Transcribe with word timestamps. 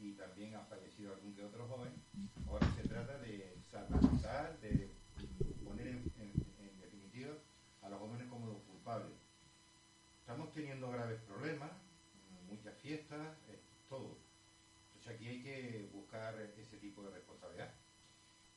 y 0.00 0.12
también 0.14 0.54
ha 0.56 0.64
fallecido 0.64 1.14
algún 1.14 1.34
que 1.34 1.44
otro 1.44 1.66
joven, 1.68 1.92
ahora 2.48 2.66
se 2.74 2.88
trata 2.88 3.16
de 3.18 3.56
satanizar, 3.70 4.58
de 4.60 4.90
poner 5.64 5.86
en, 5.86 6.02
en- 6.18 6.80
definitiva 6.80 7.32
a 7.82 7.88
los 7.88 8.00
jóvenes 8.00 8.28
como 8.28 8.46
los 8.46 8.58
culpables. 8.62 9.12
Estamos 10.20 10.52
teniendo 10.52 10.90
graves 10.90 11.20
problemas, 11.20 11.70
muchas 12.48 12.74
fiestas, 12.78 13.36
eh, 13.48 13.60
todo. 13.88 14.18
Entonces 14.88 15.14
aquí 15.14 15.28
hay 15.28 15.42
que 15.42 15.88
buscar 15.92 16.34
ese 16.58 16.76
tipo 16.78 17.02
de 17.02 17.10
responsabilidad. 17.10 17.72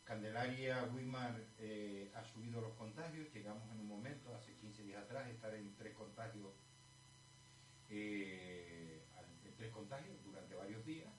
Candelaria 0.06 0.84
Wimar 0.96 1.40
eh, 1.60 2.12
ha 2.16 2.24
subido 2.24 2.62
los 2.62 2.74
contagios, 2.74 3.32
llegamos 3.32 3.72
en 3.72 3.80
un 3.82 3.88
momento, 3.88 4.34
hace 4.34 4.56
15 4.56 4.82
días 4.84 5.04
atrás, 5.04 5.30
estar 5.30 5.54
en 5.54 5.76
tres 5.78 5.94
contagios, 5.96 6.52
eh, 7.90 8.99
tres 9.60 9.72
contagios 9.74 10.16
durante 10.24 10.56
varios 10.56 10.86
días, 10.86 11.10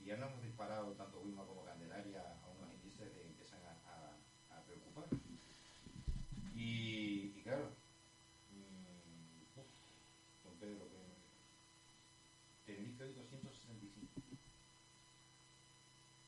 y 0.00 0.06
ya 0.06 0.16
nos 0.16 0.30
hemos 0.30 0.42
disparado 0.42 0.92
tanto 0.92 1.20
Wimar 1.20 1.44
como 1.46 1.62
Candelaria 1.62 2.22
a 2.42 2.48
unos 2.56 2.72
índices 2.72 3.12
que 3.12 3.22
empiezan 3.26 3.60
a, 3.64 3.72
a- 3.92 4.56
a 4.58 4.62
preocupar. 4.64 5.04
Y, 6.54 7.32
y 7.36 7.40
claro, 7.44 7.68
mm, 8.50 9.58
uf, 9.60 9.66
don 10.42 10.54
Pedro, 10.58 10.88
que 12.64 12.72
Tenerife 12.72 13.04
hoy 13.04 13.12
265, 13.12 14.08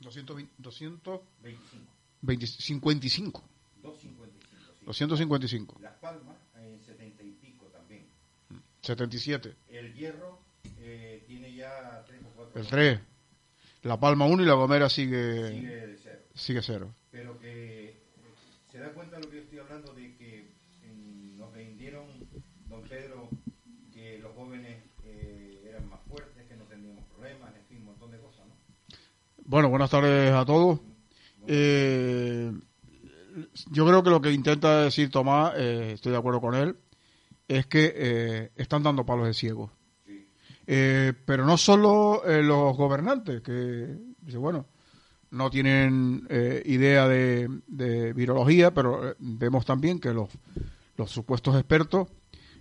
220, 0.00 0.52
200, 0.58 1.20
25, 1.42 1.92
20, 2.22 2.46
55. 2.46 3.42
255. 3.82 4.74
sí. 4.78 4.84
255. 4.84 5.78
Las 5.80 5.94
Palmas 5.96 6.36
en 6.56 6.78
70 6.78 7.22
y 7.22 7.30
pico 7.32 7.66
también. 7.68 8.06
77. 8.82 9.56
El 9.68 9.94
Hierro 9.94 10.40
tiene 11.26 11.52
ya 11.54 12.04
3 12.06 12.20
o 12.24 12.28
4. 12.36 12.60
El 12.60 12.66
3. 12.66 13.00
La 13.82 13.98
Palma 14.00 14.26
1 14.26 14.42
y 14.42 14.46
la 14.46 14.54
Gomera 14.54 14.88
sigue, 14.88 15.48
Sigue 15.50 15.96
cero. 16.02 16.18
sigue 16.34 16.62
cero. 16.62 16.94
Pero 17.10 17.38
que 17.38 17.84
eh, 17.90 17.96
se 18.70 18.78
da 18.78 18.92
cuenta 18.92 19.16
de 19.16 19.22
lo 19.22 19.30
que 19.30 19.36
yo 19.36 19.42
estoy 19.42 19.58
hablando 19.60 19.92
de 19.94 20.16
que 20.16 20.48
nos 21.36 21.52
vendieron, 21.52 22.04
don 22.68 22.82
Pedro, 22.82 23.28
que 23.94 24.18
los 24.18 24.34
jóvenes 24.34 24.82
eh, 25.04 25.64
eran 25.68 25.88
más 25.88 26.00
fuertes, 26.08 26.44
que 26.48 26.56
no 26.56 26.64
teníamos 26.64 27.04
problemas, 27.06 27.54
en 27.54 27.64
fin, 27.66 27.78
un 27.78 27.84
montón 27.86 28.10
de 28.10 28.18
cosas, 28.18 28.46
¿no? 28.46 28.54
Bueno, 29.44 29.68
buenas 29.68 29.90
tardes 29.90 30.32
a 30.32 30.44
todos. 30.44 30.80
Eh, 31.46 32.52
yo 33.70 33.86
creo 33.86 34.02
que 34.02 34.10
lo 34.10 34.20
que 34.20 34.32
intenta 34.32 34.82
decir 34.82 35.10
Tomás, 35.10 35.54
eh, 35.56 35.92
estoy 35.94 36.12
de 36.12 36.18
acuerdo 36.18 36.40
con 36.40 36.54
él, 36.54 36.76
es 37.46 37.66
que 37.66 37.92
eh, 37.96 38.50
están 38.56 38.82
dando 38.82 39.06
palos 39.06 39.26
de 39.26 39.34
ciego. 39.34 39.70
Eh, 40.70 41.14
pero 41.24 41.46
no 41.46 41.56
solo 41.56 42.22
eh, 42.26 42.42
los 42.42 42.76
gobernantes, 42.76 43.40
que 43.40 43.96
dice, 44.20 44.36
bueno, 44.36 44.66
no 45.30 45.50
tienen 45.50 46.26
eh, 46.28 46.62
idea 46.66 47.08
de, 47.08 47.48
de 47.66 48.12
virología, 48.12 48.72
pero 48.72 49.10
eh, 49.10 49.14
vemos 49.18 49.64
también 49.64 49.98
que 49.98 50.12
los, 50.12 50.28
los 50.96 51.10
supuestos 51.10 51.56
expertos 51.56 52.08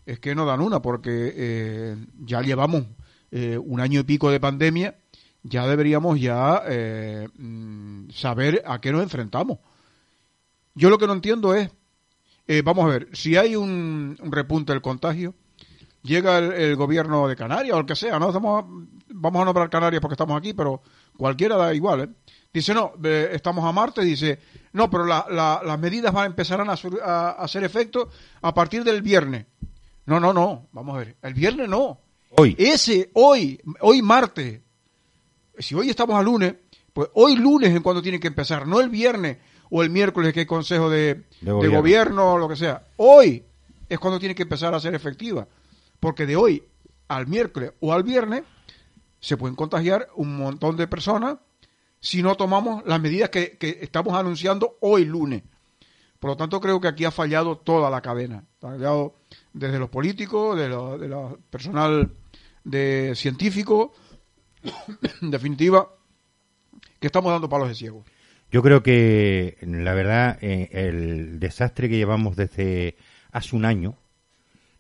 es 0.06 0.20
que 0.20 0.36
no 0.36 0.46
dan 0.46 0.62
una, 0.62 0.82
porque 0.82 1.34
eh, 1.36 1.98
ya 2.20 2.42
llevamos 2.42 2.86
un 3.30 3.82
año 3.82 4.00
y 4.00 4.04
pico 4.04 4.32
de 4.32 4.40
pandemia, 4.40 4.96
ya 5.44 5.68
deberíamos 5.68 6.18
ya 6.18 6.64
mm, 7.38 8.10
saber 8.10 8.64
a 8.66 8.80
qué 8.80 8.94
nos 8.94 9.04
enfrentamos. 9.04 9.60
Yo 10.76 10.90
lo 10.90 10.98
que 10.98 11.08
no 11.08 11.14
entiendo 11.14 11.54
es, 11.54 11.70
vamos 12.64 12.86
a 12.86 12.88
ver, 12.88 13.10
si 13.12 13.36
hay 13.36 13.58
un, 13.58 14.18
un 14.22 14.32
repunte 14.32 14.72
del 14.72 14.82
contagio, 14.82 15.36
llega 16.08 16.38
el, 16.40 16.52
el 16.54 16.76
gobierno 16.76 17.28
de 17.28 17.36
Canarias 17.36 17.76
o 17.76 17.80
el 17.80 17.86
que 17.86 17.96
sea, 17.96 18.18
¿no? 18.18 18.28
Estamos, 18.28 18.66
vamos 19.10 19.42
a 19.42 19.46
nombrar 19.46 19.70
Canarias 19.70 20.02
porque 20.02 20.14
estamos 20.16 20.38
aquí, 20.38 20.54
pero 20.54 20.82
cualquiera 21.16 21.56
da 21.58 21.74
igual, 21.74 22.02
¿eh? 22.02 22.10
Dice, 22.54 22.74
no, 22.74 22.94
eh, 23.04 23.30
estamos 23.34 23.64
a 23.66 23.72
Marte, 23.72 24.02
dice, 24.02 24.40
no, 24.74 24.90
pero 24.90 25.06
la- 25.06 25.28
la- 25.30 25.62
las 25.64 25.78
medidas 25.80 26.12
van 26.14 26.24
a 26.24 26.28
empezar 26.28 26.60
a, 26.62 26.76
sur- 26.78 27.00
a- 27.04 27.30
a 27.32 27.44
hacer 27.44 27.64
efecto 27.64 28.10
a 28.42 28.54
partir 28.54 28.84
del 28.84 29.02
viernes. 29.04 29.46
No, 30.06 30.20
no, 30.20 30.34
no, 30.34 30.68
vamos 30.72 30.96
a 30.96 31.00
ver, 31.00 31.18
el 31.22 31.34
viernes 31.34 31.68
no. 31.70 32.00
Hoy. 32.32 32.56
Ese, 32.58 33.12
hoy, 33.14 33.62
hoy 33.82 34.02
martes, 34.02 34.62
si 35.60 35.76
hoy 35.76 35.90
estamos 35.90 36.16
a 36.18 36.24
lunes, 36.24 36.56
pues 36.94 37.10
hoy 37.14 37.36
lunes 37.36 37.74
es 37.74 37.82
cuando 37.82 38.02
tiene 38.02 38.20
que 38.20 38.28
empezar, 38.28 38.66
no 38.68 38.80
el 38.80 38.90
viernes 38.90 39.38
o 39.70 39.84
el 39.84 39.90
miércoles 39.90 40.34
que 40.34 40.42
hay 40.42 40.46
consejo 40.46 40.90
de, 40.90 41.16
De 41.16 41.24
de 41.42 41.52
gobierno. 41.52 41.78
gobierno 41.80 42.34
o 42.34 42.38
lo 42.38 42.48
que 42.48 42.56
sea. 42.56 42.88
Hoy 42.98 43.44
es 43.90 44.00
cuando 44.00 44.20
tiene 44.20 44.34
que 44.34 44.44
empezar 44.44 44.74
a 44.74 44.80
ser 44.80 44.96
efectiva. 44.96 45.48
Porque 46.00 46.26
de 46.26 46.36
hoy 46.36 46.64
al 47.08 47.28
miércoles 47.28 47.74
o 47.80 47.94
al 47.94 48.04
viernes 48.04 48.44
se 49.20 49.38
pueden 49.38 49.56
contagiar 49.56 50.10
un 50.16 50.38
montón 50.38 50.78
de 50.78 50.88
personas 50.88 51.38
si 52.00 52.22
no 52.22 52.36
tomamos 52.36 52.86
las 52.86 53.02
medidas 53.02 53.30
que, 53.30 53.58
que 53.58 53.80
estamos 53.82 54.14
anunciando 54.14 54.78
hoy 54.82 55.06
lunes. 55.06 55.44
Por 56.20 56.32
lo 56.32 56.38
tanto, 56.38 56.60
creo 56.60 56.82
que 56.82 56.88
aquí 56.88 57.06
ha 57.06 57.12
fallado 57.12 57.58
toda 57.58 57.90
la 57.90 58.02
cadena. 58.02 58.44
Ha 58.62 58.72
fallado 58.72 59.16
desde 59.54 59.80
los 59.80 59.90
políticos, 59.90 60.58
de 60.58 60.70
lo, 60.70 60.98
de 60.98 61.08
lo 61.08 61.40
personal 61.50 62.12
de 62.64 63.14
científico, 63.16 63.94
en 65.22 65.32
definitiva, 65.32 65.90
que 67.00 67.08
estamos 67.08 67.32
dando 67.32 67.50
palos 67.50 67.70
de 67.70 67.76
ciego. 67.76 68.04
Yo 68.52 68.64
creo 68.64 68.82
que, 68.82 69.58
la 69.62 69.94
verdad, 69.94 70.38
eh, 70.42 70.70
el 70.72 71.40
desastre 71.40 71.90
que 71.90 71.98
llevamos 71.98 72.36
desde 72.36 72.96
hace 73.32 73.56
un 73.56 73.66
año, 73.66 73.98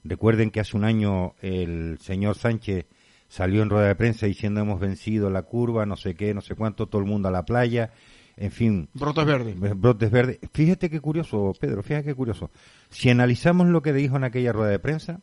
recuerden 0.08 0.52
que 0.52 0.60
hace 0.60 0.76
un 0.78 0.84
año 0.84 1.34
el 1.42 1.98
señor 2.02 2.36
Sánchez 2.36 2.86
salió 3.28 3.62
en 3.62 3.70
rueda 3.70 3.88
de 3.88 3.96
prensa 3.96 4.26
diciendo 4.26 4.62
hemos 4.62 4.80
vencido 4.80 5.30
la 5.30 5.44
curva, 5.44 5.86
no 5.86 5.98
sé 5.98 6.16
qué, 6.16 6.34
no 6.34 6.42
sé 6.42 6.56
cuánto, 6.56 6.88
todo 6.88 7.02
el 7.02 7.08
mundo 7.08 7.28
a 7.28 7.32
la 7.32 7.44
playa, 7.46 7.92
en 8.38 8.52
fin, 8.52 8.90
Brotes 8.94 9.26
verdes. 9.26 9.56
brotes 9.60 10.12
verdes. 10.12 10.40
Fíjate 10.54 10.90
qué 10.90 11.00
curioso, 11.02 11.54
Pedro, 11.60 11.84
fíjate 11.84 12.06
qué 12.06 12.16
curioso. 12.16 12.52
Si 12.90 13.10
analizamos 13.10 13.68
lo 13.68 13.82
que 13.82 13.94
dijo 13.94 14.16
en 14.16 14.24
aquella 14.24 14.54
rueda 14.54 14.70
de 14.70 14.80
prensa, 14.80 15.22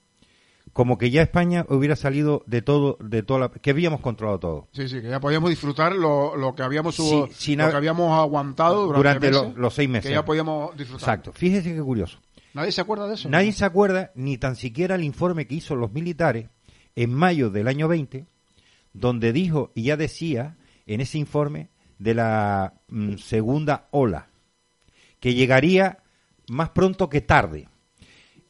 como 0.72 0.98
que 0.98 1.10
ya 1.10 1.22
España 1.22 1.64
hubiera 1.68 1.94
salido 1.94 2.42
de 2.46 2.60
todo, 2.62 2.96
de 3.00 3.22
toda 3.22 3.38
la, 3.40 3.48
que 3.50 3.70
habíamos 3.70 4.00
controlado 4.00 4.40
todo. 4.40 4.68
Sí, 4.72 4.88
sí, 4.88 5.00
que 5.00 5.08
ya 5.08 5.20
podíamos 5.20 5.50
disfrutar 5.50 5.94
lo, 5.94 6.36
lo 6.36 6.54
que 6.54 6.62
habíamos 6.62 6.96
Sí, 6.96 7.54
lo 7.56 7.70
que 7.70 7.76
habíamos 7.76 8.10
aguantado 8.18 8.86
durante, 8.86 8.98
Durante 8.98 9.30
lo- 9.30 9.42
meses, 9.44 9.58
los 9.58 9.74
seis 9.74 9.88
meses. 9.88 10.08
Que 10.08 10.14
ya 10.14 10.24
podíamos 10.24 10.76
disfrutar. 10.76 11.02
Exacto. 11.08 11.32
Fíjese 11.32 11.74
qué 11.74 11.80
curioso. 11.82 12.18
¿Nadie 12.54 12.72
se 12.72 12.80
acuerda 12.80 13.08
de 13.08 13.14
eso? 13.14 13.28
Nadie 13.28 13.52
se 13.52 13.64
acuerda 13.64 14.12
ni 14.14 14.38
tan 14.38 14.56
siquiera 14.56 14.94
el 14.94 15.04
informe 15.04 15.46
que 15.46 15.56
hizo 15.56 15.74
los 15.76 15.92
militares 15.92 16.48
en 16.96 17.12
mayo 17.12 17.50
del 17.50 17.66
año 17.68 17.88
20, 17.88 18.26
donde 18.92 19.32
dijo 19.32 19.72
y 19.74 19.84
ya 19.84 19.96
decía 19.96 20.56
en 20.86 21.00
ese 21.00 21.18
informe 21.18 21.68
de 21.98 22.14
la 22.14 22.74
mm, 22.88 23.16
segunda 23.16 23.88
ola, 23.90 24.28
que 25.20 25.34
llegaría 25.34 25.98
más 26.48 26.70
pronto 26.70 27.08
que 27.08 27.20
tarde. 27.20 27.68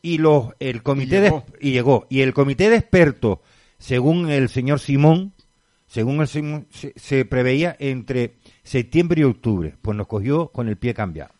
Y 0.03 0.19
los 0.19 0.49
el 0.61 0.83
comité 0.83 1.17
Y 1.17 1.21
de- 1.21 1.25
llegó. 1.31 1.45
y 1.61 1.71
llegó 1.73 2.07
y 2.11 2.21
el 2.21 2.35
comité 2.35 2.69
de 2.69 2.77
expertos, 2.77 3.39
según 3.79 4.29
el 4.31 4.51
señor 4.51 4.81
Simón, 4.81 5.33
según 5.87 6.21
el 6.21 6.29
se, 6.29 6.93
se 6.97 7.25
preveía 7.25 7.75
entre 7.79 8.37
septiembre 8.63 9.23
y 9.23 9.25
octubre, 9.25 9.77
pues 9.81 9.97
nos 9.97 10.07
cogió 10.07 10.49
con 10.49 10.69
el 10.69 10.77
pie 10.77 10.93
cambiado. 10.93 11.33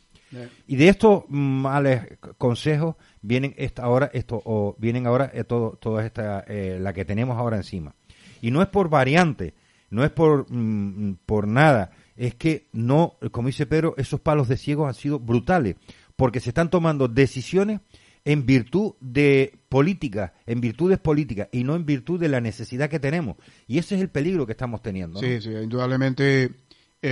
Y 0.67 0.77
de 0.77 0.89
estos 0.89 1.25
males 1.29 2.19
consejos 2.39 2.97
vienen 3.23 3.55
esta 3.57 3.83
ahora 3.83 4.11
esto 4.13 4.41
o 4.45 4.77
vienen 4.79 5.07
ahora 5.07 5.31
eh, 5.35 5.45
todo 5.45 5.79
toda 5.81 6.05
esta 6.05 6.45
eh, 6.47 6.79
la 6.81 6.93
que 6.93 7.05
tenemos 7.05 7.37
ahora 7.37 7.57
encima. 7.57 7.95
Y 8.41 8.51
no 8.51 8.63
es 8.63 8.69
por 8.69 8.89
variante, 8.89 9.55
no 9.91 10.05
es 10.05 10.11
por 10.11 10.47
mm, 10.51 11.19
por 11.27 11.49
nada, 11.49 11.91
es 12.17 12.35
que 12.35 12.69
no, 12.73 13.17
como 13.31 13.49
dice 13.49 13.67
Pedro, 13.67 13.95
esos 13.97 14.21
palos 14.21 14.49
de 14.49 14.57
ciegos 14.57 14.89
han 14.89 14.95
sido 14.95 15.19
brutales, 15.19 15.77
porque 16.17 16.41
se 16.41 16.51
están 16.51 16.71
tomando 16.71 17.09
decisiones 17.09 17.81
en 18.25 18.47
virtud 18.47 18.95
de 19.01 19.59
políticas, 19.69 20.33
en 20.47 20.61
virtudes 20.61 20.99
políticas 20.99 21.49
y 21.53 21.63
no 21.63 21.77
en 21.77 21.85
virtud 21.85 22.19
de 22.19 22.29
la 22.29 22.41
necesidad 22.41 22.89
que 22.89 22.99
tenemos. 22.99 23.37
Y 23.67 23.79
ese 23.79 23.97
es 23.97 24.01
el 24.01 24.09
peligro 24.09 24.47
que 24.47 24.53
estamos 24.53 24.83
teniendo. 24.83 25.21
Sí, 25.21 25.41
sí, 25.41 25.51
indudablemente. 25.51 26.51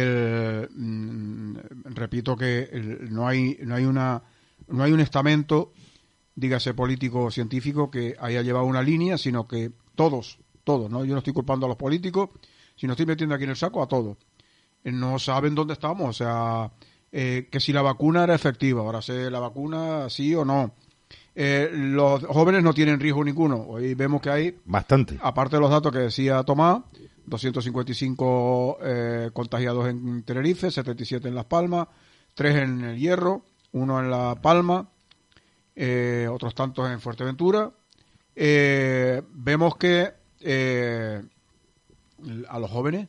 El, 0.00 0.68
mm, 0.74 1.56
repito 1.94 2.36
que 2.36 2.68
el- 2.72 3.12
no 3.12 3.26
hay 3.28 3.58
no 3.62 3.74
hay 3.74 3.84
una 3.84 4.22
no 4.68 4.82
hay 4.84 4.92
un 4.92 5.00
estamento, 5.00 5.72
dígase 6.34 6.72
político 6.72 7.24
o 7.24 7.30
científico, 7.30 7.90
que 7.90 8.16
haya 8.18 8.42
llevado 8.42 8.64
una 8.64 8.80
línea, 8.82 9.18
sino 9.18 9.46
que 9.46 9.70
todos, 9.94 10.38
todos, 10.64 10.90
¿no? 10.90 11.04
Yo 11.04 11.12
no 11.12 11.18
estoy 11.18 11.32
culpando 11.34 11.66
a 11.66 11.68
los 11.68 11.76
políticos, 11.76 12.30
sino 12.76 12.92
estoy 12.94 13.06
metiendo 13.06 13.34
aquí 13.34 13.44
en 13.44 13.50
el 13.50 13.56
saco 13.56 13.82
a 13.82 13.88
todos. 13.88 14.16
Eh, 14.84 14.92
No 14.92 15.18
saben 15.18 15.54
dónde 15.54 15.74
estamos, 15.74 16.08
o 16.08 16.12
sea, 16.12 16.70
eh, 17.10 17.48
que 17.50 17.60
si 17.60 17.72
la 17.72 17.82
vacuna 17.82 18.24
era 18.24 18.34
efectiva, 18.34 18.80
ahora 18.80 19.02
sé 19.02 19.30
la 19.30 19.40
vacuna 19.40 20.08
sí 20.08 20.34
o 20.34 20.44
no. 20.44 20.72
Eh, 21.34 21.70
los 21.72 22.24
jóvenes 22.26 22.62
no 22.62 22.72
tienen 22.72 23.00
riesgo 23.00 23.24
ninguno. 23.24 23.56
Hoy 23.68 23.94
vemos 23.94 24.20
que 24.22 24.30
hay 24.30 24.56
Bastante. 24.64 25.18
aparte 25.22 25.56
de 25.56 25.60
los 25.60 25.70
datos 25.70 25.92
que 25.92 25.98
decía 25.98 26.42
Tomás, 26.44 26.82
255 27.26 28.78
eh, 28.82 29.30
contagiados 29.32 29.88
en 29.88 30.22
Tenerife, 30.22 30.70
77 30.70 31.28
en 31.28 31.34
Las 31.34 31.44
Palmas, 31.46 31.88
3 32.34 32.56
en 32.56 32.84
el 32.84 32.98
Hierro, 32.98 33.44
uno 33.72 34.00
en 34.00 34.10
La 34.10 34.36
Palma, 34.40 34.88
eh, 35.74 36.28
otros 36.30 36.54
tantos 36.54 36.90
en 36.90 37.00
Fuerteventura. 37.00 37.70
Eh, 38.34 39.22
vemos 39.32 39.76
que 39.76 40.12
eh, 40.40 41.22
a 42.48 42.58
los 42.58 42.70
jóvenes 42.70 43.08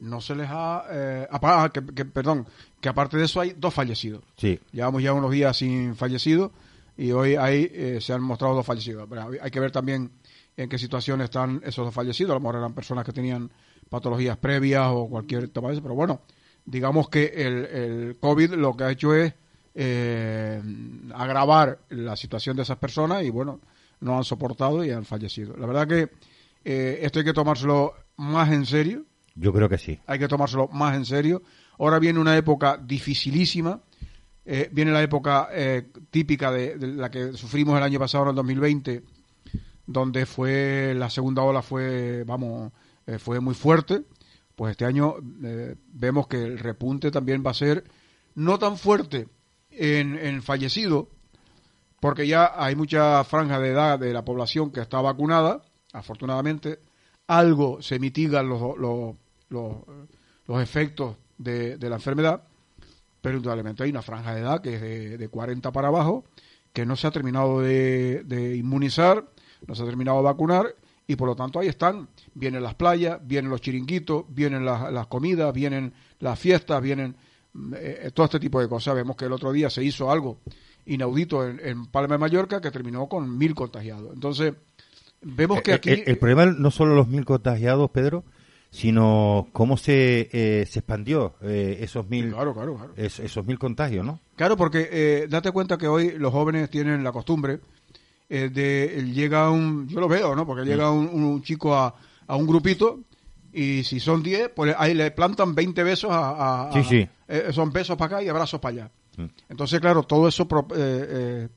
no 0.00 0.20
se 0.20 0.34
les 0.34 0.48
ha... 0.50 0.84
eh, 0.90 1.28
ah, 1.30 1.70
que- 1.72 1.84
que- 1.86 2.04
perdón, 2.04 2.46
que 2.80 2.88
aparte 2.88 3.16
de 3.16 3.24
eso 3.24 3.40
hay 3.40 3.54
dos 3.56 3.72
fallecidos. 3.72 4.22
Sí. 4.36 4.58
Llevamos 4.72 5.02
ya 5.02 5.12
unos 5.12 5.30
días 5.30 5.56
sin 5.56 5.94
fallecidos 5.96 6.50
y 6.96 7.12
hoy 7.12 7.36
hay, 7.36 7.70
eh, 7.72 7.98
se 8.00 8.12
han 8.12 8.22
mostrado 8.22 8.54
dos 8.54 8.66
fallecidos. 8.66 9.06
Pero 9.08 9.30
hay 9.40 9.50
que 9.50 9.60
ver 9.60 9.70
también 9.70 10.10
en 10.56 10.68
qué 10.68 10.78
situación 10.78 11.20
están 11.20 11.60
esos 11.64 11.84
dos 11.84 11.94
fallecidos. 11.94 12.30
A 12.32 12.34
lo 12.34 12.40
mejor 12.40 12.56
eran 12.56 12.74
personas 12.74 13.04
que 13.04 13.12
tenían 13.12 13.50
patologías 13.88 14.36
previas 14.36 14.86
o 14.90 15.08
cualquier 15.08 15.48
tema 15.48 15.68
de 15.68 15.74
eso. 15.74 15.82
Pero 15.82 15.94
bueno, 15.94 16.20
digamos 16.64 17.08
que 17.08 17.24
el, 17.26 17.64
el 17.66 18.16
COVID 18.20 18.54
lo 18.54 18.76
que 18.76 18.84
ha 18.84 18.90
hecho 18.90 19.14
es 19.14 19.34
eh, 19.74 20.62
agravar 21.14 21.80
la 21.90 22.16
situación 22.16 22.56
de 22.56 22.62
esas 22.62 22.78
personas 22.78 23.24
y 23.24 23.30
bueno, 23.30 23.60
no 24.00 24.16
han 24.16 24.24
soportado 24.24 24.84
y 24.84 24.90
han 24.90 25.04
fallecido. 25.04 25.56
La 25.56 25.66
verdad 25.66 25.88
que 25.88 26.10
eh, 26.64 27.00
esto 27.02 27.18
hay 27.18 27.24
que 27.24 27.32
tomárselo 27.32 27.94
más 28.16 28.50
en 28.52 28.64
serio 28.64 29.04
Yo 29.34 29.52
creo 29.52 29.68
que 29.68 29.78
sí. 29.78 29.98
hay 30.06 30.18
que 30.18 30.28
tomárselo 30.28 30.68
más 30.68 30.96
en 30.96 31.04
serio. 31.04 31.42
Ahora 31.78 31.98
viene 31.98 32.20
una 32.20 32.36
época 32.36 32.78
dificilísima, 32.80 33.80
eh, 34.44 34.68
viene 34.72 34.92
la 34.92 35.02
época 35.02 35.48
eh, 35.52 35.88
típica 36.10 36.52
de, 36.52 36.78
de 36.78 36.86
la 36.88 37.10
que 37.10 37.32
sufrimos 37.32 37.76
el 37.76 37.82
año 37.82 37.98
pasado, 37.98 38.24
en 38.24 38.30
el 38.30 38.36
2020, 38.36 39.02
donde 39.86 40.26
fue 40.26 40.94
la 40.96 41.10
segunda 41.10 41.42
ola 41.42 41.62
fue, 41.62 42.24
vamos, 42.24 42.72
eh, 43.06 43.18
fue 43.18 43.40
muy 43.40 43.54
fuerte. 43.54 44.02
Pues 44.54 44.72
este 44.72 44.84
año 44.84 45.16
eh, 45.42 45.76
vemos 45.92 46.28
que 46.28 46.42
el 46.42 46.58
repunte 46.58 47.10
también 47.10 47.42
va 47.44 47.50
a 47.50 47.54
ser 47.54 47.84
no 48.34 48.58
tan 48.58 48.76
fuerte 48.76 49.28
en, 49.70 50.16
en 50.16 50.42
fallecidos, 50.42 51.06
porque 52.00 52.26
ya 52.26 52.52
hay 52.56 52.76
mucha 52.76 53.22
franja 53.24 53.58
de 53.58 53.70
edad 53.70 53.98
de 53.98 54.12
la 54.12 54.24
población 54.24 54.70
que 54.70 54.80
está 54.80 55.00
vacunada, 55.00 55.62
afortunadamente, 55.92 56.78
algo 57.26 57.80
se 57.82 57.98
mitigan 57.98 58.48
los, 58.48 58.78
los, 58.78 59.16
los, 59.48 59.76
los 60.46 60.62
efectos 60.62 61.16
de, 61.38 61.76
de 61.78 61.90
la 61.90 61.96
enfermedad, 61.96 62.44
pero 63.20 63.38
indudablemente 63.38 63.82
hay 63.82 63.90
una 63.90 64.02
franja 64.02 64.34
de 64.34 64.40
edad 64.42 64.60
que 64.60 64.74
es 64.74 64.80
de, 64.80 65.18
de 65.18 65.28
40 65.28 65.72
para 65.72 65.88
abajo, 65.88 66.24
que 66.72 66.84
no 66.84 66.96
se 66.96 67.06
ha 67.06 67.10
terminado 67.10 67.60
de, 67.60 68.22
de 68.24 68.56
inmunizar, 68.56 69.30
no 69.66 69.74
se 69.74 69.82
ha 69.82 69.86
terminado 69.86 70.18
de 70.18 70.24
vacunar, 70.24 70.74
y 71.06 71.16
por 71.16 71.28
lo 71.28 71.36
tanto 71.36 71.58
ahí 71.58 71.68
están. 71.68 72.08
Vienen 72.34 72.62
las 72.62 72.74
playas, 72.74 73.18
vienen 73.26 73.50
los 73.50 73.60
chiringuitos, 73.60 74.24
vienen 74.28 74.64
las, 74.64 74.90
las 74.92 75.06
comidas, 75.06 75.52
vienen 75.52 75.92
las 76.20 76.38
fiestas, 76.38 76.80
vienen 76.82 77.14
eh, 77.76 78.10
todo 78.14 78.26
este 78.26 78.40
tipo 78.40 78.60
de 78.60 78.68
cosas. 78.68 78.94
Vemos 78.94 79.16
que 79.16 79.26
el 79.26 79.32
otro 79.32 79.52
día 79.52 79.68
se 79.70 79.84
hizo 79.84 80.10
algo 80.10 80.38
inaudito 80.86 81.46
en, 81.46 81.60
en 81.62 81.86
Palma 81.86 82.14
de 82.14 82.18
Mallorca 82.18 82.60
que 82.60 82.70
terminó 82.70 83.06
con 83.08 83.36
mil 83.38 83.54
contagiados. 83.54 84.12
Entonces, 84.14 84.54
vemos 85.22 85.60
que 85.62 85.72
El- 85.72 85.76
aquí... 85.76 85.90
el, 85.90 86.02
el 86.06 86.18
problema 86.18 86.46
no 86.46 86.70
solo 86.70 86.94
los 86.94 87.08
mil 87.08 87.24
contagiados, 87.24 87.90
Pedro, 87.90 88.24
sino 88.70 89.48
cómo 89.52 89.76
se, 89.76 90.28
eh, 90.32 90.66
se 90.66 90.80
expandió 90.80 91.34
eh, 91.42 91.78
esos 91.80 92.08
mil 92.08 92.32
Claro, 92.32 92.54
claro, 92.54 92.74
claro. 92.76 92.92
es- 92.96 93.20
esos 93.20 93.44
mil 93.46 93.58
contagios, 93.58 94.04
¿no? 94.04 94.20
Claro, 94.36 94.56
porque 94.56 94.88
eh, 94.90 95.26
date 95.28 95.52
cuenta 95.52 95.78
que 95.78 95.86
hoy 95.86 96.18
los 96.18 96.32
jóvenes 96.32 96.68
tienen 96.70 97.04
la 97.04 97.12
costumbre 97.12 97.60
eh, 98.28 98.48
de 98.48 99.04
llega 99.12 99.50
un, 99.50 99.86
yo 99.88 100.00
lo 100.00 100.08
veo, 100.08 100.34
¿no? 100.34 100.46
Porque 100.46 100.64
llega 100.64 100.90
un, 100.90 101.06
un 101.08 101.42
chico 101.42 101.74
a, 101.76 101.94
a 102.26 102.36
un 102.36 102.46
grupito 102.46 103.00
y 103.52 103.84
si 103.84 104.00
son 104.00 104.22
10, 104.22 104.50
pues 104.54 104.74
ahí 104.78 104.94
le 104.94 105.10
plantan 105.10 105.54
20 105.54 105.82
besos 105.84 106.10
a, 106.12 106.70
Sí, 106.72 106.82
sí. 106.84 107.08
eh, 107.28 107.48
son 107.52 107.72
besos 107.72 107.96
para 107.96 108.16
acá 108.16 108.22
y 108.24 108.28
abrazos 108.28 108.60
para 108.60 108.72
allá. 108.72 108.90
Mm. 109.16 109.24
Entonces, 109.50 109.78
claro, 109.80 110.02
todo 110.02 110.26
eso 110.26 110.48
pro- 110.48 110.66
eh, 110.74 110.76
eh, 110.76 111.48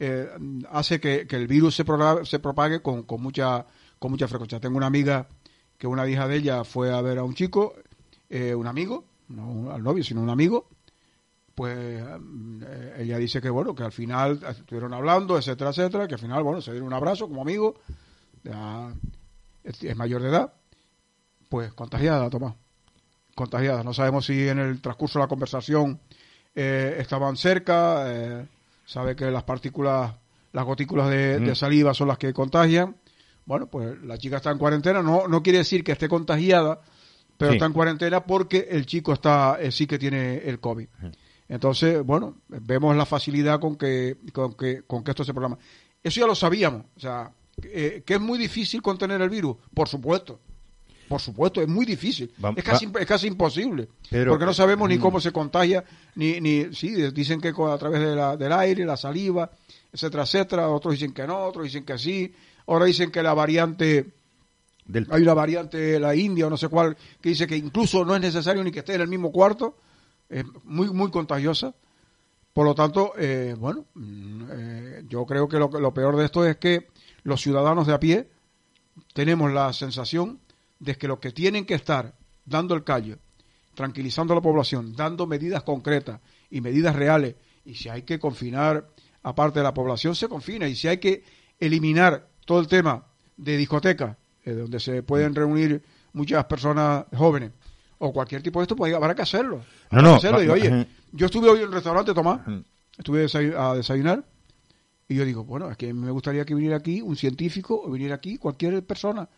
eh, 0.00 0.28
hace 0.72 0.98
que, 0.98 1.26
que 1.28 1.36
el 1.36 1.46
virus 1.46 1.76
se, 1.76 1.84
progra- 1.84 2.24
se 2.24 2.38
propague 2.40 2.80
con, 2.82 3.04
con 3.04 3.22
mucha 3.22 3.66
con 4.00 4.10
mucha 4.10 4.26
frecuencia. 4.28 4.58
Tengo 4.60 4.76
una 4.76 4.86
amiga 4.86 5.28
que 5.78 5.86
una 5.86 6.06
hija 6.08 6.26
de 6.28 6.36
ella 6.36 6.64
fue 6.64 6.92
a 6.92 7.00
ver 7.00 7.18
a 7.18 7.24
un 7.24 7.34
chico, 7.34 7.74
eh, 8.28 8.54
un 8.54 8.66
amigo, 8.66 9.04
no 9.28 9.70
al 9.72 9.82
novio, 9.82 10.02
sino 10.04 10.20
un 10.20 10.28
amigo, 10.30 10.68
pues 11.54 11.76
eh, 11.78 12.94
ella 12.98 13.18
dice 13.18 13.40
que 13.40 13.50
bueno, 13.50 13.74
que 13.74 13.82
al 13.84 13.92
final 13.92 14.40
estuvieron 14.48 14.92
hablando, 14.94 15.38
etcétera, 15.38 15.70
etcétera, 15.70 16.08
que 16.08 16.14
al 16.14 16.20
final, 16.20 16.42
bueno, 16.42 16.60
se 16.60 16.72
dieron 16.72 16.88
un 16.88 16.94
abrazo 16.94 17.28
como 17.28 17.42
amigo, 17.42 17.74
ya 18.42 18.92
es, 19.62 19.82
es 19.82 19.96
mayor 19.96 20.22
de 20.22 20.28
edad, 20.30 20.52
pues 21.48 21.72
contagiada, 21.72 22.28
Tomás, 22.30 22.54
contagiada. 23.34 23.82
No 23.84 23.94
sabemos 23.94 24.26
si 24.26 24.48
en 24.48 24.58
el 24.58 24.80
transcurso 24.80 25.18
de 25.18 25.24
la 25.24 25.28
conversación 25.28 26.00
eh, 26.54 26.96
estaban 26.98 27.36
cerca, 27.36 28.04
eh, 28.12 28.46
sabe 28.84 29.14
que 29.16 29.30
las 29.30 29.44
partículas, 29.44 30.12
las 30.52 30.64
gotículas 30.64 31.08
de, 31.10 31.38
de 31.40 31.52
Mm. 31.52 31.56
saliva 31.56 31.94
son 31.94 32.08
las 32.08 32.18
que 32.18 32.32
contagian. 32.32 32.96
Bueno, 33.46 33.66
pues 33.66 34.00
la 34.02 34.16
chica 34.18 34.36
está 34.36 34.50
en 34.50 34.58
cuarentena, 34.58 35.02
no, 35.02 35.28
no 35.28 35.42
quiere 35.42 35.58
decir 35.58 35.84
que 35.84 35.92
esté 35.92 36.08
contagiada, 36.08 36.80
pero 37.36 37.50
Sí. 37.52 37.56
está 37.56 37.66
en 37.66 37.72
cuarentena 37.72 38.24
porque 38.24 38.68
el 38.70 38.86
chico 38.86 39.12
está 39.12 39.58
eh, 39.60 39.70
sí 39.72 39.86
que 39.86 39.98
tiene 39.98 40.36
el 40.38 40.60
COVID. 40.60 40.88
Entonces, 41.48 42.02
bueno, 42.04 42.36
vemos 42.48 42.96
la 42.96 43.04
facilidad 43.06 43.60
con 43.60 43.76
que, 43.76 44.16
con 44.32 44.54
que, 44.54 44.82
con 44.86 45.04
que 45.04 45.10
esto 45.10 45.24
se 45.24 45.32
programa. 45.34 45.58
Eso 46.02 46.20
ya 46.20 46.26
lo 46.26 46.34
sabíamos, 46.34 46.84
o 46.96 47.00
sea, 47.00 47.30
eh, 47.62 48.02
que 48.04 48.14
es 48.14 48.20
muy 48.20 48.38
difícil 48.38 48.80
contener 48.82 49.20
el 49.20 49.30
virus, 49.30 49.56
por 49.74 49.88
supuesto. 49.88 50.40
Por 51.08 51.20
supuesto, 51.20 51.60
es 51.60 51.68
muy 51.68 51.84
difícil. 51.84 52.32
Va- 52.42 52.54
es, 52.56 52.64
casi, 52.64 52.86
va- 52.86 53.00
es 53.00 53.06
casi 53.06 53.26
imposible. 53.26 53.88
Pero- 54.10 54.32
porque 54.32 54.46
no 54.46 54.54
sabemos 54.54 54.88
ni 54.88 54.96
Mm. 54.96 55.00
cómo 55.00 55.20
se 55.20 55.32
contagia, 55.32 55.84
ni, 56.14 56.40
ni 56.40 56.72
sí, 56.74 56.90
dicen 57.12 57.40
que 57.42 57.48
a 57.48 57.78
través 57.78 58.00
de 58.00 58.16
la- 58.16 58.36
del 58.38 58.52
aire, 58.52 58.86
la 58.86 58.96
saliva, 58.96 59.50
etcétera, 59.92 60.22
etcétera. 60.22 60.68
Otros 60.70 60.94
dicen 60.94 61.12
que 61.12 61.26
no, 61.26 61.44
otros 61.44 61.64
dicen 61.64 61.84
que 61.84 61.98
sí. 61.98 62.32
Ahora 62.66 62.86
dicen 62.86 63.10
que 63.10 63.22
la 63.22 63.34
variante 63.34 64.06
Del, 64.86 65.06
hay 65.10 65.22
una 65.22 65.34
variante, 65.34 65.98
la 66.00 66.14
India 66.14 66.46
o 66.46 66.50
no 66.50 66.56
sé 66.56 66.68
cuál, 66.68 66.96
que 67.20 67.28
dice 67.30 67.46
que 67.46 67.56
incluso 67.56 68.04
no 68.04 68.14
es 68.14 68.20
necesario 68.20 68.62
ni 68.64 68.70
que 68.70 68.80
esté 68.80 68.94
en 68.94 69.02
el 69.02 69.08
mismo 69.08 69.30
cuarto, 69.32 69.76
es 70.28 70.44
muy, 70.64 70.90
muy 70.90 71.10
contagiosa. 71.10 71.74
Por 72.52 72.66
lo 72.66 72.74
tanto, 72.74 73.12
eh, 73.18 73.54
bueno, 73.58 73.84
mm, 73.94 74.42
eh, 74.50 75.04
yo 75.08 75.26
creo 75.26 75.48
que 75.48 75.58
lo, 75.58 75.70
que- 75.70 75.80
lo 75.80 75.92
peor 75.92 76.16
de 76.16 76.24
esto 76.24 76.44
es 76.46 76.56
que 76.56 76.88
los 77.24 77.40
ciudadanos 77.40 77.86
de 77.86 77.94
a 77.94 78.00
pie 78.00 78.28
tenemos 79.12 79.52
la 79.52 79.72
sensación 79.72 80.40
de 80.78 80.96
que 80.96 81.08
los 81.08 81.18
que 81.18 81.32
tienen 81.32 81.64
que 81.66 81.74
estar 81.74 82.14
dando 82.44 82.74
el 82.74 82.84
callo, 82.84 83.18
tranquilizando 83.74 84.32
a 84.32 84.36
la 84.36 84.42
población, 84.42 84.94
dando 84.94 85.26
medidas 85.26 85.62
concretas 85.62 86.20
y 86.50 86.60
medidas 86.60 86.94
reales, 86.94 87.34
y 87.64 87.74
si 87.74 87.88
hay 87.88 88.02
que 88.02 88.18
confinar 88.18 88.88
a 89.22 89.34
parte 89.34 89.58
de 89.60 89.64
la 89.64 89.74
población, 89.74 90.14
se 90.14 90.28
confina, 90.28 90.68
y 90.68 90.76
si 90.76 90.86
hay 90.86 90.98
que 90.98 91.24
eliminar 91.58 92.28
todo 92.44 92.60
el 92.60 92.68
tema 92.68 93.06
de 93.36 93.56
discotecas, 93.56 94.16
eh, 94.44 94.52
donde 94.52 94.78
se 94.78 95.02
pueden 95.02 95.34
reunir 95.34 95.82
muchas 96.12 96.44
personas 96.44 97.06
jóvenes, 97.16 97.50
o 97.98 98.12
cualquier 98.12 98.42
tipo 98.42 98.58
de 98.60 98.64
esto, 98.64 98.76
pues 98.76 98.92
habrá 98.94 99.14
que 99.14 99.22
hacerlo. 99.22 99.62
No, 99.90 100.02
no, 100.02 100.10
que 100.20 100.26
hacerlo. 100.28 100.38
va- 100.38 100.44
Y, 100.44 100.48
va- 100.48 100.54
oye, 100.54 100.86
yo 101.12 101.26
estuve 101.26 101.48
hoy 101.48 101.58
en 101.58 101.64
el 101.66 101.72
restaurante, 101.72 102.12
Tomás, 102.14 102.40
estuve 102.96 103.26
a 103.56 103.74
desayunar 103.74 104.24
y 105.08 105.14
yo 105.16 105.24
digo, 105.24 105.44
bueno, 105.44 105.70
es 105.70 105.76
que 105.76 105.92
me 105.94 106.10
gustaría 106.10 106.44
que 106.44 106.54
viniera 106.54 106.76
aquí 106.76 107.00
un 107.02 107.16
científico 107.16 107.80
o 107.84 107.90
viniera 107.90 108.14
aquí 108.16 108.36
cualquier 108.38 108.84
persona. 108.84 109.28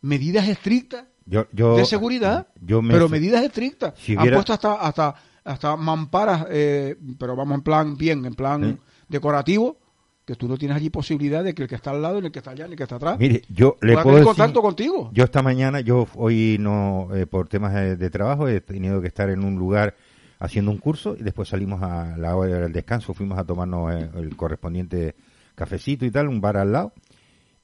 Medidas 0.00 0.46
estrictas 0.48 1.04
Yo, 1.26 1.46
yo, 1.52 1.76
de 1.76 1.84
seguridad, 1.86 2.48
yo 2.60 2.82
me- 2.82 2.92
pero 2.92 3.08
medidas 3.08 3.42
estrictas. 3.42 3.94
Si 3.96 4.12
Han 4.12 4.20
hubiera- 4.20 4.36
puesto 4.36 4.52
hasta, 4.52 4.74
hasta, 4.74 5.14
hasta 5.44 5.76
mamparas, 5.76 6.46
eh, 6.50 6.96
pero 7.18 7.34
vamos 7.36 7.54
en 7.56 7.62
plan 7.62 7.96
bien, 7.96 8.24
en 8.26 8.34
plan 8.34 8.62
Sí. 8.74 8.78
decorativo, 9.08 9.78
que 10.24 10.34
tú 10.36 10.48
no 10.48 10.56
tienes 10.56 10.76
allí 10.76 10.90
posibilidad 10.90 11.44
de 11.44 11.54
que 11.54 11.62
el 11.62 11.68
que 11.68 11.74
está 11.74 11.90
al 11.90 12.00
lado, 12.00 12.20
ni 12.20 12.26
el 12.26 12.32
que 12.32 12.38
está 12.38 12.52
allá, 12.52 12.66
ni 12.66 12.72
el 12.72 12.76
que 12.76 12.84
está 12.84 12.96
atrás, 12.96 13.18
Mire, 13.18 13.42
yo 13.48 13.76
le 13.82 13.92
puedo 13.92 14.04
tener 14.04 14.14
decir, 14.14 14.26
contacto 14.26 14.62
contigo. 14.62 15.10
yo 15.12 15.24
esta 15.24 15.42
mañana, 15.42 15.80
yo 15.80 16.06
hoy 16.14 16.56
no, 16.58 17.08
eh, 17.14 17.26
por 17.26 17.48
temas 17.48 17.74
de, 17.74 17.96
de 17.96 18.10
trabajo, 18.10 18.48
he 18.48 18.60
tenido 18.60 19.00
que 19.02 19.08
estar 19.08 19.28
en 19.28 19.44
un 19.44 19.56
lugar 19.56 19.94
haciendo 20.38 20.70
un 20.70 20.78
curso 20.78 21.16
y 21.18 21.22
después 21.22 21.48
salimos 21.48 21.82
a 21.82 22.16
la 22.16 22.36
hora 22.36 22.60
del 22.60 22.72
descanso, 22.72 23.14
fuimos 23.14 23.38
a 23.38 23.44
tomarnos 23.44 23.94
eh, 23.94 24.10
el 24.16 24.36
correspondiente 24.36 25.14
cafecito 25.54 26.04
y 26.04 26.10
tal, 26.10 26.28
un 26.28 26.40
bar 26.40 26.56
al 26.56 26.72
lado, 26.72 26.92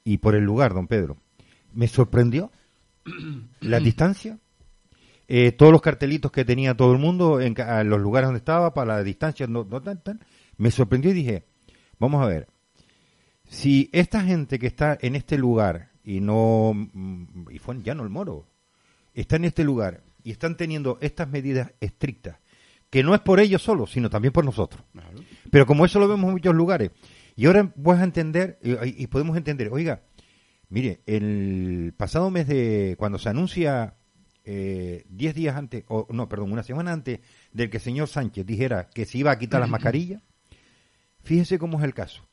y 0.05 0.19
por 0.19 0.35
el 0.35 0.45
lugar, 0.45 0.75
don 0.75 0.87
Pedro, 0.87 1.17
me 1.73 1.88
sorprendió 1.88 2.50
la 3.61 3.79
distancia, 3.81 4.38
eh, 5.29 5.52
todos 5.52 5.73
los 5.73 5.81
cartelitos 5.81 6.31
que 6.31 6.45
tenía 6.45 6.76
todo 6.76 6.93
el 6.93 6.99
mundo 6.99 7.40
en 7.40 7.55
en 7.59 7.88
los 7.88 8.00
lugares 8.00 8.29
donde 8.29 8.38
estaba, 8.38 8.75
para 8.75 8.97
la 8.97 9.02
distancia, 9.02 9.47
no, 9.47 9.64
no 9.64 9.81
tan, 9.81 10.02
tan, 10.02 10.21
me 10.57 10.71
sorprendió 10.71 11.11
y 11.12 11.14
dije, 11.14 11.45
vamos 12.00 12.23
a 12.23 12.26
ver, 12.26 12.49
si 13.50 13.90
esta 13.92 14.23
gente 14.23 14.59
que 14.59 14.66
está 14.66 14.99
en 15.00 15.14
este 15.14 15.38
lugar 15.38 15.90
y 16.02 16.21
no 16.21 16.73
mm, 16.75 17.50
y 17.50 17.59
fue 17.59 17.75
en 17.75 17.83
Llano 17.83 18.02
el 18.02 18.09
Moro 18.09 18.49
está 19.12 19.37
en 19.37 19.45
este 19.45 19.64
lugar 19.64 20.02
y 20.25 20.30
están 20.30 20.57
teniendo 20.57 20.99
estas 21.00 21.28
medidas 21.28 21.73
estrictas 21.80 22.38
que 22.88 23.02
no 23.02 23.14
es 23.14 23.21
por 23.21 23.38
ellos 23.38 23.62
solo 23.62 23.87
sino 23.87 24.09
también 24.11 24.33
por 24.33 24.45
nosotros. 24.45 24.83
Pero 25.50 25.66
como 25.66 25.85
eso 25.85 26.00
lo 26.00 26.09
vemos 26.09 26.26
en 26.26 26.33
muchos 26.33 26.54
lugares 26.54 26.90
y 27.37 27.47
ahora 27.47 27.73
vas 27.76 28.00
a 28.00 28.04
entender 28.04 28.59
y, 28.62 29.02
y 29.02 29.07
podemos 29.09 29.37
entender 29.37 29.69
oiga 29.71 30.02
mire 30.69 31.00
el 31.07 31.92
pasado 31.97 32.30
mes 32.30 32.47
de 32.47 32.95
cuando 32.99 33.19
se 33.19 33.28
anuncia 33.28 33.95
eh, 34.45 35.04
10 35.11 35.35
días 35.35 35.57
antes 35.57 35.85
o 35.88 36.07
no 36.11 36.28
perdón 36.28 36.52
una 36.52 36.62
semana 36.62 36.92
antes 36.92 37.21
del 37.52 37.69
que 37.69 37.76
el 37.76 37.83
señor 37.83 38.09
Sánchez 38.09 38.47
dijera 38.47 38.88
que 38.88 39.04
se 39.04 39.19
iba 39.19 39.33
a 39.33 39.38
quitar 39.38 39.61
las 39.61 39.69
mascarillas 39.69 40.23
Fíjese 41.23 41.59
cómo 41.59 41.79
es 41.79 41.85
el 41.85 41.95
caso. 41.95 42.27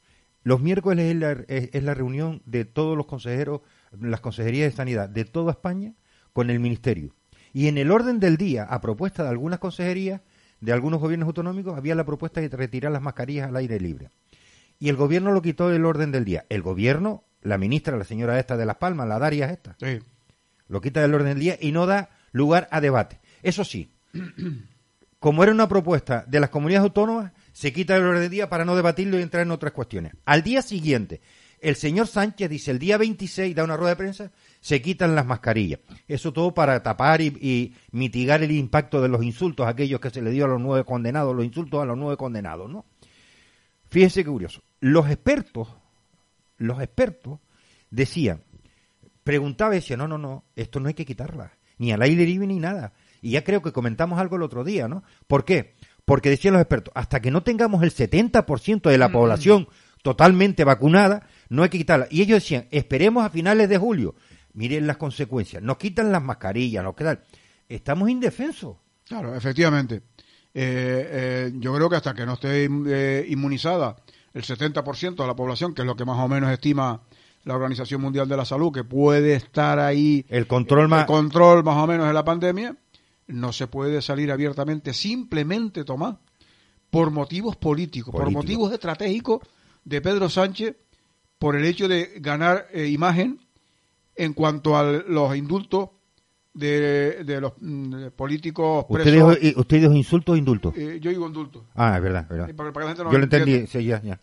Los 0.44 0.62
miércoles 0.62 1.06
es 1.14 1.16
la, 1.20 1.32
es- 1.48 1.70
es 1.74 1.84
la 1.84 1.94
reunión 1.94 2.42
de 2.46 2.66
todos 2.66 2.96
los 2.96 3.06
consejeros, 3.06 3.62
las 4.00 4.22
consejerías 4.22 4.72
de 4.72 4.76
sanidad 4.78 5.10
de 5.10 5.26
toda 5.26 5.52
España 5.52 5.94
con 6.34 6.50
el 6.50 6.60
ministerio. 6.60 7.14
Y 7.54 7.68
en 7.68 7.78
el 7.78 7.92
orden 7.92 8.20
del 8.20 8.38
día, 8.38 8.64
a 8.64 8.80
propuesta 8.82 9.24
de 9.24 9.30
algunas 9.30 9.60
consejerías, 9.60 10.22
de 10.62 10.72
algunos 10.74 11.00
gobiernos 11.00 11.28
autonómicos, 11.28 11.78
había 11.78 11.96
la 11.96 12.06
propuesta 12.06 12.40
de 12.42 12.50
retirar 12.50 12.92
las 12.92 13.02
mascarillas 13.02 13.48
al 13.50 13.56
aire 13.58 13.80
libre. 13.80 14.10
Y 14.80 14.90
el 14.90 14.96
gobierno 14.96 15.32
lo 15.32 15.42
quitó 15.42 15.70
del 15.70 15.86
orden 15.86 16.12
del 16.12 16.24
día. 16.26 16.46
El 16.50 16.62
gobierno, 16.62 17.24
la 17.42 17.58
ministra, 17.58 17.98
la 17.98 18.04
señora 18.04 18.40
esta 18.40 18.58
de 18.58 18.66
Las 18.66 18.78
Palmas, 18.78 19.08
la 19.08 19.20
Darias 19.20 19.52
esta, 19.52 19.76
Sí. 19.80 20.00
lo 20.68 20.82
quita 20.82 21.02
del 21.02 21.14
orden 21.16 21.30
del 21.30 21.40
día 21.40 21.58
y 21.60 21.72
no 21.72 21.86
da 21.88 22.10
lugar 22.32 22.68
a 22.72 22.80
debate. 22.82 23.20
Eso 23.42 23.64
sí, 23.64 23.92
como 25.20 25.44
era 25.44 25.52
una 25.52 25.68
propuesta 25.68 26.24
de 26.28 26.40
las 26.40 26.50
comunidades 26.50 26.84
autónomas, 26.86 27.32
se 27.58 27.74
quita 27.74 27.96
del 27.96 28.04
orden 28.04 28.22
del 28.22 28.30
día 28.30 28.50
para 28.50 28.66
no 28.66 28.76
debatirlo 28.76 29.18
y 29.18 29.24
entrar 29.24 29.42
en 29.42 29.50
otras 29.50 29.74
cuestiones. 29.74 30.14
Al 30.26 30.44
día 30.44 30.62
siguiente, 30.62 31.22
el 31.60 31.76
señor 31.76 32.06
Sánchez 32.06 32.52
dice, 32.52 32.70
el 32.70 32.78
día 32.78 33.00
26 33.00 33.56
da 33.56 33.64
una 33.64 33.76
rueda 33.76 33.94
de 33.94 33.96
prensa, 33.96 34.32
se 34.60 34.80
quitan 34.80 35.16
las 35.16 35.26
mascarillas. 35.26 35.80
Eso 36.08 36.32
todo 36.32 36.54
para 36.54 36.84
tapar 36.84 37.20
y, 37.20 37.74
mitigar 37.92 38.44
el 38.44 38.52
impacto 38.52 39.02
de 39.02 39.08
los 39.08 39.24
insultos, 39.24 39.66
aquellos 39.66 40.00
que 40.00 40.12
se 40.12 40.22
le 40.22 40.30
dio 40.30 40.46
a 40.46 40.48
los 40.48 40.62
nueve 40.62 40.86
condenados, 40.86 41.36
los 41.36 41.46
insultos 41.46 41.82
a 41.82 41.86
los 41.86 41.98
nueve 41.98 42.16
condenados, 42.16 42.70
¿no? 42.70 42.86
Fíjese 43.90 44.24
qué 44.24 44.30
curioso. 44.30 44.62
Los 44.80 45.10
expertos, 45.10 45.68
los 46.58 46.80
expertos 46.80 47.40
decían, 47.90 48.44
preguntaba 49.24 49.74
y 49.74 49.80
decía, 49.80 49.98
no, 49.98 50.08
no, 50.08 50.20
no, 50.20 50.44
esto 50.56 50.80
no 50.80 50.90
hay 50.90 50.94
que 50.94 51.08
quitarla, 51.08 51.58
ni 51.80 51.92
al 51.92 52.04
aire 52.04 52.24
libre 52.24 52.46
ni 52.46 52.60
nada. 52.60 52.94
Y 53.20 53.32
ya 53.32 53.44
creo 53.44 53.64
que 53.64 53.72
comentamos 53.72 54.20
algo 54.20 54.36
el 54.36 54.44
otro 54.44 54.64
día, 54.64 54.88
¿no? 54.88 55.04
¿Por 55.26 55.44
qué? 55.44 55.74
Porque 56.08 56.30
decían 56.30 56.54
los 56.54 56.62
expertos, 56.62 56.94
hasta 56.96 57.20
que 57.20 57.32
no 57.32 57.44
tengamos 57.44 57.84
el 57.84 57.94
70% 57.94 58.90
de 58.90 58.98
la 58.98 59.12
población 59.12 59.68
totalmente 60.04 60.64
vacunada, 60.64 61.28
no 61.50 61.64
hay 61.64 61.70
que 61.70 61.80
quitarla. 61.80 62.08
Y 62.10 62.22
ellos 62.22 62.42
decían, 62.42 62.66
esperemos 62.72 63.26
a 63.26 63.30
finales 63.30 63.68
de 63.68 63.78
julio. 63.78 64.16
Miren 64.54 64.88
las 64.88 64.96
consecuencias, 64.96 65.62
nos 65.62 65.76
quitan 65.76 66.14
las 66.14 66.24
mascarillas, 66.24 66.82
nos 66.82 66.96
quedan... 66.96 67.20
Estamos 67.68 68.10
indefensos. 68.10 68.78
Claro, 69.06 69.36
efectivamente. 69.36 69.96
Eh, 69.96 70.02
eh, 70.54 71.52
yo 71.56 71.76
creo 71.76 71.90
que 71.90 71.98
hasta 71.98 72.14
que 72.14 72.26
no 72.26 72.36
esté 72.36 72.70
eh, 72.88 73.26
inmunizada 73.28 73.98
el 74.34 74.44
70% 74.44 75.18
de 75.18 75.28
la 75.28 75.36
población, 75.36 75.74
que 75.74 75.82
es 75.82 75.86
lo 75.86 75.98
que 75.98 76.06
más 76.06 76.20
o 76.20 76.30
menos 76.30 76.50
estima 76.52 77.02
la 77.44 77.54
Organización 77.54 78.00
Mundial 78.00 78.30
de 78.30 78.38
la 78.38 78.46
Salud, 78.46 78.72
que 78.72 78.86
puede 78.86 79.34
estar 79.34 79.78
ahí 79.78 80.26
El 80.30 80.48
control 80.48 80.84
el 80.84 80.88
más... 80.88 81.06
control 81.06 81.66
más 81.66 81.76
o 81.76 81.86
menos 81.86 82.08
de 82.08 82.14
la 82.14 82.24
pandemia, 82.24 82.78
no 83.28 83.52
se 83.54 83.68
puede 83.68 84.02
salir 84.02 84.32
abiertamente, 84.32 84.94
simplemente 84.94 85.84
tomar 85.84 86.18
por 86.90 87.12
motivos 87.12 87.56
políticos, 87.58 88.12
por 88.14 88.32
motivos 88.32 88.72
estratégicos 88.72 89.42
de 89.84 90.02
Pedro 90.02 90.30
Sánchez, 90.30 90.76
por 91.38 91.56
el 91.56 91.66
hecho 91.66 91.88
de 91.88 92.14
ganar 92.20 92.68
eh, 92.72 92.88
imagen 92.88 93.40
en 94.16 94.34
cuanto 94.34 94.78
a 94.78 94.84
los 94.84 95.36
indultos 95.36 95.90
de, 96.54 97.24
de 97.24 97.40
los 97.42 97.54
mm, 97.60 98.08
políticos 98.16 98.86
¿Usted 98.90 99.04
presos. 99.04 99.40
dijo, 99.40 99.48
y- 99.58 99.60
usted 99.60 99.82
dijo 99.82 99.94
insultos 99.94 100.34
o 100.34 100.38
indultos? 100.38 100.74
Eh, 100.76 100.98
yo 101.02 101.12
digo 101.12 101.28
indultos. 101.28 101.64
Ah, 101.76 101.98
es 101.98 102.02
verdad, 102.02 102.28
verdad. 102.28 102.50
eh, 102.50 102.54
para- 102.54 102.74
para 102.74 102.86
que 102.86 102.88
la 102.88 102.96
gente 102.96 103.04
nos 103.04 103.14
Yo 103.14 103.18
lo 103.20 103.24
entendí, 103.26 103.68
sí, 103.68 103.84
ya, 103.86 104.02
ya. 104.02 104.20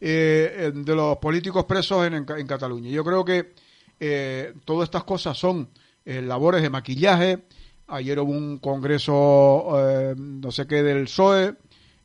Eh, 0.00 0.54
eh, 0.58 0.72
de 0.74 0.94
los 0.94 1.16
políticos 1.18 1.64
presos 1.66 2.06
en, 2.06 2.14
en 2.14 2.24
Ca- 2.24 2.38
en 2.38 2.46
Cataluña. 2.46 2.90
Yo 2.90 3.04
creo 3.04 3.24
que 3.24 3.52
eh, 4.00 4.52
todas 4.64 4.88
estas 4.88 5.04
cosas 5.04 5.38
son 5.38 5.68
eh, 6.04 6.20
labores 6.22 6.60
de 6.62 6.70
maquillaje. 6.70 7.44
Ayer 7.88 8.18
hubo 8.18 8.32
un 8.32 8.58
congreso, 8.58 9.68
eh, 9.78 10.14
no 10.16 10.50
sé 10.50 10.66
qué, 10.66 10.82
del 10.82 11.04
PSOE, 11.04 11.54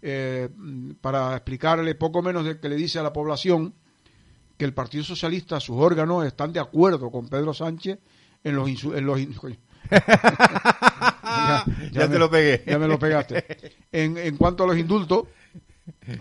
eh, 0.02 0.50
para 1.02 1.34
explicarle 1.36 1.96
poco 1.96 2.22
menos 2.22 2.46
de 2.46 2.60
que 2.60 2.70
le 2.70 2.76
dice 2.76 3.00
a 3.00 3.04
la 3.04 3.12
población 3.14 3.74
que 4.58 4.66
el 4.66 4.74
Partido 4.74 5.04
Socialista, 5.04 5.60
sus 5.60 5.78
órganos, 5.78 6.24
están 6.26 6.54
de 6.54 6.60
acuerdo 6.60 7.10
con 7.10 7.28
Pedro 7.28 7.54
Sánchez 7.54 7.98
en 8.44 8.56
los... 8.56 8.70
en 8.84 9.06
los 9.06 9.20
in- 9.20 9.34
coño. 9.34 9.58
Ya- 9.90 11.66
Ya 11.92 12.10
te 12.10 12.20
lo 12.20 12.30
pegué. 12.30 12.64
Ya 12.66 12.78
me 12.80 12.88
lo 12.88 13.00
pegaste. 13.00 13.44
En, 13.92 14.18
en 14.18 14.38
cuanto 14.38 14.64
a 14.64 14.68
los 14.68 14.78
indultos, 14.78 15.24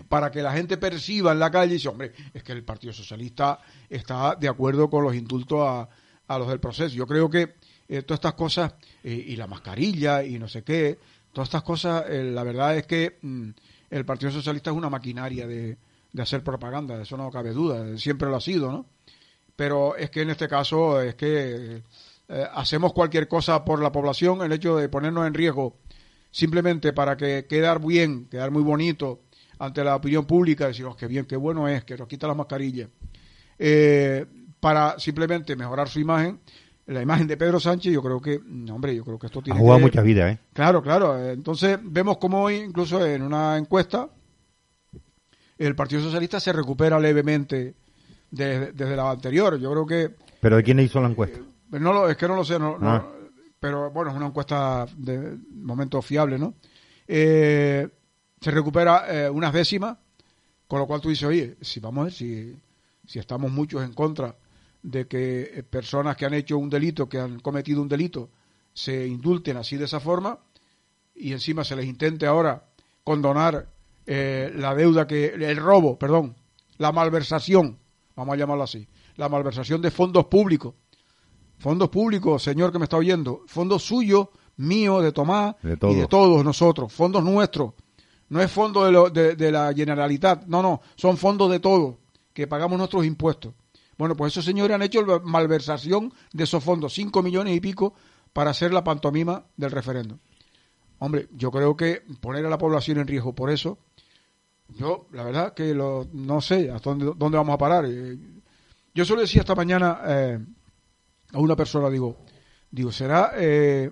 para 0.09 0.31
que 0.31 0.41
la 0.41 0.51
gente 0.53 0.77
perciba 0.77 1.31
en 1.31 1.39
la 1.39 1.51
calle 1.51 1.71
y 1.71 1.75
dice, 1.75 1.87
hombre, 1.87 2.11
es 2.33 2.43
que 2.43 2.51
el 2.51 2.63
Partido 2.63 2.93
Socialista 2.93 3.59
está 3.89 4.35
de 4.35 4.47
acuerdo 4.49 4.89
con 4.89 5.03
los 5.03 5.15
indultos 5.15 5.59
a, 5.61 5.87
a 6.27 6.39
los 6.39 6.47
del 6.49 6.59
proceso. 6.59 6.95
Yo 6.95 7.05
creo 7.07 7.29
que 7.29 7.55
eh, 7.91 8.03
todas 8.03 8.19
estas 8.19 8.35
cosas, 8.35 8.73
eh, 9.03 9.25
y 9.27 9.35
la 9.35 9.47
mascarilla 9.47 10.23
y 10.23 10.39
no 10.39 10.47
sé 10.47 10.63
qué, 10.63 10.97
todas 11.33 11.49
estas 11.49 11.63
cosas, 11.63 12.05
eh, 12.07 12.23
la 12.23 12.41
verdad 12.43 12.77
es 12.77 12.87
que 12.87 13.17
mm, 13.21 13.49
el 13.89 14.05
Partido 14.05 14.31
Socialista 14.31 14.69
es 14.69 14.77
una 14.77 14.89
maquinaria 14.89 15.45
de, 15.45 15.77
de 16.13 16.21
hacer 16.21 16.41
propaganda, 16.41 16.95
de 16.95 17.03
eso 17.03 17.17
no 17.17 17.29
cabe 17.29 17.51
duda, 17.51 17.97
siempre 17.97 18.29
lo 18.29 18.37
ha 18.37 18.41
sido, 18.41 18.71
¿no? 18.71 18.85
Pero 19.57 19.97
es 19.97 20.09
que 20.09 20.21
en 20.21 20.29
este 20.29 20.47
caso 20.47 21.01
es 21.01 21.15
que 21.15 21.83
hacemos 22.53 22.93
cualquier 22.93 23.27
cosa 23.27 23.65
por 23.65 23.81
la 23.81 23.91
población, 23.91 24.41
el 24.41 24.53
hecho 24.53 24.77
de 24.77 24.87
ponernos 24.87 25.27
en 25.27 25.33
riesgo 25.33 25.75
simplemente 26.31 26.93
para 26.93 27.17
que 27.17 27.45
quedar 27.45 27.85
bien, 27.85 28.27
quedar 28.27 28.51
muy 28.51 28.63
bonito 28.63 29.23
ante 29.59 29.83
la 29.83 29.97
opinión 29.97 30.25
pública, 30.25 30.67
decir, 30.67 30.85
oh, 30.85 30.95
qué 30.95 31.07
bien, 31.07 31.25
qué 31.25 31.35
bueno 31.35 31.67
es, 31.67 31.83
que 31.83 31.97
nos 31.97 32.07
quita 32.07 32.25
las 32.25 32.37
mascarillas, 32.37 32.87
eh, 33.59 34.25
para 34.61 34.97
simplemente 34.97 35.57
mejorar 35.57 35.89
su 35.89 35.99
imagen, 35.99 36.39
la 36.91 37.01
imagen 37.01 37.27
de 37.27 37.37
Pedro 37.37 37.59
Sánchez, 37.59 37.93
yo 37.93 38.01
creo 38.03 38.21
que, 38.21 38.39
no, 38.45 38.75
hombre, 38.75 38.95
yo 38.95 39.03
creo 39.03 39.17
que 39.19 39.27
esto 39.27 39.41
Ha 39.49 39.55
jugado 39.55 39.79
que... 39.79 39.85
mucha 39.85 40.01
vida, 40.01 40.29
¿eh? 40.31 40.39
Claro, 40.53 40.81
claro. 40.81 41.17
eh, 41.17 41.31
Entonces 41.33 41.79
vemos 41.81 42.17
como 42.17 42.41
hoy, 42.43 42.55
incluso 42.55 43.05
en 43.05 43.21
una 43.21 43.57
encuesta, 43.57 44.09
el 45.57 45.75
Partido 45.75 46.01
Socialista 46.01 46.39
se 46.39 46.53
recupera 46.53 46.99
levemente 46.99 47.75
de- 48.31 48.71
desde 48.71 48.95
la 48.95 49.11
anterior. 49.11 49.57
Yo 49.59 49.71
creo 49.71 49.85
que 49.85 50.15
¿Pero 50.39 50.55
de 50.57 50.63
quién 50.63 50.79
hizo 50.79 50.99
la 51.01 51.09
encuesta? 51.09 51.39
no 51.69 51.93
lo, 51.93 52.09
es 52.09 52.17
que 52.17 52.27
no 52.27 52.35
lo 52.35 52.43
sé, 52.43 52.57
no, 52.59 52.77
no- 52.77 52.89
Ah. 52.89 53.07
pero 53.59 53.91
bueno, 53.91 54.11
es 54.11 54.17
una 54.17 54.27
encuesta 54.27 54.85
de 54.97 55.37
momento 55.53 56.01
fiable, 56.01 56.37
¿no? 56.39 56.55
Eh, 57.07 57.87
se 58.39 58.51
recupera 58.51 59.05
eh, 59.07 59.29
unas 59.29 59.53
décimas, 59.53 59.97
con 60.67 60.79
lo 60.79 60.87
cual 60.87 60.99
tú 61.01 61.09
dices, 61.09 61.27
oye, 61.27 61.55
si 61.61 61.79
vamos 61.79 62.01
a 62.01 62.03
ver 62.05 62.13
si, 62.13 62.55
si 63.05 63.19
estamos 63.19 63.51
muchos 63.51 63.83
en 63.83 63.93
contra 63.93 64.35
de 64.83 65.07
que 65.07 65.41
eh, 65.55 65.63
personas 65.63 66.15
que 66.17 66.25
han 66.25 66.33
hecho 66.33 66.57
un 66.57 66.69
delito, 66.69 67.07
que 67.07 67.19
han 67.19 67.39
cometido 67.39 67.81
un 67.81 67.87
delito, 67.87 68.29
se 68.73 69.05
indulten 69.07 69.57
así 69.57 69.77
de 69.77 69.85
esa 69.85 69.99
forma 69.99 70.39
y 71.15 71.33
encima 71.33 71.63
se 71.63 71.75
les 71.75 71.85
intente 71.85 72.25
ahora 72.25 72.65
condonar 73.03 73.67
eh, 74.05 74.51
la 74.55 74.73
deuda 74.75 75.05
que, 75.07 75.27
el 75.27 75.57
robo, 75.57 75.97
perdón, 75.99 76.35
la 76.77 76.91
malversación, 76.91 77.77
vamos 78.15 78.33
a 78.33 78.37
llamarlo 78.37 78.63
así, 78.63 78.87
la 79.17 79.29
malversación 79.29 79.81
de 79.81 79.91
fondos 79.91 80.25
públicos 80.25 80.73
fondos 81.57 81.89
públicos, 81.89 82.41
señor 82.41 82.71
que 82.71 82.79
me 82.79 82.85
está 82.85 82.97
oyendo, 82.97 83.43
fondos 83.45 83.83
suyos, 83.83 84.29
míos, 84.57 85.03
de 85.03 85.11
Tomás 85.11 85.55
De 85.61 85.73
y 85.73 85.75
de 85.95 86.07
todos 86.07 86.43
nosotros, 86.43 86.91
fondos 86.91 87.23
nuestros. 87.23 87.73
No 88.29 88.41
es 88.41 88.49
fondo 88.51 88.83
de, 88.83 88.91
lo- 88.91 89.11
de, 89.11 89.35
de 89.35 89.51
la 89.51 89.71
Generalitat, 89.71 90.45
no, 90.47 90.63
no, 90.63 90.81
son 90.95 91.17
fondos 91.17 91.51
de 91.51 91.59
todos, 91.59 91.97
que 92.33 92.47
pagamos 92.47 92.79
nuestros 92.79 93.05
impuestos. 93.05 93.53
Bueno, 94.01 94.15
pues 94.15 94.33
esos 94.33 94.45
señores 94.45 94.73
han 94.73 94.81
hecho 94.81 95.05
malversación 95.23 96.11
de 96.33 96.45
esos 96.45 96.63
fondos, 96.63 96.91
cinco 96.91 97.21
millones 97.21 97.55
y 97.55 97.59
pico, 97.59 97.93
para 98.33 98.49
hacer 98.49 98.73
la 98.73 98.83
pantomima 98.83 99.45
del 99.55 99.69
referéndum. 99.69 100.17
Hombre, 100.97 101.27
yo 101.33 101.51
creo 101.51 101.77
que 101.77 102.01
poner 102.19 102.43
a 102.43 102.49
la 102.49 102.57
población 102.57 102.97
en 102.97 103.05
riesgo 103.05 103.35
por 103.35 103.51
eso, 103.51 103.77
yo 104.69 105.05
la 105.11 105.23
verdad 105.23 105.53
que 105.53 105.75
lo, 105.75 106.07
no 106.13 106.41
sé 106.41 106.71
hasta 106.71 106.89
dónde, 106.89 107.13
dónde 107.15 107.37
vamos 107.37 107.53
a 107.53 107.59
parar. 107.59 107.85
Eh, 107.87 108.17
Yo 108.95 109.05
solo 109.05 109.21
decía 109.21 109.41
esta 109.41 109.53
mañana 109.53 110.01
eh, 110.07 110.39
a 111.33 111.37
una 111.37 111.55
persona, 111.55 111.87
digo, 111.87 112.17
digo, 112.71 112.91
¿será 112.91 113.33
eh, 113.35 113.91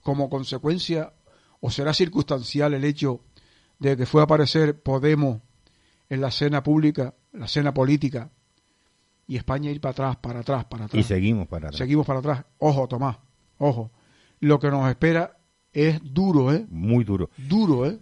como 0.00 0.30
consecuencia 0.30 1.12
o 1.60 1.70
será 1.70 1.92
circunstancial 1.92 2.72
el 2.72 2.84
hecho 2.86 3.20
de 3.78 3.94
que 3.94 4.06
fue 4.06 4.22
a 4.22 4.24
aparecer 4.24 4.80
Podemos 4.80 5.42
en 6.08 6.22
la 6.22 6.28
escena 6.28 6.62
pública, 6.62 7.12
la 7.34 7.44
escena 7.44 7.74
política, 7.74 8.30
y 9.26 9.36
España 9.36 9.70
ir 9.70 9.80
para 9.80 9.92
atrás, 9.92 10.16
para 10.16 10.40
atrás, 10.40 10.64
para 10.66 10.84
atrás? 10.86 11.00
Y 11.00 11.02
seguimos 11.06 11.46
para 11.48 11.68
atrás. 11.68 11.78
Seguimos 11.78 12.06
para 12.06 12.18
atrás. 12.20 12.44
Ojo, 12.58 12.86
Tomás, 12.88 13.16
ojo. 13.58 13.90
Lo 14.40 14.58
que 14.58 14.70
nos 14.70 14.88
espera 14.88 15.36
es 15.72 16.00
duro, 16.02 16.52
¿eh? 16.52 16.66
Muy 16.68 17.04
duro. 17.04 17.30
Duro, 17.36 17.86
¿eh? 17.86 17.98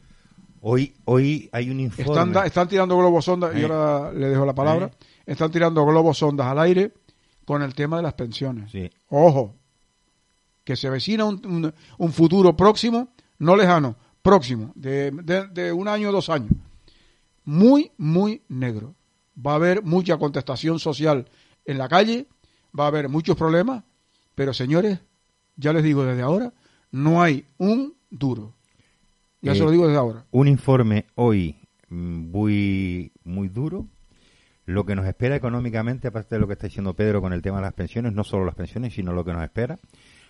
Hoy, 0.63 0.95
hoy 1.07 1.49
hay 1.53 1.71
un 1.71 1.81
informe. 1.81 2.41
Están, 2.47 2.69
tirando 2.69 2.97
globos 2.97 3.25
sondas, 3.25 3.55
y 3.57 3.61
Eh. 3.61 3.65
ahora 3.65 4.13
le 4.13 4.29
dejo 4.29 4.45
la 4.47 4.55
palabra. 4.55 4.87
Eh. 4.87 5.07
Están 5.27 5.51
tirando 5.51 5.85
globos 5.85 6.19
sondas 6.19 6.47
al 6.47 6.59
aire 6.61 6.93
con 7.45 7.63
el 7.63 7.75
tema 7.75 7.97
de 7.97 8.03
las 8.05 8.15
pensiones. 8.15 8.71
Sí. 8.71 8.89
Ojo, 9.09 9.55
que 10.65 10.77
se 10.77 10.87
avecina 10.87 11.25
un, 11.25 11.45
un- 11.45 11.75
un 11.99 12.13
futuro 12.13 12.57
próximo, 12.57 13.09
no 13.39 13.57
lejano, 13.57 13.97
próximo, 14.23 14.73
de, 14.77 15.11
de- 15.11 15.49
de 15.49 15.73
un 15.73 15.89
año 15.89 16.11
o 16.11 16.13
dos 16.13 16.29
años, 16.29 16.53
muy, 17.45 17.91
muy 17.99 18.43
negro. 18.49 18.95
Va 19.35 19.53
a 19.53 19.57
haber 19.57 19.83
mucha 19.83 20.17
contestación 20.19 20.79
social 20.79 21.29
en 21.65 21.79
la 21.79 21.89
calle, 21.89 22.27
va 22.79 22.85
a 22.85 22.89
haber 22.89 23.09
muchos 23.09 23.37
problemas, 23.37 23.85
pero 24.35 24.53
señores, 24.53 25.01
ya 25.57 25.73
les 25.73 25.83
digo 25.85 26.05
desde 26.05 26.23
ahora, 26.23 26.53
no 26.91 27.23
hay 27.23 27.47
un 27.59 27.95
duro. 28.11 28.55
Ya 29.41 29.53
Eh, 29.53 29.55
se 29.57 29.65
lo 29.65 29.71
digo 29.71 29.87
desde 29.87 29.99
ahora. 29.99 30.25
un 30.31 30.49
informe 30.49 31.07
hoy 31.15 31.57
mm, 31.89 32.31
muy, 32.31 33.13
muy 33.25 33.49
duro. 33.49 33.87
Lo 34.65 34.85
que 34.87 34.95
nos 34.95 35.07
espera 35.07 35.35
económicamente, 35.35 36.07
aparte 36.09 36.37
de 36.37 36.41
lo 36.41 36.47
que 36.47 36.53
está 36.53 36.69
diciendo 36.69 36.95
Pedro 36.95 37.21
con 37.21 37.33
el 37.33 37.43
tema 37.43 37.57
de 37.57 37.63
las 37.63 37.73
pensiones, 37.75 38.13
no 38.13 38.23
solo 38.23 38.45
las 38.45 38.55
pensiones, 38.55 38.95
sino 38.95 39.13
lo 39.13 39.25
que 39.25 39.33
nos 39.33 39.43
espera. 39.43 39.81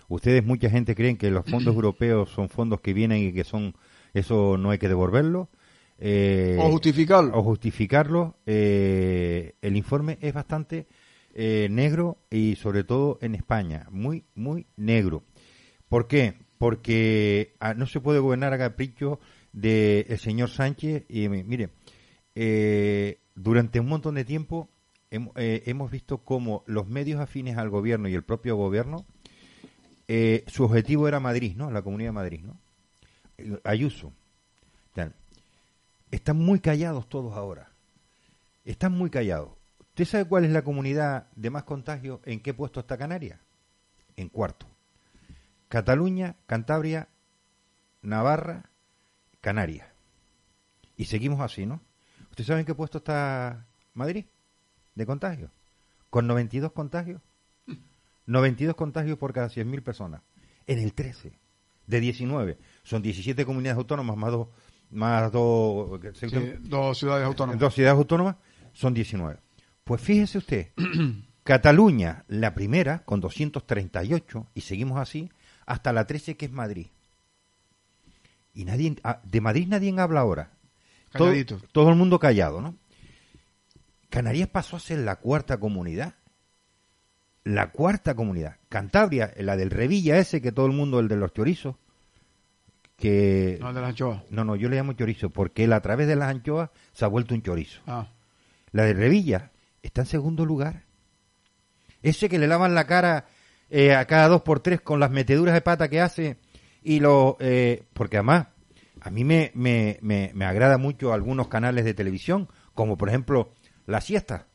Ustedes, 0.08 0.44
mucha 0.44 0.70
gente 0.70 0.94
creen 0.94 1.16
que 1.18 1.30
los 1.30 1.44
fondos 1.44 1.74
europeos 1.74 2.30
son 2.30 2.48
fondos 2.48 2.80
que 2.80 2.94
vienen 2.94 3.18
y 3.22 3.32
que 3.32 3.44
son, 3.44 3.74
eso 4.14 4.56
no 4.56 4.70
hay 4.70 4.78
que 4.78 4.88
devolverlo. 4.88 5.48
Eh, 6.04 6.56
o 6.58 6.68
justificarlo. 6.70 7.38
o 7.38 7.42
justificarlo. 7.44 8.36
Eh, 8.44 9.54
el 9.62 9.76
informe 9.76 10.18
es 10.20 10.34
bastante 10.34 10.86
eh, 11.32 11.68
negro 11.70 12.18
y 12.28 12.56
sobre 12.56 12.82
todo 12.82 13.18
en 13.22 13.34
España, 13.36 13.86
muy, 13.90 14.24
muy 14.34 14.66
negro. 14.76 15.22
¿Por 15.88 16.08
qué? 16.08 16.34
Porque 16.58 17.54
ah, 17.60 17.74
no 17.74 17.86
se 17.86 18.00
puede 18.00 18.18
gobernar 18.18 18.52
a 18.52 18.58
capricho 18.58 19.20
del 19.52 20.18
señor 20.18 20.50
Sánchez. 20.50 21.04
Y 21.08 21.28
mi- 21.28 21.44
mire, 21.44 21.70
eh, 22.34 23.18
durante 23.36 23.78
un 23.78 23.86
montón 23.88 24.16
de 24.16 24.24
tiempo 24.24 24.68
hem- 25.10 25.30
eh, 25.36 25.62
hemos 25.66 25.90
visto 25.90 26.18
cómo 26.18 26.64
los 26.66 26.88
medios 26.88 27.20
afines 27.20 27.56
al 27.58 27.70
gobierno 27.70 28.08
y 28.08 28.14
el 28.14 28.24
propio 28.24 28.56
gobierno, 28.56 29.06
eh, 30.08 30.42
su 30.48 30.64
objetivo 30.64 31.06
era 31.06 31.20
Madrid, 31.20 31.54
¿no? 31.56 31.70
La 31.70 31.82
Comunidad 31.82 32.08
de 32.08 32.12
Madrid, 32.14 32.40
¿no? 32.44 32.58
Ayuso. 33.64 34.12
Están 36.12 36.36
muy 36.36 36.60
callados 36.60 37.08
todos 37.08 37.34
ahora. 37.34 37.72
Están 38.64 38.92
muy 38.92 39.08
callados. 39.08 39.54
¿Usted 39.80 40.04
sabe 40.04 40.26
cuál 40.26 40.44
es 40.44 40.52
la 40.52 40.62
comunidad 40.62 41.26
de 41.34 41.48
más 41.48 41.64
contagio? 41.64 42.20
¿En 42.24 42.40
qué 42.40 42.52
puesto 42.52 42.80
está 42.80 42.98
Canarias? 42.98 43.40
En 44.16 44.28
cuarto. 44.28 44.66
Cataluña, 45.68 46.36
Cantabria, 46.46 47.08
Navarra, 48.02 48.70
Canarias. 49.40 49.88
Y 50.98 51.06
seguimos 51.06 51.40
así, 51.40 51.64
¿no? 51.64 51.80
¿Usted 52.30 52.44
sabe 52.44 52.60
en 52.60 52.66
qué 52.66 52.74
puesto 52.74 52.98
está 52.98 53.66
Madrid 53.94 54.26
de 54.94 55.06
contagio? 55.06 55.50
Con 56.10 56.26
92 56.26 56.72
contagios. 56.72 57.22
92 58.26 58.76
contagios 58.76 59.16
por 59.16 59.32
cada 59.32 59.48
100.000 59.48 59.82
personas. 59.82 60.20
En 60.66 60.78
el 60.78 60.92
13. 60.92 61.32
De 61.86 62.00
19. 62.00 62.58
Son 62.82 63.00
17 63.00 63.46
comunidades 63.46 63.78
autónomas 63.78 64.18
más 64.18 64.30
dos... 64.30 64.48
Más 64.92 65.32
dos... 65.32 66.00
Sí, 66.14 66.26
dos 66.60 66.98
ciudades 66.98 67.26
autónomas. 67.26 67.58
Dos 67.58 67.74
ciudades 67.74 67.98
autónomas 67.98 68.36
son 68.72 68.94
19. 68.94 69.38
Pues 69.84 70.00
fíjese 70.00 70.38
usted, 70.38 70.68
Cataluña, 71.44 72.24
la 72.28 72.54
primera, 72.54 73.00
con 73.00 73.20
238, 73.20 74.46
y 74.54 74.60
seguimos 74.60 74.98
así, 74.98 75.30
hasta 75.66 75.92
la 75.92 76.06
13, 76.06 76.36
que 76.36 76.46
es 76.46 76.52
Madrid. 76.52 76.86
Y 78.54 78.64
nadie, 78.64 78.96
ah, 79.02 79.20
de 79.24 79.40
Madrid 79.40 79.66
nadie 79.66 79.98
habla 79.98 80.20
ahora. 80.20 80.52
Todo, 81.12 81.32
todo 81.72 81.90
el 81.90 81.96
mundo 81.96 82.18
callado, 82.18 82.60
¿no? 82.60 82.76
Canarias 84.08 84.48
pasó 84.48 84.76
a 84.76 84.80
ser 84.80 84.98
la 84.98 85.16
cuarta 85.16 85.58
comunidad. 85.58 86.14
La 87.44 87.70
cuarta 87.70 88.14
comunidad. 88.14 88.58
Cantabria, 88.68 89.32
la 89.38 89.56
del 89.56 89.70
Revilla 89.70 90.18
ese, 90.18 90.40
que 90.40 90.52
todo 90.52 90.66
el 90.66 90.72
mundo, 90.72 91.00
el 91.00 91.08
de 91.08 91.16
los 91.16 91.32
chorizos, 91.32 91.76
que... 93.02 93.58
No, 93.60 93.72
de 93.72 93.80
las 93.80 93.90
anchoas. 93.90 94.22
No, 94.30 94.44
no, 94.44 94.54
yo 94.56 94.68
le 94.68 94.76
llamo 94.76 94.92
chorizo, 94.92 95.30
porque 95.30 95.64
él 95.64 95.72
a 95.72 95.80
través 95.80 96.06
de 96.06 96.14
las 96.16 96.28
anchoas 96.28 96.70
se 96.92 97.04
ha 97.04 97.08
vuelto 97.08 97.34
un 97.34 97.42
chorizo. 97.42 97.80
Ah, 97.86 98.06
La 98.70 98.84
de 98.84 98.94
Revilla 98.94 99.50
está 99.82 100.02
en 100.02 100.06
segundo 100.06 100.46
lugar. 100.46 100.84
Ese 102.02 102.28
que 102.28 102.38
le 102.38 102.46
lavan 102.46 102.74
la 102.74 102.86
cara 102.86 103.26
eh, 103.70 103.94
a 103.94 104.04
cada 104.06 104.28
dos 104.28 104.42
por 104.42 104.60
tres 104.60 104.80
con 104.80 105.00
las 105.00 105.10
meteduras 105.10 105.54
de 105.54 105.60
pata 105.60 105.88
que 105.88 106.00
hace 106.00 106.38
y 106.82 107.00
lo... 107.00 107.36
eh, 107.40 107.82
porque 107.92 108.18
además, 108.18 108.46
a 109.00 109.10
mí 109.10 109.24
me, 109.24 109.50
me, 109.54 109.98
me, 110.00 110.30
me 110.34 110.44
agrada 110.44 110.78
mucho 110.78 111.12
algunos 111.12 111.48
canales 111.48 111.84
de 111.84 111.94
televisión, 111.94 112.48
como 112.74 112.96
por 112.96 113.08
ejemplo 113.08 113.52
La 113.86 114.00
Siesta 114.00 114.46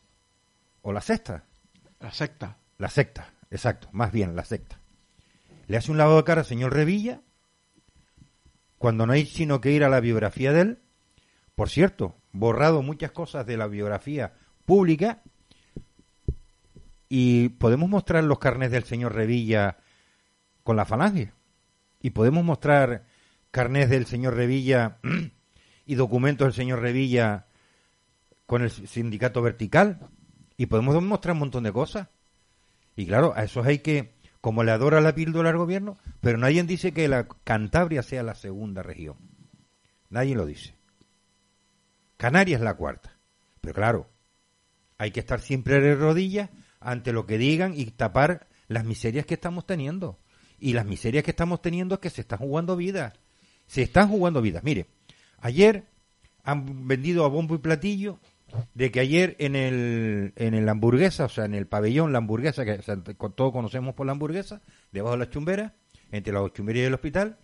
o 0.81 0.93
La 0.93 1.01
Sexta. 1.01 1.43
la 1.99 2.11
secta. 2.11 2.57
La 2.77 2.89
secta, 2.89 3.33
exacto, 3.51 3.89
más 3.91 4.11
bien 4.11 4.35
la 4.35 4.45
secta. 4.45 4.79
Le 5.67 5.77
hace 5.77 5.91
un 5.91 5.97
lavado 5.97 6.17
de 6.17 6.23
cara 6.23 6.41
al 6.41 6.47
señor 6.47 6.73
Revilla, 6.73 7.21
cuando 8.77 9.05
no 9.05 9.13
hay 9.13 9.25
sino 9.25 9.61
que 9.61 9.71
ir 9.71 9.83
a 9.83 9.89
la 9.89 9.99
biografía 9.99 10.51
de 10.53 10.61
él. 10.61 10.79
Por 11.55 11.69
cierto, 11.69 12.15
borrado 12.31 12.81
muchas 12.81 13.11
cosas 13.11 13.45
de 13.45 13.57
la 13.57 13.67
biografía 13.67 14.33
pública. 14.65 15.23
Y 17.09 17.49
podemos 17.49 17.89
mostrar 17.89 18.23
los 18.23 18.39
carnes 18.39 18.71
del 18.71 18.83
señor 18.83 19.15
Revilla 19.15 19.77
con 20.63 20.75
la 20.75 20.85
falange. 20.85 21.31
Y 22.01 22.11
podemos 22.11 22.43
mostrar 22.43 23.05
carnes 23.51 23.89
del 23.89 24.05
señor 24.05 24.35
Revilla 24.35 24.99
y 25.85 25.95
documentos 25.95 26.45
del 26.45 26.53
señor 26.53 26.81
Revilla 26.81 27.47
con 28.45 28.61
el 28.61 28.69
sindicato 28.69 29.41
vertical. 29.41 29.99
Y 30.57 30.67
podemos 30.67 31.01
mostrar 31.01 31.33
un 31.33 31.39
montón 31.39 31.63
de 31.63 31.71
cosas. 31.71 32.09
Y 32.95 33.05
claro, 33.05 33.33
a 33.35 33.43
esos 33.43 33.65
hay 33.65 33.79
que, 33.79 34.16
como 34.41 34.63
le 34.63 34.71
adora 34.71 35.01
la 35.01 35.15
píldora 35.15 35.49
al 35.49 35.57
gobierno, 35.57 35.97
pero 36.21 36.37
nadie 36.37 36.63
dice 36.63 36.93
que 36.93 37.07
la 37.07 37.27
Cantabria 37.43 38.03
sea 38.03 38.23
la 38.23 38.35
segunda 38.35 38.83
región. 38.83 39.17
Nadie 40.09 40.35
lo 40.35 40.45
dice. 40.45 40.75
Canarias 42.17 42.61
la 42.61 42.75
cuarta. 42.75 43.17
Pero 43.61 43.73
claro, 43.73 44.09
hay 44.97 45.11
que 45.11 45.19
estar 45.19 45.39
siempre 45.39 45.79
de 45.79 45.95
rodillas 45.95 46.49
ante 46.79 47.11
lo 47.11 47.25
que 47.25 47.37
digan 47.37 47.73
y 47.75 47.85
tapar 47.85 48.47
las 48.67 48.85
miserias 48.85 49.25
que 49.25 49.35
estamos 49.35 49.65
teniendo. 49.65 50.19
Y 50.59 50.73
las 50.73 50.85
miserias 50.85 51.23
que 51.23 51.31
estamos 51.31 51.61
teniendo 51.61 51.95
es 51.95 52.01
que 52.01 52.09
se 52.09 52.21
están 52.21 52.39
jugando 52.39 52.75
vidas. 52.75 53.13
Se 53.67 53.81
están 53.81 54.09
jugando 54.09 54.41
vidas. 54.41 54.63
Mire, 54.63 54.87
ayer 55.39 55.85
han 56.43 56.87
vendido 56.87 57.25
a 57.25 57.27
bombo 57.27 57.55
y 57.55 57.59
platillo 57.59 58.19
de 58.73 58.91
que 58.91 58.99
ayer 58.99 59.35
en 59.39 59.55
el 59.55 60.33
en 60.35 60.53
el 60.53 60.67
hamburguesa, 60.69 61.25
o 61.25 61.29
sea, 61.29 61.45
en 61.45 61.53
el 61.53 61.67
pabellón 61.67 62.11
la 62.11 62.19
hamburguesa 62.19 62.63
que 62.65 62.73
o 62.73 62.81
sea, 62.81 62.97
con- 63.17 63.33
todos 63.35 63.51
conocemos 63.51 63.93
por 63.95 64.05
la 64.05 64.13
hamburguesa, 64.13 64.61
debajo 64.91 65.13
de 65.13 65.19
las 65.19 65.29
chumberas, 65.29 65.73
entre 66.11 66.33
la 66.33 66.47
chumbería 66.53 66.83
y 66.83 66.85
el 66.85 66.93
hospital, 66.93 67.37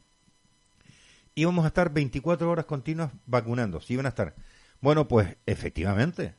íbamos 1.35 1.65
a 1.65 1.69
estar 1.69 1.91
24 1.93 2.49
horas 2.49 2.65
continuas 2.65 3.11
vacunando, 3.25 3.81
sí 3.81 3.93
iban 3.93 4.05
a 4.05 4.09
estar. 4.09 4.35
Bueno, 4.81 5.07
pues 5.07 5.37
efectivamente 5.45 6.35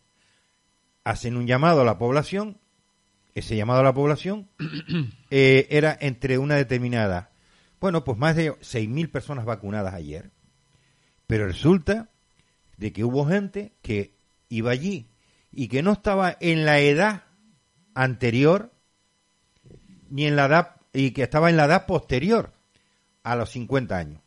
hacen 1.05 1.37
un 1.37 1.46
llamado 1.46 1.83
a 1.83 1.85
la 1.85 1.98
población, 1.98 2.59
ese 3.35 3.57
llamado 3.57 3.81
a 3.81 3.85
la 3.85 3.94
población 3.94 4.48
eh, 5.31 5.66
era 5.70 5.96
entre 6.00 6.38
una 6.38 6.55
determinada, 6.57 7.33
bueno, 7.81 8.05
pues 8.05 8.16
más 8.16 8.35
de 8.37 8.53
6.000 8.53 9.11
personas 9.11 9.44
vacunadas 9.44 9.92
ayer, 9.92 10.31
pero 11.27 11.46
resulta 11.46 12.11
de 12.79 12.92
que 12.92 13.05
hubo 13.05 13.27
gente 13.27 13.74
que 13.83 14.13
iba 14.57 14.71
allí 14.71 15.09
y 15.51 15.69
que 15.69 15.83
no 15.83 15.93
estaba 15.93 16.37
en 16.40 16.64
la 16.64 16.81
edad 16.81 17.25
anterior 17.95 18.73
ni 20.11 20.27
en 20.27 20.37
la 20.37 20.47
edad 20.47 20.77
y 20.93 21.11
que 21.12 21.23
estaba 21.23 21.51
en 21.51 21.57
la 21.57 21.64
edad 21.64 21.87
posterior 21.87 22.53
a 23.23 23.37
los 23.37 23.51
50 23.51 23.97
años. 23.97 24.21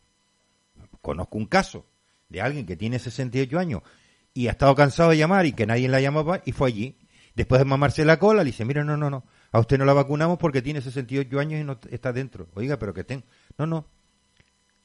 Conozco 1.01 1.37
un 1.37 1.45
caso 1.45 1.85
de 2.29 2.41
alguien 2.41 2.65
que 2.65 2.75
tiene 2.75 2.99
68 2.99 3.57
años 3.57 3.81
y 4.33 4.47
ha 4.47 4.51
estado 4.51 4.75
cansado 4.75 5.11
de 5.11 5.17
llamar 5.17 5.45
y 5.45 5.53
que 5.53 5.65
nadie 5.65 5.87
la 5.87 6.01
llamaba 6.01 6.41
y 6.45 6.51
fue 6.51 6.69
allí. 6.69 6.97
Después 7.35 7.59
de 7.59 7.65
mamarse 7.65 8.03
la 8.03 8.17
cola, 8.17 8.43
le 8.43 8.47
dice, 8.47 8.65
mira, 8.65 8.83
no, 8.83 8.97
no, 8.97 9.09
no, 9.09 9.23
a 9.51 9.59
usted 9.59 9.77
no 9.77 9.85
la 9.85 9.93
vacunamos 9.93 10.39
porque 10.39 10.61
tiene 10.61 10.81
68 10.81 11.39
años 11.39 11.61
y 11.61 11.63
no 11.63 11.79
está 11.89 12.11
dentro. 12.11 12.47
Oiga, 12.55 12.79
pero 12.79 12.93
que 12.93 13.01
estén. 13.01 13.23
No, 13.57 13.67
no. 13.67 13.87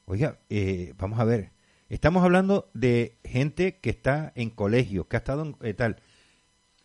Oiga, 0.05 0.39
eh, 0.49 0.93
vamos 0.97 1.19
a 1.19 1.23
ver. 1.23 1.52
Estamos 1.93 2.23
hablando 2.23 2.69
de 2.73 3.17
gente 3.23 3.77
que 3.79 3.91
está 3.91 4.31
en 4.35 4.49
colegios, 4.49 5.05
que 5.05 5.15
ha 5.15 5.19
estado 5.19 5.43
en 5.43 5.55
eh, 5.61 5.73
tal. 5.75 5.97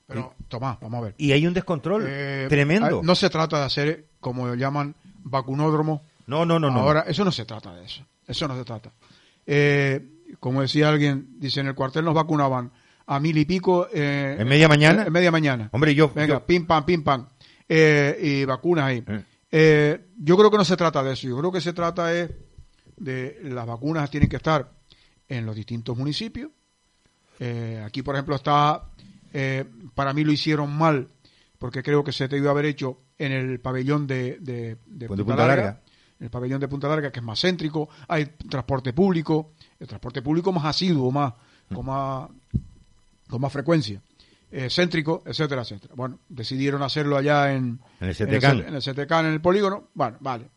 Pero, 0.06 0.34
Tomás, 0.48 0.78
vamos 0.80 0.98
a 0.98 1.04
ver. 1.04 1.14
Y 1.18 1.32
hay 1.32 1.46
un 1.46 1.54
descontrol 1.54 2.04
Eh, 2.06 2.46
tremendo. 2.48 3.02
No 3.02 3.14
se 3.14 3.30
trata 3.30 3.58
de 3.58 3.64
hacer, 3.64 4.06
como 4.20 4.46
lo 4.46 4.54
llaman, 4.54 4.94
vacunódromo. 5.24 6.02
No, 6.26 6.44
no, 6.44 6.58
no, 6.58 6.70
no. 6.70 6.80
Ahora, 6.80 7.04
eso 7.08 7.24
no 7.24 7.32
se 7.32 7.44
trata 7.46 7.74
de 7.74 7.84
eso. 7.86 8.04
Eso 8.26 8.46
no 8.48 8.56
se 8.56 8.64
trata. 8.64 8.92
Eh, 9.46 10.06
como 10.40 10.60
decía 10.60 10.88
alguien, 10.90 11.36
dice, 11.38 11.60
en 11.60 11.68
el 11.68 11.74
cuartel 11.74 12.04
nos 12.04 12.14
vacunaban 12.14 12.70
a 13.06 13.18
mil 13.18 13.36
y 13.38 13.46
pico. 13.46 13.88
eh, 13.92 14.36
¿En 14.38 14.46
media 14.46 14.68
mañana? 14.68 15.04
En 15.06 15.12
media 15.12 15.30
mañana. 15.30 15.70
Hombre, 15.72 15.94
yo. 15.94 16.10
Venga, 16.14 16.34
yo- 16.34 16.46
pim, 16.46 16.66
pam, 16.66 16.84
pim, 16.84 17.02
pam. 17.02 17.26
Eh, 17.66 18.18
y 18.22 18.44
vacunas 18.44 18.84
ahí. 18.84 19.02
Eh. 19.06 19.24
Eh, 19.52 20.04
yo 20.18 20.36
creo 20.36 20.50
que 20.50 20.58
no 20.58 20.64
se 20.66 20.76
trata 20.76 21.02
de 21.02 21.14
eso. 21.14 21.28
Yo 21.28 21.38
creo 21.38 21.50
que 21.50 21.62
se 21.62 21.72
trata 21.72 22.12
es 22.14 22.30
de 22.98 23.38
las 23.44 23.66
vacunas 23.66 24.10
tienen 24.10 24.28
que 24.28 24.36
estar 24.36 24.70
en 25.28 25.46
los 25.46 25.54
distintos 25.54 25.96
municipios. 25.96 26.50
Eh, 27.38 27.82
aquí, 27.84 28.02
por 28.02 28.14
ejemplo, 28.14 28.36
está, 28.36 28.84
eh, 29.32 29.64
para 29.94 30.12
mí 30.12 30.24
lo 30.24 30.32
hicieron 30.32 30.76
mal, 30.76 31.08
porque 31.58 31.82
creo 31.82 32.02
que 32.02 32.12
se 32.12 32.28
debió 32.28 32.50
haber 32.50 32.66
hecho 32.66 33.00
en 33.18 33.32
el 33.32 33.60
pabellón 33.60 34.06
de, 34.06 34.38
de, 34.40 34.76
Punta, 35.06 35.24
Punta 35.24 35.36
Larga, 35.36 35.56
Larga. 35.56 35.82
en 36.18 36.24
el 36.24 36.30
pabellón 36.30 36.60
de 36.60 36.68
Punta 36.68 36.88
Larga, 36.88 37.12
que 37.12 37.20
es 37.20 37.24
más 37.24 37.40
céntrico, 37.40 37.88
hay 38.08 38.26
transporte 38.26 38.92
público, 38.92 39.52
el 39.78 39.86
transporte 39.86 40.22
público 40.22 40.52
más 40.52 40.64
asiduo, 40.64 41.10
más, 41.10 41.34
con 41.72 41.86
más, 41.86 42.28
con 43.28 43.40
más 43.40 43.52
frecuencia, 43.52 44.00
eh, 44.50 44.68
céntrico, 44.70 45.22
etcétera, 45.26 45.62
etcétera. 45.62 45.94
Bueno, 45.94 46.20
decidieron 46.28 46.82
hacerlo 46.82 47.16
allá 47.16 47.52
en, 47.52 47.80
En 48.00 48.08
el 48.08 48.14
CTCAN. 48.14 48.60
en 48.66 48.74
el 48.74 49.26
en 49.26 49.32
el 49.32 49.40
polígono. 49.40 49.88
Bueno, 49.94 50.16
vale. 50.20 50.48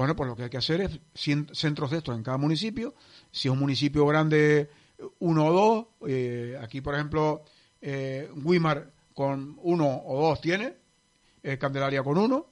Bueno, 0.00 0.16
pues 0.16 0.30
lo 0.30 0.34
que 0.34 0.44
hay 0.44 0.48
que 0.48 0.56
hacer 0.56 0.80
es 0.80 0.98
centros 1.52 1.90
de 1.90 1.98
estos 1.98 2.16
en 2.16 2.22
cada 2.22 2.38
municipio. 2.38 2.94
Si 3.30 3.48
es 3.48 3.52
un 3.52 3.58
municipio 3.58 4.06
grande, 4.06 4.70
uno 5.18 5.44
o 5.44 5.52
dos. 5.52 5.86
eh, 6.10 6.58
aquí, 6.58 6.80
por 6.80 6.94
ejemplo, 6.94 7.42
eh, 7.82 8.30
Wimar 8.42 8.92
con 9.12 9.58
uno 9.60 10.00
o 10.06 10.22
dos 10.28 10.40
tiene, 10.40 10.72
eh, 11.42 11.58
Candelaria 11.58 12.02
con 12.02 12.16
uno, 12.16 12.46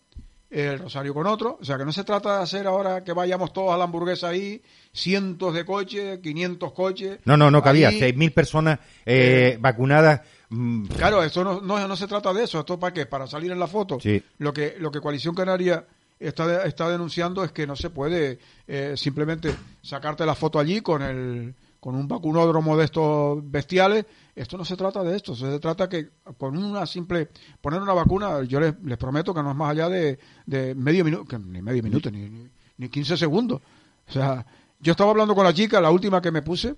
el 0.51 0.79
Rosario 0.79 1.15
con 1.15 1.27
otro. 1.27 1.57
O 1.59 1.65
sea, 1.65 1.79
que 1.79 1.87
no 1.87 1.93
se 1.93 2.05
trata 2.05 2.37
de 2.37 2.43
hacer 2.43 2.67
ahora 2.67 3.03
que 3.03 3.15
vayamos 3.15 3.51
todos 3.55 3.73
a 3.73 3.79
la 3.79 3.85
hamburguesa 3.85 4.29
ahí, 4.29 4.61
cientos 4.93 5.55
de 5.55 5.65
coches, 5.65 6.19
500 6.19 6.73
coches. 6.73 7.19
No, 7.25 7.39
no, 7.39 7.51
no 7.51 7.63
cabía. 7.63 7.89
Ahí- 7.89 7.99
6.000 7.99 8.31
personas 8.35 8.79
eh, 9.07 9.57
vacunadas. 9.59 10.21
mm, 10.51 10.85
Claro, 10.89 11.23
esto 11.23 11.43
no, 11.45 11.63
no, 11.63 11.89
no 11.89 11.97
se 11.97 12.07
trata 12.07 12.35
de 12.35 12.45
eso. 12.45 12.61
¿Esto 12.61 12.79
para 12.79 12.93
qué? 12.93 13.07
Para 13.07 13.27
salir 13.27 13.51
en 13.53 13.59
la 13.59 13.67
foto. 13.67 13.99
Sí. 14.01 14.23
Lo 14.37 14.53
que 14.53 14.75
lo 14.79 14.91
que 14.91 15.01
Coalición 15.01 15.35
Canaria 15.35 15.87
está, 16.19 16.65
está 16.65 16.89
denunciando 16.89 17.45
es 17.45 17.53
que 17.53 17.67
no 17.67 17.77
se 17.77 17.91
puede 17.91 18.39
eh, 18.67 18.95
simplemente 18.97 19.55
sacarte 19.83 20.27
la 20.27 20.35
foto 20.35 20.59
allí 20.59 20.81
con 20.81 21.03
el 21.03 21.55
con 21.81 21.95
un 21.95 22.09
vacunódromo 22.09 22.77
de 22.77 22.85
estos 22.85 23.39
bestiales. 23.51 24.05
Esto 24.35 24.59
no 24.59 24.65
se 24.65 24.77
trata 24.77 25.03
de 25.05 25.17
esto. 25.17 25.37
Se 25.37 25.61
trata 25.61 25.89
que 25.89 26.11
con 26.37 26.57
una 26.57 26.87
simple 26.87 27.29
poner 27.61 27.81
una 27.81 27.93
vacuna, 27.93 28.43
yo 28.43 28.59
les, 28.59 28.75
prometo 28.99 29.33
que 29.33 29.43
no 29.43 29.51
es 29.51 29.57
más 29.57 29.71
allá 29.71 29.89
de, 29.89 30.19
de 30.45 30.75
medio 30.75 31.05
minuto, 31.05 31.39
ni 31.39 31.63
medio 31.63 31.83
minuto, 31.83 32.11
ni, 32.11 32.29
ni, 32.29 32.49
ni 32.79 32.89
15 32.89 33.17
segundos. 33.17 33.61
O 34.09 34.13
sea, 34.13 34.45
yo 34.81 34.93
estaba 34.93 35.11
hablando 35.11 35.35
con 35.35 35.45
la 35.45 35.55
chica, 35.55 35.81
la 35.81 35.91
última 35.91 36.21
que 36.21 36.31
me 36.31 36.43
puse, 36.43 36.75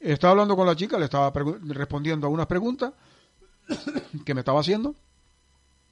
estaba 0.00 0.32
hablando 0.32 0.56
con 0.56 0.66
la 0.66 0.76
chica, 0.76 0.98
le 0.98 1.04
estaba 1.04 1.32
respondiendo 1.66 2.26
a 2.26 2.30
unas 2.30 2.46
preguntas 2.46 2.92
que 4.24 4.34
me 4.34 4.40
estaba 4.40 4.60
haciendo. 4.60 4.94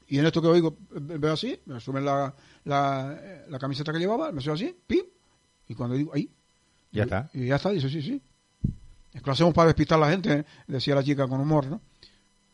Y 0.09 0.19
en 0.19 0.27
esto 0.27 0.41
que 0.41 0.49
oigo, 0.49 0.77
eh, 0.95 0.99
veo 1.19 1.33
así, 1.33 1.59
me 1.67 1.81
suben 1.81 2.05
la, 2.05 2.35
la, 2.65 3.45
la 3.49 3.59
camiseta 3.59 3.93
que 3.93 3.99
llevaba, 3.99 4.31
me 4.33 4.41
subo 4.41 4.55
así, 4.55 4.75
pim. 4.87 5.05
Y 5.69 5.75
cuando 5.75 5.97
digo, 5.97 6.13
ahí. 6.15 6.31
Ya 6.93 7.03
y- 7.03 7.05
está. 7.05 7.31
Y 7.35 7.47
ya 7.47 7.57
está, 7.57 7.71
dice, 7.71 7.89
sí, 7.91 8.01
sí. 8.03 8.23
Es 9.13 9.21
que 9.23 9.27
lo 9.27 9.33
hacemos 9.33 9.55
para 9.55 9.69
despistar 9.69 9.99
a 9.99 10.07
la 10.07 10.11
gente, 10.11 10.33
¿eh? 10.33 10.45
decía 10.67 10.95
la 10.95 11.03
chica 11.03 11.27
con 11.27 11.41
humor, 11.41 11.67
¿no? 11.67 11.81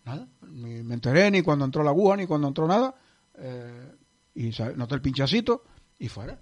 Nada, 0.05 0.27
ni 0.49 0.83
me 0.83 0.95
enteré 0.95 1.31
ni 1.31 1.43
cuando 1.43 1.65
entró 1.65 1.83
la 1.83 1.91
aguja, 1.91 2.17
ni 2.17 2.27
cuando 2.27 2.49
entró 2.49 2.67
nada. 2.67 2.95
eh, 3.37 3.93
y 4.35 4.53
¿sabes? 4.53 4.77
noté 4.77 4.95
el 4.95 5.03
pinchacito 5.03 5.65
y 5.99 6.09
fuera. 6.09 6.39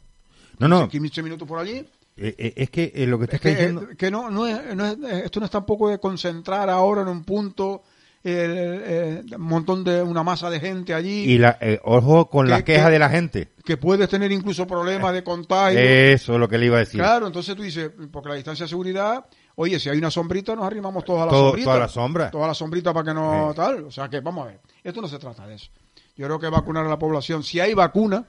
No, 0.59 0.68
no. 0.68 0.88
15 0.88 1.23
minutos 1.23 1.49
por 1.49 1.59
allí. 1.59 1.79
eh, 2.16 2.35
eh, 2.38 2.53
es 2.57 2.70
que 2.70 2.92
lo 3.07 3.18
que 3.18 3.27
te 3.27 3.37
Es 3.37 3.42
que, 3.42 3.51
diciendo. 3.51 3.88
que 3.99 4.11
no, 4.11 4.31
no 4.31 4.46
es, 4.46 4.77
no 4.77 4.87
es- 4.87 4.99
esto 5.25 5.40
no 5.40 5.46
es 5.46 5.51
tampoco 5.53 5.88
de 5.88 5.99
concentrar 5.99 6.70
ahora 6.70 7.03
en 7.03 7.09
un 7.09 7.25
punto 7.25 7.83
el, 8.22 9.24
un 9.35 9.42
montón 9.42 9.83
de 9.85 10.02
una 10.02 10.22
masa 10.22 10.50
de 10.50 10.61
gente 10.61 10.92
allí 10.94 11.24
Y 11.33 11.38
la, 11.38 11.56
eh, 11.61 11.80
ojo 11.85 12.28
con 12.28 12.46
que- 12.46 12.50
la 12.50 12.64
queja 12.64 12.87
que- 12.87 12.92
de 12.92 12.98
la 12.98 13.09
gente. 13.09 13.48
que 13.64 13.76
puedes 13.76 14.09
tener 14.09 14.30
incluso 14.33 14.66
problemas 14.66 15.12
de 15.14 15.24
contagio. 15.24 15.78
Eso 15.78 16.35
es 16.35 16.38
lo 16.40 16.48
que 16.48 16.59
le 16.59 16.66
iba 16.66 16.76
a 16.76 16.80
decir. 16.80 17.00
claro, 17.00 17.26
entonces 17.26 17.54
tú 17.56 17.62
dices, 17.62 17.90
porque 18.12 18.28
la 18.28 18.35
distancia 18.35 18.64
de 18.64 18.68
seguridad, 18.68 19.24
oye, 19.56 19.78
si 19.80 19.88
hay 19.88 19.98
una 19.98 20.11
sombrita, 20.11 20.54
nos 20.54 20.64
arrimamos 20.66 21.04
todos 21.04 21.22
a 21.22 21.26
la 21.26 21.30
Todo- 21.30 21.48
sombrita. 21.48 21.64
toda 21.70 21.78
la 21.78 21.88
sombra. 21.88 22.30
Toda 22.30 22.46
la 22.48 22.54
sombrita 22.54 22.92
para 22.92 23.04
que 23.06 23.14
no 23.14 23.50
Sí. 23.50 23.56
tal. 23.56 23.85
O 23.85 23.90
sea 23.90 24.09
que 24.09 24.20
vamos 24.20 24.44
a 24.44 24.50
ver, 24.50 24.61
esto 24.85 25.00
no 25.00 25.09
se 25.09 25.18
trata 25.18 25.46
de 25.46 25.54
eso. 25.54 25.70
Yo 26.16 26.26
creo 26.26 26.38
que 26.38 26.48
vacunar 26.48 26.85
a 26.85 26.88
la 26.88 26.98
población, 26.98 27.42
si 27.42 27.61
hay 27.61 27.72
vacuna, 27.74 28.24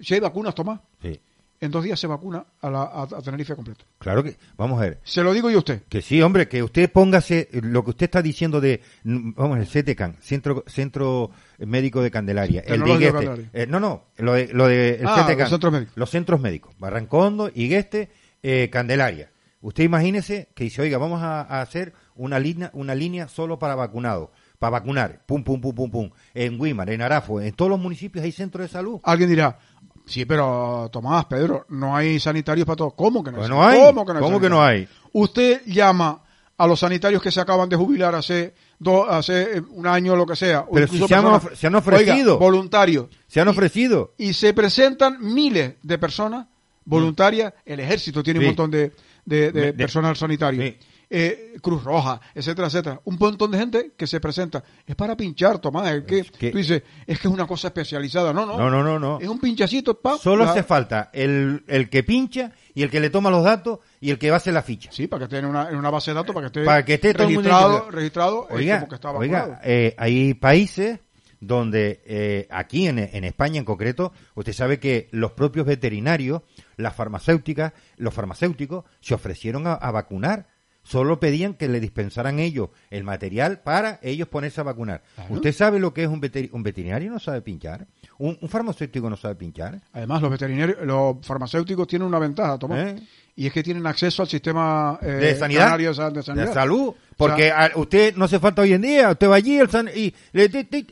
si 0.00 0.14
hay 0.14 0.20
vacunas, 0.20 0.54
Tomás, 0.54 0.80
Sí. 1.02 1.20
En 1.60 1.70
dos 1.70 1.84
días 1.84 2.00
se 2.00 2.06
vacuna 2.06 2.44
a, 2.62 2.70
la, 2.70 2.82
a, 2.82 3.02
a 3.02 3.22
Tenerife 3.22 3.54
completo. 3.54 3.84
Claro 3.98 4.22
que. 4.22 4.36
Vamos 4.56 4.78
a 4.78 4.84
ver. 4.84 5.00
Se 5.04 5.22
lo 5.22 5.32
digo 5.32 5.50
yo 5.50 5.56
a 5.56 5.58
usted. 5.58 5.82
Que 5.88 6.00
sí, 6.00 6.22
hombre, 6.22 6.48
que 6.48 6.62
usted 6.62 6.90
póngase 6.90 7.48
lo 7.52 7.84
que 7.84 7.90
usted 7.90 8.04
está 8.04 8.22
diciendo 8.22 8.60
de, 8.60 8.80
mm, 9.04 9.32
vamos, 9.34 9.58
el 9.58 9.66
CTCAN, 9.66 10.16
Centro, 10.20 10.64
Centro 10.66 11.30
Médico 11.58 12.02
de 12.02 12.10
Candelaria, 12.10 12.62
el 12.66 12.80
de 12.82 12.90
Igueste. 12.90 13.12
Candelaria. 13.12 13.50
Eh, 13.52 13.66
no, 13.66 13.78
no, 13.78 14.04
lo 14.16 14.32
de, 14.32 14.48
lo 14.52 14.66
de 14.66 14.94
el 14.96 15.06
Ah, 15.06 15.26
CTCAN, 15.26 15.38
los 15.38 15.50
centros 15.50 15.72
médicos. 15.72 15.92
Los 15.96 16.10
centros 16.10 16.40
médicos, 16.40 16.74
Barrancondo, 16.78 17.50
Igueste, 17.54 18.08
eh, 18.42 18.70
Candelaria. 18.72 19.30
Usted 19.60 19.84
imagínese 19.84 20.48
que 20.54 20.64
dice, 20.64 20.80
oiga, 20.80 20.96
vamos 20.96 21.22
a, 21.22 21.42
a 21.42 21.60
hacer 21.60 21.92
una 22.16 22.38
línea, 22.38 22.70
una 22.72 22.94
línea 22.94 23.28
solo 23.28 23.58
para 23.58 23.74
vacunados, 23.74 24.30
para 24.58 24.70
vacunar, 24.70 25.22
pum, 25.26 25.44
pum, 25.44 25.60
pum, 25.60 25.74
pum, 25.74 25.90
pum, 25.90 26.10
en 26.32 26.58
Guimar, 26.58 26.88
en 26.88 27.02
Arafo, 27.02 27.42
en 27.42 27.52
todos 27.52 27.70
los 27.70 27.78
municipios 27.78 28.24
hay 28.24 28.32
centros 28.32 28.64
de 28.64 28.68
salud. 28.72 29.00
Alguien 29.02 29.28
dirá, 29.28 29.58
sí, 30.06 30.24
pero 30.24 30.88
Tomás, 30.92 31.24
Pedro, 31.26 31.66
no 31.70 31.94
hay 31.96 32.18
sanitarios 32.20 32.66
para 32.66 32.76
todos. 32.76 32.94
¿Cómo 32.94 33.22
que 33.24 33.30
no, 33.30 33.38
Pues 33.38 33.50
hay? 33.50 33.56
no 33.56 33.64
hay. 33.66 33.78
¿Cómo 33.80 34.04
que 34.06 34.12
no 34.12 34.18
hay? 34.18 34.24
¿Cómo 34.24 34.40
que 34.40 34.48
no 34.50 34.62
hay? 34.62 34.88
Usted 35.12 35.62
llama 35.66 36.22
a 36.56 36.66
los 36.66 36.80
sanitarios 36.80 37.22
que 37.22 37.30
se 37.30 37.40
acaban 37.40 37.68
de 37.68 37.76
jubilar 37.76 38.14
hace 38.14 38.54
dos, 38.78 39.06
hace 39.08 39.58
eh, 39.58 39.62
un 39.70 39.86
año 39.86 40.12
o 40.12 40.16
lo 40.16 40.26
que 40.26 40.36
sea. 40.36 40.64
Pero 40.72 40.86
si 40.86 40.98
se 40.98 41.14
han 41.14 41.22
personas- 41.24 41.42
ofre- 41.44 41.54
se 41.56 41.66
han 41.66 41.74
ofrecido. 41.74 42.34
Oiga, 42.34 42.44
voluntarios. 42.44 43.06
Se 43.26 43.40
han 43.40 43.48
ofrecido. 43.48 44.14
Y 44.18 44.32
se 44.34 44.52
presentan 44.52 45.16
miles 45.20 45.74
de 45.82 45.98
personas 45.98 46.46
voluntarias. 46.84 47.52
El 47.64 47.80
ejército 47.80 48.22
tiene 48.22 48.40
Sí. 48.40 48.44
un 48.44 48.48
montón 48.50 48.70
de 48.70 48.92
De- 49.24 49.52
de- 49.52 49.72
personal 49.74 50.16
sanitario. 50.16 50.60
Sí. 50.62 50.76
Eh, 51.12 51.56
Cruz 51.60 51.82
Roja, 51.82 52.20
etcétera, 52.34 52.68
etcétera. 52.68 53.00
Un 53.04 53.16
montón 53.18 53.50
de 53.50 53.58
gente 53.58 53.90
que 53.96 54.06
se 54.06 54.20
presenta. 54.20 54.62
Es 54.86 54.94
para 54.94 55.16
pinchar, 55.16 55.58
Tomás. 55.58 55.90
Es 55.90 56.04
que, 56.04 56.18
Es 56.20 56.30
que- 56.30 56.50
tú 56.52 56.58
dices, 56.58 56.82
es 57.04 57.18
que 57.18 57.26
es 57.26 57.34
una 57.34 57.48
cosa 57.48 57.66
especializada. 57.68 58.32
No, 58.32 58.46
no. 58.46 58.56
No, 58.56 58.70
no, 58.70 58.84
no, 58.84 58.98
no. 59.00 59.18
Es 59.20 59.26
un 59.28 59.40
pinchacito, 59.40 60.00
pa, 60.00 60.16
Solo 60.18 60.44
la- 60.44 60.52
hace 60.52 60.62
falta 60.62 61.10
el, 61.12 61.64
el 61.66 61.90
que 61.90 62.04
pincha 62.04 62.52
y 62.74 62.84
el 62.84 62.90
que 62.90 63.00
le 63.00 63.10
toma 63.10 63.28
los 63.30 63.42
datos 63.42 63.80
y 64.00 64.10
el 64.10 64.18
que 64.20 64.30
va 64.30 64.36
a 64.36 64.38
hacer 64.38 64.54
la 64.54 64.62
ficha. 64.62 64.92
Sí, 64.92 65.08
para 65.08 65.18
que 65.20 65.24
esté 65.24 65.38
en 65.38 65.46
una, 65.46 65.68
en 65.68 65.74
una 65.76 65.90
base 65.90 66.12
de 66.12 66.14
datos, 66.14 66.32
para 66.32 66.48
que 66.48 66.60
esté, 66.60 66.64
Para 66.64 66.84
que 66.84 66.94
esté 66.94 67.12
registrado, 67.12 67.90
registrado 67.90 68.46
Oiga, 68.48 68.76
como 68.78 68.88
que 68.88 68.94
está 68.94 69.10
oiga, 69.10 69.60
eh, 69.64 69.94
hay 69.98 70.34
países 70.34 71.00
donde 71.40 72.02
eh, 72.04 72.46
aquí 72.50 72.86
en, 72.86 72.98
en 72.98 73.24
España 73.24 73.58
en 73.58 73.64
concreto, 73.64 74.12
usted 74.34 74.52
sabe 74.52 74.78
que 74.78 75.08
los 75.10 75.32
propios 75.32 75.66
veterinarios, 75.66 76.42
las 76.76 76.94
farmacéuticas, 76.94 77.72
los 77.96 78.12
farmacéuticos 78.14 78.84
se 79.00 79.14
ofrecieron 79.14 79.66
a, 79.66 79.72
a 79.72 79.90
vacunar. 79.90 80.46
Solo 80.90 81.20
pedían 81.20 81.54
que 81.54 81.68
le 81.68 81.78
dispensaran 81.78 82.40
ellos 82.40 82.70
el 82.90 83.04
material 83.04 83.60
para 83.60 84.00
ellos 84.02 84.26
ponerse 84.26 84.60
a 84.60 84.64
vacunar. 84.64 85.02
Claro. 85.14 85.34
¿Usted 85.34 85.52
sabe 85.52 85.78
lo 85.78 85.94
que 85.94 86.02
es 86.02 86.08
un, 86.08 86.20
veteri- 86.20 86.50
un 86.52 86.64
veterinario? 86.64 87.12
¿No 87.12 87.20
sabe 87.20 87.42
pinchar? 87.42 87.86
¿Un, 88.18 88.36
un 88.40 88.48
farmacéutico 88.48 89.08
no 89.08 89.16
sabe 89.16 89.36
pinchar? 89.36 89.80
Además, 89.92 90.20
los 90.20 90.30
veterinarios, 90.32 90.78
los 90.84 91.24
farmacéuticos 91.24 91.86
tienen 91.86 92.08
una 92.08 92.18
ventaja, 92.18 92.58
Tomás, 92.58 92.78
¿Eh? 92.88 93.02
Y 93.36 93.46
es 93.46 93.52
que 93.52 93.62
tienen 93.62 93.86
acceso 93.86 94.22
al 94.22 94.28
sistema 94.28 94.98
eh, 95.00 95.06
de 95.06 95.34
sanidad, 95.36 95.64
canario 95.64 95.94
de 95.94 96.22
sanidad. 96.22 96.52
salud, 96.52 96.92
porque 97.16 97.50
a- 97.50 97.70
usted 97.76 98.14
no 98.16 98.24
hace 98.26 98.38
falta 98.38 98.62
hoy 98.62 98.72
en 98.74 98.82
día, 98.82 99.10
usted 99.10 99.28
va 99.28 99.36
allí 99.36 99.58
el 99.58 99.70
san- 99.70 99.88
y, 99.94 100.12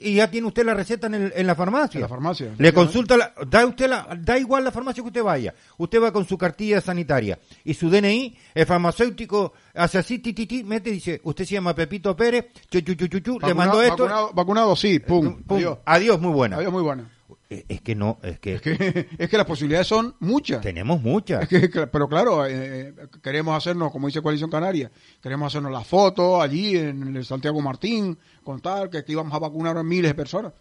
y 0.00 0.14
ya 0.14 0.30
tiene 0.30 0.46
usted 0.46 0.64
la 0.64 0.74
receta 0.74 1.06
en, 1.08 1.14
el- 1.14 1.32
en 1.34 1.46
la 1.46 1.54
farmacia. 1.54 1.98
En 1.98 2.02
la 2.02 2.08
farmacia, 2.08 2.54
Le 2.58 2.72
consulta, 2.72 3.16
la- 3.16 3.32
da 3.46 3.66
usted 3.66 3.88
la, 3.88 4.08
da 4.20 4.38
igual 4.38 4.64
la 4.64 4.70
farmacia 4.70 5.02
que 5.02 5.08
usted 5.08 5.22
vaya, 5.22 5.54
usted 5.76 6.02
va 6.02 6.12
con 6.12 6.26
su 6.26 6.38
cartilla 6.38 6.80
sanitaria 6.80 7.38
y 7.64 7.74
su 7.74 7.90
DNI, 7.90 8.36
el 8.54 8.66
farmacéutico 8.66 9.52
hace 9.74 9.98
así, 9.98 10.18
ti, 10.18 10.32
ti, 10.32 10.46
ti, 10.46 10.64
mete 10.64 10.90
y 10.90 10.94
dice, 10.94 11.20
usted 11.24 11.44
se 11.44 11.54
llama 11.54 11.74
Pepito 11.74 12.16
Pérez, 12.16 12.46
chu, 12.70 12.80
chu, 12.80 12.94
chu, 12.94 13.06
chu, 13.08 13.20
chu, 13.20 13.38
le 13.40 13.54
mandó 13.54 13.82
esto, 13.82 14.04
Vacunado, 14.04 14.30
vacunado, 14.32 14.76
sí, 14.76 14.98
pum, 15.00 15.42
pum, 15.42 15.56
adiós. 15.58 15.78
adiós, 15.84 16.20
muy 16.20 16.32
buena. 16.32 16.56
Adiós, 16.56 16.72
muy 16.72 16.82
buena. 16.82 17.10
Eh, 17.50 17.64
Es 17.68 17.80
que 17.80 17.94
no, 17.94 18.18
es 18.22 18.38
que, 18.40 18.54
Es 18.54 18.60
que, 18.62 19.08
es 19.18 19.28
que 19.30 19.36
las 19.38 19.46
posibilidades 19.46 19.86
son 19.86 20.14
muchas. 20.20 20.60
tenemos 20.60 21.00
muchas. 21.00 21.42
Es 21.42 21.48
que, 21.48 21.70
que- 21.70 21.86
pero 21.86 22.08
claro, 22.08 22.44
eh, 22.46 22.94
queremos 23.22 23.56
hacernos, 23.56 23.90
como 23.90 24.06
dice 24.06 24.20
Coalición 24.20 24.50
Canaria, 24.50 24.90
queremos 25.22 25.46
hacernos 25.52 25.72
las 25.72 25.86
fotos 25.86 26.42
allí 26.42 26.76
en 26.76 27.16
el 27.16 27.24
Santiago 27.24 27.60
Martín, 27.62 28.18
con 28.44 28.60
tal, 28.60 28.90
que, 28.90 29.02
que 29.04 29.12
íbamos 29.12 29.32
a 29.32 29.38
vacunar 29.38 29.76
a 29.78 29.82
miles 29.82 30.10
de 30.10 30.14
personas. 30.14 30.52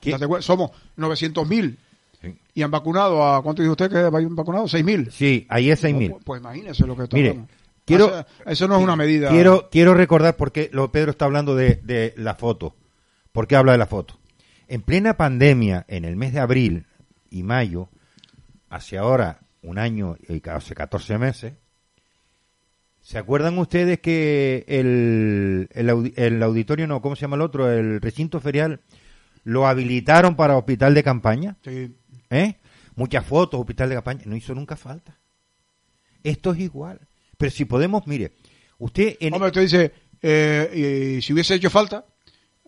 ¿Qué? 0.00 0.16
Somos 0.40 0.70
900.000 0.96 1.76
Sí. 2.20 2.38
y 2.54 2.62
han 2.62 2.70
vacunado 2.70 3.22
a, 3.22 3.42
¿cuánto 3.42 3.60
dijo 3.60 3.72
usted 3.72 3.90
que 3.90 3.98
han 3.98 4.34
vacunado? 4.36 4.64
6.000. 4.64 5.10
Sí, 5.10 5.46
ahí 5.50 5.70
es 5.70 5.82
6.000. 5.84 6.10
Pues, 6.10 6.24
pues 6.24 6.40
imagínese 6.40 6.86
lo 6.86 6.96
que 6.96 7.02
está 7.04 7.16
Mire, 7.16 7.40
quiero- 7.84 8.06
O 8.06 8.08
sea, 8.10 8.26
eso 8.46 8.66
no 8.66 8.76
es 8.78 8.82
una 8.82 8.96
medida. 8.96 9.28
Quiero, 9.30 9.68
quiero 9.70 9.92
recordar 9.94 10.34
porque 10.36 10.70
lo 10.72 10.90
Pedro 10.90 11.10
está 11.10 11.26
hablando 11.26 11.54
de, 11.54 11.76
de 11.84 12.14
la 12.16 12.34
foto. 12.34 12.74
¿Por 13.32 13.46
qué 13.46 13.56
habla 13.56 13.72
de 13.72 13.78
la 13.78 13.86
foto? 13.86 14.14
En 14.68 14.82
plena 14.82 15.16
pandemia, 15.16 15.84
en 15.88 16.04
el 16.04 16.16
mes 16.16 16.32
de 16.32 16.40
abril 16.40 16.86
y 17.30 17.42
mayo, 17.42 17.88
hace 18.68 18.98
ahora 18.98 19.40
un 19.62 19.78
año 19.78 20.16
y 20.28 20.42
hace 20.48 20.74
14 20.74 21.18
meses, 21.18 21.54
¿se 23.00 23.18
acuerdan 23.18 23.58
ustedes 23.58 24.00
que 24.00 24.64
el, 24.66 25.68
el, 25.72 26.12
el 26.16 26.42
auditorio, 26.42 26.86
no, 26.86 27.02
¿cómo 27.02 27.16
se 27.16 27.22
llama 27.22 27.36
el 27.36 27.42
otro? 27.42 27.70
El 27.70 28.00
recinto 28.00 28.40
ferial, 28.40 28.80
lo 29.44 29.66
habilitaron 29.66 30.36
para 30.36 30.56
hospital 30.56 30.94
de 30.94 31.02
campaña? 31.02 31.56
Sí. 31.62 31.94
¿Eh? 32.30 32.56
Muchas 32.96 33.26
fotos, 33.26 33.60
hospital 33.60 33.88
de 33.90 33.94
campaña, 33.96 34.22
no 34.24 34.36
hizo 34.36 34.54
nunca 34.54 34.76
falta. 34.76 35.18
Esto 36.22 36.52
es 36.52 36.60
igual. 36.60 37.00
Pero 37.36 37.50
si 37.50 37.64
podemos, 37.64 38.06
mire, 38.06 38.32
usted 38.78 39.16
en, 39.20 39.34
Hombre, 39.34 39.48
usted 39.48 39.60
dice, 39.62 39.92
eh, 40.22 41.16
y 41.18 41.22
si 41.22 41.32
hubiese 41.32 41.54
hecho 41.54 41.70
falta. 41.70 42.06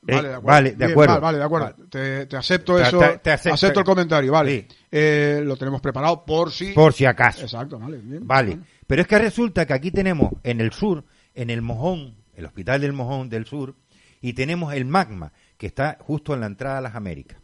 Eh, 0.08 0.14
Vale, 0.14 0.28
de 0.28 0.34
acuerdo. 0.34 0.46
vale, 0.46 0.72
de 0.76 0.84
acuerdo. 0.84 1.12
vale, 1.14 1.20
vale, 1.20 1.38
de 1.38 1.44
acuerdo. 1.44 1.66
Vale. 1.76 1.88
Te, 1.90 2.26
te 2.26 2.36
acepto 2.36 2.78
eso. 2.78 2.98
te- 2.98 3.18
te 3.18 3.32
acepto. 3.32 3.54
acepto 3.54 3.80
el 3.80 3.86
comentario, 3.86 4.32
vale. 4.32 4.66
Sí. 4.70 4.76
Eh, 4.92 5.40
lo 5.44 5.56
tenemos 5.56 5.80
preparado 5.80 6.24
por 6.24 6.50
si. 6.52 6.72
por 6.72 6.92
si 6.92 7.04
acaso. 7.04 7.42
Exacto, 7.42 7.78
vale. 7.78 7.98
Bien, 7.98 8.26
Vale. 8.26 8.58
Pero 8.86 9.02
es 9.02 9.08
que 9.08 9.18
resulta 9.18 9.66
que 9.66 9.72
aquí 9.74 9.90
tenemos 9.90 10.30
en 10.44 10.60
el 10.60 10.72
sur, 10.72 11.04
en 11.34 11.50
el 11.50 11.60
Mojón, 11.62 12.14
el 12.34 12.44
hospital 12.46 12.80
del 12.80 12.92
Mojón 12.92 13.28
del 13.28 13.46
sur, 13.46 13.74
y 14.20 14.32
tenemos 14.32 14.72
el 14.74 14.84
Magma, 14.84 15.32
que 15.58 15.66
está 15.66 15.98
justo 16.00 16.34
en 16.34 16.40
la 16.40 16.46
entrada 16.46 16.78
a 16.78 16.80
las 16.82 16.94
Américas. 16.94 17.38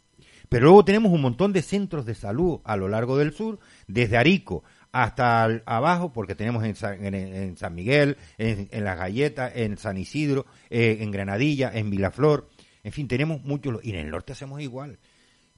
Pero 0.48 0.64
luego 0.66 0.84
tenemos 0.84 1.10
un 1.12 1.22
montón 1.22 1.52
de 1.52 1.62
centros 1.62 2.04
de 2.06 2.14
salud 2.14 2.60
a 2.64 2.76
lo 2.76 2.88
largo 2.88 3.16
del 3.18 3.32
sur, 3.32 3.58
desde 3.86 4.16
Arico 4.18 4.62
hasta 4.92 5.42
al- 5.44 5.62
abajo, 5.64 6.12
porque 6.12 6.34
tenemos 6.34 6.62
en 6.64 6.74
San, 6.74 7.02
en- 7.04 7.14
en 7.14 7.56
San 7.56 7.74
Miguel, 7.74 8.18
en, 8.36 8.68
en 8.70 8.84
Las 8.84 8.98
Galletas, 8.98 9.52
en 9.54 9.78
San 9.78 9.96
Isidro, 9.96 10.44
eh, 10.68 10.98
en 11.00 11.10
Granadilla, 11.10 11.70
en 11.72 11.88
Vilaflor, 11.88 12.50
en 12.82 12.92
fin, 12.92 13.08
tenemos 13.08 13.42
muchos, 13.42 13.84
y 13.84 13.90
en 13.90 13.96
el 13.96 14.10
norte 14.10 14.32
hacemos 14.32 14.60
igual. 14.60 14.98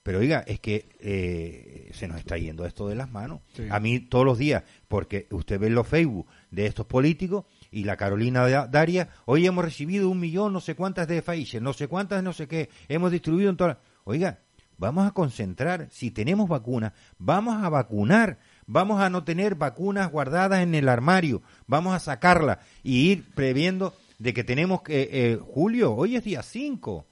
Pero 0.02 0.18
oiga, 0.18 0.44
es 0.46 0.60
que 0.60 0.87
eh, 1.00 1.90
se 1.94 2.06
nos 2.08 2.18
está 2.18 2.37
yendo 2.37 2.66
esto 2.66 2.87
de 2.88 2.94
las 2.94 3.10
manos. 3.10 3.40
Sí. 3.56 3.64
A 3.70 3.80
mí 3.80 4.00
todos 4.00 4.26
los 4.26 4.37
días, 4.37 4.62
porque 4.87 5.26
usted 5.30 5.58
ve 5.58 5.70
los 5.70 5.88
Facebook 5.88 6.26
de 6.50 6.66
estos 6.66 6.84
políticos 6.84 7.46
y 7.70 7.84
la 7.84 7.96
Carolina 7.96 8.46
Da- 8.46 8.66
Daria, 8.66 9.08
hoy 9.24 9.46
hemos 9.46 9.64
recibido 9.64 10.10
un 10.10 10.20
millón, 10.20 10.52
no 10.52 10.60
sé 10.60 10.74
cuántas 10.74 11.08
de 11.08 11.22
Pfizer, 11.22 11.62
no 11.62 11.72
sé 11.72 11.88
cuántas, 11.88 12.22
no 12.22 12.34
sé 12.34 12.46
qué, 12.46 12.68
hemos 12.88 13.10
distribuido 13.12 13.48
en 13.48 13.56
todas. 13.56 13.78
Oiga, 14.04 14.40
vamos 14.76 15.06
a 15.06 15.12
concentrar, 15.12 15.88
si 15.90 16.10
tenemos 16.10 16.50
vacunas, 16.50 16.92
vamos 17.18 17.64
a 17.64 17.70
vacunar, 17.70 18.38
vamos 18.66 19.00
a 19.00 19.08
no 19.08 19.24
tener 19.24 19.54
vacunas 19.54 20.10
guardadas 20.10 20.60
en 20.62 20.74
el 20.74 20.90
armario, 20.90 21.40
vamos 21.66 21.94
a 21.94 21.98
sacarlas 21.98 22.58
y 22.82 23.10
ir 23.10 23.24
previendo 23.34 23.94
de 24.18 24.34
que 24.34 24.44
tenemos 24.44 24.82
que, 24.82 25.08
eh, 25.10 25.38
julio, 25.40 25.94
hoy 25.94 26.16
es 26.16 26.24
día 26.24 26.42
5, 26.42 27.06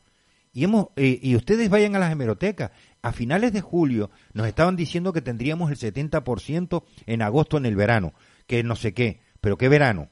y 0.53 0.65
hemos 0.65 0.89
eh, 0.97 1.19
y 1.23 1.35
ustedes 1.37 1.69
vayan 1.71 1.97
a 1.97 1.99
las 1.99 2.13
hemerotecas. 2.13 2.71
A 3.03 3.13
finales 3.13 3.53
de 3.53 3.61
julio 3.61 4.11
nos 4.33 4.47
estaban 4.47 4.77
diciendo 4.77 5.13
que 5.13 5.23
tendríamos 5.23 5.71
el 5.71 5.77
70% 5.79 6.85
en 7.07 7.23
agosto 7.23 7.57
en 7.57 7.67
el 7.67 7.75
verano, 7.77 8.13
que 8.47 8.63
no 8.63 8.77
sé 8.77 8.95
qué, 8.95 9.21
pero 9.41 9.57
qué 9.59 9.69
verano, 9.69 10.09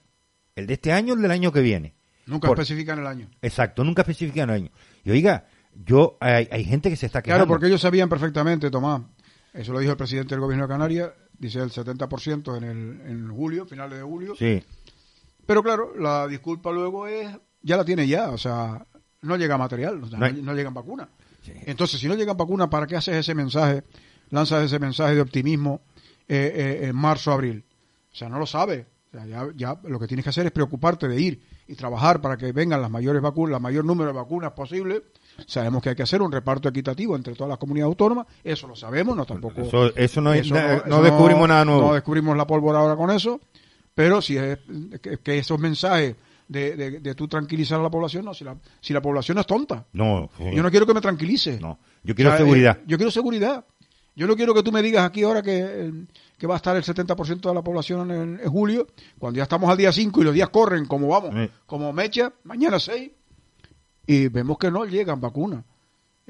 el 0.57 0.67
de 0.67 0.75
este 0.75 0.93
año 0.93 1.13
o 1.13 1.17
el 1.17 1.23
del 1.23 1.31
año 1.31 1.53
que 1.53 1.61
viene. 1.61 1.95
Nunca 2.27 2.49
Por- 2.49 2.59
especifican 2.61 2.99
el 2.99 3.07
año. 3.07 3.29
Exacto, 3.43 3.85
nunca 3.85 4.03
especifican 4.03 4.51
el 4.51 4.57
año. 4.57 4.71
Y 5.05 5.11
oiga, 5.11 5.47
yo 5.75 6.17
hay, 6.21 6.49
hay 6.51 6.65
gente 6.65 6.91
que 6.91 6.97
se 6.97 7.07
está 7.07 7.23
quejando. 7.23 7.45
Claro, 7.45 7.49
porque 7.49 7.67
ellos 7.67 7.81
sabían 7.81 8.09
perfectamente, 8.09 8.71
Tomás. 8.71 9.03
Eso 9.53 9.73
lo 9.73 9.79
dijo 9.81 9.93
el 9.93 9.99
presidente 9.99 10.35
del 10.35 10.41
gobierno 10.41 10.67
de 10.67 10.73
Canarias. 10.73 11.11
Dice 11.39 11.59
el 11.61 11.71
70% 11.71 12.57
en, 12.57 12.65
el, 12.65 13.01
en 13.07 13.31
julio, 13.35 13.67
finales 13.67 13.99
de 13.99 14.05
julio. 14.05 14.35
Sí, 14.37 14.63
Pero 15.47 15.63
claro, 15.63 15.93
la 15.99 16.27
disculpa 16.29 16.71
luego 16.71 17.07
es, 17.07 17.29
ya 17.63 17.77
la 17.77 17.85
tiene 17.85 18.07
ya, 18.07 18.31
o 18.31 18.39
sea, 18.39 18.87
no 19.23 19.37
llega 19.37 19.57
material, 19.59 20.03
o 20.03 20.09
sea, 20.09 20.19
No 20.19 20.27
no, 20.29 20.35
hay- 20.37 20.43
no 20.43 20.55
llegan 20.55 20.75
vacunas. 20.75 21.09
Sí. 21.43 21.53
Entonces, 21.67 21.99
si 22.01 22.07
no 22.09 22.15
llegan 22.15 22.37
vacunas, 22.37 22.69
¿para 22.69 22.87
qué 22.87 22.97
haces 22.97 23.17
ese 23.17 23.35
mensaje, 23.35 23.83
lanzas 24.31 24.65
ese 24.65 24.79
mensaje 24.79 25.15
de 25.15 25.21
optimismo 25.21 25.81
eh, 26.29 26.79
eh, 26.83 26.87
en 26.89 26.97
marzo, 26.97 27.33
abril? 27.33 27.65
O 28.13 28.15
sea, 28.17 28.29
no 28.29 28.39
lo 28.39 28.47
sabes. 28.47 28.87
O 29.13 29.17
sea, 29.17 29.27
ya, 29.27 29.49
ya 29.57 29.77
lo 29.85 29.99
que 29.99 30.07
tienes 30.07 30.23
que 30.23 30.31
hacer 30.31 30.47
es 30.47 30.53
preocuparte 30.53 31.09
de 31.09 31.21
ir 31.21 31.43
y 31.67 31.75
trabajar 31.75 32.21
para 32.21 32.37
que 32.37 32.53
vengan 32.53 32.81
las 32.81 32.91
mayores 32.91 33.21
vacunas, 33.23 33.57
el 33.57 33.63
mayor 33.63 33.85
número 33.85 34.11
de 34.13 34.17
vacunas 34.17 34.53
posible. 34.53 35.03
Sabemos 35.47 35.83
que 35.83 35.89
hay 35.91 35.97
que 35.97 36.03
hacer 36.03 36.21
un 36.23 36.31
reparto 36.31 36.69
equitativo 36.69 37.17
entre 37.17 37.35
todas 37.35 37.49
las 37.49 37.59
comunidades 37.59 37.89
autónomas, 37.91 38.27
eso 38.45 38.67
lo 38.69 38.77
sabemos, 38.77 39.17
no 39.17 39.25
tampoco 39.25 39.63
Eso, 39.63 39.97
eso 39.97 40.21
no, 40.21 40.33
es, 40.35 40.43
eso 40.47 40.55
na- 40.55 40.75
eso 40.77 40.85
no 40.87 41.03
descubrimos 41.03 41.49
nada 41.49 41.65
nuevo. 41.65 41.89
No 41.89 41.95
descubrimos 41.95 42.37
la 42.37 42.47
pólvora 42.47 42.81
ahora 42.81 42.95
con 42.97 43.11
eso, 43.11 43.41
pero 43.95 44.21
si 44.21 44.37
es 44.37 44.59
que, 45.01 45.19
que 45.19 45.39
esos 45.39 45.59
mensajes 45.59 46.17
de, 46.51 46.75
de, 46.77 46.99
de 47.01 47.15
tú 47.15 47.29
tranquilizar 47.29 47.79
a 47.79 47.83
la 47.83 47.91
población, 47.91 48.25
no, 48.25 48.35
si 48.35 48.43
la, 48.45 48.57
si 48.81 48.93
la 48.93 49.01
población 49.01 49.39
es 49.39 49.47
tonta. 49.47 49.87
no. 49.93 50.29
Yo 50.53 50.63
no 50.63 50.71
quiero 50.71 50.85
que 50.85 50.95
me 50.95 51.01
tranquilice. 51.01 51.59
No, 51.61 51.79
yo 52.03 52.15
quiero 52.15 52.31
O 52.31 52.33
sea, 52.33 52.39
seguridad. 52.45 52.79
eh, 52.81 52.85
yo 52.87 52.97
quiero 52.97 53.11
seguridad. 53.13 53.65
Yo 54.17 54.27
no 54.27 54.35
quiero 54.35 54.53
que 54.53 54.63
tú 54.65 54.73
me 54.73 54.83
digas 54.83 55.05
aquí 55.07 55.23
ahora 55.23 55.41
que, 55.43 55.59
eh, 55.65 55.93
que 56.37 56.47
va 56.49 56.55
a 56.55 56.57
estar 56.57 56.77
el 56.77 56.83
70% 56.83 57.49
de 57.49 57.55
la 57.55 57.63
población 57.63 58.11
en, 58.11 58.41
en 58.43 58.51
julio, 58.51 58.89
cuando 59.19 59.37
ya 59.39 59.45
estamos 59.45 59.71
al 59.71 59.77
día 59.77 59.93
5 59.93 60.21
y 60.21 60.25
los 60.25 60.35
días 60.35 60.49
corren 60.51 60.85
como 60.87 61.07
vamos, 61.07 61.31
Sí. 61.33 61.49
como 61.67 61.93
mecha, 61.93 62.33
mañana 62.43 62.81
6, 62.81 63.11
y 64.09 64.27
vemos 64.29 64.59
que 64.59 64.71
no 64.73 64.85
llegan 64.85 65.21
vacunas. 65.21 65.65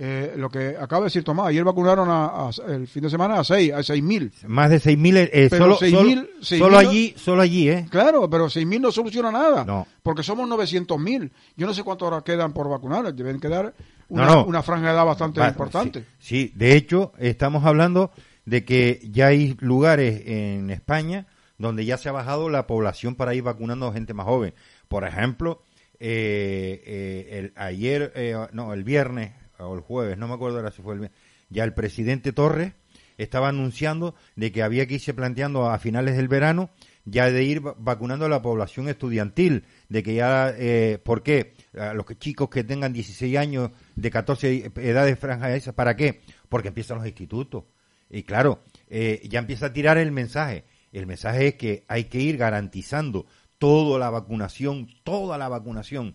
Eh, 0.02 0.32
lo 0.38 0.48
que 0.48 0.76
acaba 0.80 1.00
de 1.02 1.04
decir 1.08 1.22
Tomás, 1.22 1.48
ayer 1.48 1.62
vacunaron 1.62 2.08
a, 2.08 2.46
a- 2.46 2.50
el 2.68 2.86
fin 2.88 3.02
de 3.02 3.10
semana 3.10 3.38
a 3.38 3.44
6, 3.44 3.70
a 3.74 3.82
6 3.82 4.02
mil. 4.02 4.32
Más 4.46 4.70
de 4.70 4.78
6.000, 4.80 5.28
eh, 5.30 5.48
Pero 5.50 5.76
solo, 5.76 5.78
6.000, 5.78 5.90
solo, 5.90 6.26
6.000 6.40 6.58
solo 6.58 6.78
allí, 6.78 7.14
solo 7.18 7.42
allí, 7.42 7.68
¿eh? 7.68 7.86
Claro, 7.90 8.30
pero 8.30 8.46
6.000 8.46 8.80
no 8.80 8.90
soluciona 8.90 9.30
nada. 9.30 9.62
No. 9.66 9.86
Porque 10.02 10.22
somos 10.22 10.48
900.000. 10.48 11.30
Yo 11.54 11.66
no 11.66 11.74
sé 11.74 11.82
cuántas 11.84 12.06
horas 12.08 12.22
quedan 12.22 12.54
por 12.54 12.66
vacunar. 12.70 13.12
Deben 13.14 13.38
quedar 13.40 13.74
una, 14.08 14.24
No, 14.24 14.34
no. 14.36 14.44
una 14.46 14.62
franja 14.62 14.86
de 14.86 14.94
edad 14.94 15.04
bastante 15.04 15.40
Va- 15.40 15.48
importante. 15.48 16.06
Sí, 16.18 16.46
sí, 16.48 16.52
de 16.56 16.76
hecho, 16.76 17.12
estamos 17.18 17.66
hablando 17.66 18.10
de 18.46 18.64
que 18.64 19.06
ya 19.12 19.26
hay 19.26 19.54
lugares 19.60 20.22
en 20.24 20.70
España 20.70 21.26
donde 21.58 21.84
ya 21.84 21.98
se 21.98 22.08
ha 22.08 22.12
bajado 22.12 22.48
la 22.48 22.66
población 22.66 23.16
para 23.16 23.34
ir 23.34 23.42
vacunando 23.42 23.88
a 23.88 23.92
gente 23.92 24.14
más 24.14 24.24
joven. 24.24 24.54
Por 24.88 25.04
ejemplo, 25.06 25.60
eh, 25.98 26.82
eh, 26.86 27.38
el, 27.38 27.52
ayer, 27.54 28.12
eh, 28.16 28.34
no, 28.52 28.72
el 28.72 28.82
viernes 28.82 29.32
o 29.60 29.74
el 29.74 29.80
jueves, 29.80 30.16
no 30.18 30.28
me 30.28 30.34
acuerdo 30.34 30.58
ahora 30.58 30.70
si 30.70 30.82
fue 30.82 30.94
el 30.94 31.10
ya 31.48 31.64
el 31.64 31.74
presidente 31.74 32.32
Torres 32.32 32.72
estaba 33.18 33.48
anunciando 33.48 34.14
de 34.36 34.50
que 34.52 34.62
había 34.62 34.86
que 34.86 34.94
irse 34.94 35.12
planteando 35.14 35.68
a 35.68 35.78
finales 35.78 36.16
del 36.16 36.28
verano 36.28 36.70
ya 37.04 37.30
de 37.30 37.42
ir 37.44 37.66
va- 37.66 37.74
vacunando 37.76 38.26
a 38.26 38.28
la 38.28 38.40
población 38.42 38.88
estudiantil, 38.88 39.64
de 39.88 40.02
que 40.02 40.14
ya, 40.14 40.54
eh, 40.56 40.98
¿por 41.02 41.22
qué? 41.22 41.54
Los 41.72 42.06
chicos 42.18 42.48
que 42.50 42.62
tengan 42.62 42.92
16 42.92 43.36
años, 43.36 43.70
de 43.96 44.10
14 44.10 44.70
edades 44.76 45.18
franjas 45.18 45.50
esas, 45.56 45.74
¿para 45.74 45.96
qué? 45.96 46.20
Porque 46.48 46.68
empiezan 46.68 46.98
los 46.98 47.06
institutos. 47.06 47.64
Y 48.10 48.22
claro, 48.22 48.62
eh, 48.88 49.26
ya 49.28 49.38
empieza 49.40 49.66
a 49.66 49.72
tirar 49.72 49.96
el 49.98 50.12
mensaje. 50.12 50.64
El 50.92 51.06
mensaje 51.06 51.48
es 51.48 51.54
que 51.54 51.84
hay 51.88 52.04
que 52.04 52.20
ir 52.20 52.36
garantizando 52.36 53.26
toda 53.58 53.98
la 53.98 54.10
vacunación, 54.10 54.88
toda 55.02 55.36
la 55.38 55.48
vacunación. 55.48 56.14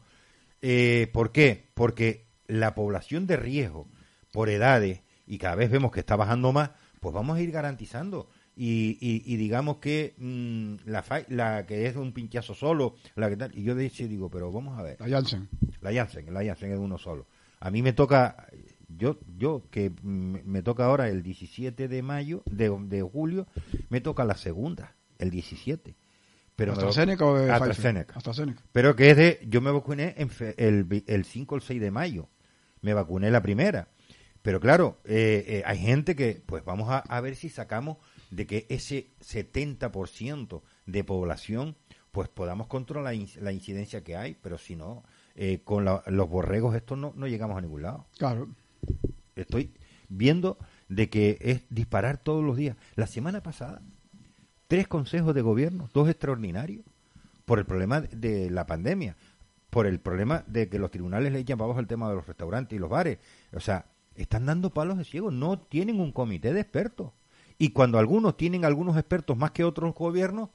Eh, 0.62 1.10
¿Por 1.14 1.32
qué? 1.32 1.66
Porque 1.74 2.25
la 2.48 2.76
población 2.76 3.28
de 3.28 3.38
riesgo 3.38 3.88
por 4.32 4.50
edades, 4.50 5.02
y 5.28 5.38
cada 5.38 5.56
vez 5.56 5.70
vemos 5.72 5.92
que 5.92 6.00
está 6.02 6.16
bajando 6.16 6.52
más, 6.52 6.72
pues 7.00 7.14
vamos 7.14 7.38
a 7.38 7.42
ir 7.42 7.52
garantizando. 7.52 8.30
Y, 8.58 8.98
y, 9.02 9.22
y 9.26 9.36
digamos 9.36 9.78
que 9.78 10.14
mm, 10.18 10.90
la, 10.90 11.04
fa- 11.04 11.26
la 11.28 11.66
que 11.66 11.88
es 11.88 11.96
un 11.98 12.14
pinchazo 12.14 12.54
solo, 12.54 12.96
la 13.16 13.30
que 13.30 13.36
tal, 13.36 13.52
y 13.58 13.64
yo 13.64 13.76
de 13.76 13.86
hecho 13.86 14.08
digo, 14.08 14.30
pero 14.30 14.50
vamos 14.52 14.80
a 14.80 14.84
ver, 14.84 14.96
La 15.02 15.10
Janssen. 15.10 15.50
la 15.82 15.94
Janssen, 15.94 16.34
la 16.34 16.44
Janssen 16.46 16.72
es 16.72 16.78
uno 16.80 16.98
solo. 16.98 17.28
A 17.60 17.70
mí 17.70 17.82
me 17.82 17.92
toca, 17.92 18.48
yo, 18.88 19.20
yo 19.38 19.64
que 19.72 19.92
me 20.02 20.62
toca 20.62 20.86
ahora 20.86 21.10
el 21.10 21.22
17 21.22 21.88
de 21.90 22.02
mayo, 22.02 22.44
de, 22.46 22.70
de 22.88 23.02
julio, 23.02 23.46
me 23.90 24.00
toca 24.00 24.24
la 24.24 24.36
segunda, 24.38 24.96
el 25.20 25.32
17. 25.32 25.96
Pero 26.56 26.74
me 26.76 26.82
lo- 26.82 26.88
¿AstraZeneca 26.88 27.26
o 27.26 27.36
de? 27.38 27.52
AstraZeneca. 27.52 28.16
AstraZeneca. 28.18 28.62
Pero 28.72 28.96
que 28.96 29.10
es 29.12 29.18
de, 29.18 29.40
yo 29.50 29.60
me 29.60 29.72
vacuné 29.72 30.14
en 30.18 30.30
fe- 30.30 30.56
el, 30.58 31.04
el 31.08 31.26
5 31.26 31.56
o 31.56 31.58
el 31.58 31.62
6 31.62 31.82
de 31.82 31.92
mayo. 31.92 32.30
Me 32.86 32.94
vacuné 32.94 33.32
la 33.32 33.42
primera. 33.42 33.88
Pero 34.44 34.60
claro, 34.60 35.00
eh, 35.06 35.44
eh, 35.48 35.64
hay 35.66 35.80
gente 35.80 36.16
que, 36.16 36.40
pues 36.46 36.64
vamos 36.64 36.92
a, 36.92 37.00
a 37.00 37.20
ver 37.20 37.36
si 37.36 37.50
sacamos 37.50 37.98
de 38.30 38.46
que 38.46 38.68
ese 38.70 39.08
70% 39.22 40.62
de 40.86 41.04
población, 41.04 41.76
pues 42.12 42.30
podamos 42.30 42.68
controlar 42.68 43.16
la, 43.16 43.20
inc- 43.20 43.40
la 43.42 43.52
incidencia 43.52 44.04
que 44.04 44.16
hay. 44.16 44.38
Pero 44.40 44.60
si 44.60 44.76
no, 44.76 45.04
eh, 45.36 45.62
con 45.64 45.84
la- 45.84 46.04
los 46.06 46.30
borregos 46.30 46.76
estos 46.76 46.96
no, 46.96 47.12
no 47.16 47.28
llegamos 47.28 47.58
a 47.58 47.62
ningún 47.62 47.82
lado. 47.82 48.06
Claro. 48.20 48.48
Estoy 49.36 49.72
viendo 50.08 50.60
de 50.88 51.10
que 51.10 51.40
es 51.42 51.64
disparar 51.72 52.20
todos 52.20 52.44
los 52.44 52.56
días. 52.56 52.78
La 52.96 53.08
semana 53.08 53.42
pasada, 53.42 53.82
tres 54.68 54.88
consejos 54.88 55.34
de 55.34 55.42
gobierno, 55.42 55.90
dos 55.92 56.08
extraordinarios, 56.08 56.86
por 57.46 57.58
el 57.58 57.66
problema 57.66 58.02
de 58.02 58.50
la 58.52 58.68
pandemia. 58.68 59.16
Por 59.76 59.88
el 59.88 60.00
problema 60.00 60.46
de 60.48 60.70
que 60.70 60.80
los 60.80 60.90
tribunales 60.90 61.34
le 61.34 61.40
echan 61.40 61.58
para 61.58 61.66
abajo 61.66 61.82
el 61.82 61.88
tema 61.88 62.08
de 62.08 62.16
los 62.16 62.26
restaurantes 62.26 62.78
y 62.78 62.80
los 62.80 62.90
bares. 62.90 63.18
O 63.52 63.60
sea, 63.60 63.88
están 64.16 64.46
dando 64.46 64.70
palos 64.70 64.98
de 64.98 65.04
ciego, 65.04 65.32
no 65.32 65.60
tienen 65.60 66.00
un 66.00 66.14
comité 66.14 66.54
de 66.54 66.62
expertos. 66.62 67.12
Y 67.58 67.72
cuando 67.72 68.00
algunos 68.00 68.38
tienen 68.38 68.64
algunos 68.64 68.96
expertos 68.96 69.36
más 69.36 69.52
que 69.52 69.66
otros 69.66 69.94
gobiernos, 69.94 70.48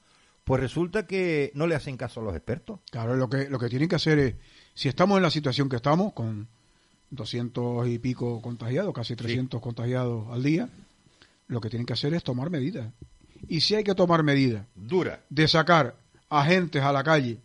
pues 0.42 0.58
resulta 0.58 1.06
que 1.06 1.52
no 1.54 1.66
le 1.66 1.74
hacen 1.74 1.98
caso 1.98 2.22
a 2.22 2.24
los 2.24 2.34
expertos. 2.34 2.80
Claro, 2.90 3.14
lo 3.14 3.28
que, 3.28 3.50
lo 3.50 3.58
que 3.58 3.68
tienen 3.68 3.90
que 3.90 3.96
hacer 3.96 4.18
es, 4.18 4.36
si 4.72 4.88
estamos 4.88 5.18
en 5.18 5.22
la 5.22 5.30
situación 5.30 5.68
que 5.68 5.76
estamos, 5.76 6.14
con 6.14 6.48
200 7.10 7.88
y 7.88 7.98
pico 7.98 8.40
contagiados, 8.40 8.94
casi 8.94 9.16
300 9.16 9.60
contagiados 9.60 10.32
al 10.32 10.42
día, 10.42 10.70
lo 11.46 11.60
que 11.60 11.68
tienen 11.68 11.84
que 11.84 11.92
hacer 11.92 12.14
es 12.14 12.24
tomar 12.24 12.48
medidas. 12.48 12.90
Y 13.48 13.60
si 13.60 13.74
hay 13.74 13.84
que 13.84 13.94
tomar 13.94 14.22
medidas 14.22 14.64
Dura. 14.74 15.20
de 15.28 15.46
sacar 15.46 15.96
agentes 16.30 16.82
a 16.82 16.90
la 16.90 17.04
calle, 17.04 17.38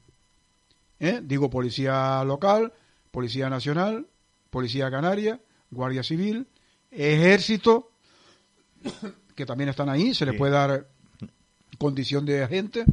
¿eh? 0.99 1.21
digo 1.23 1.49
policía 1.49 2.23
local, 2.23 2.73
policía 3.11 3.49
nacional, 3.49 4.07
policía 4.49 4.89
canaria, 4.91 5.39
guardia 5.71 6.03
civil, 6.03 6.47
ejército, 6.91 7.91
que 9.35 9.45
también 9.45 9.69
están 9.69 9.89
ahí, 9.89 10.13
se 10.13 10.25
les 10.25 10.33
Sí. 10.33 10.37
puede 10.39 10.53
dar 10.53 10.87
condición 11.77 12.25
de 12.25 12.43
agente 12.43 12.85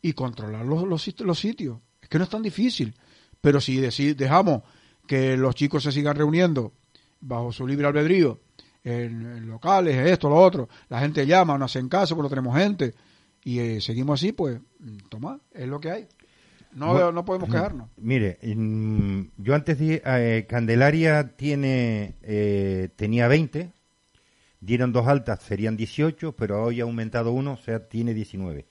y 0.00 0.12
controlar 0.12 0.64
los, 0.64 0.84
los, 0.86 1.20
los 1.20 1.38
sitios. 1.38 1.78
Es 2.00 2.08
que 2.08 2.18
no 2.18 2.24
es 2.24 2.30
tan 2.30 2.42
difícil, 2.42 2.94
pero 3.40 3.60
si 3.60 3.80
dejamos 4.14 4.62
que 5.06 5.36
los 5.36 5.54
chicos 5.54 5.82
se 5.82 5.92
sigan 5.92 6.16
reuniendo 6.16 6.72
bajo 7.20 7.50
su 7.52 7.66
libre 7.66 7.86
albedrío 7.86 8.40
en, 8.84 9.26
en 9.26 9.48
locales, 9.48 9.96
esto, 10.06 10.28
lo 10.28 10.36
otro, 10.36 10.68
la 10.88 11.00
gente 11.00 11.26
llama, 11.26 11.58
no 11.58 11.64
hacen 11.64 11.88
caso, 11.88 12.14
porque 12.14 12.26
no 12.26 12.30
tenemos 12.30 12.56
gente, 12.56 12.94
y 13.42 13.58
eh, 13.58 13.80
seguimos 13.80 14.20
así, 14.20 14.32
pues, 14.32 14.60
toma, 15.08 15.40
es 15.52 15.66
lo 15.66 15.80
que 15.80 15.90
hay. 15.90 16.08
No, 16.78 16.92
Bueno, 16.92 17.12
no 17.12 17.24
podemos 17.24 17.48
quejarnos. 17.50 17.88
Mire, 17.96 18.38
yo 19.36 19.54
antes 19.54 19.78
dije, 19.78 20.02
eh, 20.04 20.46
Candelaria 20.48 21.36
tiene, 21.36 22.14
eh, 22.22 22.88
tenía 22.96 23.28
20, 23.28 23.72
dieron 24.60 24.92
dos 24.92 25.06
altas, 25.06 25.40
serían 25.42 25.76
18, 25.76 26.32
pero 26.32 26.62
hoy 26.62 26.80
ha 26.80 26.84
aumentado 26.84 27.32
uno, 27.32 27.52
o 27.54 27.56
sea, 27.56 27.88
tiene 27.88 28.14
19. 28.14 28.66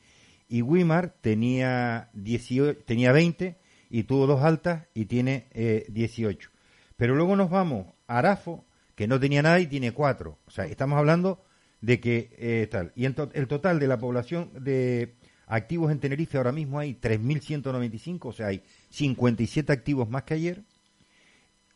Y 0.49 0.61
Wimar 0.61 1.13
tenía, 1.21 2.09
18, 2.13 2.79
tenía 2.85 3.11
20 3.11 3.57
y 3.89 4.03
tuvo 4.03 4.27
dos 4.27 4.43
altas 4.43 4.85
y 4.93 5.05
tiene 5.05 5.47
eh, 5.51 5.85
18. 5.89 6.49
Pero 6.95 7.15
luego 7.15 7.35
nos 7.35 7.49
vamos 7.49 7.87
a 8.07 8.19
Arafo, 8.19 8.65
que 8.95 9.07
no 9.07 9.19
tenía 9.19 9.41
nada 9.41 9.59
y 9.59 9.67
tiene 9.67 9.91
4. 9.91 10.37
O 10.45 10.51
sea, 10.51 10.65
estamos 10.65 10.97
hablando 10.97 11.43
de 11.81 11.99
que 11.99 12.29
eh, 12.37 12.67
tal. 12.71 12.91
Y 12.95 13.05
en 13.05 13.13
to- 13.13 13.29
el 13.33 13.47
total 13.47 13.79
de 13.79 13.87
la 13.87 13.99
población 13.99 14.49
de 14.59 15.15
activos 15.47 15.91
en 15.91 15.99
Tenerife 15.99 16.37
ahora 16.37 16.51
mismo 16.51 16.77
hay 16.79 16.93
3.195, 16.93 18.19
o 18.25 18.33
sea, 18.33 18.47
hay 18.47 18.61
57 18.89 19.71
activos 19.73 20.09
más 20.09 20.23
que 20.23 20.33
ayer. 20.35 20.63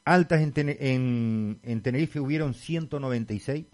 Altas 0.06 0.42
en, 0.42 0.54
Tene- 0.54 0.78
en, 0.80 1.60
en 1.64 1.82
Tenerife 1.82 2.20
hubieron 2.20 2.54
196. 2.54 3.66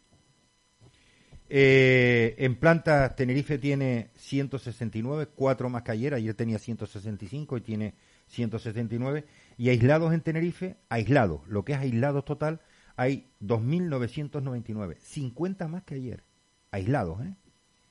Eh, 1.50 2.36
en 2.40 2.56
plantas 2.56 3.16
Tenerife 3.16 3.58
tiene 3.58 4.10
169, 4.18 5.30
cuatro 5.34 5.70
más 5.70 5.84
que 5.84 5.92
ayer. 5.92 6.14
Ayer 6.14 6.34
tenía 6.34 6.60
165 6.60 7.58
y 7.58 7.62
tiene 7.62 7.94
169. 8.28 9.26
Y 9.58 9.70
aislados 9.70 10.14
en 10.14 10.22
Tenerife, 10.22 10.76
aislados, 10.90 11.42
lo 11.48 11.64
que 11.64 11.74
es 11.74 11.80
aislados 11.80 12.26
total, 12.26 12.60
hay 12.98 13.30
2.999, 13.42 14.98
50 15.00 15.68
más 15.70 15.84
que 15.84 15.96
ayer. 15.96 16.24
Aislados, 16.72 17.22
¿eh? 17.22 17.34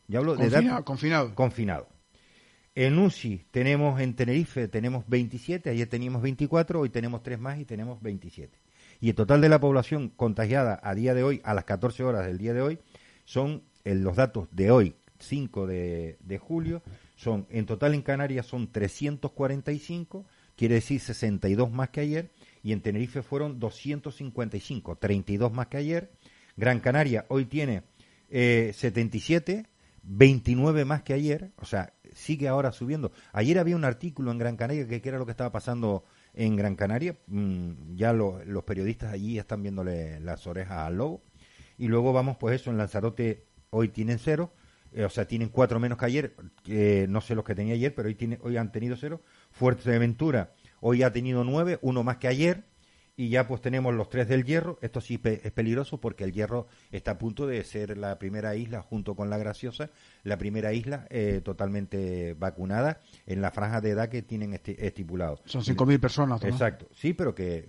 Ya 0.09 0.19
hablo 0.19 0.37
de 0.37 0.45
Confina- 0.45 0.71
datos 0.73 0.85
confinado. 1.35 1.89
En 2.77 2.99
UCI 2.99 3.47
tenemos 3.51 3.99
en 4.03 4.15
Tenerife 4.15 4.69
tenemos 4.69 5.09
27, 5.09 5.71
ayer 5.71 5.89
teníamos 5.89 6.21
24, 6.21 6.79
hoy 6.79 6.91
tenemos 6.91 7.23
3 7.23 7.39
más 7.39 7.59
y 7.59 7.65
tenemos 7.65 8.03
27. 8.03 8.59
Y 9.01 9.09
el 9.09 9.15
total 9.15 9.41
de 9.41 9.49
la 9.49 9.59
población 9.59 10.11
contagiada 10.11 10.79
a 10.83 10.95
día 10.95 11.15
de 11.15 11.23
hoy, 11.23 11.41
a 11.43 11.55
las 11.55 11.65
14 11.65 12.05
horas 12.05 12.27
del 12.27 12.37
día 12.37 12.53
de 12.53 12.61
hoy, 12.61 12.79
son 13.25 13.63
los 13.83 14.15
datos 14.15 14.49
de 14.51 14.71
hoy, 14.71 14.95
5 15.21 15.67
de, 15.67 16.19
de 16.21 16.39
julio, 16.39 16.83
son 17.15 17.47
en 17.49 17.65
total 17.65 17.95
en 17.95 18.03
Canarias 18.03 18.45
son 18.45 18.71
345, 18.71 20.27
quiere 20.55 20.75
decir 20.75 21.01
62 21.01 21.73
más 21.73 21.89
que 21.89 22.01
ayer, 22.03 22.31
y 22.63 22.73
en 22.73 22.83
Tenerife 22.83 23.23
fueron 23.23 23.59
255, 23.59 24.97
32 24.97 25.51
más 25.51 25.69
que 25.69 25.79
ayer. 25.79 26.11
Gran 26.59 26.81
Canaria 26.81 27.25
hoy 27.31 27.47
tiene 27.47 27.85
eh, 28.29 28.73
77, 28.75 29.65
29 30.03 30.85
más 30.85 31.03
que 31.03 31.15
ayer, 31.15 31.53
o 31.57 31.65
sea, 31.65 31.95
sigue 32.17 32.49
ahora 32.49 32.73
subiendo. 32.73 33.13
Ayer 33.33 33.59
había 33.59 33.77
un 33.77 33.85
artículo 33.85 34.31
en 34.33 34.39
Gran 34.39 34.57
Canaria 34.57 34.89
que, 34.89 35.03
era 35.05 35.19
lo 35.19 35.27
que 35.27 35.33
estaba 35.33 35.53
pasando 35.53 36.05
en 36.35 36.57
Gran 36.57 36.75
Canaria, 36.77 37.17
mm, 37.27 37.95
ya 37.95 38.13
lo- 38.13 38.43
los 38.45 38.65
periodistas 38.65 39.13
allí 39.13 39.39
están 39.39 39.63
viéndole 39.63 40.19
las 40.21 40.47
orejas 40.47 40.79
al 40.79 40.97
lobo. 40.97 41.23
Y 41.79 41.89
luego 41.89 42.13
vamos, 42.13 42.37
pues 42.39 42.61
eso, 42.61 42.71
en 42.71 42.79
Lanzarote 42.79 43.45
hoy 43.71 43.89
tienen 43.91 44.19
cero, 44.19 44.53
eh, 44.93 45.05
o 45.05 45.11
sea, 45.11 45.27
tienen 45.29 45.51
cuatro 45.51 45.79
menos 45.79 45.99
que 45.99 46.07
ayer, 46.07 46.37
no 47.09 47.21
sé 47.21 47.35
los 47.35 47.45
que 47.45 47.55
tenía 47.55 47.75
ayer, 47.75 47.95
pero 47.95 48.09
hoy, 48.09 48.15
tiene, 48.15 48.39
hoy 48.43 48.57
han 48.57 48.73
tenido 48.73 48.97
cero. 48.97 49.21
Fuerteventura 49.51 50.55
hoy 50.81 51.03
ha 51.03 51.13
tenido 51.13 51.45
nueve, 51.45 51.79
uno 51.83 52.03
más 52.03 52.17
que 52.17 52.29
ayer, 52.29 52.65
y 53.17 53.31
ya 53.31 53.49
pues 53.49 53.61
tenemos 53.63 53.95
los 53.95 54.09
tres 54.11 54.29
del 54.29 54.45
Hierro. 54.45 54.79
Esto 54.83 55.01
sí 55.01 55.17
pe- 55.19 55.41
es 55.43 55.53
peligroso 55.53 55.99
porque 56.01 56.25
el 56.25 56.33
Hierro 56.33 56.67
está 56.93 57.13
a 57.13 57.19
punto 57.19 57.47
de 57.47 57.65
ser 57.65 57.97
la 57.97 58.19
primera 58.19 58.55
isla, 58.57 58.83
junto 58.83 59.15
con 59.17 59.31
la 59.31 59.39
Graciosa, 59.39 59.91
la 60.23 60.37
primera 60.37 60.73
isla 60.75 61.07
eh, 61.11 61.41
totalmente 61.43 62.35
vacunada 62.35 63.01
en 63.27 63.41
la 63.41 63.51
franja 63.51 63.81
de 63.81 63.91
edad 63.91 64.09
que 64.09 64.23
tienen 64.23 64.53
esti- 64.53 64.77
estipulado. 64.79 65.41
Son 65.47 65.63
5.000 65.63 65.99
personas. 65.99 66.41
Tomás. 66.41 66.55
Exacto, 66.55 66.89
sí, 66.95 67.15
pero 67.15 67.35
que 67.35 67.67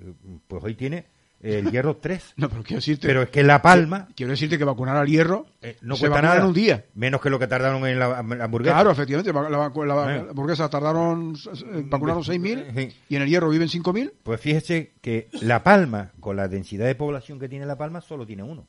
pues 0.47 0.63
hoy 0.63 0.75
tiene 0.75 1.05
el 1.41 1.69
Hierro 1.71 1.97
3. 1.97 2.33
No, 2.37 2.49
pero 2.49 2.63
quiero 2.63 2.77
decirte, 2.79 3.07
Pero 3.07 3.21
es 3.23 3.29
que 3.29 3.43
La 3.43 3.61
Palma 3.61 4.07
quiero 4.15 4.31
decirte 4.31 4.57
que 4.57 4.63
vacunar 4.63 4.97
al 4.97 5.07
hierro 5.07 5.45
eh, 5.61 5.77
no 5.81 5.95
se 5.95 6.07
cuesta 6.07 6.21
nada. 6.21 6.39
en 6.41 6.45
un 6.47 6.53
día. 6.53 6.85
Menos 6.95 7.21
que 7.21 7.29
lo 7.29 7.37
que 7.39 7.47
tardaron 7.47 7.85
en 7.87 7.99
la, 7.99 8.23
la 8.23 8.43
hamburguesa. 8.45 8.73
Claro, 8.75 8.91
efectivamente, 8.91 9.31
la, 9.33 9.49
la- 9.49 9.85
la- 9.85 10.19
hamburguesa 10.31 10.69
tardaron, 10.69 11.35
eh, 11.35 11.83
vacunaron 11.85 12.23
6.000 12.23 12.73
Sí. 12.89 12.95
y 13.09 13.15
en 13.15 13.21
el 13.21 13.29
hierro 13.29 13.49
viven 13.49 13.67
5.000. 13.67 14.13
Pues 14.23 14.41
fíjese 14.41 14.93
que 15.01 15.29
La 15.41 15.63
Palma, 15.63 16.11
con 16.19 16.35
la 16.35 16.47
densidad 16.47 16.85
de 16.87 16.95
población 16.95 17.39
que 17.39 17.47
tiene 17.49 17.65
La 17.65 17.77
Palma, 17.77 18.01
solo 18.01 18.25
tiene 18.25 18.43
uno. 18.43 18.65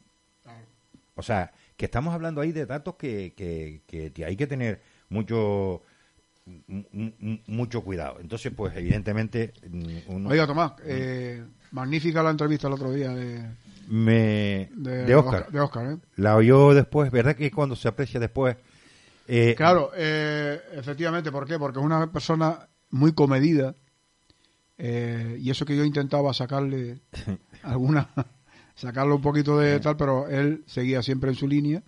O 1.15 1.23
sea, 1.23 1.51
que 1.77 1.87
estamos 1.87 2.15
hablando 2.15 2.41
ahí 2.41 2.53
de 2.53 2.65
datos 2.67 2.95
que, 2.97 3.35
que, 3.37 3.83
que 4.13 4.25
hay 4.25 4.37
que 4.37 4.47
tener 4.47 4.81
mucho 5.09 5.83
mu- 6.67 6.85
mu- 6.93 7.39
mucho 7.47 7.83
cuidado. 7.83 8.19
Entonces, 8.21 8.53
pues 8.57 8.77
evidentemente 8.77 9.53
mm, 9.69 9.97
uno 10.15 10.29
Oiga, 10.29 10.47
Tomás, 10.47 10.73
eh, 10.85 11.45
magnífica 11.73 12.23
la 12.23 12.31
entrevista 12.31 12.69
el 12.69 12.75
otro 12.75 12.93
día 12.93 13.11
de, 13.11 13.45
me 13.89 14.71
de, 14.75 15.05
de 15.05 15.15
Oscar. 15.15 15.51
De 15.51 15.61
Oscar, 15.61 15.93
¿eh? 15.93 15.99
La 16.17 16.37
oyó 16.37 16.75
después, 16.75 17.11
¿verdad 17.11 17.37
que 17.37 17.51
cuando 17.51 17.77
se 17.77 17.89
aprecia 17.89 18.21
después 18.21 18.57
eh, 19.27 19.55
Claro, 19.57 19.91
eh, 19.95 20.61
efectivamente, 20.73 21.31
¿por 21.31 21.47
qué? 21.47 21.59
Porque 21.59 21.79
es 21.79 21.85
una 21.85 22.11
persona 22.11 22.69
muy 22.91 23.13
comedida 23.13 23.75
eh, 24.79 25.37
y 25.41 25.51
eso 25.51 25.67
que 25.67 25.77
yo 25.77 25.85
intentaba 25.85 26.33
sacarle 26.33 27.01
alguna, 27.63 28.09
sacarle 28.75 29.15
un 29.15 29.23
poquito 29.23 29.59
de 29.59 29.81
tal, 29.81 29.97
pero 29.97 30.29
él 30.29 30.65
seguía 30.67 31.03
siempre 31.03 31.31
en 31.31 31.37
su 31.37 31.49
línea 31.49 31.83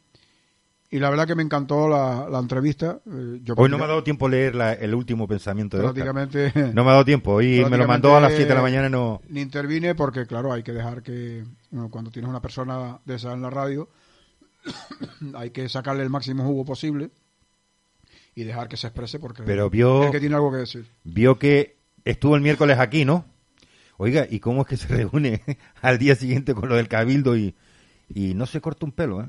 y 0.93 0.99
la 0.99 1.09
verdad 1.11 1.27
que 1.27 1.35
me 1.37 1.43
encantó 1.43 1.89
la, 1.89 2.29
la 2.29 2.39
entrevista. 2.41 3.01
eh, 3.07 3.41
yo 3.45 3.55
Hoy 3.57 3.71
no 3.71 3.79
me 3.79 3.85
ha 3.85 3.87
dado 3.89 4.03
tiempo 4.03 4.29
leer 4.29 4.55
la- 4.55 4.73
el 4.73 4.95
último 4.95 5.29
pensamiento 5.29 5.77
de 5.79 5.85
Oscar. 5.85 6.13
prácticamente 6.13 6.53
No 6.75 6.83
me 6.85 6.91
ha 6.91 6.93
dado 6.95 7.05
tiempo. 7.05 7.33
Hoy 7.35 7.65
me 7.71 7.77
lo 7.79 7.87
mandó 7.87 8.17
a 8.17 8.21
las 8.21 8.33
7 8.33 8.49
de 8.49 8.55
la 8.55 8.63
mañana 8.63 8.89
y 8.89 8.91
no... 8.91 9.21
ni 9.29 9.41
intervine 9.41 9.95
porque 9.95 10.27
claro 10.27 10.53
hay 10.53 10.63
que 10.63 10.73
dejar 10.73 11.03
que 11.03 11.45
bueno, 11.71 11.91
cuando 11.91 12.11
tienes 12.11 12.29
una 12.29 12.43
persona 12.43 12.99
de 13.05 13.15
esa 13.15 13.33
en 13.33 13.43
la 13.43 13.51
radio 13.51 13.89
hay 15.35 15.51
que 15.51 15.69
sacarle 15.69 16.03
el 16.03 16.11
máximo 16.11 16.45
jugo 16.45 16.65
posible 16.65 17.11
y 18.35 18.45
dejar 18.45 18.69
que 18.69 18.77
se 18.77 18.87
exprese 18.89 19.19
porque 19.19 19.43
Pero 19.43 19.71
vio- 19.71 20.05
es 20.05 20.11
que 20.11 20.21
tiene 20.21 20.35
algo 20.35 20.51
que 20.51 20.59
decir 20.59 20.87
Vio 21.05 21.39
que 21.39 21.77
estuvo 22.05 22.37
el 22.37 22.43
miércoles 22.43 22.79
aquí, 22.79 23.05
¿no? 23.05 23.25
Oiga, 23.97 24.27
¿y 24.29 24.41
cómo 24.41 24.63
es 24.63 24.67
que 24.69 24.77
se 24.77 24.89
reúne 24.89 25.43
al 25.83 25.99
día 25.99 26.15
siguiente 26.15 26.55
con 26.55 26.69
lo 26.69 26.75
del 26.77 26.89
cabildo 26.89 27.37
y, 27.37 27.55
y 28.09 28.35
no 28.35 28.47
se 28.47 28.61
corta 28.61 28.87
un 28.87 28.93
pelo, 28.93 29.21
eh? 29.23 29.27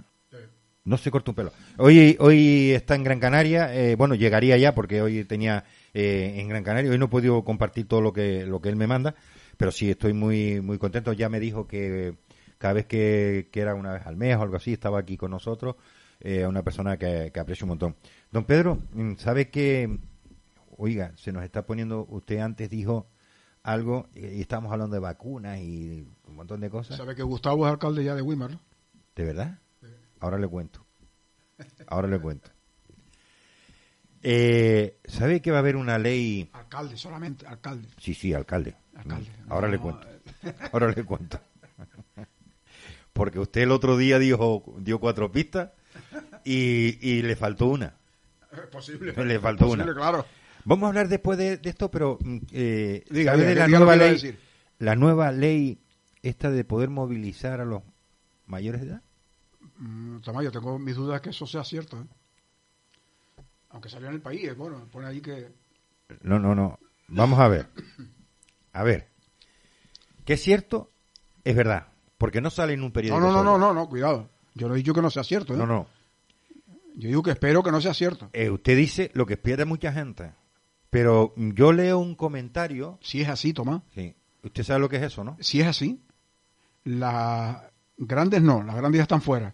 No 0.83 0.97
se 0.97 1.11
corta 1.11 1.31
un 1.31 1.35
pelo. 1.35 1.51
Hoy, 1.77 2.17
hoy 2.19 2.71
está 2.71 2.95
en 2.95 3.03
Gran 3.03 3.19
Canaria, 3.19 3.73
eh, 3.75 3.95
bueno, 3.95 4.15
llegaría 4.15 4.57
ya 4.57 4.73
porque 4.73 5.01
hoy 5.01 5.23
tenía 5.25 5.63
eh, 5.93 6.35
en 6.37 6.47
Gran 6.47 6.63
Canaria, 6.63 6.89
hoy 6.89 6.97
no 6.97 7.05
he 7.05 7.09
podido 7.09 7.43
compartir 7.43 7.87
todo 7.87 8.01
lo 8.01 8.11
que, 8.11 8.45
lo 8.45 8.61
que 8.61 8.69
él 8.69 8.75
me 8.75 8.87
manda, 8.87 9.13
pero 9.57 9.71
sí 9.71 9.91
estoy 9.91 10.13
muy, 10.13 10.59
muy 10.59 10.79
contento. 10.79 11.13
Ya 11.13 11.29
me 11.29 11.39
dijo 11.39 11.67
que 11.67 12.15
cada 12.57 12.73
vez 12.73 12.85
que, 12.87 13.49
que 13.51 13.59
era 13.59 13.75
una 13.75 13.93
vez 13.93 14.05
al 14.05 14.17
mes 14.17 14.35
o 14.37 14.41
algo 14.41 14.55
así, 14.55 14.73
estaba 14.73 14.99
aquí 14.99 15.17
con 15.17 15.31
nosotros, 15.31 15.75
eh, 16.19 16.45
una 16.47 16.63
persona 16.63 16.97
que, 16.97 17.31
que 17.33 17.39
aprecio 17.39 17.65
un 17.65 17.69
montón. 17.69 17.95
Don 18.31 18.45
Pedro, 18.45 18.79
¿sabe 19.17 19.49
que, 19.49 19.99
oiga, 20.77 21.11
se 21.15 21.31
nos 21.31 21.43
está 21.43 21.65
poniendo, 21.65 22.05
usted 22.09 22.39
antes 22.39 22.69
dijo 22.69 23.07
algo 23.63 24.07
eh, 24.15 24.35
y 24.37 24.41
estábamos 24.41 24.71
hablando 24.71 24.95
de 24.95 24.99
vacunas 24.99 25.59
y 25.59 26.07
un 26.27 26.35
montón 26.35 26.59
de 26.61 26.69
cosas? 26.69 26.97
sabe 26.97 27.15
que 27.15 27.23
Gustavo 27.23 27.65
es 27.65 27.71
alcalde 27.71 28.03
ya 28.03 28.15
de 28.15 28.21
Weimar 28.21 28.51
¿no? 28.51 28.59
¿De 29.15 29.25
verdad? 29.25 29.59
Ahora 30.21 30.37
le 30.37 30.47
cuento. 30.47 30.85
Ahora 31.87 32.07
le 32.07 32.19
cuento. 32.19 32.49
Eh, 34.23 34.97
¿Sabe 35.05 35.41
que 35.41 35.51
va 35.51 35.57
a 35.57 35.59
haber 35.61 35.75
una 35.75 35.97
ley? 35.97 36.49
Alcalde, 36.53 36.95
solamente, 36.95 37.45
alcalde. 37.47 37.87
Sí, 37.97 38.13
sí, 38.13 38.33
alcalde. 38.33 38.75
Alcalde. 38.95 39.29
Mm, 39.45 39.51
Ahora 39.51 39.67
le 39.67 39.79
cuento. 39.79 40.07
Ahora 40.71 40.89
le 40.91 41.03
cuento. 41.03 41.39
Porque 43.13 43.39
usted 43.39 43.61
el 43.61 43.71
otro 43.71 43.97
día 43.97 44.19
dijo, 44.19 44.63
dio 44.79 44.99
cuatro 44.99 45.31
pistas 45.31 45.71
y, 46.45 46.97
y 47.07 47.21
le 47.23 47.35
faltó 47.35 47.65
una. 47.67 47.95
Es 48.51 48.59
posible. 48.71 49.13
Le 49.25 49.39
faltó 49.39 49.65
posible, 49.65 49.83
una. 49.85 49.93
claro. 49.95 50.25
Vamos 50.65 50.85
a 50.85 50.89
hablar 50.89 51.07
después 51.07 51.37
de, 51.37 51.57
de 51.57 51.69
esto, 51.69 51.89
pero 51.89 52.17
mm, 52.21 52.37
eh, 52.51 53.03
Diga, 53.09 53.31
¿sabe 53.31 53.47
diga, 53.47 53.53
de 53.53 53.55
la 53.59 53.65
diga 53.65 53.79
nueva 53.79 53.95
ley, 53.95 54.11
decir. 54.11 54.39
la 54.79 54.95
nueva 54.95 55.31
ley 55.31 55.79
esta 56.21 56.51
de 56.51 56.63
poder 56.63 56.89
movilizar 56.89 57.61
a 57.61 57.65
los 57.65 57.81
mayores 58.45 58.81
de 58.81 58.87
edad. 58.87 59.01
Mm, 59.81 60.19
Tamayo, 60.19 60.51
tengo 60.51 60.77
mis 60.77 60.95
dudas 60.95 61.21
que 61.21 61.31
eso 61.31 61.47
sea 61.47 61.63
cierto. 61.63 61.99
¿eh? 61.99 62.05
Aunque 63.71 63.89
salió 63.89 64.09
en 64.09 64.13
el 64.13 64.21
país, 64.21 64.43
eh, 64.43 64.53
bueno, 64.53 64.87
pone 64.91 65.07
ahí 65.07 65.21
que... 65.21 65.51
No, 66.21 66.37
no, 66.37 66.53
no. 66.53 66.77
Vamos 67.07 67.39
a 67.39 67.47
ver. 67.47 67.67
A 68.73 68.83
ver. 68.83 69.07
Que 70.23 70.33
es 70.33 70.41
cierto, 70.43 70.91
es 71.43 71.55
verdad. 71.55 71.87
Porque 72.19 72.41
no 72.41 72.51
sale 72.51 72.73
en 72.73 72.83
un 72.83 72.91
periódico. 72.91 73.19
No, 73.19 73.31
no, 73.31 73.43
no, 73.43 73.57
no, 73.57 73.67
no, 73.67 73.73
no, 73.73 73.89
cuidado. 73.89 74.29
Yo 74.53 74.67
no 74.67 74.75
he 74.75 74.77
dicho 74.77 74.93
que 74.93 75.01
no 75.01 75.09
sea 75.09 75.23
cierto. 75.23 75.55
¿eh? 75.55 75.57
No, 75.57 75.65
no. 75.65 75.87
Yo 76.95 77.07
digo 77.07 77.23
que 77.23 77.31
espero 77.31 77.63
que 77.63 77.71
no 77.71 77.81
sea 77.81 77.93
cierto. 77.95 78.29
Eh, 78.33 78.51
usted 78.51 78.77
dice 78.77 79.09
lo 79.15 79.25
que 79.25 79.33
espera 79.33 79.65
mucha 79.65 79.91
gente. 79.91 80.31
Pero 80.91 81.33
yo 81.35 81.71
leo 81.71 81.97
un 81.97 82.13
comentario. 82.15 82.99
Si 83.01 83.21
es 83.21 83.29
así, 83.29 83.53
Tomás, 83.53 83.81
Sí. 83.95 84.13
Usted 84.43 84.63
sabe 84.63 84.79
lo 84.79 84.89
que 84.89 84.97
es 84.97 85.03
eso, 85.03 85.23
¿no? 85.23 85.37
si 85.39 85.61
es 85.61 85.67
así, 85.67 86.01
las 86.83 87.61
grandes 87.97 88.41
no, 88.41 88.63
las 88.63 88.75
grandes 88.75 88.97
ya 88.97 89.03
están 89.03 89.21
fuera. 89.21 89.53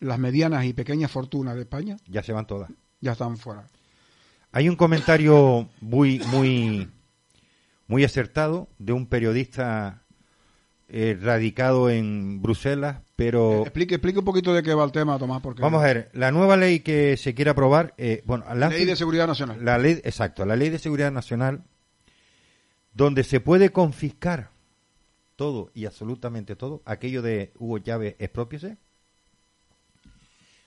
Las 0.00 0.18
medianas 0.18 0.64
y 0.64 0.72
pequeñas 0.72 1.10
fortunas 1.10 1.54
de 1.54 1.62
España 1.62 1.96
Ya 2.08 2.22
se 2.22 2.32
van 2.32 2.46
todas. 2.46 2.70
ya 3.00 3.12
están 3.12 3.36
fuera. 3.36 3.66
Hay 4.52 4.68
un 4.68 4.76
comentario 4.76 5.68
muy, 5.80 6.18
muy, 6.30 6.88
muy 7.86 8.02
acertado 8.04 8.68
de 8.78 8.92
un 8.92 9.06
periodista 9.06 10.02
eh, 10.88 11.16
radicado 11.22 11.88
en 11.88 12.42
Bruselas, 12.42 12.96
pero 13.14 13.60
Explique, 13.62 13.94
explique 13.94 14.18
un 14.18 14.24
poquito 14.24 14.52
de 14.52 14.64
qué 14.64 14.74
va 14.74 14.82
el 14.84 14.90
tema, 14.90 15.18
Tomás, 15.18 15.40
porque... 15.40 15.62
vamos 15.62 15.82
a 15.82 15.86
ver, 15.86 16.10
la 16.14 16.32
nueva 16.32 16.56
ley 16.56 16.80
que 16.80 17.16
se 17.16 17.32
quiere 17.32 17.52
aprobar, 17.52 17.94
eh, 17.96 18.22
bueno, 18.26 18.44
la, 18.54 18.68
Ley 18.70 18.86
de 18.86 18.96
Seguridad 18.96 19.28
Nacional. 19.28 19.64
la 19.64 19.78
ley, 19.78 20.00
exacto, 20.02 20.44
la 20.44 20.56
ley 20.56 20.68
de 20.68 20.80
seguridad 20.80 21.12
nacional, 21.12 21.62
donde 22.92 23.22
se 23.22 23.38
puede 23.38 23.70
confiscar 23.70 24.50
todo 25.36 25.70
y 25.74 25.86
absolutamente 25.86 26.56
todo, 26.56 26.82
aquello 26.84 27.22
de 27.22 27.52
Hugo 27.56 27.78
Chávez 27.78 28.16
expropiese, 28.18 28.78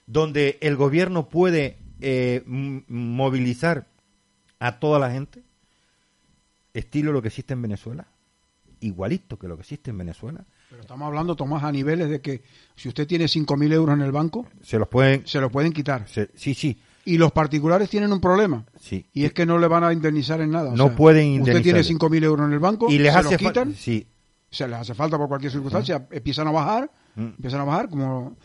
donde 0.06 0.58
el 0.60 0.76
gobierno 0.76 1.28
puede 1.28 1.78
eh, 2.00 2.42
movilizar 2.46 3.86
a 4.58 4.78
toda 4.78 4.98
la 4.98 5.10
gente, 5.10 5.42
estilo 6.72 7.12
lo 7.12 7.22
que 7.22 7.28
existe 7.28 7.52
en 7.54 7.62
Venezuela, 7.62 8.06
igualito 8.80 9.38
que 9.38 9.48
lo 9.48 9.56
que 9.56 9.62
existe 9.62 9.90
en 9.90 9.98
Venezuela, 9.98 10.44
Pero 10.70 10.82
estamos 10.82 11.06
hablando, 11.06 11.36
Tomás, 11.36 11.62
a 11.62 11.70
niveles 11.72 12.08
de 12.10 12.20
que 12.20 12.42
si 12.74 12.88
usted 12.88 13.06
tiene 13.06 13.26
5.000 13.26 13.72
euros 13.72 13.94
en 13.96 14.02
el 14.02 14.12
banco, 14.12 14.46
se 14.62 14.78
los 14.78 14.88
pueden, 14.88 15.26
se 15.26 15.40
lo 15.40 15.50
pueden 15.50 15.72
quitar. 15.72 16.06
se- 16.08 16.30
sí, 16.34 16.54
sí, 16.54 16.78
Y 17.06 17.18
los 17.18 17.32
particulares 17.32 17.88
tienen 17.90 18.12
un 18.12 18.20
problema. 18.20 18.64
sí, 18.80 19.06
Y 19.12 19.24
es 19.24 19.32
que 19.32 19.46
no 19.46 19.58
le 19.58 19.68
van 19.68 19.84
a 19.84 19.92
indemnizar 19.92 20.40
en 20.40 20.50
nada. 20.50 20.70
o 20.72 20.76
No 20.76 20.86
sea, 20.88 20.96
pueden 20.96 21.40
Usted 21.40 21.62
tiene 21.62 21.80
indemnizarle. 21.80 22.18
5.000 22.18 22.24
euros 22.24 22.46
en 22.46 22.52
el 22.52 22.58
banco, 22.58 22.90
y 22.90 22.98
les 22.98 23.12
se 23.12 23.18
hace 23.18 23.30
los 23.30 23.36
quitan, 23.38 23.74
sí, 23.74 24.06
se 24.50 24.66
les 24.68 24.78
hace 24.78 24.94
falta 24.94 25.16
por 25.18 25.28
cualquier 25.28 25.52
circunstancia, 25.52 26.06
empiezan 26.10 26.48
a 26.48 26.50
bajar, 26.50 26.90
Mm. 27.16 27.22
empiezan 27.36 27.60
a 27.60 27.64
bajar, 27.64 27.88
como 27.88 28.36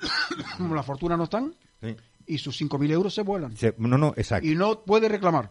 la 0.74 0.82
fortuna 0.82 1.16
no 1.16 1.24
están, 1.24 1.54
sí, 1.82 1.96
y 2.26 2.38
sus 2.38 2.60
5.000 2.60 2.90
euros 2.90 3.14
se 3.14 3.22
vuelan. 3.22 3.56
se- 3.56 3.74
no, 3.78 3.96
no, 3.98 4.14
exacto. 4.16 4.46
Y 4.46 4.54
no 4.54 4.80
puede 4.82 5.08
reclamar. 5.08 5.50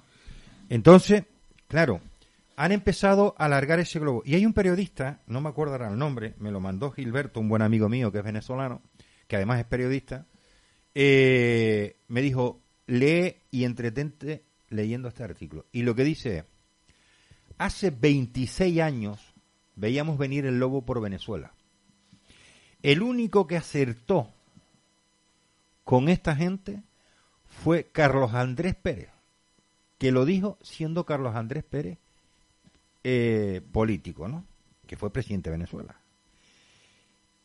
Entonces, 0.69 1.23
claro, 1.67 2.01
han 2.55 2.71
empezado 2.71 3.35
a 3.37 3.45
alargar 3.45 3.79
ese 3.79 3.99
globo. 3.99 4.23
Y 4.25 4.35
hay 4.35 4.45
un 4.45 4.53
periodista, 4.53 5.21
no 5.27 5.41
me 5.41 5.49
acuerdo 5.49 5.73
ahora 5.73 5.89
el 5.89 5.97
nombre, 5.97 6.33
me 6.39 6.51
lo 6.51 6.59
mandó 6.59 6.91
Gilberto, 6.91 7.39
un 7.39 7.49
buen 7.49 7.61
amigo 7.61 7.89
mío 7.89 8.11
que 8.11 8.19
es 8.19 8.23
venezolano, 8.23 8.81
que 9.27 9.35
además 9.35 9.59
es 9.59 9.65
periodista, 9.65 10.25
eh, 10.95 11.97
me 12.07 12.21
dijo, 12.21 12.61
lee 12.87 13.37
y 13.51 13.63
entretente 13.63 14.43
leyendo 14.69 15.07
este 15.07 15.23
artículo. 15.23 15.65
Y 15.71 15.83
lo 15.83 15.95
que 15.95 16.03
dice 16.03 16.37
es, 16.39 16.43
hace 17.57 17.91
26 17.91 18.81
años 18.81 19.19
veíamos 19.75 20.17
venir 20.17 20.45
el 20.45 20.59
lobo 20.59 20.83
por 20.85 21.01
Venezuela. 21.01 21.52
El 22.83 23.01
único 23.01 23.47
que 23.47 23.57
acertó 23.57 24.29
con 25.83 26.09
esta 26.09 26.35
gente 26.35 26.83
fue 27.63 27.85
Carlos 27.85 28.33
Andrés 28.33 28.75
Pérez 28.75 29.13
que 30.03 30.11
lo 30.11 30.25
dijo 30.25 30.57
siendo 30.61 31.05
Carlos 31.05 31.33
Andrés 31.33 31.63
Pérez 31.63 31.97
eh, 33.05 33.61
político, 33.71 34.27
¿no? 34.27 34.43
Que 34.85 34.97
fue 34.97 35.13
presidente 35.13 35.49
de 35.49 35.55
Venezuela. 35.55 35.95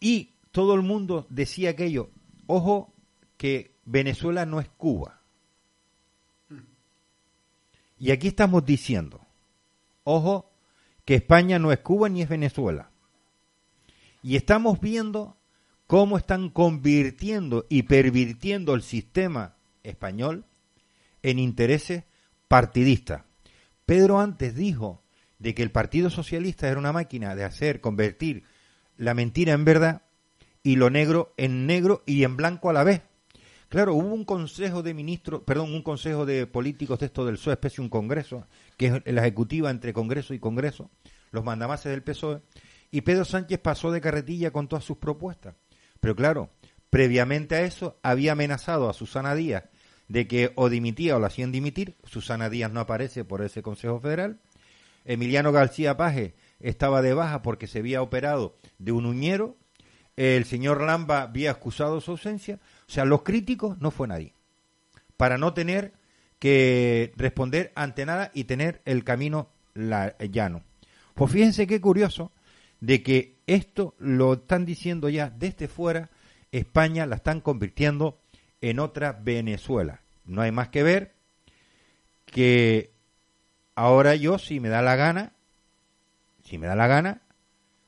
Y 0.01 0.33
todo 0.51 0.75
el 0.75 0.83
mundo 0.83 1.25
decía 1.31 1.71
aquello, 1.71 2.11
ojo, 2.49 2.93
que 3.37 3.77
Venezuela 3.85 4.45
no 4.45 4.59
es 4.59 4.69
Cuba. 4.71 5.21
Y 7.97 8.11
aquí 8.11 8.27
estamos 8.27 8.67
diciendo, 8.67 9.21
ojo, 10.03 10.51
que 11.05 11.15
España 11.15 11.61
no 11.61 11.71
es 11.71 11.79
Cuba 11.79 12.09
ni 12.09 12.23
es 12.23 12.29
Venezuela. 12.29 12.88
Y 14.23 14.37
estamos 14.37 14.81
viendo 14.81 15.37
cómo 15.87 16.19
están 16.19 16.51
convirtiendo 16.51 17.67
y 17.69 17.85
pervirtiendo 17.85 18.75
el 18.75 18.83
sistema 18.83 19.57
español 19.83 20.45
en 21.23 21.39
intereses 21.39 22.05
partidistas. 22.47 23.23
Pedro 23.87 24.21
antes 24.21 24.55
dijo 24.55 25.03
de 25.39 25.55
que 25.55 25.63
el 25.63 25.71
Partido 25.71 26.11
Socialista 26.11 26.69
era 26.69 26.79
una 26.79 26.93
máquina 26.93 27.35
de 27.35 27.45
hacer 27.45 27.81
convertir 27.81 28.45
la 28.97 29.15
mentira 29.15 29.53
en 29.53 29.65
verdad 29.65 30.03
y 30.63 30.77
lo 30.77 30.91
negro 30.91 31.33
en 31.37 31.67
negro 31.67 32.03
y 32.05 32.25
en 32.25 32.37
blanco 32.37 32.69
a 32.69 32.73
la 32.73 32.85
vez. 32.85 33.03
Claro, 33.69 33.95
hubo 33.95 34.13
un 34.13 34.25
consejo 34.25 34.83
de 34.83 34.95
ministros, 34.95 35.43
perdón, 35.43 35.75
un 35.75 35.83
consejo 35.83 36.25
de 36.25 36.47
políticos 36.47 36.99
de 36.99 37.07
esto 37.07 37.27
del 37.27 37.37
PSOE, 37.37 37.53
especie 37.53 37.83
un 37.83 37.91
congreso, 37.91 38.47
que 38.77 38.87
es 38.87 39.15
la 39.15 39.21
ejecutiva 39.21 39.71
entre 39.71 39.93
Congreso 39.93 40.33
y 40.33 40.39
Congreso, 40.39 40.91
los 41.33 41.45
mandamases 41.45 41.93
del 41.93 42.03
PSOE, 42.03 42.41
y 42.91 43.03
Pedro 43.03 43.25
Sánchez 43.25 43.59
pasó 43.59 43.91
de 43.91 44.01
carretilla 44.01 44.51
con 44.51 44.69
todas 44.69 44.85
sus 44.85 44.97
propuestas. 44.99 45.55
Pero 46.01 46.15
claro, 46.17 46.51
previamente 46.91 47.55
a 47.57 47.63
eso 47.63 47.99
había 48.03 48.33
amenazado 48.33 48.89
a 48.89 48.95
Susana 48.95 49.35
Díaz 49.35 49.65
de 50.09 50.27
que 50.27 50.53
o 50.55 50.69
dimitía 50.71 51.17
o 51.17 51.21
la 51.21 51.27
hacían 51.27 51.53
dimitir. 51.53 51.97
Susana 52.05 52.49
Díaz 52.49 52.73
no 52.73 52.81
aparece 52.81 53.25
por 53.25 53.43
ese 53.43 53.63
Consejo 53.63 54.01
Federal. 54.01 54.39
Emiliano 55.05 55.53
García 55.53 55.97
Paje 55.97 56.35
estaba 56.61 57.03
de 57.03 57.15
baja 57.15 57.43
porque 57.43 57.67
se 57.67 57.81
había 57.81 58.03
operado 58.03 58.57
de 58.79 58.93
un 58.93 59.07
uñero. 59.07 59.57
El 60.17 60.45
señor 60.47 60.83
Lamba 60.83 61.23
había 61.23 61.51
excusado 61.51 62.01
su 62.01 62.13
ausencia. 62.13 62.59
O 62.89 62.91
sea, 62.91 63.05
los 63.05 63.23
críticos 63.23 63.79
no 63.81 63.91
fue 63.91 64.09
nadie. 64.09 64.35
Para 65.17 65.37
no 65.39 65.53
tener 65.55 65.93
que 66.39 67.13
responder 67.17 67.73
ante 67.75 68.07
nada 68.07 68.31
y 68.33 68.45
tener 68.45 68.81
el 68.85 69.05
camino 69.05 69.51
la- 69.75 70.17
llano. 70.19 70.63
Pues 71.15 71.33
fíjense 71.33 71.67
qué 71.67 71.81
curioso 71.81 72.33
de 72.81 73.03
que 73.03 73.37
esto 73.47 73.95
lo 73.99 74.35
están 74.35 74.65
diciendo 74.65 75.09
ya 75.09 75.31
desde 75.31 75.69
fuera, 75.69 76.11
España 76.53 77.07
la 77.07 77.17
están 77.17 77.41
convirtiendo 77.41 78.19
en 78.61 78.79
otra 78.79 79.13
Venezuela. 79.13 80.01
No 80.25 80.43
hay 80.43 80.53
más 80.53 80.69
que 80.69 80.83
ver 80.83 81.15
que 82.27 82.91
ahora 83.75 84.15
yo, 84.15 84.39
si 84.39 84.61
me 84.61 84.69
da 84.69 84.83
la 84.83 84.97
gana, 84.97 85.33
si 86.45 86.59
me 86.59 86.67
da 86.67 86.77
la 86.77 86.87
gana, 86.87 87.23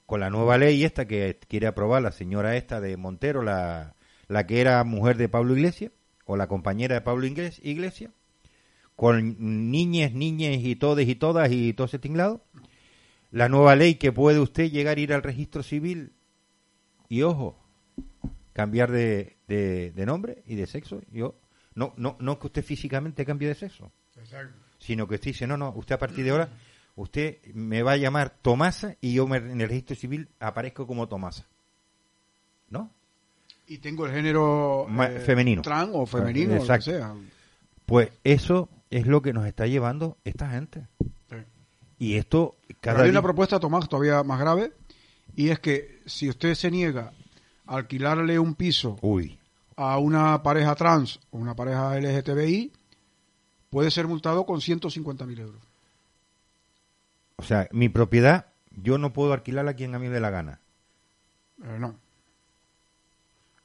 con 0.07 0.21
la 0.21 0.31
nueva 0.31 0.59
ley 0.59 0.83
esta 0.83 1.07
que 1.07 1.39
quiere 1.49 1.67
aprobar 1.67 2.03
la 2.03 2.13
señora 2.13 2.57
esta 2.57 2.81
de 2.81 2.97
Montero, 2.97 3.43
la, 3.43 3.95
la 4.29 4.47
que 4.47 4.61
era 4.61 4.83
mujer 4.85 5.17
de 5.17 5.29
Pablo 5.29 5.55
Iglesias, 5.55 5.93
o 6.25 6.37
la 6.37 6.49
compañera 6.49 6.95
de 6.95 7.01
Pablo 7.01 7.27
Iglesias, 7.27 8.13
con 8.97 9.71
niñes, 9.71 10.13
niñas 10.13 10.59
y 10.61 10.77
todes 10.77 11.09
y 11.09 11.15
todas 11.15 11.51
y 11.51 11.73
todo 11.73 11.87
ese 11.87 11.99
tinglado, 11.99 12.43
la 13.33 13.49
nueva 13.49 13.77
ley 13.77 13.95
que 13.97 14.13
puede 14.13 14.41
usted 14.41 14.71
llegar 14.71 14.97
a 14.97 15.01
ir 15.01 15.13
al 15.13 15.23
registro 15.23 15.63
civil 15.63 16.13
y 17.09 17.23
ojo, 17.23 17.57
cambiar 18.53 18.91
de, 18.91 19.37
de, 19.49 19.93
de 19.93 20.07
nombre 20.07 20.43
y 20.47 20.55
de 20.57 20.67
sexo. 20.67 21.01
Yo 21.13 21.37
no, 21.75 21.95
no, 21.97 22.17
no 22.21 22.39
que 22.39 22.47
usted 22.49 22.65
físicamente 22.65 23.25
cambie 23.25 23.49
de 23.49 23.55
sexo, 23.55 23.93
sino 24.79 25.07
que 25.07 25.15
usted 25.17 25.31
dice, 25.31 25.47
no, 25.47 25.57
no, 25.57 25.71
usted 25.77 25.95
a 25.95 25.99
partir 25.99 26.25
de 26.25 26.31
ahora, 26.33 26.49
usted 26.97 27.39
me 27.55 27.83
va 27.83 27.93
a 27.93 27.97
llamar 27.97 28.31
Tomasa 28.43 28.97
y 29.01 29.15
yo 29.15 29.27
me- 29.27 29.37
en 29.39 29.61
el 29.61 29.69
registro 29.69 29.97
civil 29.97 30.29
aparezco 30.41 30.87
como 30.87 31.09
Tomasa. 31.09 31.47
¿No? 32.69 32.91
Y 33.67 33.79
tengo 33.79 34.07
el 34.07 34.13
género 34.13 34.87
eh, 34.89 35.21
femenino. 35.21 35.63
trans 35.63 35.91
o 35.95 36.05
femenino, 36.07 36.53
o 36.53 36.55
lo 36.55 36.61
que 36.61 36.65
Exacto. 36.65 36.91
sea. 36.91 37.15
Pues 37.87 38.11
eso 38.25 38.69
es 38.91 39.07
lo 39.07 39.23
que 39.23 39.33
nos 39.33 39.47
está 39.47 39.67
llevando 39.67 40.17
esta 40.25 40.51
gente. 40.51 40.87
Y 42.01 42.17
esto 42.17 42.57
Pero 42.67 42.79
cada 42.81 43.03
hay 43.03 43.11
una 43.11 43.23
propuesta, 43.23 43.61
Tomás, 43.61 43.87
todavía 43.87 44.25
más 44.25 44.41
grave, 44.41 44.73
y 45.37 45.51
es 45.51 45.61
que 45.61 46.01
si 46.07 46.31
usted 46.31 46.55
se 46.55 46.71
niega 46.71 47.13
a 47.67 47.77
alquilarle 47.77 48.39
un 48.39 48.55
piso 48.55 48.97
Uy, 49.03 49.39
a 49.77 49.99
una 49.99 50.43
pareja 50.43 50.75
trans 50.75 51.21
o 51.31 51.37
una 51.37 51.55
pareja 51.55 52.01
LGTBI, 52.01 52.73
puede 53.69 53.91
ser 53.91 54.09
multado 54.09 54.47
con 54.47 54.61
150.000 54.61 55.39
euros. 55.41 55.61
O 57.37 57.43
sea, 57.43 57.69
mi 57.71 57.91
propiedad, 57.91 58.47
yo 58.71 58.97
no 58.97 59.13
puedo 59.13 59.35
alquilarla 59.35 59.73
a 59.73 59.75
quien 59.75 59.95
a 59.95 59.99
mí 59.99 60.09
me 60.09 60.15
dé 60.15 60.21
la 60.21 60.31
gana. 60.31 60.61
Eh, 61.63 61.77
no. 61.79 61.97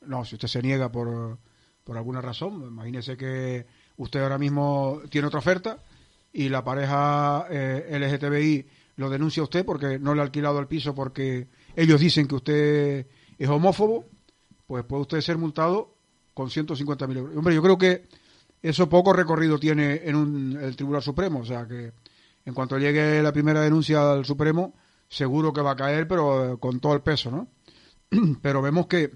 No, 0.02 0.26
si 0.26 0.36
usted 0.36 0.50
se 0.50 0.62
niega 0.62 0.92
por, 0.92 1.38
por 1.86 1.96
alguna 1.96 2.20
razón, 2.20 2.62
imagínese 2.64 3.16
que 3.16 3.66
usted 3.96 4.22
ahora 4.22 4.38
mismo 4.38 5.02
tiene 5.10 5.28
otra 5.28 5.40
oferta 5.40 5.80
y 6.36 6.50
la 6.50 6.66
pareja 6.66 7.48
eh, 7.50 7.98
LGTBI 7.98 8.68
lo 8.98 9.10
denuncia 9.10 9.40
a 9.40 9.46
usted 9.46 9.66
porque 9.66 9.98
no 9.98 10.14
le 10.14 10.20
ha 10.20 10.26
alquilado 10.26 10.60
el 10.60 10.68
piso 10.68 10.94
porque 10.94 11.48
ellos 11.78 12.02
dicen 12.02 12.28
que 12.28 12.36
usted 12.36 13.08
es 13.40 13.50
homófobo, 13.50 14.06
pues 14.68 14.84
puede 14.84 15.04
usted 15.04 15.22
ser 15.22 15.38
multado 15.38 15.96
con 16.34 16.50
150.000 16.50 17.18
euros. 17.18 17.38
Hombre, 17.38 17.56
yo 17.56 17.64
creo 17.64 17.78
que 17.78 18.10
eso 18.62 18.90
poco 18.90 19.14
recorrido 19.14 19.58
tiene 19.58 20.02
en 20.04 20.16
un, 20.16 20.60
el 20.62 20.76
Tribunal 20.76 21.02
Supremo, 21.02 21.40
o 21.40 21.46
sea 21.46 21.66
que 21.66 21.94
en 22.44 22.54
cuanto 22.54 22.78
llegue 22.78 23.24
la 23.24 23.32
primera 23.32 23.62
denuncia 23.62 24.12
al 24.12 24.26
Supremo, 24.26 24.74
seguro 25.08 25.54
que 25.54 25.62
va 25.62 25.72
a 25.72 25.78
caer, 25.78 26.06
pero 26.06 26.54
eh, 26.54 26.60
con 26.60 26.82
todo 26.82 26.94
el 26.96 27.02
peso, 27.02 27.32
¿no? 27.32 27.48
pero 28.42 28.62
vemos 28.62 28.88
que 28.88 29.10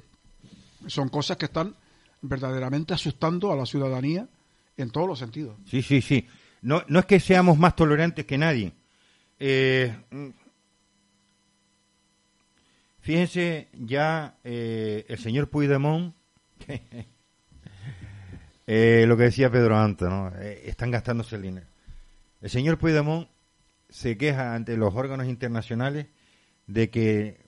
son 0.88 1.10
cosas 1.10 1.36
que 1.36 1.46
están 1.46 1.76
verdaderamente 2.22 2.94
asustando 2.94 3.52
a 3.52 3.58
la 3.58 3.66
ciudadanía 3.66 4.30
en 4.78 4.90
todos 4.90 5.08
los 5.08 5.20
sentidos. 5.20 5.58
Sí, 5.66 5.82
sí, 5.82 6.02
sí. 6.02 6.26
No, 6.62 6.84
no 6.88 7.00
es 7.00 7.06
que 7.06 7.20
seamos 7.20 7.58
más 7.58 7.76
tolerantes 7.76 8.26
que 8.26 8.38
nadie. 8.38 8.74
Eh, 9.40 9.96
fíjense 13.00 13.70
ya 13.74 14.38
eh, 14.44 15.06
el 15.08 15.18
señor 15.18 15.50
Puigdemont, 15.50 16.14
eh, 18.68 19.06
lo 19.08 19.16
que 19.16 19.24
decía 19.24 19.50
Pedro 19.50 19.78
antes, 19.78 20.10
¿no? 20.10 20.34
Eh, 20.36 20.64
están 20.66 20.92
gastándose 20.92 21.38
el 21.38 21.44
dinero. 21.44 21.68
El 22.42 22.50
señor 22.50 22.78
Puigdemont 22.78 23.30
se 23.88 24.18
queja 24.18 24.54
ante 24.54 24.76
los 24.76 24.94
órganos 24.94 25.28
internacionales 25.28 26.08
de 26.68 26.90
que 26.90 27.40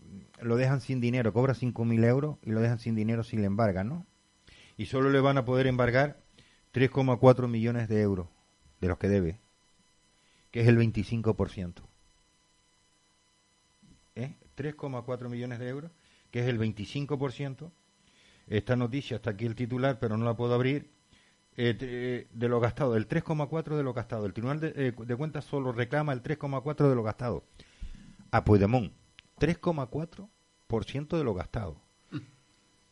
lo 0.41 0.55
dejan 0.55 0.81
sin 0.81 1.01
dinero, 1.01 1.33
cobra 1.33 1.53
5.000 1.53 2.05
euros 2.05 2.37
y 2.43 2.51
lo 2.51 2.61
dejan 2.61 2.79
sin 2.79 2.95
dinero 2.95 3.23
si 3.23 3.37
le 3.37 3.45
embargan, 3.45 3.89
¿no? 3.89 4.07
Y 4.77 4.87
solo 4.87 5.09
le 5.09 5.19
van 5.19 5.37
a 5.37 5.45
poder 5.45 5.67
embargar 5.67 6.17
3,4 6.73 7.47
millones 7.47 7.87
de 7.89 8.01
euros 8.01 8.27
de 8.81 8.87
los 8.87 8.97
que 8.97 9.07
debe, 9.07 9.39
que 10.49 10.61
es 10.61 10.67
el 10.67 10.77
25%. 10.77 11.83
¿Eh? 14.15 14.35
3,4 14.57 15.29
millones 15.29 15.59
de 15.59 15.69
euros, 15.69 15.91
que 16.31 16.41
es 16.41 16.47
el 16.47 16.59
25%. 16.59 17.71
Esta 18.47 18.75
noticia 18.75 19.15
está 19.15 19.29
aquí 19.29 19.45
el 19.45 19.55
titular, 19.55 19.99
pero 19.99 20.17
no 20.17 20.25
la 20.25 20.35
puedo 20.35 20.53
abrir. 20.53 20.91
Eh, 21.57 21.73
de, 21.73 22.27
de 22.31 22.47
lo 22.47 22.59
gastado, 22.59 22.95
el 22.95 23.07
3,4 23.07 23.75
de 23.75 23.83
lo 23.83 23.93
gastado. 23.93 24.25
El 24.25 24.33
Tribunal 24.33 24.59
de, 24.59 24.73
eh, 24.75 24.93
Cuentas 24.93 25.45
solo 25.45 25.71
reclama 25.71 26.13
el 26.13 26.23
3,4 26.23 26.89
de 26.89 26.95
lo 26.95 27.03
gastado. 27.03 27.43
A 28.31 28.43
Puigdemont, 28.43 28.93
3,4% 29.39 31.17
de 31.17 31.23
lo 31.23 31.33
gastado. 31.33 31.81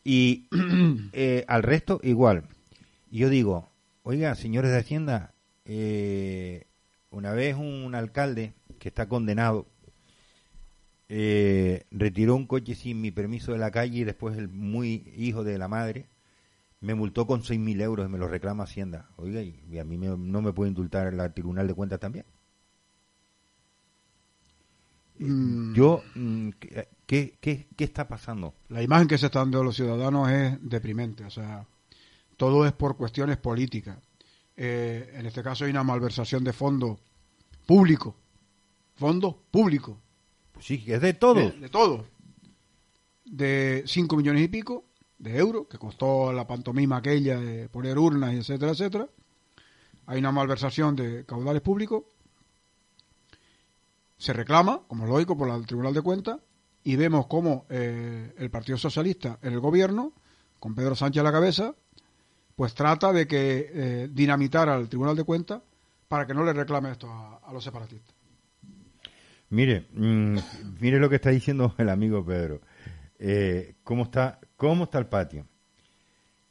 Y 0.04 0.48
eh, 1.14 1.46
al 1.48 1.64
resto 1.64 2.00
igual. 2.04 2.50
Yo 3.10 3.30
digo, 3.30 3.72
oiga, 4.04 4.36
señores 4.36 4.72
de 4.72 4.78
Hacienda, 4.78 5.34
eh, 5.70 6.66
una 7.12 7.34
vez 7.34 7.56
un 7.58 7.96
alcalde 7.96 8.54
que 8.80 8.90
está 8.90 9.08
condenado 9.10 9.68
eh, 11.10 11.86
retiró 11.92 12.36
un 12.36 12.46
coche 12.46 12.76
sin 12.76 13.02
mi 13.02 13.12
permiso 13.12 13.52
de 13.52 13.58
la 13.58 13.72
calle 13.72 14.00
y 14.00 14.04
después 14.04 14.38
el 14.38 14.48
muy 14.50 15.12
hijo 15.18 15.44
de 15.44 15.58
la 15.58 15.68
madre 15.68 16.08
me 16.82 16.96
multó 16.96 17.28
con 17.28 17.44
6.000 17.44 17.82
euros 17.82 18.08
y 18.08 18.12
me 18.12 18.20
lo 18.20 18.28
reclama 18.30 18.66
Hacienda. 18.66 19.10
Oiga, 19.18 19.42
y, 19.44 19.80
a 19.80 19.86
mí 19.86 19.98
me- 19.98 20.18
no 20.18 20.42
me 20.44 20.54
puede 20.54 20.70
indultar 20.70 21.08
el 21.14 21.34
Tribunal 21.34 21.68
de 21.68 21.76
Cuentas 21.76 22.00
también. 22.02 22.26
Mm, 25.20 25.74
Yo, 25.76 26.02
mm, 26.16 26.50
¿qué, 26.60 26.88
qué, 27.42 27.68
qué, 27.76 27.84
está 27.84 28.08
pasando? 28.08 28.54
La 28.70 28.82
imagen 28.82 29.08
que 29.08 29.18
se 29.18 29.26
está 29.28 29.40
dando 29.40 29.60
de 29.60 29.66
los 29.66 29.76
ciudadanos 29.76 30.30
es 30.30 30.58
deprimente, 30.62 31.26
o 31.26 31.30
sea, 31.30 31.66
todo 32.38 32.66
es 32.66 32.74
por 32.74 32.98
cuestiones 32.98 33.38
políticas. 33.38 33.98
Eh, 34.62 35.14
en 35.16 35.26
este 35.26 35.42
caso 35.42 35.64
hay 35.64 35.72
una 35.72 35.84
malversación 35.86 36.44
de 36.44 36.52
fondos 36.52 37.00
públicos, 37.66 38.14
fondos 38.96 39.36
públicos, 39.50 39.96
Pues 40.52 40.66
sí, 40.66 40.84
que 40.84 40.96
es 40.96 41.02
de 41.02 41.14
todo. 41.14 41.36
de, 41.36 41.52
de 41.52 41.70
todo, 41.70 42.06
de 43.24 43.84
5 43.88 44.18
millones 44.18 44.44
y 44.44 44.48
pico 44.50 44.84
de 45.18 45.38
euros, 45.38 45.68
que 45.70 45.78
costó 45.78 46.34
la 46.34 46.46
pantomima 46.46 46.98
aquella 46.98 47.40
de 47.40 47.70
poner 47.70 47.98
urnas 47.98 48.34
y 48.34 48.38
etcétera, 48.40 48.74
etcétera. 48.74 49.08
Hay 50.08 50.20
una 50.20 50.32
malversación 50.34 50.94
de 50.96 51.26
caudales 51.26 51.62
públicos, 51.62 52.04
se 54.18 54.34
reclama, 54.34 54.82
como 54.88 55.06
es 55.06 55.10
lógico, 55.10 55.38
por 55.38 55.50
el 55.50 55.66
Tribunal 55.66 55.94
de 55.94 56.02
Cuentas, 56.02 56.38
y 56.84 56.98
vemos 56.98 57.28
cómo 57.28 57.66
eh, 57.70 58.34
el 58.38 58.50
Partido 58.50 58.78
Socialista 58.78 59.40
en 59.42 59.54
el 59.54 59.60
gobierno, 59.62 60.12
con 60.60 60.76
Pedro 60.76 60.96
Sánchez 60.96 61.22
a 61.22 61.24
la 61.24 61.32
cabeza, 61.32 61.76
pues 62.60 62.74
trata 62.74 63.14
de 63.14 63.26
que 63.26 63.72
eh, 63.74 64.10
dinamitar 64.12 64.68
al 64.68 64.90
Tribunal 64.90 65.16
de 65.16 65.24
Cuentas 65.24 65.62
para 66.10 66.28
que 66.28 66.34
no 66.34 66.44
le 66.44 66.52
reclame 66.52 66.92
esto 66.92 67.10
a, 67.10 67.54
los 67.54 67.64
separatistas. 67.64 68.14
Mire, 69.52 69.86
mm, 69.94 70.38
mire 70.82 71.00
lo 71.00 71.08
que 71.08 71.16
está 71.16 71.30
diciendo 71.30 71.74
el 71.78 71.88
amigo 71.88 72.26
Pedro. 72.26 72.60
Eh, 73.18 73.76
¿cómo, 73.86 74.04
está, 74.04 74.42
¿Cómo 74.58 74.84
está 74.84 75.00
el 75.00 75.06
patio? 75.06 75.48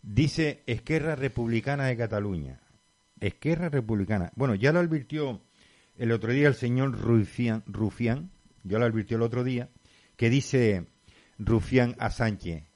Dice 0.01 0.63
Esquerra 0.65 1.15
Republicana 1.15 1.85
de 1.85 1.99
Cataluña. 1.99 2.59
Esquerra 3.21 3.69
Republicana. 3.69 4.33
Bueno, 4.35 4.55
ya 4.55 4.73
lo 4.73 4.79
advirtió 4.79 5.43
el 5.99 6.11
otro 6.13 6.33
día 6.33 6.49
el 6.49 6.55
señor 6.55 6.99
Rufián, 6.99 7.65
Rufián 7.67 8.31
ya 8.65 8.79
lo 8.79 8.87
advirtió 8.87 9.19
el 9.19 9.25
otro 9.25 9.45
día, 9.45 9.69
que 10.17 10.31
dice 10.31 10.87
Rufián 11.39 11.97
a 11.99 12.09
Sánchez. 12.09 12.68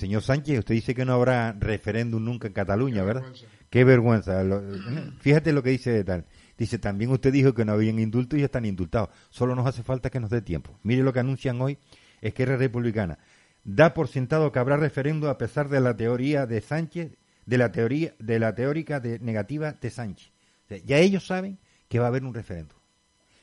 Señor 0.00 0.22
Sánchez, 0.22 0.58
usted 0.60 0.74
dice 0.74 0.94
que 0.94 1.04
no 1.04 1.12
habrá 1.12 1.52
referéndum 1.52 2.24
nunca 2.24 2.48
en 2.48 2.54
Cataluña, 2.54 3.02
¿verdad? 3.04 3.20
vergüenza. 3.22 3.46
Qué 3.68 3.84
vergüenza. 3.84 4.42
Lo- 4.44 4.62
fíjate 5.20 5.52
lo 5.52 5.62
que 5.62 5.70
dice 5.70 5.90
de 5.90 6.04
tal. 6.04 6.24
Dice, 6.56 6.78
también 6.78 7.10
usted 7.10 7.30
dijo 7.30 7.52
que 7.52 7.66
no 7.66 7.72
habían 7.72 7.98
indultos 7.98 8.38
y 8.38 8.40
ya 8.40 8.46
están 8.46 8.64
indultados. 8.64 9.10
Solo 9.28 9.54
nos 9.54 9.66
hace 9.66 9.82
falta 9.82 10.08
que 10.08 10.18
nos 10.18 10.30
dé 10.30 10.40
tiempo. 10.40 10.78
Mire 10.82 11.02
lo 11.02 11.12
que 11.12 11.20
anuncian 11.20 11.60
hoy 11.60 11.76
Esquerra 12.22 12.56
Republicana. 12.56 13.18
Da 13.62 13.92
por 13.92 14.08
sentado 14.08 14.50
que 14.52 14.58
habrá 14.58 14.78
referéndum 14.78 15.28
a 15.28 15.36
pesar 15.36 15.68
de 15.68 15.80
la 15.80 15.94
teoría 15.94 16.46
de 16.46 16.62
Sánchez, 16.62 17.12
de 17.44 17.58
la 17.58 17.70
teoría, 17.70 18.14
de 18.18 18.38
la 18.38 18.54
teórica 18.54 19.00
de, 19.00 19.18
negativa 19.18 19.72
de 19.72 19.90
Sánchez. 19.90 20.32
O 20.64 20.68
sea, 20.68 20.78
ya 20.78 20.96
ellos 20.96 21.26
saben 21.26 21.58
que 21.88 21.98
va 21.98 22.06
a 22.06 22.08
haber 22.08 22.24
un 22.24 22.32
referéndum. 22.32 22.78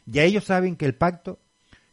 Ya 0.08 0.24
ellos 0.24 0.44
saben 0.46 0.76
que 0.76 0.86
el 0.86 0.96
pacto 0.96 1.40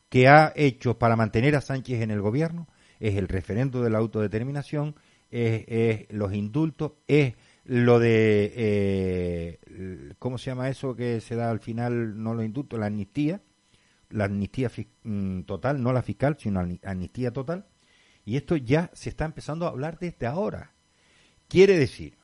que 0.09 0.27
ha 0.29 0.55
hecho 0.57 0.99
para 0.99 1.17
mantener 1.17 1.55
a 1.55 1.61
Sánchez 1.61 2.01
en 2.01 2.11
el 2.11 2.23
gobierno 2.23 2.67
es 3.09 3.17
el 3.17 3.29
referendo 3.29 3.83
de 3.83 3.91
la 3.91 3.99
autodeterminación, 3.99 4.95
es, 5.31 5.65
es 5.67 6.13
los 6.13 6.33
indultos, 6.33 6.93
es 7.07 7.35
lo 7.65 7.99
de, 7.99 8.53
eh, 8.57 10.15
¿cómo 10.19 10.39
se 10.39 10.51
llama 10.51 10.69
eso 10.69 10.95
que 10.97 11.21
se 11.21 11.35
da 11.35 11.51
al 11.51 11.61
final, 11.61 12.23
no 12.23 12.35
los 12.35 12.45
indultos, 12.45 12.79
la 12.79 12.87
amnistía, 12.87 13.43
la 14.11 14.25
amnistía 14.25 14.71
mm, 15.03 15.43
total, 15.43 15.83
no 15.83 15.93
la 15.93 16.03
fiscal, 16.03 16.37
sino 16.39 16.63
la 16.63 16.79
amnistía 16.85 17.33
total, 17.33 17.67
y 18.25 18.37
esto 18.37 18.57
ya 18.57 18.91
se 18.95 19.11
está 19.11 19.25
empezando 19.25 19.67
a 19.67 19.71
hablar 19.71 19.99
desde 19.99 20.27
ahora. 20.27 20.73
Quiere 21.49 21.79
decir 21.79 22.17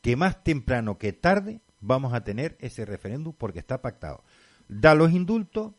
que 0.00 0.16
más 0.16 0.44
temprano 0.44 0.98
que 0.98 1.12
tarde 1.12 1.62
vamos 1.80 2.14
a 2.14 2.22
tener 2.22 2.56
ese 2.60 2.84
referéndum 2.84 3.34
porque 3.36 3.58
está 3.58 3.82
pactado. 3.82 4.24
Da 4.68 4.94
los 4.94 5.12
indultos, 5.12 5.72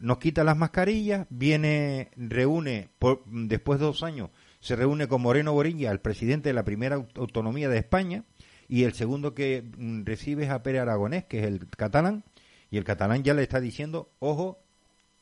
nos 0.00 0.18
quita 0.18 0.44
las 0.44 0.56
mascarillas, 0.56 1.26
viene, 1.30 2.10
reúne, 2.16 2.88
por- 2.98 3.24
después 3.26 3.78
de 3.78 3.86
dos 3.86 4.02
años, 4.02 4.30
se 4.60 4.76
reúne 4.76 5.08
con 5.08 5.22
Moreno 5.22 5.52
Borilla, 5.52 5.90
el 5.90 6.00
presidente 6.00 6.48
de 6.48 6.54
la 6.54 6.64
primera 6.64 6.96
aut- 6.96 7.16
autonomía 7.18 7.68
de 7.68 7.78
España, 7.78 8.24
y 8.68 8.84
el 8.84 8.92
segundo 8.94 9.34
que 9.34 9.64
mm, 9.76 10.04
recibe 10.04 10.44
es 10.44 10.50
a 10.50 10.62
Pere 10.62 10.80
Aragonés, 10.80 11.24
que 11.24 11.40
es 11.40 11.46
el 11.46 11.68
catalán, 11.68 12.24
y 12.70 12.76
el 12.78 12.84
catalán 12.84 13.22
ya 13.22 13.34
le 13.34 13.42
está 13.42 13.60
diciendo, 13.60 14.10
ojo, 14.18 14.58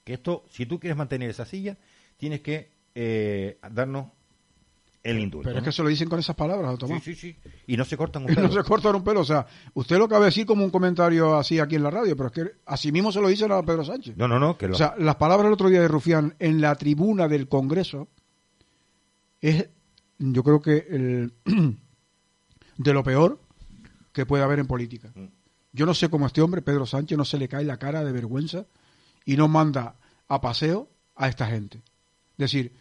que 0.05 0.15
esto, 0.15 0.45
si 0.51 0.67
tú 0.67 0.81
quieres 0.81 0.97
mantener 0.97 1.31
esa 1.31 1.45
silla, 1.45 1.77
tienes 2.17 2.41
que 2.41 2.71
eh, 2.95 3.59
darnos 3.73 4.07
el 5.09 5.19
indulto. 5.21 5.49
Pero 5.49 5.59
es 5.59 5.63
¿no? 5.63 5.69
que 5.69 5.73
se 5.73 5.83
lo 5.83 5.89
dicen 5.89 6.09
con 6.09 6.19
esas 6.19 6.37
palabras, 6.37 6.73
Sí, 6.73 6.79
Tomás. 6.79 7.03
sí, 7.03 7.15
sí. 7.15 7.37
Y 7.67 7.77
no 7.77 7.85
se 7.85 7.97
cortan 7.97 8.23
un 8.25 8.29
no 8.31 8.35
pelo. 8.35 8.53
se 8.53 8.63
corta 8.69 8.91
un 8.91 9.03
pelo. 9.05 9.21
O 9.21 9.25
sea, 9.25 9.47
usted 9.75 9.99
lo 9.99 10.05
acaba 10.05 10.21
de 10.21 10.27
decir 10.27 10.47
como 10.47 10.65
un 10.65 10.71
comentario 10.71 11.37
así 11.37 11.59
aquí 11.59 11.77
en 11.77 11.83
la 11.83 11.91
radio, 11.91 12.17
pero 12.17 12.29
es 12.29 12.33
que 12.35 12.53
así 12.67 12.93
mismo 12.93 13.11
se 13.13 13.21
lo 13.21 13.29
dicen 13.29 13.51
a 13.53 13.63
Pedro 13.63 13.85
Sánchez. 13.85 14.17
No, 14.17 14.29
no, 14.29 14.39
no, 14.39 14.57
que 14.59 14.69
lo... 14.69 14.75
O 14.75 14.79
sea, 14.79 14.95
las 14.99 15.17
palabras 15.17 15.47
el 15.47 15.53
otro 15.53 15.69
día 15.69 15.81
de 15.81 15.89
Rufián 15.89 16.35
en 16.39 16.61
la 16.61 16.75
tribuna 16.77 17.29
del 17.29 17.49
Congreso 17.49 18.09
es, 19.41 19.69
yo 20.19 20.43
creo 20.43 20.61
que, 20.61 20.87
el, 20.91 21.33
de 22.77 22.93
lo 22.93 23.03
peor 23.03 23.41
que 24.13 24.27
puede 24.27 24.43
haber 24.43 24.59
en 24.59 24.67
política. 24.67 25.11
Mm. 25.15 25.27
Yo 25.73 25.87
no 25.87 25.95
sé 25.95 26.09
cómo 26.09 26.25
a 26.25 26.29
este 26.29 26.41
hombre, 26.43 26.63
Pedro 26.63 26.87
Sánchez, 26.87 27.17
no 27.17 27.25
se 27.25 27.39
le 27.39 27.49
cae 27.49 27.65
la 27.65 27.77
cara 27.79 28.03
de 28.03 28.11
vergüenza 28.13 28.67
y 29.25 29.37
no 29.37 29.49
manda 29.49 29.97
a 30.27 30.41
paseo 30.41 30.89
a 31.15 31.29
esta 31.29 31.47
gente. 31.47 31.79
Es 31.79 32.53
decir, 32.53 32.73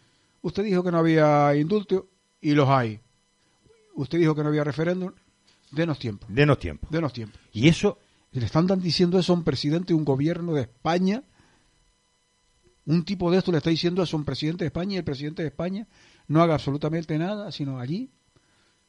usted 0.42 0.64
dijo 0.64 0.82
que 0.82 0.90
no 0.90 0.98
había 0.98 1.54
indulto 1.56 2.08
y 2.40 2.52
los 2.52 2.68
hay. 2.68 3.00
Usted 3.94 4.18
dijo 4.18 4.34
que 4.34 4.42
no 4.42 4.48
había 4.48 4.64
referéndum, 4.64 5.12
denos 5.72 5.98
tiempo, 5.98 6.26
Denos 6.28 6.58
tiempo. 6.58 6.86
denos 6.90 7.12
tiempo. 7.12 7.36
Y 7.52 7.68
eso, 7.68 7.98
le 8.32 8.44
están 8.46 8.66
diciendo 8.80 9.18
eso 9.18 9.32
a 9.32 9.36
un 9.36 9.44
presidente 9.44 9.88
de 9.88 9.94
un 9.94 10.04
gobierno 10.04 10.54
de 10.54 10.62
España. 10.62 11.22
Un 12.86 13.04
tipo 13.04 13.30
de 13.30 13.38
esto 13.38 13.52
le 13.52 13.58
está 13.58 13.70
diciendo 13.70 14.02
eso 14.02 14.16
a 14.16 14.20
un 14.20 14.24
presidente 14.24 14.64
de 14.64 14.68
España 14.68 14.94
y 14.94 14.98
el 14.98 15.04
presidente 15.04 15.42
de 15.42 15.48
España 15.48 15.86
no 16.26 16.42
haga 16.42 16.54
absolutamente 16.54 17.18
nada, 17.18 17.52
sino 17.52 17.78
allí. 17.78 18.10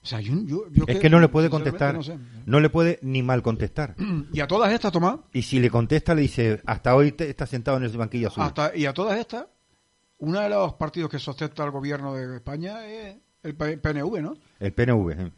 O 0.02 0.06
sea, 0.06 0.22
yo, 0.22 0.34
yo- 0.46 0.70
yo 0.72 0.86
Es 0.88 1.00
que 1.00 1.10
no 1.10 1.20
le 1.20 1.28
puede 1.28 1.50
contestar, 1.50 1.96
no 1.96 2.04
sé. 2.04 2.18
no 2.46 2.60
le 2.62 2.70
puede 2.70 3.00
ni 3.02 3.22
mal 3.22 3.42
contestar. 3.42 3.96
Y 4.32 4.40
a 4.40 4.48
todas 4.48 4.72
estas, 4.72 4.94
Tomás, 4.94 5.20
Y 5.34 5.42
si 5.42 5.60
le 5.60 5.70
contesta, 5.70 6.16
le 6.16 6.22
dice, 6.22 6.62
hasta 6.66 6.96
hoy 6.96 7.12
te- 7.12 7.30
está 7.30 7.46
sentado 7.46 7.76
en 7.78 7.84
el 7.84 7.98
banquillo 7.98 8.30
azul. 8.30 8.44
hasta, 8.44 8.74
y 8.78 8.86
a 8.86 8.94
todas 8.94 9.20
estas, 9.20 9.48
uno 10.20 10.40
de 10.40 10.50
los 10.50 10.74
partidos 10.76 11.10
que 11.10 11.20
sustenta 11.20 11.64
al 11.64 11.72
gobierno 11.72 12.14
de 12.14 12.38
España 12.38 12.86
es 12.86 13.18
el 13.44 13.56
PNV, 13.56 14.22
¿no? 14.22 14.38
El 14.60 14.74
PNV. 14.74 15.12
¿eh? 15.12 15.32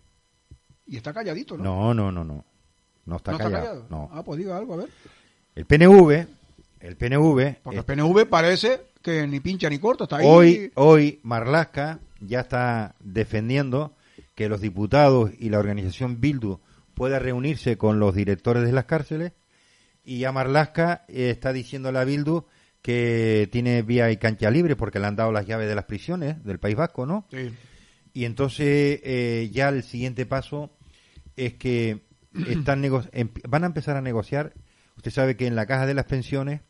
Y 0.87 0.97
está 0.97 1.13
calladito, 1.13 1.57
¿no? 1.57 1.63
No, 1.63 1.93
no, 1.93 2.11
no, 2.11 2.23
no. 2.23 2.45
No 3.05 3.15
está 3.15 3.31
¿No 3.31 3.37
callado. 3.37 3.87
No. 3.89 4.09
Ah, 4.11 4.23
pues 4.23 4.39
diga 4.39 4.57
algo, 4.57 4.73
a 4.73 4.77
ver. 4.77 4.89
El 5.55 5.65
PNV, 5.65 6.27
el 6.79 6.95
PNV, 6.97 7.55
Porque 7.63 7.79
el 7.79 7.85
PNV 7.85 8.25
parece 8.27 8.81
que 9.01 9.27
ni 9.27 9.39
pincha 9.39 9.69
ni 9.69 9.79
corta, 9.79 10.03
está 10.05 10.17
ahí. 10.17 10.25
hoy, 10.27 10.71
hoy 10.75 11.19
Marlasca 11.23 11.99
ya 12.19 12.41
está 12.41 12.95
defendiendo 12.99 13.93
que 14.35 14.47
los 14.47 14.61
diputados 14.61 15.31
y 15.39 15.49
la 15.49 15.59
organización 15.59 16.21
Bildu 16.21 16.59
pueda 16.93 17.19
reunirse 17.19 17.77
con 17.77 17.99
los 17.99 18.13
directores 18.15 18.63
de 18.63 18.71
las 18.71 18.85
cárceles 18.85 19.33
y 20.03 20.19
ya 20.19 20.31
Marlasca 20.31 21.03
está 21.07 21.51
diciendo 21.51 21.89
a 21.89 21.91
la 21.91 22.03
Bildu 22.05 22.45
que 22.81 23.49
tiene 23.51 23.81
vía 23.81 24.11
y 24.11 24.17
cancha 24.17 24.49
libre 24.49 24.75
porque 24.75 24.99
le 24.99 25.07
han 25.07 25.15
dado 25.15 25.31
las 25.31 25.45
llaves 25.45 25.67
de 25.67 25.75
las 25.75 25.85
prisiones 25.85 26.43
del 26.43 26.59
País 26.59 26.75
Vasco, 26.75 27.05
¿no? 27.05 27.25
Sí. 27.31 27.51
Y 28.13 28.25
entonces 28.25 28.99
eh, 29.03 29.49
ya 29.53 29.69
el 29.69 29.83
siguiente 29.83 30.25
paso 30.25 30.69
es 31.35 31.53
que 31.53 32.01
están 32.47 32.81
nego- 32.81 33.03
em- 33.13 33.29
van 33.47 33.63
a 33.63 33.67
empezar 33.67 33.95
a 33.97 34.01
negociar. 34.01 34.53
Usted 34.97 35.11
sabe 35.11 35.35
que 35.37 35.47
en 35.47 35.55
la 35.55 35.65
caja 35.65 35.85
de 35.85 35.93
las 35.93 36.05
pensiones 36.05 36.61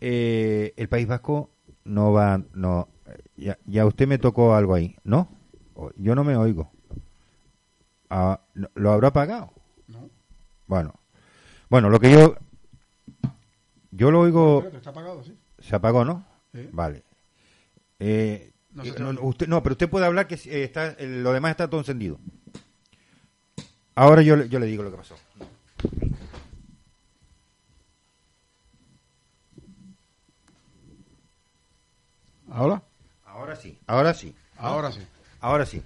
eh, 0.00 0.74
el 0.76 0.88
País 0.88 1.06
Vasco 1.06 1.50
no 1.84 2.12
va, 2.12 2.42
no. 2.54 2.88
Ya, 3.36 3.58
ya 3.66 3.86
usted 3.86 4.06
me 4.06 4.18
tocó 4.18 4.54
algo 4.54 4.74
ahí, 4.74 4.96
¿no? 5.04 5.28
O- 5.74 5.90
Yo 5.96 6.14
no 6.14 6.24
me 6.24 6.36
oigo. 6.36 6.70
Ah, 8.10 8.40
¿Lo 8.74 8.92
habrá 8.92 9.12
pagado? 9.12 9.52
No. 9.86 10.08
Bueno, 10.66 10.94
bueno, 11.68 11.90
lo 11.90 11.98
que 12.00 12.10
yo 12.10 12.36
yo 13.90 14.10
lo 14.10 14.20
oigo 14.20 14.64
está 14.72 14.90
apagado, 14.90 15.22
sí. 15.24 15.36
se 15.58 15.74
apagó, 15.76 16.04
¿no? 16.04 16.24
Sí. 16.54 16.68
Vale. 16.72 17.02
Eh, 17.98 18.52
No 18.78 18.84
se 18.84 18.90
eh, 18.90 18.94
no, 18.98 19.10
usted, 19.22 19.48
no, 19.48 19.60
pero 19.62 19.72
usted 19.72 19.90
puede 19.90 20.06
hablar 20.06 20.28
que 20.28 20.36
eh, 20.36 20.62
está, 20.62 20.90
eh, 20.92 21.06
lo 21.06 21.32
demás 21.32 21.50
está 21.50 21.68
todo 21.68 21.80
encendido. 21.80 22.18
Ahora 23.96 24.22
yo, 24.22 24.36
le- 24.36 24.48
yo 24.48 24.60
le 24.60 24.66
digo 24.66 24.84
lo 24.84 24.90
que 24.92 24.96
pasó. 24.98 25.16
¿Ahora? 32.50 32.82
Ahora 33.26 33.56
sí, 33.56 33.78
ahora 33.86 34.14
sí, 34.14 34.34
Ahora 34.56 34.90
sí. 34.92 35.00
ahora 35.40 35.66
sí. 35.66 35.82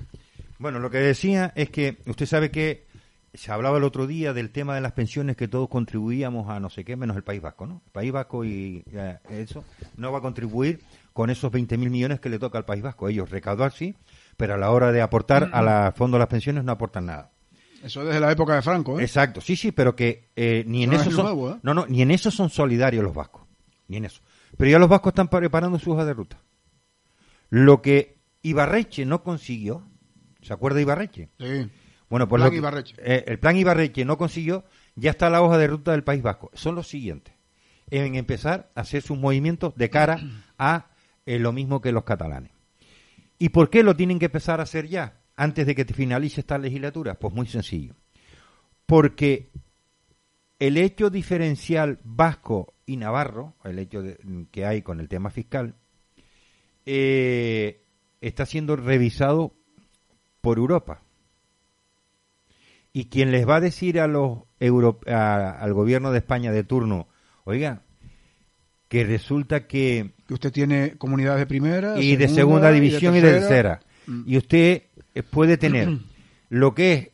Bueno, 0.59 0.79
lo 0.79 0.91
que 0.91 0.99
decía 0.99 1.53
es 1.57 1.71
que 1.71 1.99
usted 2.07 2.27
sabe 2.27 2.51
que 2.51 2.87
se 3.35 3.51
hablaba 3.51 3.79
el 3.79 3.85
otro 3.85 4.07
día 4.07 4.33
del 4.33 4.51
tema 4.51 4.75
de 4.75 4.81
las 4.81 4.93
pensiones 4.93 5.37
que 5.37 5.49
todos 5.49 5.69
contribuíamos 5.69 6.49
a 6.49 6.61
no 6.61 6.71
sé 6.71 6.85
qué, 6.85 6.97
menos 6.97 7.17
el 7.17 7.25
País 7.25 7.43
Vasco, 7.43 7.67
¿no? 7.67 7.83
El 7.87 7.93
País 7.93 8.13
Vasco 8.13 8.45
y 8.45 8.85
eh, 8.93 9.19
eso 9.31 9.65
no 9.97 10.13
va 10.13 10.19
a 10.19 10.23
contribuir 10.23 10.81
con 11.13 11.31
esos 11.31 11.51
20 11.51 11.77
mil 11.79 11.91
millones 11.91 12.21
que 12.21 12.29
le 12.29 12.39
toca 12.39 12.59
al 12.59 12.65
País 12.65 12.83
Vasco. 12.83 13.09
Ellos 13.09 13.31
recaudar 13.31 13.73
sí, 13.73 13.97
pero 14.37 14.55
a 14.55 14.57
la 14.57 14.71
hora 14.71 14.93
de 14.93 15.03
aportar 15.03 15.51
a 15.53 15.63
la 15.63 15.93
fondo 15.97 16.17
de 16.17 16.21
las 16.21 16.29
pensiones 16.29 16.65
no 16.65 16.73
aportan 16.73 17.07
nada. 17.07 17.31
Eso 17.83 18.05
desde 18.05 18.21
la 18.21 18.31
época 18.31 18.55
de 18.55 18.63
Franco, 18.63 19.01
¿eh? 19.01 19.03
Exacto, 19.03 19.41
sí, 19.41 19.57
sí, 19.57 19.73
pero 19.73 19.97
que 19.97 20.31
eh, 20.37 20.63
ni 20.67 20.85
en 20.85 20.91
No 20.91 20.97
eso 20.97 21.09
es 21.11 21.17
son, 21.17 21.25
nuevo, 21.25 21.51
¿eh? 21.51 21.57
no, 21.63 21.75
no, 21.75 21.85
ni 21.87 22.01
en 22.03 22.13
eso 22.13 22.31
son 22.31 22.49
solidarios 22.49 23.03
los 23.03 23.13
vascos, 23.13 23.43
ni 23.89 23.97
en 23.97 24.05
eso. 24.05 24.23
Pero 24.57 24.71
ya 24.71 24.79
los 24.79 24.89
vascos 24.89 25.11
están 25.11 25.27
preparando 25.29 25.79
su 25.81 25.91
hoja 25.93 26.05
de 26.05 26.15
ruta. 26.15 26.39
Lo 27.51 27.83
que 27.83 28.19
Ibarreche 28.43 29.05
no 29.05 29.23
consiguió, 29.23 29.87
¿se 30.43 30.53
acuerda 30.53 30.77
de 30.77 30.83
Ibarreche? 30.83 31.29
Sí. 31.39 31.71
Bueno, 32.09 32.29
pues 32.29 32.41
Plan 32.43 32.55
lo 32.63 32.85
que- 32.85 32.95
eh, 32.99 33.25
el 33.27 33.39
plan 33.39 33.57
Ibarreche 33.57 34.05
no 34.05 34.17
consiguió, 34.19 34.65
ya 34.95 35.11
está 35.11 35.29
la 35.31 35.43
hoja 35.43 35.59
de 35.59 35.67
ruta 35.67 35.93
del 35.93 36.05
País 36.05 36.23
Vasco. 36.23 36.51
Son 36.55 36.75
los 36.75 36.87
siguientes. 36.89 37.35
En 37.91 38.15
empezar 38.15 38.71
a 38.75 38.83
hacer 38.83 39.03
sus 39.03 39.19
movimientos 39.19 39.75
de 39.77 39.91
cara 39.91 40.21
a 40.59 40.87
eh, 41.27 41.39
lo 41.39 41.53
mismo 41.53 41.81
que 41.81 41.93
los 41.93 42.05
catalanes. 42.05 42.53
¿Y 43.39 43.49
por 43.51 43.71
qué 43.71 43.83
lo 43.83 43.97
tienen 43.97 44.19
que 44.19 44.27
empezar 44.27 44.61
a 44.61 44.65
hacer 44.65 44.89
ya, 44.89 45.21
antes 45.37 45.67
de 45.67 45.75
que 45.75 45.85
te 45.85 45.95
finalice 45.95 46.41
esta 46.41 46.59
legislatura? 46.59 47.19
Pues 47.19 47.35
muy 47.35 47.47
sencillo. 47.47 47.95
Porque 48.87 49.51
el 50.59 50.77
hecho 50.77 51.11
diferencial 51.11 51.99
vasco 52.05 52.75
y 52.87 52.97
navarro, 52.97 53.57
el 53.65 53.79
hecho 53.79 54.03
que 54.51 54.65
hay 54.65 54.83
con 54.83 55.01
el 55.01 55.09
tema 55.09 55.31
fiscal, 55.31 55.75
eh, 56.87 57.85
está 58.21 58.47
siendo 58.47 58.77
revisado 58.77 59.55
por 60.41 60.59
Europa. 60.59 61.03
Y 62.93 63.07
quien 63.07 63.33
les 63.33 63.49
va 63.49 63.57
a 63.57 63.61
decir 63.61 63.99
a 63.99 64.07
los 64.07 64.41
al 64.61 65.75
gobierno 65.75 66.13
de 66.13 66.19
España 66.19 66.53
de 66.53 66.63
turno, 66.63 67.09
oiga, 67.45 67.83
que 68.93 69.05
resulta 69.05 69.67
que 69.67 70.11
Que 70.29 70.35
usted 70.35 70.53
tiene 70.53 70.99
comunidades 70.99 71.41
de 71.41 71.47
primera. 71.47 71.99
y 71.99 72.17
de 72.17 72.29
segunda 72.29 72.71
y 72.71 72.75
de 72.75 72.81
división 72.81 73.17
y 73.17 73.21
de 73.23 73.33
tercera. 73.33 73.81
Mm. 74.07 74.23
Y 74.27 74.37
usted 74.37 74.83
eh, 75.15 75.23
puede 75.23 75.57
tener 75.57 75.89
lo 76.51 76.75
que 76.75 76.93
es 76.93 77.09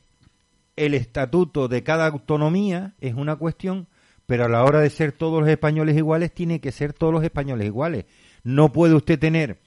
el 0.74 0.94
estatuto 0.94 1.68
de 1.68 1.84
cada 1.84 2.08
autonomía, 2.08 2.94
es 3.00 3.14
una 3.14 3.36
cuestión, 3.36 3.86
pero 4.26 4.46
a 4.46 4.48
la 4.48 4.64
hora 4.64 4.80
de 4.80 4.90
ser 4.90 5.12
todos 5.12 5.40
los 5.40 5.48
españoles 5.48 5.96
iguales, 5.96 6.34
tiene 6.34 6.60
que 6.60 6.72
ser 6.72 6.92
todos 6.94 7.12
los 7.12 7.22
españoles 7.22 7.66
iguales. 7.68 8.06
No 8.42 8.72
puede 8.72 8.94
usted 8.94 9.16
tener 9.16 9.60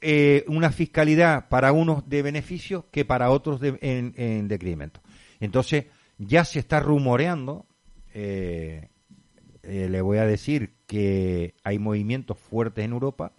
eh, 0.00 0.44
una 0.48 0.72
fiscalidad 0.72 1.48
para 1.48 1.70
unos 1.70 2.08
de 2.08 2.22
beneficios 2.22 2.86
que 2.90 3.04
para 3.04 3.30
otros 3.30 3.60
de, 3.60 3.78
en, 3.82 4.14
en 4.16 4.48
decremento. 4.48 5.00
Entonces, 5.38 5.84
ya 6.18 6.44
se 6.44 6.58
está 6.58 6.80
rumoreando, 6.80 7.66
eh, 8.14 8.88
eh, 9.66 9.88
le 9.88 10.00
voy 10.00 10.18
a 10.18 10.26
decir 10.26 10.74
que 10.86 11.54
hay 11.64 11.78
movimientos 11.78 12.38
fuertes 12.38 12.84
en 12.84 12.92
Europa, 12.92 13.32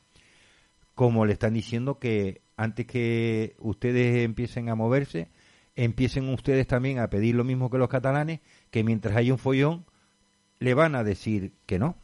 como 0.95 1.25
le 1.25 1.33
están 1.33 1.53
diciendo 1.53 1.99
que 1.99 2.41
antes 2.57 2.85
que 2.85 3.55
ustedes 3.59 4.23
empiecen 4.23 4.69
a 4.69 4.75
moverse, 4.75 5.29
empiecen 5.75 6.27
ustedes 6.29 6.67
también 6.67 6.99
a 6.99 7.09
pedir 7.09 7.35
lo 7.35 7.43
mismo 7.43 7.69
que 7.69 7.77
los 7.77 7.87
catalanes, 7.87 8.41
que 8.71 8.83
mientras 8.83 9.15
hay 9.15 9.31
un 9.31 9.37
follón, 9.37 9.85
le 10.59 10.73
van 10.73 10.95
a 10.95 11.03
decir 11.03 11.53
que 11.65 11.79
no. 11.79 11.95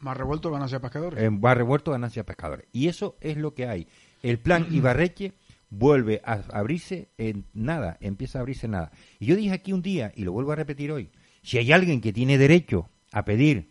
Más 0.00 0.16
revuelto 0.16 0.50
ganancia 0.50 0.80
pescadores. 0.80 1.30
Bar 1.32 1.58
revuelto, 1.58 1.92
ganancia 1.92 2.24
pescadores. 2.24 2.66
Y 2.72 2.88
eso 2.88 3.16
es 3.20 3.36
lo 3.36 3.54
que 3.54 3.66
hay. 3.66 3.86
El 4.22 4.38
plan 4.38 4.66
Ibarreche 4.70 5.34
vuelve 5.70 6.20
a 6.24 6.42
abrirse 6.52 7.10
en 7.18 7.44
nada, 7.52 7.96
empieza 8.00 8.38
a 8.38 8.40
abrirse 8.40 8.66
en 8.66 8.72
nada. 8.72 8.92
Y 9.18 9.26
yo 9.26 9.36
dije 9.36 9.52
aquí 9.52 9.72
un 9.72 9.82
día, 9.82 10.12
y 10.16 10.24
lo 10.24 10.32
vuelvo 10.32 10.52
a 10.52 10.56
repetir 10.56 10.90
hoy, 10.90 11.10
si 11.42 11.58
hay 11.58 11.72
alguien 11.72 12.00
que 12.00 12.12
tiene 12.12 12.38
derecho 12.38 12.88
a 13.16 13.24
pedir 13.24 13.70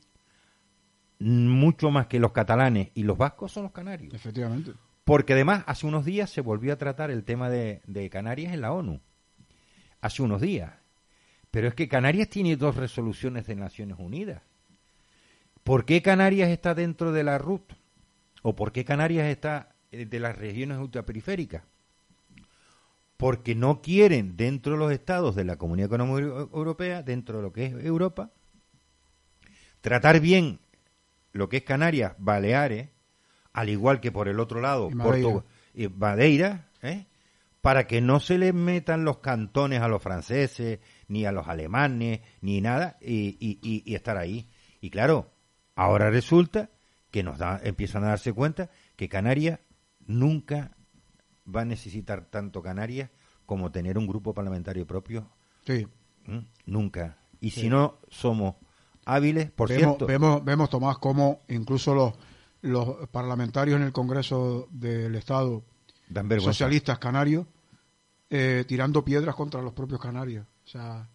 mucho 1.19 1.91
más 1.91 2.07
que 2.07 2.19
los 2.19 2.31
catalanes 2.31 2.89
y 2.95 3.03
los 3.03 3.15
vascos, 3.15 3.51
son 3.51 3.61
los 3.61 3.71
canarios. 3.71 4.11
Efectivamente. 4.11 4.71
Porque 5.03 5.33
además, 5.33 5.63
hace 5.67 5.85
unos 5.85 6.03
días 6.03 6.31
se 6.31 6.41
volvió 6.41 6.73
a 6.73 6.77
tratar 6.77 7.11
el 7.11 7.23
tema 7.23 7.47
de, 7.51 7.83
de 7.85 8.09
Canarias 8.09 8.55
en 8.55 8.61
la 8.61 8.73
ONU. 8.73 9.01
Hace 10.01 10.23
unos 10.23 10.41
días. 10.41 10.73
Pero 11.51 11.67
es 11.67 11.75
que 11.75 11.87
Canarias 11.87 12.27
tiene 12.27 12.55
dos 12.55 12.75
resoluciones 12.75 13.45
de 13.45 13.55
Naciones 13.55 13.99
Unidas. 13.99 14.41
¿Por 15.63 15.85
qué 15.85 16.01
Canarias 16.01 16.49
está 16.49 16.73
dentro 16.73 17.11
de 17.11 17.23
la 17.23 17.37
RUT? 17.37 17.71
¿O 18.41 18.55
por 18.55 18.71
qué 18.71 18.83
Canarias 18.83 19.27
está 19.27 19.75
eh, 19.91 20.07
de 20.07 20.19
las 20.19 20.35
regiones 20.35 20.79
ultraperiféricas? 20.79 21.61
Porque 23.15 23.53
no 23.53 23.83
quieren, 23.83 24.37
dentro 24.37 24.73
de 24.73 24.79
los 24.79 24.91
estados 24.91 25.35
de 25.35 25.45
la 25.45 25.57
Comunidad 25.57 25.93
Económica 25.93 26.47
Europea, 26.51 27.03
dentro 27.03 27.37
de 27.37 27.43
lo 27.43 27.53
que 27.53 27.65
es 27.67 27.85
Europa, 27.85 28.31
tratar 29.85 30.19
bien 30.19 30.59
lo 31.31 31.47
que 31.47 31.57
es 31.57 31.63
Canarias, 31.63 32.13
Baleares, 32.17 32.89
al 33.53 33.69
igual 33.69 33.99
que 34.01 34.11
por 34.11 34.27
el 34.27 34.39
otro 34.39 34.59
lado, 34.59 34.89
Y 34.91 34.95
Madeira. 34.95 35.29
Porto- 35.31 35.47
y 35.75 35.87
Madeira, 35.89 36.69
¿eh? 36.81 37.05
para 37.61 37.85
que 37.87 38.01
no 38.01 38.19
se 38.19 38.37
les 38.37 38.53
metan 38.53 39.05
los 39.05 39.19
cantones 39.19 39.81
a 39.81 39.87
los 39.87 40.01
franceses, 40.01 40.79
ni 41.07 41.25
a 41.25 41.31
los 41.31 41.47
alemanes, 41.47 42.21
ni 42.41 42.61
nada, 42.61 42.97
y, 43.01 43.37
y- 43.39 43.59
y- 43.61 43.83
y 43.85 43.95
estar 43.95 44.17
ahí. 44.17 44.49
Y 44.81 44.89
claro, 44.89 45.31
ahora 45.75 46.09
resulta 46.09 46.69
que 47.11 47.21
nos 47.23 47.37
da- 47.37 47.59
empiezan 47.63 48.03
a 48.03 48.07
darse 48.09 48.33
cuenta 48.33 48.69
que 48.95 49.07
Canarias 49.09 49.59
nunca 50.07 50.75
va 51.47 51.61
a 51.61 51.65
necesitar 51.65 52.25
tanto 52.25 52.61
Canarias 52.61 53.09
como 53.45 53.71
tener 53.71 53.97
un 53.97 54.07
grupo 54.07 54.33
parlamentario 54.33 54.85
propio, 54.87 55.29
Sí. 55.65 55.87
¿m? 56.25 56.45
nunca. 56.65 57.17
Y 57.39 57.51
Sí. 57.51 57.61
si 57.61 57.69
no 57.69 57.99
somos 58.09 58.55
hábiles, 59.05 59.51
por 59.51 59.69
vemos, 59.69 59.83
cierto, 59.83 60.05
vemos, 60.07 60.43
vemos, 60.43 60.69
Tomás, 60.69 60.97
cómo 60.97 61.41
incluso 61.49 61.93
los, 61.93 62.13
los 62.61 63.07
parlamentarios 63.09 63.77
en 63.77 63.83
el 63.83 63.91
Congreso 63.93 64.67
del 64.71 65.15
Estado, 65.15 65.63
socialistas 66.41 66.99
canarios, 66.99 67.45
eh, 68.29 68.65
tirando 68.67 69.05
piedras 69.05 69.35
contra 69.35 69.61
los 69.61 69.73
propios 69.73 70.01
canarios. 70.01 70.45
O 70.65 70.67
sea, 70.67 71.07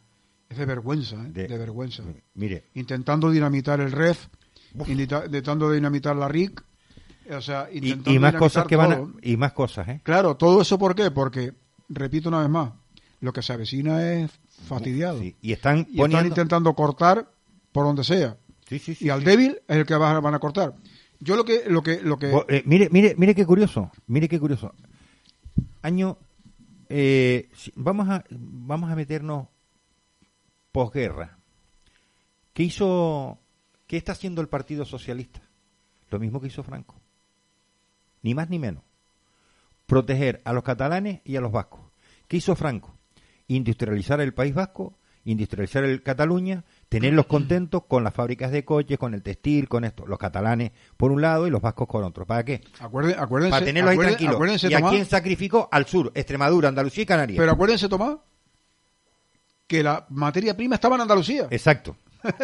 Es 0.49 0.57
de 0.59 0.65
vergüenza, 0.67 1.17
¿eh? 1.17 1.31
De- 1.31 1.49
de, 1.49 1.59
vergüenza. 1.59 2.03
Mire, 2.35 2.65
Intentando 2.75 3.31
dinamitar 3.31 3.81
el 3.81 3.93
REF, 3.93 4.27
intenta- 4.75 5.27
intentando 5.27 5.71
dinamitar 5.71 6.15
la 6.17 6.29
RIC, 6.29 6.63
o 7.37 7.41
sea, 7.41 7.69
y, 7.71 7.77
intentando 7.79 8.11
y 8.11 8.19
más 8.19 8.33
dinamitar 8.33 8.39
cosas 8.39 8.67
que 8.67 8.77
van 8.77 8.93
a, 8.93 9.09
y 9.23 9.37
más 9.37 9.53
cosas, 9.53 9.89
¿eh? 9.89 10.01
Claro, 10.03 10.37
todo 10.37 10.63
eso 10.63 10.79
¿por 10.79 10.95
qué? 10.95 11.11
Porque, 11.11 11.53
repito 11.89 12.29
una 12.29 12.41
vez 12.41 12.49
más, 12.49 12.73
lo 13.21 13.33
que 13.33 13.43
se 13.43 13.53
avecina 13.53 14.13
es 14.13 14.31
fastidiado. 14.67 15.19
Sí, 15.21 15.37
Y 15.41 15.53
están 15.53 15.87
Y 15.91 16.01
intentando 16.03 16.75
cortar 16.75 17.31
por 17.73 17.85
donde 17.85 18.05
sea. 18.05 18.37
Sí, 18.69 18.79
sí, 18.79 18.95
sí, 18.95 19.07
Y 19.07 19.11
al 19.11 19.25
débil 19.25 19.61
es 19.67 19.77
el 19.77 19.87
que 19.87 19.95
van 19.95 20.23
van 20.23 20.35
a 20.35 20.39
cortar. 20.39 20.75
Yo 21.19 21.37
lo 21.37 21.45
que, 21.45 21.65
lo 21.69 21.83
que, 21.83 22.01
lo 22.01 22.19
que, 22.19 22.33
eh, 22.49 22.63
mire, 22.65 22.89
mire, 22.91 23.15
mire 23.19 23.35
qué 23.35 23.45
curioso, 23.45 23.91
mire 24.07 24.27
qué 24.27 24.41
curioso. 24.41 24.75
Año, 25.83 26.17
eh, 26.89 27.51
vamos 27.75 28.09
a, 28.09 28.25
vamos 28.31 28.91
a 28.91 28.97
meternos 28.97 29.49
posguerra. 30.73 31.39
¿Qué 32.55 32.63
hizo, 32.63 33.39
qué 33.87 33.99
está 33.99 34.13
haciendo 34.13 34.41
el 34.41 34.49
Partido 34.49 34.85
Socialista? 34.85 35.43
Lo 36.11 36.19
mismo 36.19 36.41
que 36.41 36.49
hizo 36.49 36.63
Franco. 36.63 36.97
Ni 38.23 38.35
más 38.35 38.49
ni 38.49 38.59
menos. 38.59 38.83
Proteger 39.87 40.41
a 40.45 40.53
los 40.53 40.65
catalanes 40.65 41.21
y 41.25 41.37
a 41.37 41.41
los 41.41 41.53
vascos. 41.53 41.81
¿Qué 42.29 42.39
hizo 42.39 42.57
Franco? 42.57 42.97
Industrializar 43.47 44.21
el 44.21 44.33
País 44.33 44.55
Vasco, 44.55 44.99
industrializar 45.25 45.85
el 45.85 46.03
Cataluña, 46.03 46.65
tenerlos 46.91 47.27
contentos 47.27 47.85
con 47.89 48.05
las 48.05 48.13
fábricas 48.13 48.51
de 48.51 48.65
coches, 48.65 48.99
con 48.99 49.15
el 49.15 49.23
textil, 49.23 49.69
con 49.69 49.85
esto. 49.85 50.07
Los 50.07 50.19
catalanes 50.19 50.73
por 50.97 51.13
un 51.13 51.23
lado 51.23 51.47
y 51.47 51.51
los 51.51 51.63
vascos 51.63 51.87
por 51.89 52.03
otro. 52.05 52.27
¿Para 52.27 52.45
qué? 52.45 52.61
acuérdense, 52.81 53.19
acuérdense, 53.19 53.51
Para 53.53 53.65
tenerlos 53.65 53.93
ahí 53.93 53.99
tranquilos. 53.99 54.35
acuérdense, 54.35 54.69
¿Y 54.69 54.75
a 54.75 54.79
Tomás, 54.79 54.93
quién 54.93 55.07
sacrificó? 55.07 55.69
Al 55.71 55.87
sur, 55.87 56.11
Extremadura, 56.15 56.69
Andalucía 56.69 57.05
y 57.05 57.07
Canarias. 57.07 57.39
pero 57.39 57.53
acuérdense, 57.53 57.89
Tomás, 57.89 58.17
que 59.69 59.83
la 59.85 60.05
materia 60.11 60.57
prima 60.57 60.75
estaba 60.75 60.97
en 60.97 61.03
Andalucía. 61.03 61.47
Exacto. 61.51 61.97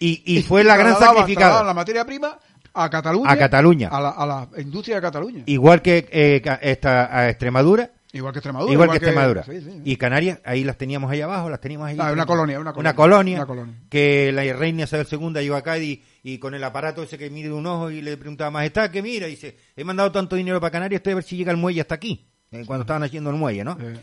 Y, 0.00 0.22
y 0.24 0.42
fue 0.44 0.62
la 0.62 0.76
gran 0.76 0.96
sacrificada. 0.96 1.64
la 1.64 1.74
materia 1.74 2.04
prima 2.04 2.38
a 2.72 2.88
Cataluña. 2.88 3.32
A 3.32 3.36
Cataluña. 3.36 3.88
A 3.88 4.00
la, 4.00 4.10
a 4.10 4.26
la 4.26 4.48
industria 4.60 4.94
de 4.94 5.02
Cataluña. 5.02 5.42
Igual 5.46 5.82
que 5.82 6.08
eh, 6.12 6.40
esta, 6.62 7.18
a 7.18 7.28
Extremadura, 7.28 7.90
igual 8.12 8.32
que 8.32 8.38
Extremadura. 8.38 8.72
igual, 8.72 8.90
que 8.90 8.96
Extremadura. 8.96 9.42
sí, 9.44 9.60
sí. 9.60 9.80
Y 9.84 9.96
Canarias, 9.96 10.40
ahí 10.44 10.64
las 10.64 10.76
teníamos 10.78 11.10
ahí 11.10 11.20
abajo, 11.20 11.50
las 11.50 11.60
teníamos 11.60 11.88
ahí. 11.88 11.96
Ah, 12.00 12.12
una 12.12 12.24
colonia, 12.26 12.58
una 12.60 12.72
colonia, 12.72 12.94
colonia, 12.94 13.36
una 13.36 13.46
colonia. 13.46 13.74
que 13.90 14.32
la 14.32 14.42
reina 14.54 14.84
Isabel 14.84 15.06
II 15.10 15.32
llegó 15.40 15.56
acá 15.56 15.78
y, 15.78 16.02
y 16.22 16.38
con 16.38 16.54
el 16.54 16.64
aparato 16.64 17.02
ese 17.02 17.18
que 17.18 17.30
mide 17.30 17.52
un 17.52 17.66
ojo 17.66 17.90
y 17.90 18.00
le 18.02 18.16
preguntaba, 18.16 18.50
Majestad, 18.50 18.90
que 18.90 19.02
mira? 19.02 19.26
Y 19.28 19.32
dice, 19.32 19.56
he 19.76 19.84
mandado 19.84 20.10
tanto 20.12 20.36
dinero 20.36 20.60
para 20.60 20.70
Canarias, 20.70 21.00
estoy 21.00 21.12
a 21.12 21.16
ver 21.16 21.24
si 21.24 21.36
llega 21.36 21.50
el 21.52 21.58
muelle 21.58 21.80
hasta 21.82 21.94
aquí, 21.96 22.26
eh, 22.50 22.64
cuando 22.66 22.82
estaban 22.82 23.02
haciendo 23.02 23.30
el 23.30 23.36
muelle, 23.36 23.64
¿no? 23.64 23.76
Eh, 23.80 23.96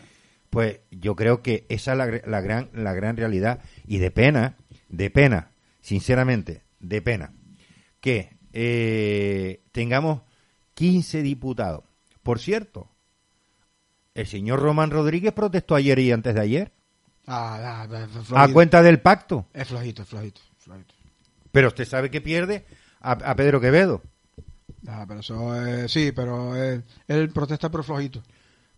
Pues 0.50 0.80
yo 0.92 1.16
creo 1.16 1.42
que 1.42 1.66
esa 1.70 1.94
es 1.94 2.28
la 2.28 2.42
gran 2.42 2.70
la 2.74 2.94
gran 2.94 3.18
realidad 3.18 3.60
y 3.88 3.98
de 3.98 4.12
pena, 4.12 4.56
de 4.90 5.10
pena, 5.10 5.52
sinceramente, 5.82 6.62
de 6.80 7.02
pena 7.02 7.34
que 8.00 8.30
eh, 8.54 9.62
tengamos 9.72 10.22
15 10.76 11.22
diputados. 11.24 11.84
Por 12.24 12.40
cierto, 12.40 12.90
el 14.16 14.26
señor 14.28 14.60
Román 14.62 14.90
Rodríguez 14.92 15.34
protestó 15.34 15.76
ayer 15.76 16.00
y 16.00 16.12
antes 16.12 16.34
de 16.34 16.42
ayer 16.42 16.72
ah, 17.28 17.86
ah, 18.34 18.44
a 18.44 18.48
cuenta 18.50 18.82
del 18.82 19.00
pacto, 19.02 19.46
Es 19.54 19.68
flojito, 19.68 20.02
es 20.02 20.08
flojito, 20.08 20.42
es 20.58 20.64
flojito. 20.64 20.94
pero 21.52 21.68
usted 21.68 21.86
sabe 21.86 22.10
que 22.10 22.22
pierde 22.22 22.66
a, 23.02 23.12
a 23.12 23.36
Pedro 23.36 23.62
Quevedo. 23.62 24.02
Ah, 24.88 25.06
pero 25.08 25.20
eso 25.20 25.56
es- 25.66 25.92
sí, 25.92 26.12
pero 26.12 26.56
eh, 26.56 26.82
él 27.08 27.30
protesta 27.30 27.70
pero 27.70 27.84
flojito. 27.84 28.22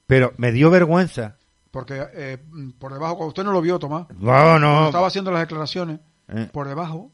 Pero 0.06 0.34
me 0.38 0.52
dio 0.52 0.70
vergüenza. 0.70 1.38
Porque 1.72 2.02
eh, 2.14 2.38
por 2.80 2.94
debajo, 2.94 3.18
cuando 3.18 3.30
usted 3.30 3.44
no 3.44 3.52
lo 3.52 3.62
vio, 3.62 3.78
Tomás, 3.78 4.08
No, 4.10 4.18
cuando 4.32 4.60
no. 4.60 4.86
estaba 4.88 5.08
haciendo 5.08 5.32
las 5.32 5.42
declaraciones, 5.42 6.00
Eh, 6.30 6.50
por 6.52 6.68
debajo 6.68 7.12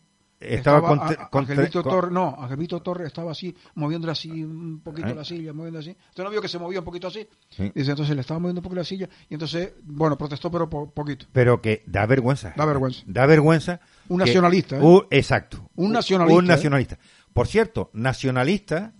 estaba, 0.47 0.77
estaba 0.77 0.87
contra- 0.87 1.07
a- 1.23 1.25
a- 1.25 1.29
contra- 1.29 1.55
Angelito 1.55 1.83
con- 1.83 1.91
Torres, 1.91 2.11
no, 2.11 2.35
Angelito 2.39 2.81
Torres 2.81 3.07
estaba 3.07 3.31
así, 3.31 3.55
moviéndole 3.75 4.11
así 4.11 4.43
un 4.43 4.79
poquito 4.81 5.07
¿Eh? 5.09 5.15
la 5.15 5.23
silla, 5.25 5.53
moviendo 5.53 5.79
así. 5.79 5.95
Usted 6.09 6.23
no 6.23 6.29
vio 6.29 6.41
que 6.41 6.47
se 6.47 6.59
movía 6.59 6.79
un 6.79 6.85
poquito 6.85 7.07
así. 7.07 7.27
Sí. 7.49 7.71
Dice, 7.73 7.91
entonces 7.91 8.15
le 8.15 8.21
estaba 8.21 8.39
moviendo 8.39 8.59
un 8.59 8.63
poquito 8.63 8.79
la 8.79 8.85
silla 8.85 9.09
y 9.29 9.33
entonces, 9.35 9.73
bueno, 9.83 10.17
protestó 10.17 10.49
pero 10.51 10.69
po- 10.69 10.89
poquito. 10.91 11.25
pero 11.31 11.61
que 11.61 11.83
da 11.87 12.05
vergüenza. 12.05 12.53
Da 12.55 12.65
vergüenza. 12.65 13.03
Da 13.05 13.25
vergüenza. 13.25 13.79
Un 14.09 14.19
que- 14.19 14.25
nacionalista, 14.25 14.77
¿eh? 14.77 14.81
un- 14.81 15.05
exacto. 15.09 15.69
Un 15.75 15.91
nacionalista, 15.91 16.37
Un 16.39 16.45
nacionalista. 16.47 16.99
Por 17.33 17.47
cierto, 17.47 17.89
nacionalista, 17.93 18.93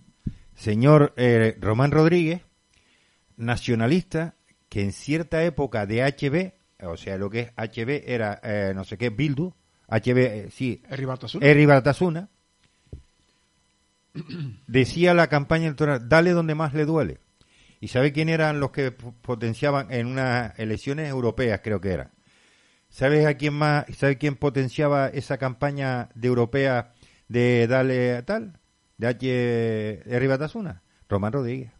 señor 0.54 1.12
eh, 1.16 1.56
Román 1.60 1.90
Rodríguez, 1.90 2.42
nacionalista 3.36 4.34
que 4.68 4.82
en 4.82 4.92
cierta 4.92 5.42
época 5.44 5.86
de 5.86 6.02
HB, 6.02 6.54
o 6.86 6.96
sea, 6.96 7.16
lo 7.16 7.30
que 7.30 7.40
es 7.40 7.52
HB 7.56 8.04
era 8.06 8.40
eh, 8.42 8.72
no 8.74 8.84
sé 8.84 8.98
qué, 8.98 9.10
Bildu, 9.10 9.54
HB, 9.88 10.18
eh, 10.18 10.48
sí, 10.50 10.82
decía 14.66 15.14
la 15.14 15.28
campaña 15.28 15.66
electoral, 15.66 16.08
dale 16.08 16.30
donde 16.30 16.54
más 16.54 16.74
le 16.74 16.84
duele. 16.84 17.18
¿Y 17.80 17.88
sabe 17.88 18.12
quién 18.12 18.28
eran 18.28 18.60
los 18.60 18.70
que 18.70 18.92
potenciaban 18.92 19.92
en 19.92 20.06
unas 20.06 20.58
elecciones 20.58 21.10
europeas, 21.10 21.60
creo 21.62 21.80
que 21.80 21.92
eran? 21.92 22.10
¿Sabes 22.88 23.26
a 23.26 23.34
quién 23.34 23.54
más, 23.54 23.84
sabe 23.96 24.18
quién 24.18 24.36
potenciaba 24.36 25.08
esa 25.08 25.36
campaña 25.36 26.08
de 26.14 26.28
europea 26.28 26.92
de 27.28 27.66
dale 27.66 28.16
a 28.16 28.24
tal? 28.24 28.58
De 28.96 29.08
H. 29.08 30.14
Eri 30.14 30.26
Batasuna? 30.28 30.82
Román 31.08 31.32
Rodríguez. 31.32 31.72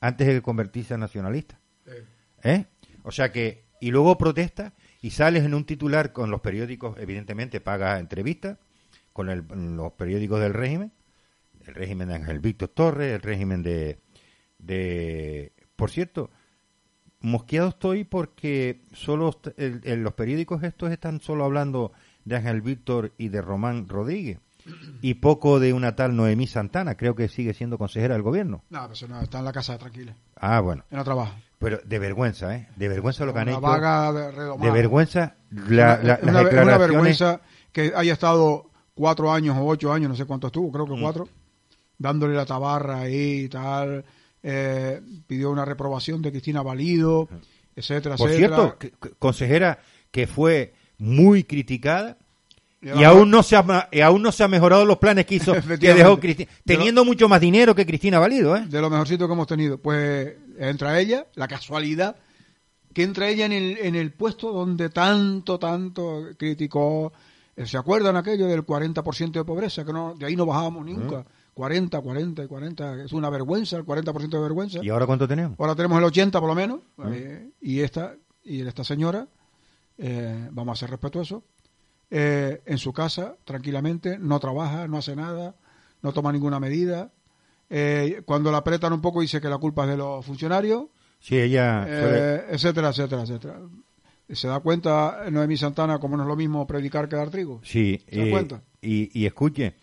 Antes 0.00 0.28
de 0.28 0.40
convertirse 0.40 0.94
en 0.94 1.00
nacionalista. 1.00 1.58
¿Eh? 2.42 2.64
O 3.02 3.10
sea 3.10 3.32
que, 3.32 3.64
y 3.80 3.90
luego 3.90 4.16
protesta 4.16 4.72
y 5.04 5.10
sales 5.10 5.44
en 5.44 5.52
un 5.52 5.66
titular 5.66 6.14
con 6.14 6.30
los 6.30 6.40
periódicos, 6.40 6.96
evidentemente 6.98 7.60
paga 7.60 7.98
entrevistas, 7.98 8.56
con 9.12 9.28
el- 9.28 9.44
los 9.76 9.92
periódicos 9.92 10.40
del 10.40 10.54
régimen, 10.54 10.92
el 11.66 11.74
régimen 11.74 12.08
de 12.08 12.14
Ángel 12.14 12.38
Víctor 12.38 12.70
Torres, 12.70 13.12
el 13.12 13.20
régimen 13.20 13.62
de, 13.62 13.98
de... 14.58 15.52
Por 15.76 15.90
cierto, 15.90 16.30
mosqueado 17.20 17.68
estoy 17.68 18.04
porque 18.04 18.80
solo 18.94 19.38
los 19.58 20.12
periódicos 20.14 20.62
estos 20.62 20.90
están 20.90 21.20
solo 21.20 21.44
hablando 21.44 21.92
de 22.24 22.36
Ángel 22.36 22.62
Víctor 22.62 23.12
y 23.18 23.28
de 23.28 23.42
Román 23.42 23.86
Rodríguez 23.88 24.38
y 25.06 25.14
poco 25.14 25.60
de 25.60 25.72
una 25.74 25.94
tal 25.96 26.16
Noemí 26.16 26.46
Santana, 26.46 26.96
creo 26.96 27.14
que 27.14 27.28
sigue 27.28 27.52
siendo 27.52 27.76
consejera 27.76 28.14
del 28.14 28.22
gobierno. 28.22 28.64
no, 28.70 28.88
pero 28.90 29.08
no, 29.08 29.20
está 29.20 29.40
en 29.40 29.44
la 29.44 29.52
casa 29.52 29.76
tranquila. 29.76 30.14
Ah, 30.36 30.60
bueno, 30.60 30.84
En 30.90 30.96
no 30.96 31.04
trabaja. 31.04 31.34
pero 31.58 31.78
de 31.84 31.98
vergüenza, 31.98 32.56
¿eh? 32.56 32.68
De 32.76 32.88
vergüenza 32.88 33.26
lo 33.26 33.34
que 33.34 33.40
han 33.40 33.48
hecho. 33.50 33.60
vaga 33.60 34.12
de. 34.12 34.32
De 34.58 34.70
vergüenza 34.70 35.34
la, 35.50 36.00
la- 36.02 36.18
una, 36.22 36.42
las 36.42 36.64
una 36.64 36.78
vergüenza 36.78 37.40
que 37.70 37.92
haya 37.94 38.12
estado 38.14 38.70
cuatro 38.94 39.30
años 39.30 39.56
o 39.58 39.66
ocho 39.66 39.92
años, 39.92 40.08
no 40.08 40.16
sé 40.16 40.24
cuánto 40.24 40.46
estuvo, 40.46 40.68
Mm. 40.68 40.72
creo 40.72 40.86
que 40.86 41.00
cuatro, 41.02 41.28
dándole 41.98 42.34
la 42.34 42.46
tabarra 42.46 43.00
ahí 43.00 43.40
y 43.44 43.48
tal. 43.48 44.04
eh, 44.46 45.00
pidió 45.26 45.50
una 45.50 45.64
reprobación 45.64 46.20
de 46.22 46.30
Cristina 46.30 46.60
Valido, 46.62 47.28
etcétera, 47.76 48.16
Por 48.16 48.28
etcétera. 48.30 48.56
cierto, 48.56 48.78
que- 48.78 48.90
que- 48.90 49.10
consejera 49.18 49.78
que 50.10 50.26
fue 50.26 50.74
muy 50.98 51.44
criticada 51.44 52.16
y 52.84 53.04
aún 53.04 53.30
no 53.30 53.42
se 53.42 53.56
ha, 53.56 53.88
y 53.90 54.00
aún 54.00 54.22
no 54.22 54.30
se 54.32 54.44
ha 54.44 54.48
mejorado 54.48 54.84
los 54.84 54.98
planes 54.98 55.24
que 55.26 55.36
hizo 55.36 55.52
que 55.52 55.58
Efectivamente. 55.58 56.02
dejó 56.04 56.20
Cristina, 56.20 56.50
De 56.64 56.74
lo- 56.74 56.78
teniendo 56.78 57.04
mucho 57.04 57.28
más 57.28 57.40
dinero 57.40 57.74
que 57.74 57.86
Cristina 57.86 58.18
Valido, 58.18 58.56
¿eh? 58.56 58.66
de 58.68 58.80
lo 58.80 58.90
mejorcito 58.90 59.26
que 59.26 59.32
hemos 59.32 59.46
tenido. 59.46 59.78
Pues 59.78 60.34
entra 60.58 60.98
ella, 61.00 61.26
la 61.34 61.48
casualidad, 61.48 62.16
que 62.92 63.02
entra 63.02 63.28
ella 63.28 63.46
en 63.46 63.52
el, 63.52 63.78
en 63.78 63.94
el 63.94 64.12
puesto 64.12 64.52
donde 64.52 64.88
tanto, 64.90 65.58
tanto 65.58 66.22
criticó. 66.38 67.12
eh, 67.56 67.66
¿Se 67.66 67.76
acuerdan 67.76 68.16
aquello 68.16 68.46
del 68.46 68.64
40% 68.66 69.32
de 69.32 69.44
pobreza? 69.44 69.84
Que 69.84 69.92
no, 69.92 70.14
de 70.14 70.26
ahí 70.26 70.36
no 70.36 70.46
bajábamos 70.46 70.84
nunca. 70.86 71.24
40, 71.54 72.00
40 72.00 72.42
y 72.44 72.46
40. 72.48 73.04
Es 73.04 73.12
una 73.12 73.30
vergüenza, 73.30 73.76
el 73.76 73.84
40% 73.84 74.28
de 74.28 74.40
vergüenza. 74.40 74.78
¿Y 74.82 74.88
ahora 74.90 75.06
cuánto 75.06 75.26
tenemos? 75.28 75.58
Ahora 75.58 75.74
tenemos 75.76 75.98
el 75.98 76.04
80 76.04 76.40
por 76.40 76.48
lo 76.48 76.54
menos. 76.56 76.80
eh, 77.12 77.50
y 77.60 77.80
esta 77.80 78.14
y 78.44 78.60
esta 78.60 78.82
señora, 78.84 79.26
eh, 79.98 80.48
vamos 80.50 80.76
a 80.76 80.80
ser 80.80 80.90
respetuosos, 80.90 81.42
eh, 82.10 82.62
en 82.66 82.78
su 82.78 82.92
casa, 82.92 83.36
tranquilamente, 83.44 84.18
no 84.18 84.38
trabaja, 84.40 84.86
no 84.88 84.98
hace 84.98 85.16
nada, 85.16 85.56
no 86.02 86.12
toma 86.12 86.32
ninguna 86.32 86.60
medida. 86.60 87.12
Eh, 87.70 88.22
cuando 88.24 88.52
la 88.52 88.58
apretan 88.58 88.92
un 88.92 89.00
poco 89.00 89.20
dice 89.20 89.40
que 89.40 89.48
la 89.48 89.58
culpa 89.58 89.84
es 89.84 89.90
de 89.90 89.96
los 89.96 90.24
funcionarios, 90.24 90.84
Sí, 91.24 91.38
ella 91.38 91.86
eh, 91.88 92.44
etcétera, 92.50 92.90
etcétera, 92.90 93.22
etcétera. 93.22 93.58
¿Se 94.28 94.46
da 94.46 94.60
cuenta 94.60 95.24
Noemí 95.30 95.56
Santana 95.56 95.98
como 95.98 96.18
no 96.18 96.22
es 96.24 96.28
lo 96.28 96.36
mismo 96.36 96.66
predicar 96.66 97.08
que 97.08 97.16
dar 97.16 97.30
trigo? 97.30 97.60
Sí, 97.64 98.02
¿Se 98.10 98.18
da 98.18 98.26
eh, 98.26 98.30
cuenta? 98.30 98.62
y, 98.82 99.18
y 99.18 99.24
escuche, 99.24 99.74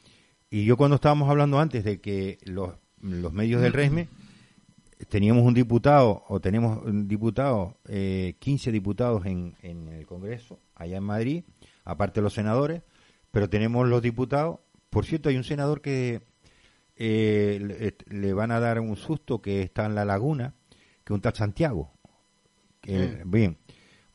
y 0.52 0.66
yo 0.66 0.78
cuando 0.78 0.96
estábamos 0.96 1.28
hablando 1.30 1.60
antes 1.60 1.84
de 1.84 2.00
que 2.00 2.38
los, 2.44 2.74
los 3.02 3.34
medios 3.34 3.60
del 3.60 3.74
régimen 3.74 4.08
teníamos 5.10 5.44
un 5.44 5.56
diputado, 5.56 6.24
o 6.28 6.40
tenemos 6.40 6.86
un 6.86 7.08
diputado, 7.08 7.78
eh, 7.88 8.36
15 8.38 8.72
diputados 8.72 9.26
en, 9.26 9.56
en 9.64 9.88
el 9.88 10.06
Congreso, 10.06 10.60
allá 10.76 10.98
en 10.98 11.04
Madrid, 11.04 11.44
aparte 11.84 12.20
de 12.20 12.24
los 12.24 12.34
senadores, 12.34 12.82
pero 13.32 13.50
tenemos 13.50 13.88
los 13.88 14.02
diputados, 14.02 14.60
por 14.90 15.06
cierto, 15.06 15.30
hay 15.30 15.38
un 15.38 15.44
senador 15.44 15.82
que 15.82 16.22
eh, 16.98 17.60
le, 17.62 18.16
le 18.16 18.34
van 18.34 18.52
a 18.52 18.60
dar 18.60 18.80
un 18.80 18.96
susto 18.96 19.42
que 19.42 19.62
está 19.62 19.86
en 19.86 19.96
la 19.96 20.06
laguna, 20.06 20.54
que 21.04 21.14
un 21.14 21.22
tal 21.22 21.34
Santiago. 21.34 21.92
Que, 22.82 23.04
Eh. 23.04 23.22
Bien, 23.26 23.58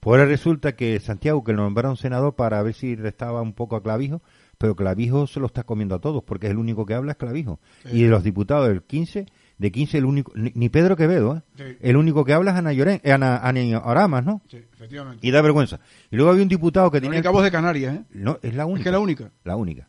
Pues 0.01 0.19
ahora 0.19 0.27
resulta 0.29 0.77
que 0.77 1.01
Santiago, 1.01 1.43
que 1.43 1.53
lo 1.53 1.63
nombraron 1.63 1.97
senador 1.97 2.35
para 2.35 2.63
ver 2.63 2.75
si 2.75 2.95
restaba 2.95 3.43
un 3.43 3.55
poco 3.55 3.77
a 3.77 3.83
Clavijo, 3.83 4.23
pero 4.59 4.77
Clavijo 4.77 5.27
se 5.27 5.41
lo 5.41 5.47
está 5.47 5.65
comiendo 5.65 5.95
a 5.95 6.01
todos, 6.01 6.23
porque 6.25 6.47
es 6.47 6.53
el 6.53 6.59
único 6.59 6.87
que 6.87 6.95
habla 6.95 7.13
es 7.13 7.19
Clavijo. 7.19 7.61
Sí. 7.83 7.99
Y 7.99 8.03
de 8.05 8.09
los 8.09 8.23
diputados 8.23 8.69
del 8.69 8.83
15, 8.83 9.27
de 9.59 9.73
15 9.73 9.99
el 9.99 10.05
único, 10.05 10.33
ni, 10.35 10.69
Pedro 10.69 10.97
Quevedo, 10.97 11.37
¿eh? 11.37 11.43
Sí. 11.57 11.77
el 11.81 11.97
único 11.97 12.25
que 12.25 12.33
habla 12.35 12.51
es 12.51 12.57
Ana, 12.59 12.73
Lloren, 12.73 13.01
eh, 13.03 13.13
Ana, 13.13 13.39
Ana 13.39 13.79
Oramas, 13.85 14.25
¿no? 14.25 14.43
Sí, 14.49 14.59
efectivamente. 14.73 15.27
Y 15.27 15.31
da 15.31 15.41
vergüenza. 15.41 15.81
Y 16.11 16.17
luego 16.17 16.31
había 16.31 16.43
un 16.43 16.49
diputado 16.49 16.91
que 16.91 16.99
La 16.99 17.03
tenía... 17.03 17.19
única 17.19 17.31
voz 17.31 17.43
de 17.45 17.51
Canarias, 17.51 17.97
¿eh? 17.97 18.05
No, 18.11 18.39
es 18.43 18.55
la 18.55 18.65
Es 18.65 18.69
única. 18.69 18.85
que 18.85 18.91
la 18.91 18.99
única. 18.99 19.31
La 19.45 19.57
única. 19.57 19.89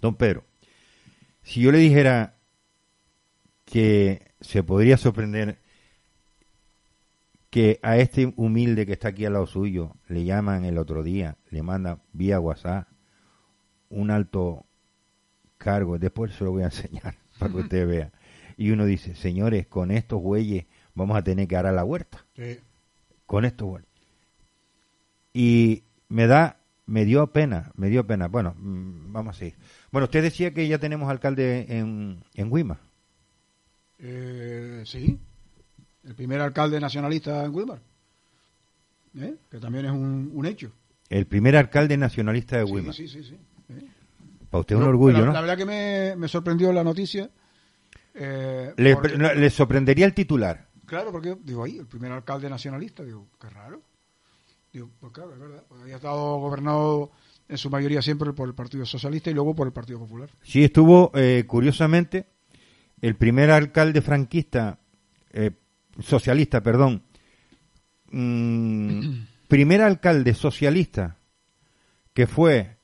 Don 0.00 0.14
Pedro, 0.16 0.44
si 1.42 1.60
yo 1.62 1.72
le 1.72 1.78
dijera 1.78 2.34
que 3.64 4.32
se 4.40 4.62
podría 4.62 4.96
sorprender 4.96 5.58
que 7.50 7.80
a 7.82 7.96
este 7.96 8.32
humilde 8.36 8.84
que 8.84 8.92
está 8.92 9.08
aquí 9.08 9.24
al 9.24 9.32
lado 9.32 9.46
suyo 9.46 9.96
le 10.08 10.24
llaman 10.24 10.64
el 10.64 10.76
otro 10.78 11.02
día, 11.02 11.36
le 11.50 11.62
mandan 11.62 12.02
vía 12.12 12.38
WhatsApp 12.38 12.86
un 13.88 14.10
alto 14.10 14.66
cargo, 15.56 15.98
después 15.98 16.34
se 16.34 16.44
lo 16.44 16.50
voy 16.52 16.62
a 16.62 16.66
enseñar 16.66 17.14
para 17.38 17.52
que 17.52 17.58
usted 17.60 17.88
vea. 17.88 18.12
Y 18.56 18.70
uno 18.70 18.86
dice, 18.86 19.14
señores, 19.14 19.66
con 19.66 19.90
estos 19.90 20.20
güeyes 20.20 20.64
vamos 20.94 21.16
a 21.16 21.22
tener 21.22 21.46
que 21.46 21.56
arar 21.56 21.74
la 21.74 21.84
huerta 21.84 22.24
Sí. 22.34 22.58
con 23.26 23.44
estos 23.44 23.68
goles. 23.68 23.86
Y 25.34 25.82
me 26.08 26.26
da, 26.26 26.58
me 26.86 27.04
dio 27.04 27.26
pena, 27.28 27.70
me 27.76 27.88
dio 27.90 28.06
pena. 28.06 28.28
Bueno, 28.28 28.54
mm, 28.58 29.12
vamos 29.12 29.36
a 29.36 29.38
seguir. 29.38 29.54
Bueno, 29.92 30.04
usted 30.04 30.22
decía 30.22 30.52
que 30.54 30.66
ya 30.68 30.78
tenemos 30.78 31.10
alcalde 31.10 31.66
en, 31.68 32.22
en 32.34 32.50
Guima. 32.50 32.78
Eh, 33.98 34.82
sí. 34.86 35.18
El 36.04 36.14
primer 36.14 36.40
alcalde 36.40 36.80
nacionalista 36.80 37.44
en 37.44 37.54
Wilmar. 37.54 37.80
¿Eh? 39.18 39.34
Que 39.50 39.58
también 39.58 39.86
es 39.86 39.92
un, 39.92 40.30
un 40.34 40.46
hecho. 40.46 40.70
El 41.08 41.26
primer 41.26 41.56
alcalde 41.56 41.96
nacionalista 41.96 42.58
de 42.58 42.66
Sí, 42.66 42.72
Guima. 42.74 42.92
sí, 42.92 43.08
sí, 43.08 43.22
sí. 43.22 43.34
¿Eh? 43.70 43.86
Para 44.50 44.60
usted 44.60 44.74
es 44.74 44.78
un 44.78 44.84
No, 44.84 44.90
orgullo, 44.90 45.18
la, 45.18 45.26
¿no? 45.26 45.32
La 45.32 45.40
verdad 45.40 45.56
que 45.56 45.64
me, 45.64 46.14
me 46.16 46.28
sorprendió 46.28 46.72
la 46.72 46.84
noticia. 46.84 47.28
Eh, 48.16 48.72
Le, 48.76 48.94
porque- 48.94 49.16
no, 49.16 49.32
le 49.32 49.50
sorprendería 49.50 50.06
el 50.06 50.14
titular. 50.14 50.66
Claro, 50.86 51.12
porque 51.12 51.36
digo, 51.42 51.64
ahí, 51.64 51.78
el 51.78 51.86
primer 51.86 52.12
alcalde 52.12 52.48
nacionalista, 52.48 53.02
digo, 53.04 53.28
qué 53.40 53.48
raro. 53.50 53.82
Digo, 54.72 54.90
pues 55.00 55.12
claro, 55.12 55.32
es 55.34 55.38
verdad. 55.40 55.62
porque 55.68 55.82
había 55.84 55.96
estado 55.96 56.38
gobernado 56.38 57.10
en 57.48 57.58
su 57.58 57.70
mayoría 57.70 58.02
siempre 58.02 58.32
por 58.32 58.48
el 58.48 58.54
Partido 58.54 58.84
Socialista 58.86 59.30
y 59.30 59.34
luego 59.34 59.54
por 59.54 59.66
el 59.66 59.72
Partido 59.72 59.98
Popular. 59.98 60.28
Sí, 60.42 60.64
estuvo, 60.64 61.10
eh, 61.14 61.44
curiosamente, 61.46 62.26
el 63.00 63.16
primer 63.16 63.50
alcalde 63.50 64.00
franquista, 64.02 64.78
eh, 65.32 65.52
socialista, 66.00 66.62
perdón, 66.62 67.02
mm, 68.10 69.00
primer 69.48 69.82
alcalde 69.82 70.34
socialista 70.34 71.18
que 72.12 72.26
fue 72.26 72.78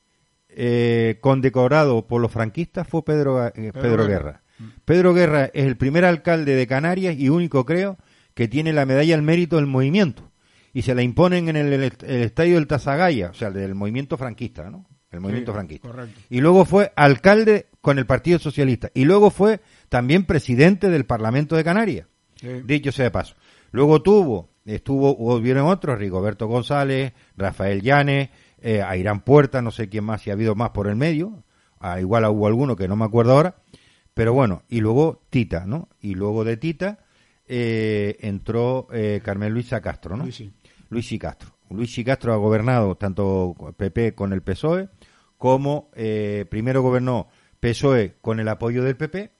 eh, 0.49 1.19
condecorado 1.21 2.07
por 2.07 2.21
los 2.21 2.31
franquistas 2.31 2.87
fue 2.87 3.05
Pedro, 3.05 3.47
eh, 3.47 3.53
Pedro, 3.55 3.81
Pedro 3.81 4.07
Guerra. 4.07 4.42
Pedro 4.85 5.15
Guerra 5.15 5.45
es 5.53 5.67
el 5.67 5.77
primer 5.77 6.05
alcalde 6.05 6.55
de 6.55 6.67
Canarias 6.67 7.17
y 7.19 7.29
único, 7.29 7.65
creo, 7.65 7.97
que 8.35 8.49
tiene 8.49 8.73
la 8.73 8.87
medalla 8.87 9.15
al 9.15 9.23
mérito 9.23 9.57
del 9.57 9.67
movimiento. 9.67 10.31
Y 10.75 10.83
se 10.83 10.95
la 10.95 11.03
imponen 11.03 11.49
en 11.49 11.57
el, 11.57 11.73
el- 11.73 11.83
el 11.83 12.23
estadio 12.23 12.55
del 12.55 12.67
Tazagaya, 12.67 13.31
o 13.31 13.35
sea, 13.35 13.51
del 13.51 13.75
movimiento 13.75 14.17
franquista, 14.17 14.71
¿no? 14.71 14.87
El 15.11 15.21
movimiento 15.21 15.53
Sí, 15.53 15.57
franquista 15.57 15.89
correcto. 15.89 16.21
y 16.31 16.41
luego 16.41 16.65
fue 16.65 16.91
alcalde 16.97 17.67
con 17.83 17.99
el 17.99 18.07
Partido 18.07 18.39
Socialista 18.39 18.91
y 18.95 19.05
luego 19.05 19.31
fue 19.31 19.61
también 19.91 20.25
presidente 20.25 20.89
del 20.89 21.05
Parlamento 21.05 21.55
de 21.55 21.65
Canarias, 21.65 22.07
Sí. 22.37 22.49
dicho 22.65 22.91
sea 22.93 23.05
de 23.05 23.11
paso. 23.11 23.35
Luego 23.73 24.01
tuvo, 24.01 24.49
estuvo, 24.65 25.15
hubieron 25.19 25.67
otros, 25.67 25.99
Rigoberto 25.99 26.47
González, 26.47 27.13
Rafael 27.37 27.83
Llanes, 27.83 28.31
eh, 28.63 28.81
Airán 28.81 29.21
Puerta, 29.21 29.61
no 29.61 29.71
sé 29.71 29.91
quién 29.91 30.05
más, 30.05 30.23
si 30.23 30.31
ha 30.31 30.33
habido 30.33 30.55
más 30.55 30.71
por 30.71 30.87
el 30.89 30.97
medio, 30.97 31.45
ah, 31.79 32.01
igual 32.01 32.25
hubo 32.27 32.47
alguno 32.47 32.75
que 32.75 32.89
no 32.89 32.97
me 32.97 33.05
acuerdo 33.05 33.33
ahora, 33.33 33.57
pero 34.15 34.33
bueno, 34.33 34.63
y 34.69 34.81
luego 34.81 35.23
Tita, 35.31 35.65
¿no? 35.67 35.89
Y 36.01 36.15
luego 36.15 36.45
de 36.45 36.57
Tita 36.57 36.99
eh, 37.47 38.17
entró 38.21 38.89
eh, 38.93 39.21
Carmen 39.25 39.53
Luisa 39.53 39.81
Castro, 39.81 40.17
¿no? 40.17 40.25
Luis, 40.25 40.37
sí. 40.37 40.53
Luis 40.91 41.11
y 41.13 41.19
Castro. 41.19 41.51
Luis 41.71 41.97
y 41.99 42.05
Castro 42.05 42.33
ha 42.33 42.37
gobernado 42.37 42.97
tanto 42.97 43.55
PP 43.77 44.15
con 44.15 44.33
el 44.33 44.43
PSOE 44.43 44.89
como 45.39 45.91
eh, 45.95 46.45
primero 46.51 46.83
gobernó 46.83 47.29
PSOE 47.61 48.17
con 48.21 48.41
el 48.41 48.49
apoyo 48.49 48.85
del 48.85 48.97
PP, 48.97 49.33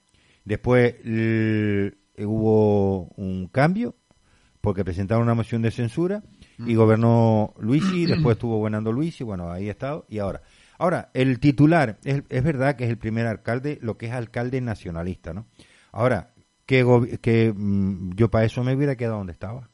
después 0.43 0.95
hubo 2.17 3.03
un 3.15 3.47
cambio 3.47 3.95
porque 4.63 4.85
presentaron 4.85 5.23
una 5.23 5.33
moción 5.33 5.61
de 5.61 5.71
censura 5.71 6.23
y 6.57 6.75
gobernó 6.75 7.53
Luis 7.59 7.83
y 7.93 8.05
después 8.05 8.37
estuvo 8.37 8.57
gobernando 8.57 8.91
Luis 8.91 9.19
y 9.19 9.23
bueno, 9.23 9.51
ahí 9.51 9.67
ha 9.67 9.71
estado 9.71 10.05
y 10.07 10.19
ahora. 10.19 10.41
Ahora, 10.83 11.09
el 11.13 11.39
titular, 11.39 11.97
es, 12.03 12.23
es 12.27 12.43
verdad 12.43 12.75
que 12.75 12.83
es 12.83 12.89
el 12.89 12.97
primer 12.97 13.25
alcalde, 13.25 13.79
lo 13.81 13.97
que 13.97 14.07
es 14.07 14.11
alcalde 14.11 14.59
nacionalista, 14.59 15.33
¿no? 15.33 15.45
Ahora, 15.93 16.33
que, 16.65 16.85
que 17.21 17.53
mm, 17.55 18.15
yo 18.15 18.29
para 18.29 18.43
eso 18.43 18.65
me 18.65 18.75
hubiera 18.75 18.97
quedado 18.97 19.15
donde 19.19 19.31
estaba 19.31 19.69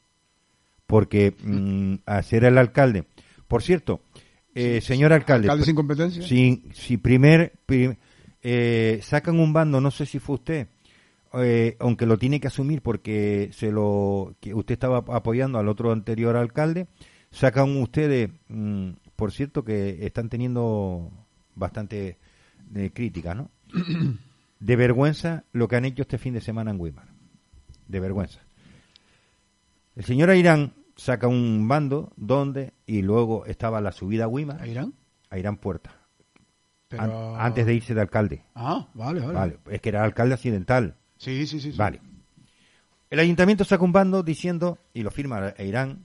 porque 0.86 1.34
mm, 1.42 1.94
a 2.06 2.22
ser 2.22 2.44
el 2.44 2.56
alcalde. 2.58 3.06
Por 3.48 3.60
cierto, 3.62 4.02
eh, 4.54 4.80
señor 4.80 5.12
alcalde, 5.12 5.46
Alcalde 5.48 5.64
sin 5.64 5.74
competencia. 5.74 6.22
si, 6.22 6.62
si 6.74 6.96
primer, 6.96 7.54
prim- 7.66 7.96
eh, 8.44 9.00
sacan 9.02 9.40
un 9.40 9.52
bando, 9.52 9.80
no 9.80 9.90
sé 9.90 10.06
si 10.06 10.20
fue 10.20 10.36
usted, 10.36 10.68
eh, 11.34 11.76
aunque 11.80 12.06
lo 12.06 12.18
tiene 12.18 12.38
que 12.38 12.46
asumir 12.46 12.82
porque 12.82 13.50
se 13.52 13.72
lo 13.72 14.36
que 14.38 14.54
usted 14.54 14.74
estaba 14.74 14.98
apoyando 14.98 15.58
al 15.58 15.66
otro 15.66 15.90
anterior 15.90 16.36
alcalde, 16.36 16.86
sacan 17.32 17.76
ustedes, 17.76 18.30
mm, 18.48 18.90
por 19.20 19.32
cierto, 19.32 19.64
que 19.64 20.04
están 20.04 20.28
teniendo 20.28 21.10
bastante 21.54 22.18
eh, 22.74 22.90
crítica, 22.92 23.34
¿no? 23.34 23.50
De 24.60 24.76
vergüenza 24.76 25.44
lo 25.52 25.68
que 25.68 25.76
han 25.76 25.84
hecho 25.84 26.02
este 26.02 26.18
fin 26.18 26.34
de 26.34 26.40
semana 26.40 26.70
en 26.72 26.80
Weimar. 26.80 27.06
De 27.88 27.98
vergüenza. 28.00 28.40
El 29.96 30.04
señor 30.04 30.30
Airán 30.30 30.74
saca 30.96 31.28
un 31.28 31.66
bando 31.66 32.12
donde, 32.16 32.72
y 32.86 33.02
luego 33.02 33.46
estaba 33.46 33.80
la 33.80 33.92
subida 33.92 34.24
a 34.24 34.28
Weimar, 34.28 34.60
¿A 34.60 34.66
Irán? 34.66 34.92
a 35.30 35.38
Irán 35.38 35.56
Puerta, 35.56 35.92
Pero... 36.88 37.02
an- 37.36 37.40
antes 37.46 37.64
de 37.66 37.74
irse 37.74 37.94
de 37.94 38.00
alcalde. 38.02 38.44
Ah, 38.54 38.88
vale, 38.94 39.20
vale. 39.20 39.32
Vale, 39.32 39.58
es 39.70 39.80
que 39.80 39.88
era 39.88 40.04
alcalde 40.04 40.34
accidental. 40.34 40.96
Sí, 41.16 41.46
sí, 41.46 41.60
sí. 41.60 41.72
sí. 41.72 41.78
Vale. 41.78 42.00
El 43.08 43.18
ayuntamiento 43.18 43.64
saca 43.64 43.82
un 43.84 43.92
bando 43.92 44.22
diciendo, 44.22 44.78
y 44.92 45.02
lo 45.02 45.10
firma 45.10 45.54
Irán, 45.58 46.04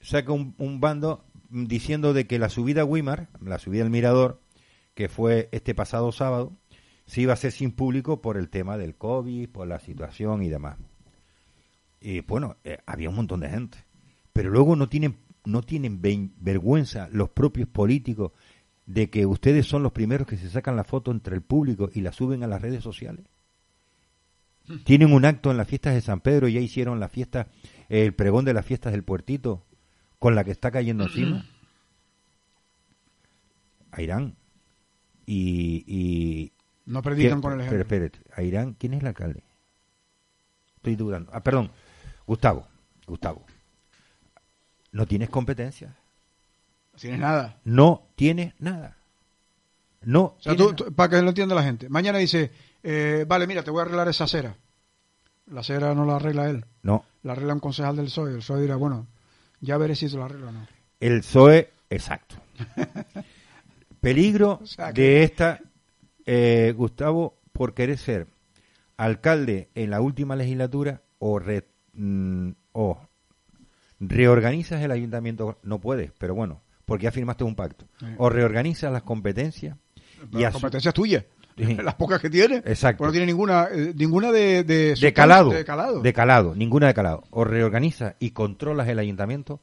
saca 0.00 0.32
un, 0.32 0.54
un 0.58 0.80
bando 0.80 1.24
diciendo 1.50 2.12
de 2.12 2.26
que 2.26 2.38
la 2.38 2.48
subida 2.48 2.82
a 2.82 2.84
Weimar, 2.84 3.28
la 3.40 3.58
subida 3.58 3.82
al 3.82 3.90
Mirador, 3.90 4.40
que 4.94 5.08
fue 5.08 5.48
este 5.52 5.74
pasado 5.74 6.12
sábado, 6.12 6.56
se 7.06 7.20
iba 7.20 7.32
a 7.32 7.34
hacer 7.34 7.52
sin 7.52 7.72
público 7.72 8.22
por 8.22 8.36
el 8.36 8.48
tema 8.48 8.78
del 8.78 8.94
COVID, 8.94 9.48
por 9.48 9.66
la 9.66 9.80
situación 9.80 10.42
y 10.42 10.48
demás. 10.48 10.78
Y 12.00 12.20
bueno, 12.20 12.56
eh, 12.64 12.78
había 12.86 13.10
un 13.10 13.16
montón 13.16 13.40
de 13.40 13.50
gente. 13.50 13.78
Pero 14.32 14.50
luego 14.50 14.76
no 14.76 14.88
tienen, 14.88 15.18
no 15.44 15.62
tienen 15.62 16.00
vergüenza 16.38 17.08
los 17.10 17.30
propios 17.30 17.68
políticos 17.68 18.32
de 18.86 19.10
que 19.10 19.26
ustedes 19.26 19.66
son 19.66 19.82
los 19.82 19.92
primeros 19.92 20.26
que 20.26 20.36
se 20.36 20.48
sacan 20.48 20.76
la 20.76 20.84
foto 20.84 21.10
entre 21.10 21.34
el 21.34 21.42
público 21.42 21.90
y 21.92 22.00
la 22.00 22.12
suben 22.12 22.42
a 22.42 22.46
las 22.46 22.62
redes 22.62 22.82
sociales. 22.82 23.26
Tienen 24.84 25.12
un 25.12 25.24
acto 25.24 25.50
en 25.50 25.56
las 25.56 25.66
fiestas 25.66 25.94
de 25.94 26.00
San 26.00 26.20
Pedro, 26.20 26.48
ya 26.48 26.60
hicieron 26.60 27.00
la 27.00 27.08
fiesta, 27.08 27.48
el 27.88 28.14
pregón 28.14 28.44
de 28.44 28.54
las 28.54 28.64
fiestas 28.64 28.92
del 28.92 29.02
puertito, 29.02 29.64
con 30.20 30.36
la 30.36 30.44
que 30.44 30.52
está 30.52 30.70
cayendo 30.70 31.04
encima. 31.04 31.44
A 33.92 34.02
Irán. 34.02 34.36
Y, 35.26 35.84
y 35.86 36.52
No 36.86 37.02
predican 37.02 37.40
con 37.40 37.52
el 37.52 37.58
Pero 37.68 37.82
ejemplo. 37.82 37.96
espérate, 38.06 38.18
a 38.34 38.42
Irán, 38.42 38.74
¿quién 38.78 38.94
es 38.94 39.00
el 39.00 39.06
alcalde? 39.08 39.42
Estoy 40.76 40.96
dudando. 40.96 41.30
Ah, 41.34 41.40
perdón, 41.40 41.70
Gustavo. 42.26 42.66
Gustavo. 43.06 43.44
No 44.92 45.06
tienes 45.06 45.28
competencia. 45.30 45.96
No 46.92 46.98
tienes 46.98 47.20
nada. 47.20 47.60
No 47.64 48.02
tienes 48.16 48.54
nada. 48.60 48.96
No. 50.02 50.22
O 50.22 50.36
sea, 50.40 50.54
tienes 50.56 50.76
tú- 50.76 50.84
tú- 50.86 50.92
para 50.94 51.10
que 51.10 51.22
lo 51.22 51.28
entienda 51.28 51.54
la 51.54 51.62
gente. 51.62 51.88
Mañana 51.88 52.18
dice, 52.18 52.50
eh, 52.82 53.24
vale, 53.28 53.46
mira, 53.46 53.62
te 53.62 53.70
voy 53.70 53.80
a 53.80 53.82
arreglar 53.82 54.08
esa 54.08 54.24
acera. 54.24 54.56
La 55.46 55.60
acera 55.60 55.94
no 55.94 56.04
la 56.04 56.16
arregla 56.16 56.48
él. 56.50 56.64
No. 56.82 57.04
La 57.22 57.32
arregla 57.32 57.54
un 57.54 57.60
concejal 57.60 57.96
del 57.96 58.06
PSOE. 58.06 58.30
El 58.32 58.38
PSOE 58.38 58.62
dirá, 58.62 58.76
bueno, 58.76 59.06
ya 59.60 59.76
veré 59.78 59.94
si 59.94 60.08
se 60.08 60.16
la 60.16 60.24
arregla 60.26 60.48
o 60.48 60.52
no. 60.52 60.66
El 61.00 61.20
PSOE, 61.20 61.70
exacto. 61.88 62.36
Peligro 64.00 64.60
O 64.62 64.66
sea 64.66 64.92
que- 64.92 65.00
de 65.02 65.22
esta, 65.24 65.60
eh, 66.26 66.72
Gustavo, 66.76 67.38
por 67.52 67.74
querer 67.74 67.98
ser 67.98 68.26
alcalde 68.96 69.68
en 69.74 69.90
la 69.90 70.00
última 70.00 70.36
legislatura 70.36 71.02
o, 71.18 71.38
re- 71.38 71.66
mm, 71.94 72.50
o 72.72 72.98
reorganizas 73.98 74.80
el 74.82 74.90
ayuntamiento, 74.90 75.58
no 75.62 75.78
puedes, 75.80 76.12
pero 76.18 76.34
bueno, 76.34 76.62
porque 76.86 77.04
ya 77.04 77.12
firmaste 77.12 77.44
un 77.44 77.54
pacto. 77.54 77.86
Sí. 77.98 78.06
O 78.18 78.30
reorganizas 78.30 78.90
las 78.92 79.02
competencias 79.02 79.76
Pero 80.16 80.38
y 80.38 80.42
la 80.42 80.50
Sí. 81.66 81.74
Las 81.82 81.94
pocas 81.94 82.20
que 82.20 82.30
tiene. 82.30 82.56
Exacto. 82.64 82.98
Pues 82.98 83.08
no 83.08 83.12
tiene 83.12 83.26
ninguna, 83.26 83.68
eh, 83.72 83.92
ninguna 83.96 84.32
de, 84.32 84.64
de, 84.64 85.12
calado, 85.12 85.50
De 85.50 85.64
calado. 85.64 86.00
de 86.00 86.12
calado, 86.12 86.54
ninguna 86.54 86.86
de 86.88 86.94
calado. 86.94 87.24
O 87.30 87.44
reorganizas 87.44 88.14
y 88.18 88.30
controlas 88.30 88.88
el 88.88 88.98
ayuntamiento 88.98 89.60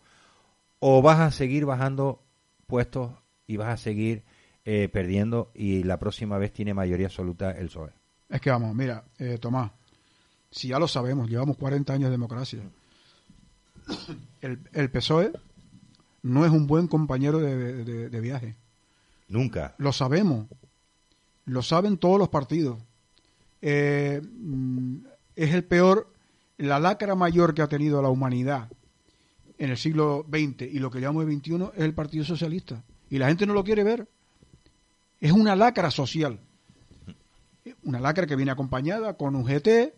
o 0.80 1.02
vas 1.02 1.20
a 1.20 1.32
seguir 1.32 1.66
bajando 1.66 2.22
puestos 2.68 3.12
y 3.48 3.58
vas 3.58 3.70
a 3.70 3.78
seguir 3.78 4.24
eh, 4.66 4.90
perdiendo 4.92 5.52
y 5.56 5.84
la 5.84 5.98
próxima 5.98 6.38
vez 6.38 6.52
tiene 6.54 6.74
mayoría 6.74 7.08
absoluta 7.08 7.52
el 7.52 7.68
PSOE. 7.68 7.92
Es 8.30 8.42
que 8.42 8.50
vamos, 8.52 8.76
mira, 8.76 9.04
eh, 9.20 9.38
Tomás, 9.40 9.72
si 10.52 10.68
ya 10.68 10.80
lo 10.80 10.88
sabemos, 10.88 11.30
llevamos 11.30 11.58
40 11.58 11.94
años 11.94 12.06
de 12.08 12.12
democracia. 12.12 12.60
El, 14.42 14.60
el 14.74 14.90
PSOE 14.90 15.32
no 16.24 16.46
es 16.46 16.52
un 16.52 16.68
buen 16.68 16.88
compañero 16.88 17.40
de, 17.40 17.84
de- 17.86 18.10
de 18.10 18.20
viaje. 18.20 18.56
Nunca. 19.30 19.76
Lo 19.78 19.92
sabemos. 19.94 20.48
Lo 21.48 21.64
saben 21.64 21.98
todos 21.98 22.20
los 22.20 22.28
partidos. 22.28 22.78
Eh, 23.62 24.22
mm, 24.22 24.98
es 25.36 25.54
el 25.54 25.64
peor, 25.64 26.14
la 26.58 26.78
lacra 26.78 27.16
mayor 27.16 27.54
que 27.54 27.62
ha 27.62 27.70
tenido 27.70 28.02
la 28.02 28.10
humanidad 28.10 28.70
en 29.58 29.70
el 29.70 29.78
siglo 29.78 30.26
XX 30.30 30.64
y 30.64 30.80
lo 30.80 30.92
que 30.92 31.00
llamamos 31.00 31.26
el 31.26 31.38
XXI 31.38 31.70
es 31.76 31.84
el 31.84 31.94
Partido 31.94 32.26
Socialista. 32.26 32.84
Y 33.10 33.18
la 33.18 33.30
gente 33.30 33.46
no 33.46 33.54
lo 33.54 33.64
quiere 33.64 33.86
ver. 33.86 34.10
Es 35.22 35.32
una 35.32 35.56
lacra 35.56 35.90
social. 35.90 36.42
Una 37.84 38.02
lacra 38.02 38.28
que 38.28 38.36
viene 38.36 38.52
acompañada 38.52 39.16
con 39.16 39.34
un 39.34 39.46
GT. 39.46 39.96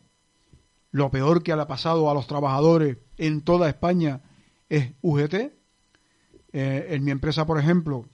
Lo 0.91 1.09
peor 1.09 1.41
que 1.41 1.51
ha 1.51 1.67
pasado 1.67 2.11
a 2.11 2.13
los 2.13 2.27
trabajadores 2.27 2.97
en 3.17 3.41
toda 3.41 3.69
España 3.69 4.21
es 4.69 4.91
UGT. 5.01 5.33
Eh, 5.33 6.87
en 6.91 7.03
mi 7.03 7.09
empresa, 7.09 7.47
por 7.47 7.59
ejemplo, 7.59 8.05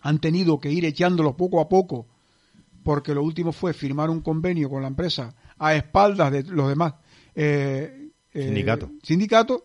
han 0.00 0.18
tenido 0.18 0.58
que 0.58 0.72
ir 0.72 0.84
echándolo 0.84 1.36
poco 1.36 1.60
a 1.60 1.68
poco 1.68 2.08
porque 2.84 3.14
lo 3.14 3.22
último 3.24 3.50
fue 3.52 3.72
firmar 3.72 4.10
un 4.10 4.20
convenio 4.20 4.70
con 4.70 4.82
la 4.82 4.88
empresa 4.88 5.34
a 5.58 5.74
espaldas 5.74 6.30
de 6.30 6.42
los 6.44 6.68
demás 6.68 6.94
eh, 7.34 8.10
eh, 8.32 8.44
Sindicato. 8.44 8.90
sindicatos, 9.02 9.62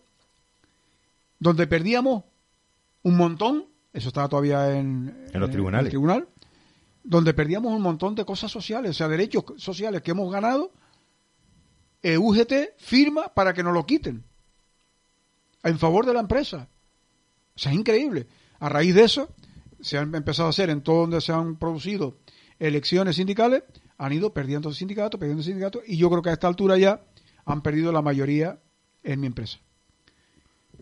donde 1.37 1.67
perdíamos 1.67 2.23
un 3.03 3.15
montón, 3.17 3.65
eso 3.93 4.07
estaba 4.07 4.27
todavía 4.29 4.75
en, 4.77 5.27
En 5.33 5.39
los 5.39 5.49
el 5.49 5.51
tribunales. 5.53 5.89
tribunal, 5.89 6.27
donde 7.03 7.33
perdíamos 7.33 7.73
un 7.73 7.81
montón 7.81 8.15
de 8.15 8.25
cosas 8.25 8.51
sociales, 8.51 8.91
o 8.91 8.93
sea, 8.93 9.07
derechos 9.07 9.43
sociales 9.57 10.01
que 10.01 10.11
hemos 10.11 10.31
ganado, 10.31 10.71
eh, 12.01 12.17
UGT 12.17 12.53
firma 12.77 13.27
para 13.33 13.53
que 13.53 13.63
nos 13.63 13.73
lo 13.73 13.85
quiten 13.85 14.23
en 15.63 15.77
favor 15.79 16.05
de 16.05 16.13
la 16.13 16.21
empresa. 16.21 16.69
O 17.55 17.59
sea, 17.59 17.71
es 17.71 17.77
increíble. 17.77 18.27
A 18.59 18.69
raíz 18.69 18.95
de 18.95 19.03
eso, 19.03 19.29
se 19.81 19.97
han 19.97 20.13
empezado 20.15 20.47
a 20.47 20.49
hacer 20.51 20.69
en 20.69 20.81
todo 20.81 21.01
donde 21.01 21.21
se 21.21 21.31
han 21.33 21.57
producido 21.57 22.17
elecciones 22.59 23.15
sindicales, 23.15 23.63
han 23.97 24.13
ido 24.13 24.33
perdiendo 24.33 24.71
sindicatos, 24.73 25.19
perdiendo 25.19 25.43
sindicatos, 25.43 25.81
y 25.87 25.97
yo 25.97 26.09
creo 26.09 26.21
que 26.21 26.29
a 26.29 26.33
esta 26.33 26.47
altura 26.47 26.77
ya 26.77 27.01
han 27.45 27.61
perdido 27.61 27.91
la 27.91 28.01
mayoría 28.01 28.59
en 29.03 29.19
mi 29.19 29.27
empresa. 29.27 29.59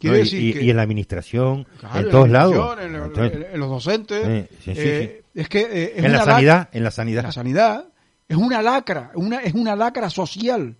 No, 0.02 0.14
y, 0.16 0.18
decir 0.20 0.42
y- 0.42 0.54
que 0.54 0.64
y 0.64 0.70
en 0.70 0.76
la 0.78 0.84
administración, 0.84 1.66
Claro, 1.80 2.00
en 2.00 2.10
todos 2.12 2.30
lados. 2.30 2.78
En, 2.80 2.96
en- 2.96 3.46
en 3.54 3.60
los 3.60 3.70
docentes. 3.70 4.48
Sí, 4.50 4.56
sí, 4.66 4.76
sí, 4.76 4.82
eh, 4.82 5.24
Es 5.34 5.50
que 5.50 5.62
eh, 5.62 5.94
es 5.98 6.06
en 6.06 6.12
la 6.12 6.24
sanidad, 6.24 6.70
en 6.72 6.84
la 6.84 6.92
sanidad. 6.92 7.24
la 7.24 7.32
sanidad 7.32 7.86
es 8.28 8.38
una 8.38 8.62
lacra, 8.62 9.12
una, 9.16 9.40
es 9.42 9.54
una 9.56 9.76
lacra 9.76 10.10
social. 10.12 10.76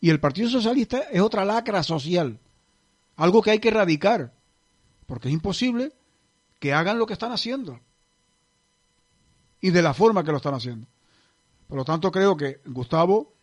Y 0.00 0.10
el 0.10 0.18
Partido 0.18 0.48
Socialista 0.48 1.02
es 1.12 1.20
otra 1.20 1.44
lacra 1.44 1.82
social. 1.84 2.38
Algo 3.16 3.42
que 3.42 3.50
hay 3.52 3.58
que 3.60 3.68
erradicar. 3.68 4.32
Porque 5.06 5.28
es 5.28 5.34
imposible 5.34 5.92
que 6.58 6.72
hagan 6.72 6.98
lo 6.98 7.06
que 7.06 7.12
están 7.12 7.30
haciendo. 7.32 7.78
Y 9.60 9.70
de 9.70 9.82
la 9.82 9.94
forma 9.94 10.24
que 10.24 10.30
lo 10.30 10.38
están 10.38 10.54
haciendo. 10.54 10.86
Por 11.66 11.78
lo 11.78 11.84
tanto, 11.84 12.10
creo 12.10 12.36
que 12.36 12.60
Gustavo 12.66 13.34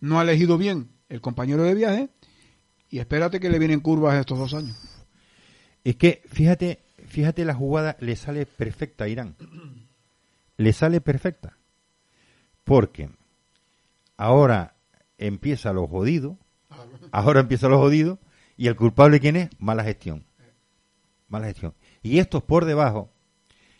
no 0.00 0.18
ha 0.18 0.22
elegido 0.22 0.58
bien 0.58 0.90
el 1.08 1.20
compañero 1.20 1.62
de 1.64 1.74
viaje. 1.74 2.08
Y 2.88 2.98
espérate 2.98 3.40
que 3.40 3.50
le 3.50 3.58
vienen 3.58 3.80
curvas 3.80 4.14
estos 4.14 4.38
dos 4.38 4.54
años. 4.54 4.76
Es 5.84 5.96
que, 5.96 6.22
fíjate, 6.26 6.84
fíjate 7.06 7.44
la 7.44 7.54
jugada, 7.54 7.96
le 8.00 8.16
sale 8.16 8.46
perfecta 8.46 9.04
a 9.04 9.08
Irán. 9.08 9.36
Le 10.56 10.72
sale 10.72 11.00
perfecta. 11.00 11.56
Porque 12.64 13.10
ahora 14.16 14.74
empieza 15.18 15.72
lo 15.72 15.86
jodido, 15.86 16.38
ahora 17.12 17.40
empieza 17.40 17.68
lo 17.68 17.78
jodido, 17.78 18.18
y 18.56 18.68
el 18.68 18.76
culpable 18.76 19.20
quién 19.20 19.36
es? 19.36 19.50
Mala 19.58 19.84
gestión. 19.84 20.26
Mala 21.28 21.46
gestión. 21.46 21.74
Y 22.02 22.18
estos 22.18 22.42
por 22.42 22.64
debajo 22.64 23.10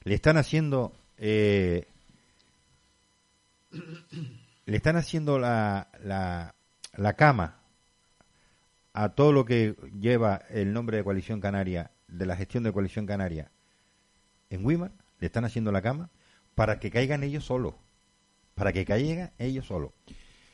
le 0.05 0.15
están 0.15 0.37
haciendo 0.37 0.93
eh, 1.19 1.87
le 4.65 4.77
están 4.77 4.97
haciendo 4.97 5.39
la, 5.39 5.89
la, 6.03 6.55
la 6.97 7.13
cama 7.15 7.61
a 8.93 9.11
todo 9.11 9.33
lo 9.33 9.45
que 9.45 9.77
lleva 10.01 10.43
el 10.51 10.73
nombre 10.73 10.97
de 10.97 11.05
Coalición 11.05 11.41
Canaria, 11.41 11.91
de 12.09 12.27
la 12.27 12.37
gestión 12.37 12.63
de 12.65 12.73
Coalición 12.73 13.07
Canaria 13.07 13.51
en 14.51 14.65
Weimar, 14.65 14.93
le 15.19 15.27
están 15.27 15.45
haciendo 15.45 15.71
la 15.73 15.83
cama 15.83 16.09
para 16.55 16.79
que 16.79 16.91
caigan 16.91 17.23
ellos 17.23 17.45
solos. 17.45 17.75
Para 18.55 18.73
que 18.73 18.85
caigan 18.87 19.33
ellos 19.39 19.67
solos. 19.67 19.91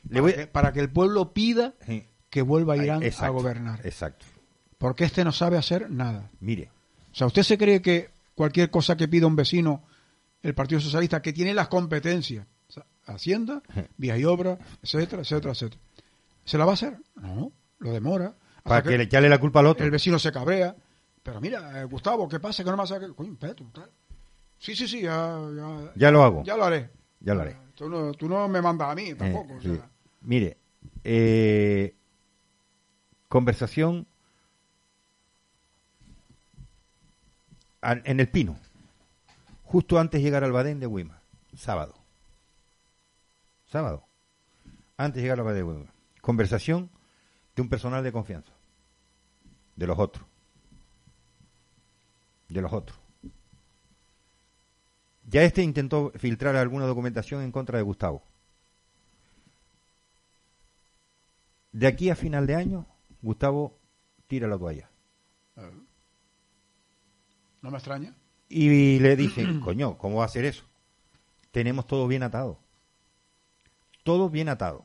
Le 0.08 0.20
voy- 0.20 0.32
Para 0.32 0.42
que, 0.42 0.46
para 0.48 0.72
que 0.72 0.80
el 0.80 0.90
pueblo 0.90 1.32
pida 1.32 1.74
Sí. 1.86 2.04
que 2.30 2.42
vuelva 2.42 2.76
Irán 2.76 3.02
a 3.02 3.06
Exacto, 3.06 3.34
gobernar. 3.34 3.86
Exacto. 3.86 4.26
Porque 4.78 5.04
este 5.04 5.22
no 5.24 5.30
sabe 5.30 5.56
hacer 5.56 5.88
nada. 5.90 6.30
Mire, 6.40 6.70
O 7.12 7.14
sea, 7.14 7.26
¿usted 7.28 7.42
se 7.44 7.58
cree 7.58 7.80
que 7.82 8.10
cualquier 8.34 8.70
cosa 8.70 8.96
que 8.96 9.06
pida 9.06 9.26
un 9.28 9.36
vecino, 9.36 9.84
el 10.42 10.54
Partido 10.54 10.80
Socialista, 10.80 11.22
que 11.22 11.32
tiene 11.32 11.54
las 11.54 11.68
competencias, 11.68 12.46
o 12.68 12.72
sea, 12.72 12.86
Hacienda, 13.06 13.62
vía 13.96 14.16
y 14.18 14.24
obra, 14.24 14.58
etcétera, 14.82 15.22
etcétera, 15.22 15.52
etcétera, 15.52 15.80
¿se 16.44 16.58
la 16.58 16.64
va 16.64 16.72
a 16.72 16.74
hacer? 16.74 16.96
No, 17.16 17.52
lo 17.78 17.92
demora. 17.92 18.34
Para 18.62 18.82
que 18.82 18.96
le 18.96 19.04
echarle 19.04 19.28
la 19.28 19.38
culpa 19.40 19.60
al 19.60 19.66
otro. 19.66 19.84
el 19.84 19.90
vecino 19.90 20.18
se 20.20 20.30
cabrea. 20.30 20.76
Pero 21.24 21.40
mira, 21.40 21.80
eh, 21.80 21.84
Gustavo, 21.84 22.28
¿qué 22.28 22.38
pasa? 22.38 22.62
Que 22.62 22.70
no 22.70 22.76
me 22.76 22.82
hace... 22.84 22.98
Coño, 23.14 23.32
espérate, 23.32 23.64
tal. 23.72 23.90
Sí, 24.58 24.76
sí, 24.76 24.86
sí, 24.86 25.02
ya, 25.02 25.36
ya, 25.56 25.92
Ya 25.96 26.10
lo 26.12 26.22
hago. 26.22 26.44
ya 26.44 26.56
lo 26.56 26.64
haré. 26.64 26.88
Ya 27.20 27.34
lo 27.34 27.42
haré. 27.42 27.56
Tú 27.74 27.88
no, 27.88 28.12
tú 28.14 28.28
no 28.28 28.46
me 28.48 28.62
mandas 28.62 28.90
a 28.90 28.94
mí 28.94 29.14
tampoco. 29.14 29.54
Eh, 29.54 29.56
o 29.56 29.60
sí. 29.60 29.74
sea. 29.74 29.90
Mire, 30.20 30.56
eh, 31.02 31.96
conversación 33.28 34.06
en 37.82 38.20
el 38.20 38.28
Pino, 38.28 38.56
justo 39.72 39.98
antes 39.98 40.20
de 40.20 40.24
llegar 40.24 40.44
al 40.44 40.52
Badén 40.52 40.80
de 40.80 40.86
Wima, 40.86 41.22
sábado. 41.54 41.94
Sábado. 43.64 44.06
Antes 44.98 45.16
de 45.16 45.22
llegar 45.22 45.38
al 45.38 45.46
Badén 45.46 45.64
de 45.66 45.72
Wima. 45.72 45.94
Conversación 46.20 46.90
de 47.56 47.62
un 47.62 47.70
personal 47.70 48.04
de 48.04 48.12
confianza. 48.12 48.52
De 49.74 49.86
los 49.86 49.98
otros. 49.98 50.26
De 52.50 52.60
los 52.60 52.70
otros. 52.70 52.98
Ya 55.24 55.42
este 55.42 55.62
intentó 55.62 56.12
filtrar 56.16 56.54
alguna 56.56 56.84
documentación 56.84 57.40
en 57.40 57.50
contra 57.50 57.78
de 57.78 57.82
Gustavo. 57.82 58.22
De 61.72 61.86
aquí 61.86 62.10
a 62.10 62.14
final 62.14 62.46
de 62.46 62.56
año, 62.56 62.86
Gustavo 63.22 63.78
tira 64.26 64.46
la 64.48 64.58
toalla. 64.58 64.90
No 67.62 67.70
me 67.70 67.78
extraña. 67.78 68.14
Y 68.54 68.98
le 68.98 69.16
dicen, 69.16 69.60
coño, 69.64 69.96
¿cómo 69.96 70.18
va 70.18 70.26
a 70.26 70.28
ser 70.28 70.44
eso? 70.44 70.64
Tenemos 71.52 71.86
todo 71.86 72.06
bien 72.06 72.22
atado. 72.22 72.58
Todo 74.04 74.28
bien 74.28 74.50
atado. 74.50 74.84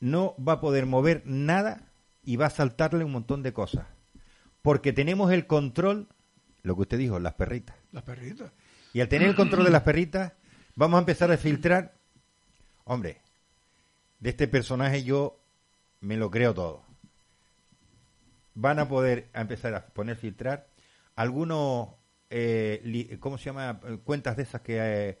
No 0.00 0.34
va 0.36 0.54
a 0.54 0.60
poder 0.60 0.84
mover 0.84 1.22
nada 1.24 1.82
y 2.24 2.34
va 2.34 2.46
a 2.46 2.50
saltarle 2.50 3.04
un 3.04 3.12
montón 3.12 3.44
de 3.44 3.52
cosas. 3.52 3.86
Porque 4.62 4.92
tenemos 4.92 5.30
el 5.30 5.46
control, 5.46 6.08
lo 6.62 6.74
que 6.74 6.82
usted 6.82 6.98
dijo, 6.98 7.20
las 7.20 7.34
perritas. 7.34 7.76
Las 7.92 8.02
perritas. 8.02 8.50
Y 8.92 9.00
al 9.00 9.08
tener 9.08 9.28
el 9.28 9.36
control 9.36 9.64
de 9.64 9.70
las 9.70 9.82
perritas, 9.82 10.32
vamos 10.74 10.96
a 10.96 11.00
empezar 11.00 11.30
a 11.30 11.36
filtrar. 11.36 11.94
Hombre, 12.82 13.20
de 14.18 14.30
este 14.30 14.48
personaje 14.48 15.04
yo 15.04 15.38
me 16.00 16.16
lo 16.16 16.32
creo 16.32 16.52
todo. 16.52 16.82
Van 18.54 18.80
a 18.80 18.88
poder 18.88 19.28
empezar 19.34 19.74
a 19.74 19.86
poner 19.86 20.16
filtrar 20.16 20.73
algunos, 21.16 21.88
eh, 22.30 22.80
li- 22.84 23.16
¿cómo 23.18 23.38
se 23.38 23.46
llama? 23.46 23.80
Cuentas 24.04 24.36
de 24.36 24.42
esas 24.44 24.60
que, 24.62 24.78
eh, 24.78 25.18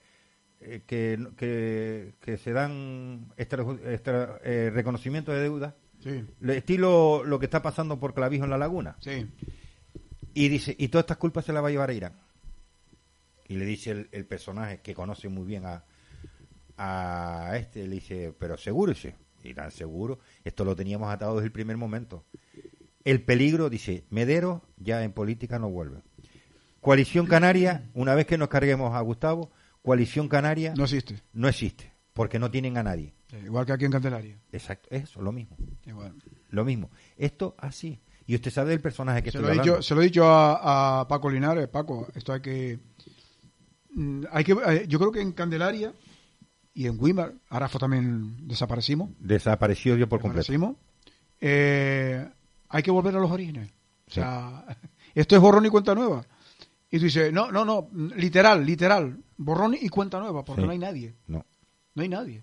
eh, 0.60 0.82
que, 0.86 1.18
que, 1.36 2.14
que 2.20 2.38
se 2.38 2.52
dan 2.52 3.32
extra, 3.36 3.64
extra- 3.86 4.38
eh, 4.44 4.70
reconocimiento 4.72 5.32
de 5.32 5.40
deuda. 5.40 5.74
Sí, 6.02 6.24
Estilo 6.48 7.24
lo 7.24 7.38
que 7.38 7.46
está 7.46 7.62
pasando 7.62 7.98
por 7.98 8.12
Clavijo 8.14 8.44
en 8.44 8.50
la 8.50 8.58
laguna. 8.58 8.96
sí. 9.00 9.26
Y 10.36 10.48
dice, 10.48 10.74
y 10.76 10.88
todas 10.88 11.04
estas 11.04 11.18
culpas 11.18 11.44
se 11.44 11.52
las 11.52 11.62
va 11.62 11.68
a 11.68 11.70
llevar 11.70 11.90
a 11.90 11.92
Irán. 11.92 12.12
Y 13.46 13.54
le 13.54 13.64
dice 13.64 13.92
el, 13.92 14.08
el 14.10 14.26
personaje 14.26 14.80
que 14.80 14.92
conoce 14.94 15.28
muy 15.28 15.44
bien 15.46 15.64
a, 15.64 15.84
a 16.76 17.56
este, 17.56 17.86
le 17.86 17.94
dice, 17.94 18.34
pero 18.36 18.56
seguro, 18.56 18.92
Irán 19.44 19.70
seguro, 19.70 20.18
esto 20.42 20.64
lo 20.64 20.74
teníamos 20.74 21.12
atado 21.12 21.34
desde 21.36 21.46
el 21.46 21.52
primer 21.52 21.76
momento. 21.76 22.24
El 23.04 23.22
peligro, 23.22 23.68
dice, 23.70 24.04
Medero 24.10 24.62
ya 24.78 25.02
en 25.04 25.12
política 25.12 25.58
no 25.58 25.68
vuelve. 25.70 26.00
Coalición 26.80 27.26
Canaria, 27.26 27.90
una 27.94 28.14
vez 28.14 28.26
que 28.26 28.38
nos 28.38 28.48
carguemos 28.48 28.94
a 28.94 29.00
Gustavo, 29.00 29.50
Coalición 29.82 30.28
Canaria 30.28 30.74
No 30.76 30.84
existe. 30.84 31.22
no 31.32 31.48
existe, 31.48 31.92
porque 32.12 32.38
no 32.38 32.50
tienen 32.50 32.76
a 32.78 32.82
nadie. 32.82 33.14
Sí, 33.30 33.36
igual 33.44 33.66
que 33.66 33.72
aquí 33.72 33.84
en 33.84 33.90
Candelaria. 33.92 34.38
Exacto, 34.52 34.88
eso, 34.90 35.20
lo 35.22 35.32
mismo. 35.32 35.56
Igual. 35.86 36.14
Lo 36.50 36.64
mismo. 36.64 36.90
Esto 37.16 37.54
así. 37.58 38.00
Y 38.26 38.34
usted 38.34 38.50
sabe 38.50 38.70
del 38.70 38.80
personaje 38.80 39.22
que 39.22 39.30
Se 39.30 39.38
estoy 39.38 39.42
lo, 39.42 39.48
he 39.48 39.50
hablando. 39.52 39.72
dicho, 39.76 39.82
se 39.82 39.94
lo 39.94 40.00
he 40.00 40.04
dicho 40.04 40.24
a, 40.26 41.00
a 41.00 41.08
Paco 41.08 41.28
Linares, 41.30 41.68
Paco, 41.68 42.08
esto 42.14 42.32
hay 42.32 42.40
que, 42.40 42.78
mm, 43.94 44.24
hay 44.30 44.44
que, 44.44 44.52
eh, 44.52 44.86
yo 44.88 44.98
creo 44.98 45.12
que 45.12 45.20
en 45.20 45.32
Candelaria 45.32 45.92
y 46.72 46.86
en 46.86 46.98
Weimar, 46.98 47.34
ahora 47.50 47.68
fue 47.68 47.80
también 47.80 48.46
desaparecimos, 48.48 49.10
Desapareció 49.18 49.96
yo 49.96 50.08
por 50.08 50.20
completo. 50.20 50.50
desaparecimos, 50.52 50.76
eh, 51.40 52.26
hay 52.74 52.82
que 52.82 52.90
volver 52.90 53.14
a 53.16 53.20
los 53.20 53.30
orígenes. 53.30 53.70
O 54.08 54.10
sea, 54.10 54.64
esto 55.14 55.36
es 55.36 55.40
borrón 55.40 55.64
y 55.64 55.68
cuenta 55.70 55.94
nueva. 55.94 56.24
Y 56.90 56.98
tú 56.98 57.04
dices, 57.04 57.32
no, 57.32 57.50
no, 57.52 57.64
no, 57.64 57.88
literal, 58.16 58.66
literal, 58.66 59.16
borrón 59.36 59.76
y 59.80 59.88
cuenta 59.88 60.18
nueva, 60.18 60.44
porque 60.44 60.62
Sí. 60.62 60.66
no 60.66 60.72
hay 60.72 60.78
nadie, 60.78 61.14
No. 61.28 61.44
no 61.94 62.02
hay 62.02 62.08
nadie. 62.08 62.42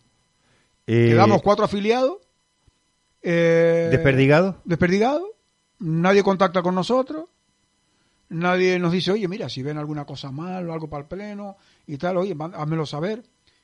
Eh, 0.88 1.10
Quedamos 1.10 1.42
cuatro 1.42 1.66
afiliados. 1.66 2.18
Eh, 3.22 3.90
¿Desperdigados? 3.92 4.56
desperdigados, 4.66 5.28
nadie 5.80 6.24
contacta 6.24 6.62
con 6.64 6.74
nosotros, 6.76 7.26
nadie 8.30 8.80
nos 8.80 8.92
dice, 8.92 9.12
oye, 9.12 9.28
mira, 9.28 9.48
si 9.50 9.62
ven 9.62 9.78
alguna 9.78 10.06
cosa 10.06 10.32
mal 10.32 10.68
o 10.70 10.74
algo 10.74 10.90
para 10.90 11.04
el 11.04 11.08
pleno 11.08 11.58
y 11.86 11.98
tal, 11.98 12.18
oye, 12.18 12.36
házmelo 12.56 12.86
saber, 12.86 13.22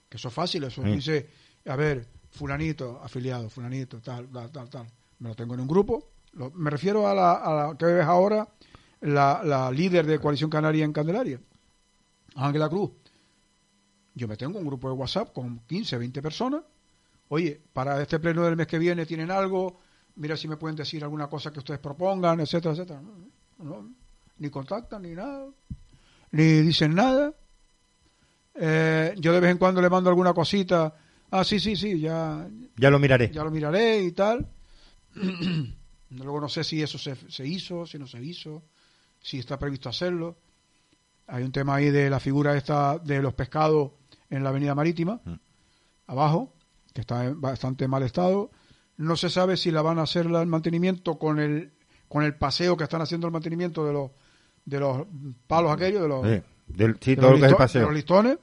que 0.10 0.18
eso 0.18 0.28
es 0.28 0.34
fácil, 0.34 0.64
eso 0.66 0.84
Sí. 0.84 0.90
dice, 0.92 1.28
a 1.66 1.76
ver, 1.76 2.06
fulanito, 2.30 3.00
afiliado, 3.04 3.50
fulanito, 3.50 4.00
tal, 4.00 4.28
tal, 4.30 4.52
tal, 4.52 4.70
tal, 4.70 4.88
me 5.20 5.30
lo 5.30 5.36
tengo 5.36 5.56
en 5.56 5.62
un 5.62 5.68
grupo, 5.68 6.08
Lo- 6.38 6.52
me 6.52 6.70
refiero 6.70 7.08
a 7.08 7.14
la, 7.14 7.34
a 7.34 7.54
la 7.70 7.78
que 7.78 7.86
ves 7.86 8.06
ahora, 8.06 8.48
la, 9.02 9.42
la 9.44 9.72
líder 9.72 10.06
de 10.06 10.20
Coalición 10.20 10.50
Canaria 10.50 10.86
en 10.86 10.94
Candelaria, 10.94 11.40
Ángela 12.36 12.70
Cruz. 12.70 12.92
Yo 14.16 14.28
me 14.28 14.38
tengo 14.38 14.58
un 14.60 14.66
grupo 14.66 14.88
de 14.90 14.96
WhatsApp 14.96 15.32
con 15.34 15.60
15, 15.68 15.98
20 15.98 16.22
personas. 16.22 16.62
Oye, 17.30 17.62
para 17.74 18.02
este 18.02 18.20
pleno 18.20 18.44
del 18.44 18.56
mes 18.56 18.68
que 18.68 18.80
viene 18.80 19.06
tienen 19.06 19.30
algo, 19.32 19.80
mira 20.16 20.36
si 20.38 20.48
me 20.48 20.58
pueden 20.58 20.76
decir 20.76 21.04
alguna 21.04 21.28
cosa 21.28 21.52
que 21.52 21.60
ustedes 21.60 21.80
propongan, 21.80 22.40
etcétera, 22.40 22.74
etcétera. 22.74 23.02
No, 23.02 23.64
no, 23.64 23.90
ni 24.40 24.50
contactan, 24.50 25.02
ni 25.04 25.12
nada, 25.14 25.48
ni 26.32 26.44
dicen 26.62 26.96
nada. 26.96 27.34
Eh, 28.56 29.14
yo 29.18 29.34
de 29.34 29.40
vez 29.40 29.52
en 29.52 29.58
cuando 29.58 29.82
le 29.82 29.90
mando 29.90 30.10
alguna 30.10 30.34
cosita. 30.34 30.96
Ah, 31.30 31.44
sí, 31.44 31.60
sí, 31.60 31.76
sí, 31.76 32.00
ya, 32.00 32.48
Ya 32.78 32.90
lo 32.90 32.98
miraré. 33.00 33.30
ya 33.32 33.44
lo 33.44 33.52
miraré 33.52 34.02
y 34.02 34.12
tal. 34.14 34.48
Luego 36.12 36.40
no 36.40 36.50
sé 36.50 36.64
si 36.64 36.82
eso 36.82 36.98
se, 36.98 37.16
se 37.30 37.46
hizo, 37.46 37.86
si 37.86 38.00
no 38.00 38.08
se 38.08 38.24
hizo, 38.24 38.64
si 39.22 39.40
está 39.40 39.58
previsto 39.60 39.90
hacerlo. 39.90 40.38
Hay 41.28 41.44
un 41.44 41.52
tema 41.52 41.76
ahí 41.76 41.90
de 41.90 42.10
la 42.10 42.20
figura 42.20 42.56
esta 42.56 42.98
de 43.00 43.22
los 43.22 43.34
pescados 43.34 43.92
en 44.30 44.44
la 44.44 44.50
avenida 44.50 44.74
marítima, 44.76 45.20
Mm. 45.26 45.34
abajo, 46.08 46.54
que 46.94 47.02
está 47.02 47.26
en 47.26 47.40
bastante 47.42 47.88
mal 47.88 48.04
estado. 48.04 48.50
No 48.98 49.16
se 49.16 49.30
sabe 49.30 49.58
si 49.58 49.70
la 49.72 49.82
van 49.82 50.00
a 50.00 50.04
hacer 50.04 50.26
el 50.26 50.46
mantenimiento 50.48 51.18
con 51.20 51.40
el 51.40 51.72
con 52.08 52.24
el 52.24 52.36
paseo 52.36 52.78
que 52.78 52.86
están 52.86 53.02
haciendo 53.02 53.28
el 53.28 53.34
mantenimiento 53.34 53.86
de 53.86 53.92
los 53.94 54.12
de 54.64 54.80
los 54.80 55.06
palos 55.46 55.72
aquellos, 55.72 56.02
de 56.02 56.08
los, 56.08 56.26
Sí, 56.26 56.42
del- 56.68 56.98
sí, 57.02 57.12
de 57.16 57.22
todo 57.22 57.32
los 57.32 57.40
lo 57.42 57.46
que 57.46 57.46
es 57.46 57.52
el 57.52 57.52
listo- 57.52 57.52
de 57.52 57.56
paseo. 57.58 57.82
los 57.86 57.94
listones. 57.94 58.38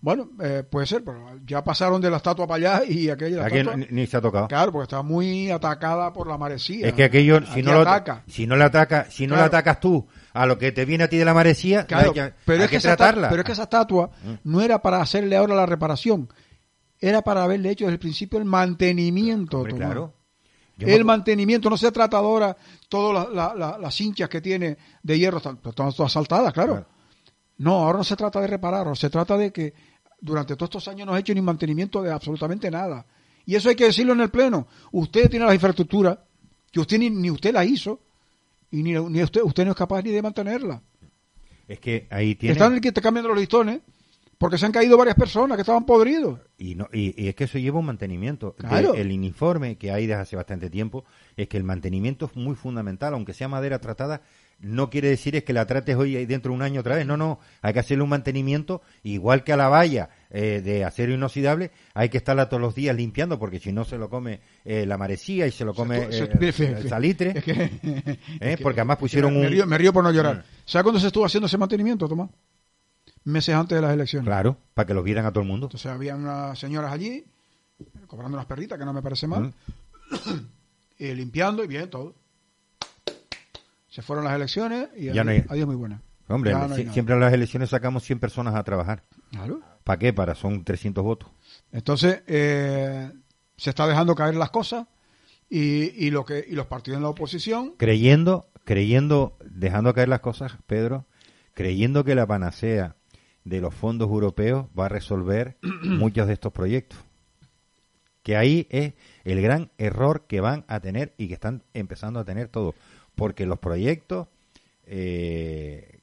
Bueno, 0.00 0.30
eh, 0.42 0.62
puede 0.68 0.86
ser, 0.86 1.02
pero 1.04 1.38
ya 1.44 1.62
pasaron 1.64 2.00
de 2.00 2.10
la 2.10 2.18
estatua 2.18 2.46
para 2.46 2.78
allá 2.78 2.84
y 2.88 3.10
aquella 3.10 3.38
la 3.38 3.46
Aquí 3.46 3.56
estatua- 3.58 3.76
ni, 3.76 3.86
ni 3.90 4.06
se 4.06 4.16
ha 4.16 4.20
tocado. 4.20 4.46
Claro, 4.48 4.70
porque 4.72 4.84
está 4.84 5.02
muy 5.02 5.50
atacada 5.50 6.12
por 6.12 6.26
la 6.28 6.38
marecía. 6.38 6.86
Es 6.88 6.92
que 6.94 7.04
aquello, 7.04 7.40
si 7.52 7.62
no, 7.62 7.72
lo, 7.72 7.80
ataca. 7.80 8.22
si 8.28 8.46
no 8.46 8.56
le 8.56 8.64
ataca, 8.64 9.06
si 9.10 9.26
no 9.26 9.34
le 9.36 9.42
atacas 9.42 9.80
tú 9.80 10.06
a 10.32 10.46
lo 10.46 10.56
que 10.58 10.70
te 10.72 10.84
viene 10.84 11.04
a 11.04 11.08
ti 11.08 11.16
de 11.16 11.24
la 11.24 11.34
marecía, 11.34 11.84
Claro, 11.86 12.08
hay 12.08 12.14
que, 12.14 12.34
pero, 12.44 12.58
hay 12.60 12.64
es 12.66 12.70
que 12.70 12.76
esa 12.76 12.96
tratarla. 12.96 13.26
Mm. 13.26 13.30
pero 13.30 13.42
es 13.42 13.46
que 13.46 13.52
esa 13.52 13.62
estatua 13.64 14.10
no 14.44 14.60
era 14.60 14.80
para 14.80 15.00
hacerle 15.00 15.36
ahora 15.36 15.54
la 15.54 15.66
reparación, 15.66 16.32
era 17.00 17.22
para 17.22 17.42
haberle 17.44 17.70
hecho 17.70 17.84
desde 17.84 17.94
el 17.94 17.98
principio 18.00 18.38
el 18.38 18.44
mantenimiento. 18.44 19.58
Hombre, 19.58 19.74
claro. 19.74 20.14
Yo 20.76 20.86
El 20.86 21.04
mantenimiento, 21.04 21.68
no 21.68 21.76
se 21.76 21.90
trata 21.90 22.18
de 22.20 22.22
ahora 22.24 22.56
todas 22.88 23.28
la- 23.32 23.48
la- 23.48 23.54
la- 23.56 23.78
las 23.78 24.00
hinchas 24.00 24.28
que 24.28 24.40
tiene 24.40 24.78
de 25.02 25.18
hierro, 25.18 25.38
están, 25.38 25.58
están 25.64 25.92
todas 25.92 26.12
saltadas, 26.12 26.52
claro. 26.52 26.74
Claro. 26.74 26.86
No, 27.58 27.74
ahora 27.74 27.98
no 27.98 28.04
se 28.04 28.16
trata 28.16 28.40
de 28.40 28.46
reparar, 28.46 28.96
se 28.96 29.10
trata 29.10 29.36
de 29.36 29.52
que 29.52 29.74
durante 30.20 30.56
todos 30.56 30.70
estos 30.70 30.88
años 30.88 31.06
no 31.06 31.14
ha 31.14 31.18
hecho 31.18 31.34
ni 31.34 31.40
mantenimiento 31.40 32.02
de 32.02 32.12
absolutamente 32.12 32.70
nada. 32.70 33.06
Y 33.44 33.54
eso 33.54 33.68
hay 33.68 33.74
que 33.74 33.84
decirlo 33.84 34.12
en 34.12 34.20
el 34.20 34.30
Pleno. 34.30 34.68
Usted 34.92 35.30
tiene 35.30 35.46
la 35.46 35.54
infraestructura, 35.54 36.22
que 36.70 36.80
usted 36.80 36.98
ni, 36.98 37.10
ni 37.10 37.30
usted 37.30 37.52
la 37.52 37.64
hizo, 37.64 38.00
y 38.70 38.82
ni, 38.82 38.92
ni 38.92 39.22
usted, 39.22 39.42
usted 39.42 39.64
no 39.64 39.70
es 39.72 39.76
capaz 39.76 40.02
ni 40.02 40.10
de 40.10 40.22
mantenerla. 40.22 40.82
Es 41.66 41.80
que 41.80 42.06
ahí 42.10 42.34
tiene... 42.34 42.52
Están 42.52 42.74
el 42.74 42.80
que 42.80 42.92
te 42.92 43.00
cambian 43.00 43.26
los 43.26 43.36
listones, 43.36 43.80
porque 44.38 44.56
se 44.56 44.66
han 44.66 44.72
caído 44.72 44.96
varias 44.96 45.16
personas 45.16 45.56
que 45.56 45.62
estaban 45.62 45.84
podridos. 45.84 46.38
Y, 46.58 46.74
no, 46.74 46.88
y, 46.92 47.20
y 47.22 47.28
es 47.28 47.34
que 47.34 47.44
eso 47.44 47.58
lleva 47.58 47.80
un 47.80 47.86
mantenimiento. 47.86 48.54
Claro. 48.54 48.94
el 48.94 49.10
informe 49.10 49.76
que 49.76 49.90
hay 49.90 50.06
desde 50.06 50.22
hace 50.22 50.36
bastante 50.36 50.70
tiempo 50.70 51.04
es 51.36 51.48
que 51.48 51.56
el 51.56 51.64
mantenimiento 51.64 52.26
es 52.26 52.36
muy 52.36 52.54
fundamental, 52.54 53.14
aunque 53.14 53.34
sea 53.34 53.48
madera 53.48 53.80
tratada, 53.80 54.22
no 54.60 54.90
quiere 54.90 55.08
decir 55.08 55.36
es 55.36 55.44
que 55.44 55.52
la 55.52 55.66
trates 55.66 55.94
hoy 55.96 56.16
y 56.16 56.26
dentro 56.26 56.50
de 56.50 56.56
un 56.56 56.62
año 56.62 56.80
otra 56.80 56.96
vez. 56.96 57.06
No, 57.06 57.16
no, 57.16 57.38
hay 57.62 57.72
que 57.72 57.78
hacerle 57.78 58.02
un 58.02 58.10
mantenimiento 58.10 58.82
igual 59.04 59.44
que 59.44 59.52
a 59.52 59.56
la 59.56 59.68
valla 59.68 60.10
eh, 60.30 60.60
de 60.64 60.84
acero 60.84 61.12
inoxidable, 61.14 61.70
hay 61.94 62.08
que 62.08 62.18
estarla 62.18 62.48
todos 62.48 62.60
los 62.60 62.74
días 62.74 62.96
limpiando 62.96 63.38
porque 63.38 63.60
si 63.60 63.70
no 63.72 63.84
se 63.84 63.96
lo 63.98 64.10
come 64.10 64.40
eh, 64.64 64.84
la 64.84 64.98
marecía 64.98 65.46
y 65.46 65.52
se 65.52 65.64
lo 65.64 65.74
come 65.74 66.08
eh, 66.10 66.28
el 66.58 66.88
salitre. 66.88 67.30
Es 67.36 67.44
que- 67.44 67.52
¿eh? 67.52 68.18
es 68.40 68.56
que- 68.56 68.62
porque 68.62 68.80
además 68.80 68.98
pusieron 68.98 69.32
me, 69.34 69.40
un... 69.46 69.52
río, 69.52 69.66
me 69.66 69.78
río 69.78 69.92
por 69.92 70.02
no 70.02 70.10
llorar. 70.10 70.38
Mm. 70.38 70.42
¿Sabes 70.66 70.82
cuándo 70.82 71.00
se 71.00 71.06
estuvo 71.06 71.24
haciendo 71.24 71.46
ese 71.46 71.56
mantenimiento, 71.58 72.08
Tomás? 72.08 72.28
Meses 73.24 73.54
antes 73.54 73.76
de 73.76 73.82
las 73.82 73.92
elecciones. 73.92 74.26
Claro, 74.26 74.56
para 74.74 74.86
que 74.86 74.94
lo 74.94 75.02
vieran 75.02 75.24
a 75.26 75.30
todo 75.32 75.42
el 75.42 75.48
mundo. 75.48 75.66
Entonces 75.66 75.90
había 75.90 76.16
unas 76.16 76.58
señoras 76.58 76.92
allí, 76.92 77.24
cobrando 78.06 78.36
unas 78.36 78.46
perritas, 78.46 78.78
que 78.78 78.84
no 78.84 78.92
me 78.92 79.02
parece 79.02 79.26
mal, 79.26 79.52
Mm. 80.10 80.40
y 80.98 81.14
limpiando 81.14 81.62
y 81.62 81.66
bien, 81.68 81.90
todo. 81.90 82.14
Se 83.98 84.02
fueron 84.02 84.26
las 84.26 84.34
elecciones 84.36 84.90
y 84.96 85.06
Ya 85.06 85.10
adiós, 85.10 85.24
no 85.24 85.30
hay- 85.32 85.44
adiós, 85.48 85.66
muy 85.66 85.74
buena. 85.74 86.00
Hombre, 86.28 86.52
no 86.52 86.72
si- 86.72 86.86
siempre 86.86 87.16
a 87.16 87.18
las 87.18 87.32
elecciones 87.32 87.70
sacamos 87.70 88.04
100 88.04 88.20
personas 88.20 88.54
a 88.54 88.62
trabajar. 88.62 89.02
Claro. 89.32 89.60
¿Para 89.82 89.98
qué? 89.98 90.12
Para, 90.12 90.36
son 90.36 90.62
300 90.62 91.02
votos. 91.02 91.28
Entonces, 91.72 92.22
eh, 92.28 93.10
se 93.56 93.70
está 93.70 93.88
dejando 93.88 94.14
caer 94.14 94.36
las 94.36 94.50
cosas 94.50 94.86
y, 95.50 96.06
y 96.06 96.12
lo 96.12 96.24
que 96.24 96.44
y 96.48 96.52
los 96.52 96.66
partidos 96.66 96.98
en 96.98 97.02
la 97.02 97.08
oposición 97.08 97.74
creyendo, 97.76 98.46
creyendo, 98.62 99.36
dejando 99.44 99.92
caer 99.92 100.08
las 100.10 100.20
cosas, 100.20 100.52
Pedro, 100.68 101.04
creyendo 101.54 102.04
que 102.04 102.14
la 102.14 102.24
panacea 102.24 102.94
de 103.42 103.60
los 103.60 103.74
fondos 103.74 104.08
europeos 104.10 104.66
va 104.78 104.86
a 104.86 104.88
resolver 104.90 105.56
muchos 105.82 106.28
de 106.28 106.34
estos 106.34 106.52
proyectos. 106.52 107.00
Que 108.22 108.36
ahí 108.36 108.68
es 108.70 108.92
el 109.24 109.40
gran 109.42 109.70
error 109.78 110.26
que 110.28 110.40
van 110.40 110.64
a 110.68 110.78
tener 110.78 111.14
y 111.18 111.26
que 111.26 111.34
están 111.34 111.64
empezando 111.74 112.20
a 112.20 112.24
tener 112.24 112.46
todos. 112.48 112.76
Porque 113.18 113.44
los 113.46 113.58
proyectos, 113.58 114.28
eh, 114.86 116.00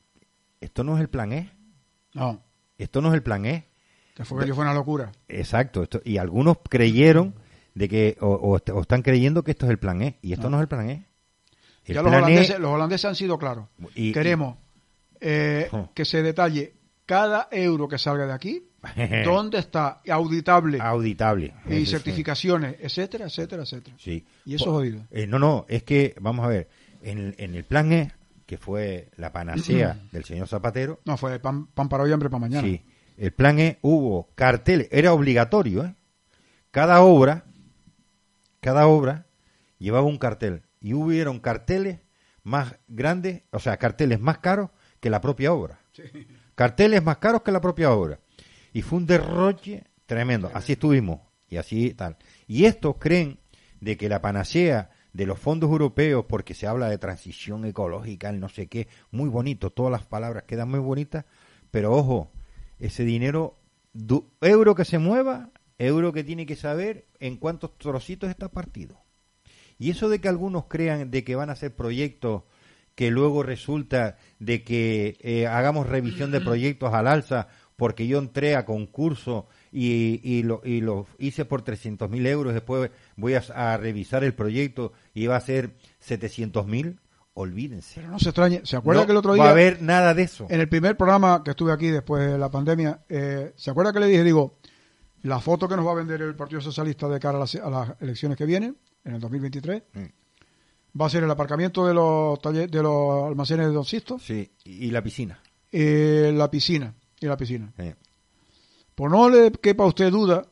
esto 0.61 0.83
no 0.83 0.95
es 0.95 1.01
el 1.01 1.09
plan 1.09 1.31
E, 1.33 1.49
no, 2.13 2.41
esto 2.77 3.01
no 3.01 3.07
es 3.09 3.13
el 3.15 3.23
plan 3.23 3.45
E. 3.45 3.65
que 4.13 4.23
fue 4.25 4.45
que 4.45 4.53
fue 4.53 4.63
una 4.63 4.73
locura. 4.73 5.11
Exacto, 5.27 5.83
esto, 5.83 6.01
y 6.05 6.17
algunos 6.17 6.57
creyeron 6.69 7.33
de 7.73 7.89
que, 7.89 8.17
o, 8.21 8.27
o 8.27 8.59
o 8.73 8.81
están 8.81 9.01
creyendo 9.01 9.43
que 9.43 9.51
esto 9.51 9.65
es 9.65 9.71
el 9.71 9.79
plan 9.79 10.01
E, 10.01 10.17
y 10.21 10.33
esto 10.33 10.49
no, 10.49 10.51
No. 10.51 10.57
es 10.57 10.61
el 10.63 10.67
plan 10.67 10.89
E. 10.89 11.05
El 11.85 11.95
ya 11.95 12.01
los 12.01 12.11
E- 12.13 12.15
holandeses, 12.17 12.59
los 12.59 12.71
holandeses 12.71 13.05
han 13.05 13.15
sido 13.15 13.37
claros. 13.37 13.67
Y- 13.95 14.11
Queremos 14.11 14.57
eh, 15.21 15.67
Oh. 15.71 15.89
que 15.93 16.03
se 16.05 16.21
detalle 16.21 16.73
cada 17.05 17.47
euro 17.51 17.87
que 17.87 17.97
salga 17.97 18.25
de 18.27 18.33
aquí, 18.33 18.67
dónde 19.25 19.59
está, 19.59 20.01
auditable, 20.09 20.79
auditable. 20.81 21.53
y 21.69 21.85
certificaciones, 21.85 22.75
etcétera, 22.79 23.25
etcétera, 23.25 23.63
etcétera. 23.63 23.95
Sí. 23.99 24.25
Y 24.45 24.55
eso 24.55 24.65
es 24.65 24.69
jodido. 24.71 25.01
eh, 25.11 25.27
no, 25.27 25.37
no, 25.39 25.65
es 25.69 25.83
que, 25.83 26.15
vamos 26.19 26.45
a 26.45 26.49
ver, 26.49 26.69
en, 27.05 27.35
en 27.37 27.55
el 27.55 27.63
plan 27.63 27.91
E, 27.91 28.11
que 28.45 28.57
fue 28.57 29.09
la 29.15 29.31
panacea 29.31 29.99
del 30.11 30.23
señor 30.25 30.47
Zapatero, 30.47 30.99
No, 31.05 31.17
fue 31.17 31.39
pan, 31.39 31.67
pan 31.67 31.89
para 31.89 32.03
hoy, 32.03 32.11
hambre 32.11 32.29
para 32.29 32.41
mañana. 32.41 32.67
sí, 32.67 32.83
el 33.17 33.31
plan 33.31 33.59
E 33.59 33.79
hubo 33.81 34.29
carteles, 34.35 34.87
era 34.91 35.13
obligatorio, 35.13 35.85
¿eh? 35.85 35.95
Cada 36.71 37.01
obra, 37.01 37.45
cada 38.59 38.87
obra 38.87 39.27
llevaba 39.79 40.05
un 40.05 40.17
cartel, 40.17 40.63
y 40.81 40.93
hubieron 40.93 41.39
carteles 41.39 41.99
más 42.43 42.75
grandes, 42.87 43.43
o 43.51 43.59
sea, 43.59 43.77
carteles 43.77 44.19
más 44.19 44.39
caros 44.39 44.69
que 44.99 45.09
la 45.09 45.21
propia 45.21 45.53
obra. 45.53 45.79
Carteles 46.55 47.03
más 47.03 47.17
caros 47.17 47.41
que 47.41 47.51
la 47.51 47.61
propia 47.61 47.91
obra. 47.91 48.19
Y 48.73 48.81
fue 48.81 48.99
un 48.99 49.05
derroche 49.05 49.83
tremendo. 50.05 50.51
Así 50.53 50.73
estuvimos. 50.73 51.21
Y 51.47 51.57
así 51.57 51.93
tal. 51.93 52.17
Y 52.47 52.65
estos 52.65 52.97
creen 52.99 53.39
de 53.79 53.97
que 53.97 54.09
la 54.09 54.21
panacea 54.21 54.89
de 55.15 55.25
los 55.25 55.39
fondos 55.39 55.69
europeos, 55.69 56.25
porque 56.27 56.53
se 56.53 56.67
habla 56.67 56.89
de 56.89 56.97
transición 56.97 57.63
ecológica, 57.63 58.29
el 58.29 58.41
no 58.41 58.49
sé 58.49 58.67
qué, 58.67 58.89
muy 59.11 59.29
bonito, 59.29 59.69
todas 59.69 59.89
las 59.89 60.05
palabras 60.05 60.43
quedan 60.43 60.69
muy 60.69 60.81
bonitas, 60.81 61.23
pero 61.71 61.93
ojo, 61.93 62.33
ese 62.79 63.05
dinero, 63.05 63.57
euro 64.41 64.75
que 64.75 64.83
se 64.83 64.99
mueva, 64.99 65.51
euro 65.77 66.11
que 66.11 66.25
tiene 66.25 66.45
que 66.45 66.57
saber 66.57 67.05
en 67.21 67.37
cuántos 67.37 67.77
trocitos 67.77 68.29
está 68.29 68.49
partido. 68.49 68.97
Y 69.79 69.89
eso 69.89 70.09
de 70.09 70.19
que 70.19 70.27
algunos 70.27 70.65
crean 70.65 71.09
de 71.09 71.23
que 71.23 71.35
van 71.35 71.49
a 71.49 71.53
hacer 71.53 71.73
proyectos 71.73 72.43
que 72.93 73.09
luego 73.09 73.41
resulta 73.41 74.17
de 74.39 74.65
que 74.65 75.17
eh, 75.21 75.47
hagamos 75.47 75.87
revisión 75.87 76.31
de 76.31 76.41
proyectos 76.41 76.93
al 76.93 77.07
alza 77.07 77.47
porque 77.77 78.05
yo 78.05 78.19
entré 78.19 78.57
a 78.57 78.65
concurso 78.65 79.47
y, 79.77 80.21
y, 80.23 80.43
lo, 80.43 80.61
y 80.63 80.79
lo 80.81 81.05
hice 81.19 81.43
por 81.45 81.61
300 81.61 82.09
mil 82.09 82.25
euros, 82.25 82.53
después 82.53 82.89
voy 83.17 83.33
a, 83.33 83.43
a 83.53 83.75
revisar 83.77 84.23
el 84.23 84.33
proyecto 84.33 84.93
y 85.13 85.27
va 85.27 85.35
a 85.35 85.41
ser 85.41 85.75
700 85.99 86.65
mil, 86.65 86.99
olvídense. 87.33 87.95
Pero 87.95 88.09
no 88.09 88.17
se 88.19 88.29
extrañe. 88.29 88.61
¿Se 88.63 88.77
acuerda 88.77 89.01
No 89.01 89.05
que 89.07 89.11
el 89.11 89.17
otro 89.17 89.31
va 89.31 89.35
día, 89.35 89.45
a 89.47 89.51
haber 89.51 89.81
nada 89.81 90.13
de 90.13 90.23
eso. 90.23 90.47
en 90.49 90.61
el 90.61 90.69
primer 90.69 90.95
programa 90.95 91.43
que 91.43 91.51
estuve 91.51 91.73
aquí 91.73 91.87
después 91.87 92.25
de 92.31 92.37
la 92.37 92.49
pandemia, 92.49 93.01
eh, 93.09 93.51
¿se 93.57 93.69
acuerda 93.71 93.91
que 93.91 93.99
le 93.99 94.07
dije, 94.07 94.23
digo, 94.23 94.57
la 95.23 95.39
foto 95.39 95.67
que 95.67 95.75
nos 95.75 95.85
va 95.85 95.91
a 95.91 95.95
vender 95.95 96.21
el 96.21 96.35
Partido 96.35 96.61
Socialista 96.61 97.09
de 97.09 97.19
cara 97.19 97.37
a 97.37 97.41
las, 97.41 97.55
a 97.55 97.69
las 97.69 98.01
elecciones 98.01 98.37
que 98.37 98.45
vienen, 98.45 98.77
en 99.03 99.15
el 99.15 99.19
2023, 99.19 99.83
Mm. 99.93 100.99
va 101.01 101.07
a 101.07 101.09
ser 101.09 101.23
el 101.23 101.31
aparcamiento 101.31 101.85
de 101.85 101.93
los, 101.93 102.39
talle- 102.39 102.69
de 102.69 102.81
los 102.81 103.25
almacenes 103.27 103.67
de 103.67 103.73
Don 103.73 103.83
Sisto, 103.85 104.17
Sí, 104.19 104.49
y 104.63 104.89
la 104.91 105.01
piscina. 105.03 105.39
eh, 105.71 106.31
la 106.33 106.49
piscina, 106.49 106.93
y 107.19 107.25
la 107.25 107.35
piscina. 107.35 107.73
Eh. 107.77 107.95
Pues 108.95 109.11
no 109.11 109.29
le 109.29 109.51
quepa 109.51 109.83
a 109.83 109.87
usted 109.87 110.09
duda, 110.11 110.45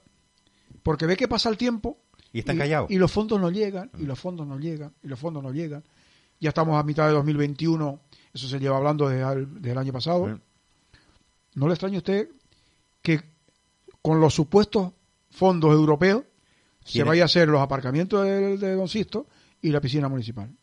porque 0.83 1.05
ve 1.05 1.15
que 1.15 1.27
pasa 1.27 1.49
el 1.49 1.57
tiempo 1.57 1.97
Y 2.33 2.39
están 2.39 2.57
callados. 2.57 2.91
Y 2.91 2.97
los 2.97 3.11
fondos 3.11 3.39
no 3.39 3.49
llegan, 3.49 3.89
y 3.97 4.05
los 4.05 4.19
fondos 4.19 4.45
no 4.45 4.59
llegan, 4.59 4.93
y 5.01 5.07
los 5.07 5.19
fondos 5.19 5.41
no 5.41 5.51
llegan. 5.51 5.83
Ya 6.39 6.49
estamos 6.49 6.77
a 6.77 6.83
mitad 6.83 7.07
de 7.07 7.13
2021, 7.13 8.01
eso 8.33 8.47
se 8.47 8.59
lleva 8.59 8.77
hablando 8.77 9.07
desde 9.07 9.31
el, 9.31 9.53
desde 9.55 9.71
el 9.71 9.77
año 9.77 9.93
pasado. 9.93 10.29
Eh. 10.29 10.37
¿No 11.55 11.67
le 11.67 11.73
extraña 11.73 11.95
a 11.95 11.99
usted 11.99 12.29
que 13.01 13.21
con 14.01 14.19
los 14.19 14.33
supuestos 14.33 14.91
fondos 15.29 15.71
europeos 15.71 16.23
se 16.83 17.03
vaya 17.03 17.23
a 17.23 17.25
hacer 17.25 17.47
los 17.47 17.61
aparcamientos 17.61 18.25
de, 18.25 18.57
de 18.57 18.75
Don 18.75 18.89
Sisto 18.89 19.27
y 19.61 19.69
la 19.69 19.79
piscina 19.79 20.09
municipal? 20.09 20.53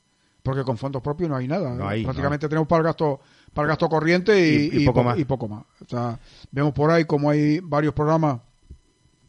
Porque 0.43 0.65
con 0.65 0.79
fondos 0.79 1.03
propios 1.03 1.31
no 1.31 1.37
hay 1.37 1.49
nada. 1.49 1.75
No 1.75 1.89
hay, 1.89 2.03
Prácticamente 2.03 2.49
tenemos 2.49 2.69
para 2.69 2.81
el 2.81 2.85
gasto 2.85 3.21
para 3.55 3.67
el 3.67 3.69
gasto 3.71 3.89
corriente 3.89 4.39
y, 4.41 4.79
Y- 4.79 4.83
y 4.83 4.87
poco 4.87 5.01
po- 5.01 5.05
más. 5.05 5.19
y 5.19 5.25
poco 5.25 5.49
más. 5.49 5.65
O 5.85 5.89
sea, 5.89 6.19
vemos 6.51 6.73
por 6.73 6.91
ahí 6.91 7.05
como 7.05 7.31
hay 7.31 7.61
varios 7.61 7.95
programas 7.95 8.41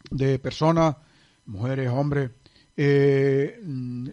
de 0.09 0.39
personas, 0.39 0.95
mujeres, 1.45 1.89
hombres, 1.89 2.31
eh, 2.77 3.59
mm, 3.63 4.07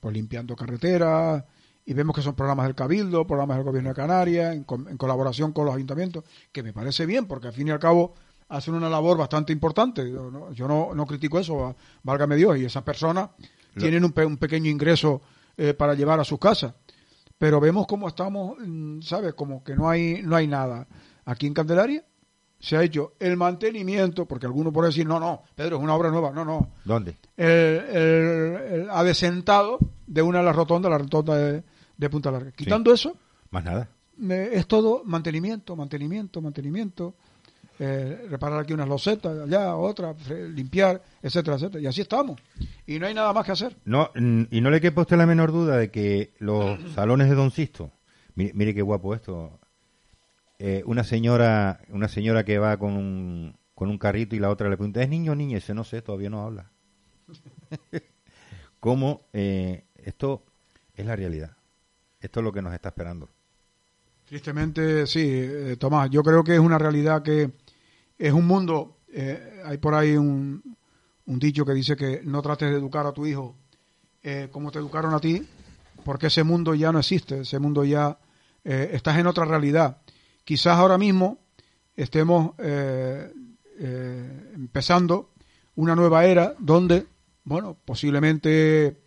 pues 0.00 0.14
limpiando 0.14 0.54
carreteras 0.56 1.44
y 1.84 1.94
vemos 1.94 2.14
que 2.14 2.22
son 2.22 2.34
programas 2.34 2.66
del 2.66 2.74
Cabildo, 2.74 3.26
programas 3.26 3.56
del 3.56 3.64
Gobierno 3.64 3.90
de 3.90 3.94
Canarias, 3.96 4.54
en, 4.54 4.64
co- 4.64 4.84
en 4.88 4.96
colaboración 4.96 5.52
con 5.52 5.64
los 5.66 5.74
ayuntamientos, 5.74 6.24
que 6.52 6.62
me 6.62 6.72
parece 6.72 7.06
bien, 7.06 7.26
porque 7.26 7.48
al 7.48 7.52
fin 7.52 7.68
y 7.68 7.70
al 7.70 7.78
cabo 7.78 8.14
hacen 8.48 8.74
una 8.74 8.88
labor 8.88 9.16
bastante 9.18 9.52
importante. 9.52 10.10
Yo 10.10 10.30
no, 10.30 10.52
yo 10.52 10.68
no, 10.68 10.94
no 10.94 11.06
critico 11.06 11.38
eso, 11.38 11.74
válgame 12.02 12.36
Dios, 12.36 12.58
y 12.58 12.64
esas 12.64 12.82
personas 12.82 13.30
tienen 13.78 14.04
un, 14.04 14.12
pe- 14.12 14.24
un 14.26 14.36
pequeño 14.38 14.70
ingreso 14.70 15.22
eh, 15.56 15.72
para 15.74 15.94
llevar 15.94 16.18
a 16.20 16.24
sus 16.24 16.38
casas. 16.38 16.74
Pero 17.38 17.60
vemos 17.60 17.86
cómo 17.86 18.08
estamos, 18.08 18.56
mm, 18.58 19.00
¿sabes? 19.00 19.34
Como 19.34 19.62
que 19.62 19.76
no 19.76 19.88
hay, 19.88 20.22
no 20.22 20.34
hay 20.36 20.46
nada. 20.48 20.86
Aquí 21.24 21.46
en 21.46 21.54
Candelaria 21.54 22.04
se 22.58 22.76
ha 22.76 22.82
hecho 22.82 23.12
el 23.20 23.36
mantenimiento, 23.36 24.26
porque 24.26 24.46
algunos 24.46 24.72
pueden 24.72 24.90
decir, 24.90 25.06
no, 25.06 25.20
no, 25.20 25.42
Pedro, 25.54 25.76
es 25.76 25.82
una 25.82 25.94
obra 25.94 26.10
nueva. 26.10 26.32
No, 26.32 26.44
no. 26.44 26.70
¿Dónde? 26.84 27.16
El, 27.36 27.46
el, 27.46 28.56
el 28.80 28.90
adesentado 28.90 29.78
de 30.06 30.22
una 30.22 30.38
de 30.38 30.44
las 30.44 30.56
rotondas, 30.56 30.90
la 30.90 30.98
rotonda 30.98 31.36
de, 31.36 31.62
de 31.96 32.10
Punta 32.10 32.30
Larga. 32.32 32.50
Quitando 32.52 32.92
eso, 32.92 33.14
Más 33.50 33.62
nada. 33.64 33.88
es 34.28 34.66
todo 34.66 35.02
mantenimiento, 35.04 35.76
mantenimiento, 35.76 36.40
mantenimiento. 36.40 37.14
Eh, 37.80 38.26
reparar 38.28 38.58
aquí 38.60 38.72
unas 38.72 38.88
losetas, 38.88 39.38
allá 39.38 39.76
otra, 39.76 40.12
fre- 40.14 40.52
limpiar, 40.52 41.00
etcétera, 41.22 41.56
etcétera. 41.56 41.80
Y 41.82 41.86
así 41.86 42.00
estamos. 42.00 42.40
Y 42.86 42.98
no 42.98 43.06
hay 43.06 43.14
nada 43.14 43.32
más 43.32 43.46
que 43.46 43.52
hacer. 43.52 43.76
No, 43.84 44.10
y 44.16 44.60
no 44.60 44.70
le 44.70 44.80
quepa 44.80 45.00
a 45.00 45.02
usted 45.02 45.16
la 45.16 45.26
menor 45.26 45.52
duda 45.52 45.76
de 45.76 45.90
que 45.90 46.34
los 46.38 46.80
salones 46.94 47.28
de 47.28 47.36
Don 47.36 47.50
Sisto, 47.52 47.92
mire, 48.34 48.52
mire 48.54 48.74
qué 48.74 48.82
guapo 48.82 49.14
esto, 49.14 49.60
eh, 50.58 50.82
una 50.86 51.04
señora 51.04 51.80
una 51.90 52.08
señora 52.08 52.44
que 52.44 52.58
va 52.58 52.76
con 52.78 52.94
un, 52.96 53.56
con 53.76 53.90
un 53.90 53.98
carrito 53.98 54.34
y 54.34 54.40
la 54.40 54.50
otra 54.50 54.68
le 54.68 54.76
pregunta, 54.76 55.00
¿es 55.00 55.08
niño 55.08 55.30
o 55.32 55.34
niña? 55.36 55.52
Y 55.52 55.60
dice, 55.60 55.72
no 55.72 55.84
sé, 55.84 56.02
todavía 56.02 56.30
no 56.30 56.42
habla. 56.42 56.72
¿Cómo 58.80 59.22
eh, 59.32 59.84
esto 59.96 60.44
es 60.94 61.06
la 61.06 61.16
realidad? 61.16 61.56
Esto 62.20 62.40
es 62.40 62.44
lo 62.44 62.52
que 62.52 62.62
nos 62.62 62.74
está 62.74 62.88
esperando. 62.88 63.28
Tristemente, 64.26 65.06
sí, 65.06 65.20
eh, 65.26 65.76
Tomás. 65.78 66.10
Yo 66.10 66.22
creo 66.22 66.44
que 66.44 66.54
es 66.54 66.60
una 66.60 66.78
realidad 66.78 67.22
que 67.22 67.50
es 68.18 68.32
un 68.32 68.46
mundo. 68.46 68.96
eh, 69.12 69.62
hay 69.64 69.78
por 69.78 69.94
ahí 69.94 70.16
un, 70.16 70.62
un 71.26 71.38
dicho 71.38 71.64
que 71.64 71.72
dice 71.72 71.96
que 71.96 72.20
no 72.24 72.42
trates 72.42 72.70
de 72.70 72.76
educar 72.76 73.06
a 73.06 73.12
tu 73.12 73.26
hijo 73.26 73.54
eh, 74.22 74.48
como 74.50 74.72
te 74.72 74.78
educaron 74.78 75.14
a 75.14 75.20
ti, 75.20 75.46
porque 76.04 76.26
ese 76.26 76.42
mundo 76.42 76.74
ya 76.74 76.90
no 76.90 76.98
existe. 76.98 77.40
Ese 77.40 77.58
mundo 77.58 77.84
ya 77.84 78.18
eh, 78.64 78.90
estás 78.92 79.18
en 79.18 79.26
otra 79.26 79.44
realidad. 79.44 79.98
Quizás 80.44 80.76
ahora 80.78 80.98
mismo 80.98 81.38
estemos 81.96 82.52
eh, 82.58 83.30
empezando 84.54 85.30
una 85.76 85.94
nueva 85.94 86.24
era 86.24 86.54
donde, 86.58 87.06
bueno, 87.44 87.76
posiblemente 87.84 89.02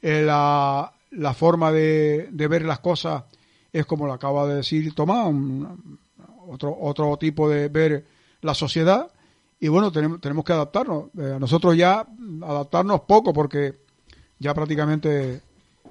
la, 0.00 0.92
la 1.10 1.34
forma 1.34 1.70
de, 1.70 2.28
de 2.32 2.48
ver 2.48 2.64
las 2.64 2.80
cosas 2.80 3.24
es 3.72 3.86
como 3.86 4.06
lo 4.06 4.12
acaba 4.12 4.46
de 4.48 4.56
decir 4.56 4.94
Tomás, 4.94 5.32
otro, 6.48 6.76
otro 6.80 7.16
tipo 7.18 7.48
de 7.48 7.68
ver 7.68 8.04
la 8.46 8.54
sociedad 8.54 9.10
y 9.60 9.68
bueno, 9.68 9.90
tenemos, 9.92 10.20
tenemos 10.20 10.44
que 10.44 10.52
adaptarnos. 10.52 11.06
Eh, 11.18 11.36
nosotros 11.40 11.76
ya 11.76 12.06
adaptarnos 12.42 13.02
poco 13.02 13.32
porque 13.32 13.74
ya 14.38 14.54
prácticamente 14.54 15.34
eh, 15.34 15.40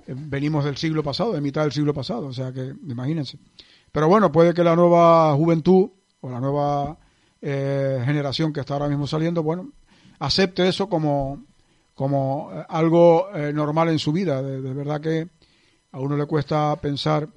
venimos 0.07 0.65
del 0.65 0.77
siglo 0.77 1.03
pasado, 1.03 1.34
de 1.34 1.41
mitad 1.41 1.64
del 1.64 1.72
siglo 1.72 1.94
pasado, 1.94 2.27
o 2.27 2.34
sea 2.34 2.52
que 2.52 2.73
imagínense. 2.88 3.38
Pero 3.91 4.07
bueno, 4.07 4.32
puede 4.32 4.53
que 4.53 4.64
la 4.64 4.76
nueva 4.76 5.34
juventud 5.36 5.90
o 6.19 6.30
la 6.30 6.40
nueva 6.40 6.98
eh, 7.41 8.02
generación 8.03 8.52
que 8.52 8.61
está 8.61 8.73
ahora 8.73 8.90
mismo 8.90 9.06
saliendo, 9.06 9.44
bueno, 9.44 9.72
acepte 10.18 10.68
eso 10.68 10.90
como, 10.90 11.45
como 11.94 12.49
eh, 12.52 12.65
algo 12.69 13.30
eh, 13.36 13.53
normal 13.53 13.90
en 13.90 13.99
su 13.99 14.11
vida. 14.11 14.41
De, 14.41 14.73
verdad 14.73 14.99
que 14.99 15.30
a 15.91 15.99
uno 15.99 16.18
le 16.18 16.26
cuesta 16.26 16.76
pensar 16.77 17.30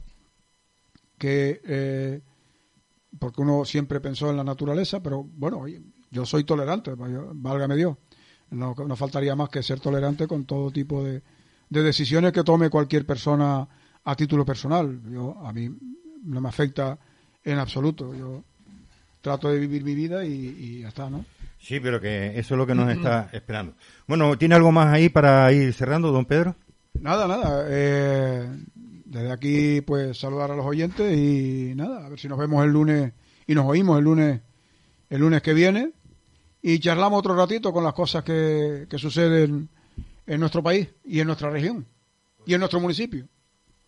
que, 1.18 2.22
porque 3.18 3.42
uno 3.42 3.64
siempre 3.64 4.00
pensó 4.00 4.30
en 4.30 4.36
la 4.36 4.44
naturaleza, 4.44 5.02
pero 5.02 5.22
bueno, 5.24 5.64
yo 6.10 6.26
soy 6.26 6.44
tolerante, 6.44 6.92
válgame 6.96 7.76
Dios. 7.76 7.96
No, 8.50 8.74
no 8.74 8.96
faltaría 8.96 9.36
más 9.36 9.50
que 9.50 9.62
ser 9.62 9.78
tolerante 9.78 10.26
con 10.26 10.44
todo 10.46 10.70
tipo 10.70 11.04
de, 11.04 11.22
de 11.68 11.82
decisiones 11.82 12.32
que 12.32 12.44
tome 12.44 12.70
cualquier 12.70 13.04
persona 13.04 13.68
a 14.04 14.16
título 14.16 14.44
personal. 14.44 15.00
Yo, 15.10 15.36
a 15.44 15.52
mí 15.52 15.70
no 16.24 16.40
me 16.40 16.48
afecta 16.48 16.98
en 17.44 17.58
absoluto. 17.58 18.14
Yo 18.14 18.42
trato 19.20 19.50
de 19.50 19.58
vivir 19.58 19.84
mi 19.84 19.94
vida 19.94 20.24
y, 20.24 20.32
y 20.32 20.80
ya 20.80 20.88
está, 20.88 21.10
¿no? 21.10 21.24
Sí, 21.60 21.80
pero 21.80 22.00
que 22.00 22.38
eso 22.38 22.54
es 22.54 22.58
lo 22.58 22.66
que 22.66 22.74
nos 22.74 22.88
está 22.90 23.28
esperando. 23.32 23.74
Bueno, 24.06 24.38
¿tiene 24.38 24.54
algo 24.54 24.72
más 24.72 24.94
ahí 24.94 25.08
para 25.08 25.52
ir 25.52 25.74
cerrando, 25.74 26.10
don 26.12 26.24
Pedro? 26.24 26.54
Nada, 27.00 27.26
nada. 27.28 27.66
eh, 27.68 28.48
desde 29.08 29.32
aquí, 29.32 29.80
pues 29.80 30.18
saludar 30.18 30.50
a 30.50 30.56
los 30.56 30.66
oyentes 30.66 31.16
y 31.16 31.72
nada, 31.74 32.04
a 32.04 32.08
ver 32.10 32.18
si 32.18 32.28
nos 32.28 32.38
vemos 32.38 32.62
el 32.64 32.70
lunes 32.70 33.12
y 33.46 33.54
nos 33.54 33.64
oímos 33.64 33.98
el 33.98 34.04
lunes, 34.04 34.40
el 35.08 35.20
lunes 35.20 35.40
que 35.40 35.54
viene 35.54 35.92
y 36.60 36.78
charlamos 36.78 37.18
otro 37.18 37.34
ratito 37.34 37.72
con 37.72 37.84
las 37.84 37.94
cosas 37.94 38.22
que, 38.22 38.86
que 38.88 38.98
suceden 38.98 39.70
en 40.26 40.40
nuestro 40.40 40.62
país 40.62 40.88
y 41.04 41.20
en 41.20 41.26
nuestra 41.26 41.48
región 41.48 41.86
y 42.44 42.52
en 42.52 42.60
nuestro 42.60 42.80
municipio. 42.80 43.26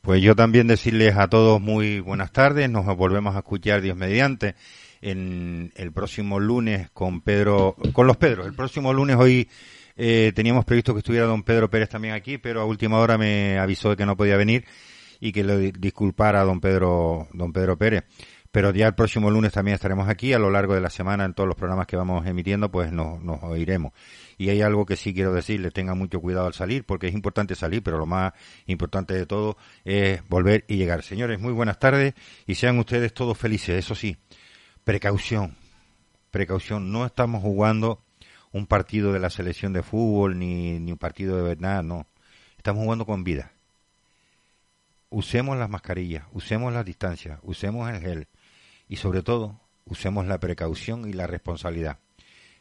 Pues 0.01 0.23
yo 0.23 0.35
también 0.35 0.67
decirles 0.67 1.15
a 1.17 1.29
todos 1.29 1.61
muy 1.61 2.01
buenas 2.01 2.33
tardes, 2.33 2.71
nos 2.71 2.87
volvemos 2.97 3.37
a 3.37 3.41
escuchar 3.41 3.83
Dios 3.83 3.99
mediante 3.99 4.55
en 5.03 5.71
el 5.77 5.93
próximo 5.93 6.41
lunes 6.41 6.89
con 6.93 7.21
Pedro, 7.21 7.77
con 7.93 8.07
los 8.07 8.17
Pedros. 8.17 8.47
El 8.47 8.55
próximo 8.55 8.95
lunes 8.95 9.17
hoy 9.17 9.51
eh, 9.97 10.33
teníamos 10.35 10.65
previsto 10.65 10.95
que 10.95 11.01
estuviera 11.01 11.27
don 11.27 11.43
Pedro 11.43 11.69
Pérez 11.69 11.91
también 11.91 12.15
aquí, 12.15 12.39
pero 12.39 12.63
a 12.63 12.65
última 12.65 12.99
hora 12.99 13.19
me 13.19 13.59
avisó 13.59 13.91
de 13.91 13.97
que 13.99 14.07
no 14.07 14.17
podía 14.17 14.39
venir 14.39 14.65
y 15.21 15.33
que 15.33 15.45
le 15.45 15.57
di- 15.59 15.73
disculpara 15.73 16.41
a 16.41 16.45
don 16.45 16.61
Pedro, 16.61 17.29
don 17.33 17.53
Pedro 17.53 17.77
Pérez. 17.77 18.05
Pero 18.53 18.73
ya 18.73 18.89
el 18.89 18.95
próximo 18.97 19.31
lunes 19.31 19.53
también 19.53 19.77
estaremos 19.77 20.09
aquí, 20.09 20.33
a 20.33 20.39
lo 20.41 20.51
largo 20.51 20.75
de 20.75 20.81
la 20.81 20.91
semana 20.91 21.25
en 21.25 21.35
todos 21.35 21.47
los 21.47 21.55
programas 21.55 21.87
que 21.87 21.97
vamos 21.97 22.27
emitiendo, 22.27 22.69
pues 22.69 22.91
nos, 22.91 23.23
nos 23.23 23.41
oiremos. 23.45 23.93
Y 24.39 24.49
hay 24.49 24.61
algo 24.61 24.85
que 24.87 24.97
sí 24.97 25.15
quiero 25.15 25.33
decirles, 25.33 25.73
tengan 25.73 25.97
mucho 25.97 26.21
cuidado 26.21 26.49
al 26.49 26.53
salir, 26.55 26.85
porque 26.85 27.07
es 27.07 27.15
importante 27.15 27.55
salir, 27.55 27.81
pero 27.85 27.97
lo 27.97 28.07
más 28.07 28.33
importante 28.67 29.15
de 29.15 29.25
todo 29.25 29.57
es 29.85 30.27
volver 30.29 30.65
y 30.67 30.79
llegar. 30.79 31.05
Señores, 31.05 31.39
muy 31.39 31.53
buenas 31.53 31.79
tardes 31.79 32.15
y 32.45 32.57
sean 32.57 32.77
ustedes 32.81 33.15
todos 33.15 33.39
felices. 33.39 33.79
Eso 33.79 33.95
sí, 33.95 34.17
precaución, 34.83 35.55
precaución. 36.33 36.91
No 36.91 37.07
estamos 37.07 37.43
jugando 37.43 38.03
un 38.51 38.67
partido 38.67 39.13
de 39.13 39.21
la 39.21 39.31
selección 39.31 39.73
de 39.73 39.85
fútbol 39.85 40.37
ni, 40.41 40.81
ni 40.81 40.91
un 40.91 40.99
partido 40.99 41.37
de 41.37 41.43
verdad, 41.43 41.85
no. 41.85 42.09
Estamos 42.57 42.83
jugando 42.83 43.07
con 43.07 43.23
vida. 43.23 43.53
Usemos 45.11 45.59
las 45.59 45.69
mascarillas, 45.69 46.25
usemos 46.33 46.73
las 46.73 46.85
distancias, 46.85 47.39
usemos 47.43 47.91
el 47.91 48.01
gel 48.01 48.29
y 48.89 48.97
sobre 48.97 49.23
todo 49.23 49.61
usemos 49.85 50.27
la 50.27 50.39
precaución 50.39 51.09
y 51.09 51.13
la 51.13 51.27
responsabilidad. 51.27 51.99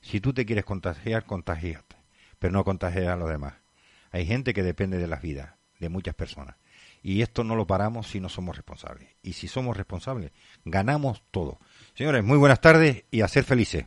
Si 0.01 0.19
tú 0.19 0.33
te 0.33 0.45
quieres 0.45 0.65
contagiar, 0.65 1.25
contagiate, 1.25 1.95
pero 2.39 2.51
no 2.51 2.63
contagies 2.63 3.07
a 3.07 3.15
los 3.15 3.29
demás. 3.29 3.53
Hay 4.11 4.25
gente 4.25 4.53
que 4.53 4.63
depende 4.63 4.97
de 4.97 5.07
las 5.07 5.21
vidas 5.21 5.53
de 5.79 5.89
muchas 5.89 6.15
personas 6.15 6.55
y 7.01 7.21
esto 7.21 7.43
no 7.43 7.55
lo 7.55 7.67
paramos 7.67 8.07
si 8.07 8.19
no 8.19 8.29
somos 8.29 8.55
responsables. 8.55 9.09
Y 9.21 9.33
si 9.33 9.47
somos 9.47 9.77
responsables, 9.77 10.31
ganamos 10.65 11.23
todo. 11.31 11.59
Señores, 11.93 12.23
muy 12.23 12.37
buenas 12.37 12.61
tardes 12.61 13.05
y 13.11 13.21
a 13.21 13.27
ser 13.27 13.43
felices. 13.43 13.85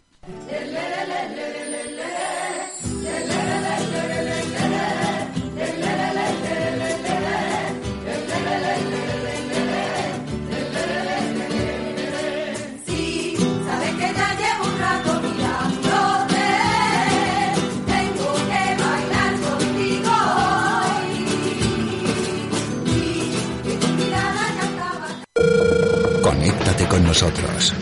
Con 26.92 27.04
nosotros. 27.04 27.72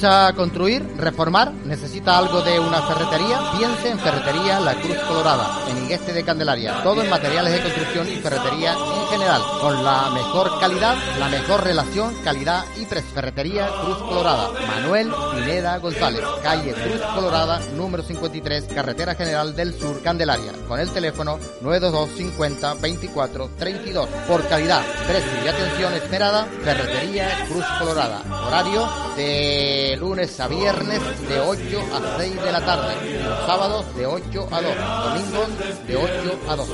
¿Piensa 0.00 0.32
construir, 0.32 0.82
reformar? 0.96 1.52
¿Necesita 1.52 2.16
algo 2.16 2.40
de 2.40 2.58
una 2.58 2.80
ferretería? 2.80 3.38
Piense 3.58 3.90
en 3.90 3.98
Ferretería 3.98 4.58
La 4.58 4.74
Cruz 4.76 4.96
Colorada, 5.06 5.60
en 5.68 5.84
Igueste 5.84 6.14
de 6.14 6.24
Candelaria. 6.24 6.82
Todo 6.82 7.02
en 7.02 7.10
materiales 7.10 7.52
de 7.52 7.60
construcción 7.60 8.08
y 8.08 8.16
ferretería 8.16 8.72
en 8.72 9.06
general, 9.08 9.42
con 9.60 9.84
la 9.84 10.08
mejor 10.08 10.58
calidad, 10.58 10.96
la 11.18 11.28
mejor 11.28 11.64
relación, 11.64 12.14
calidad 12.24 12.64
y 12.80 12.86
precio. 12.86 13.10
Ferretería 13.12 13.68
Cruz 13.84 13.98
Colorada. 13.98 14.48
Manuel 14.66 15.12
Pineda 15.40 15.78
González, 15.78 16.20
calle 16.42 16.74
Cruz 16.74 17.00
Colorada, 17.14 17.60
número 17.74 18.02
53, 18.02 18.64
Carretera 18.74 19.14
General 19.14 19.56
del 19.56 19.78
Sur, 19.78 20.02
Candelaria, 20.02 20.52
con 20.68 20.78
el 20.78 20.90
teléfono 20.90 21.38
922 21.62 22.10
50 22.16 22.74
24 22.74 23.50
32. 23.58 24.08
Por 24.28 24.46
calidad, 24.48 24.82
precio 25.06 25.44
y 25.44 25.48
atención 25.48 25.94
esperada, 25.94 26.46
Ferretería 26.62 27.46
Cruz 27.48 27.64
Colorada. 27.78 28.22
Horario 28.46 28.88
de 29.16 29.96
lunes 29.98 30.38
a 30.40 30.48
viernes 30.48 31.00
de 31.26 31.40
8 31.40 31.80
a 31.94 32.18
6 32.18 32.42
de 32.42 32.52
la 32.52 32.64
tarde, 32.64 32.94
los 33.24 33.46
sábados 33.46 33.96
de 33.96 34.06
8 34.06 34.48
a 34.50 34.60
2, 34.60 34.76
domingos 35.04 35.86
de 35.86 35.96
8 35.96 36.40
a 36.48 36.56
2. 36.56 36.68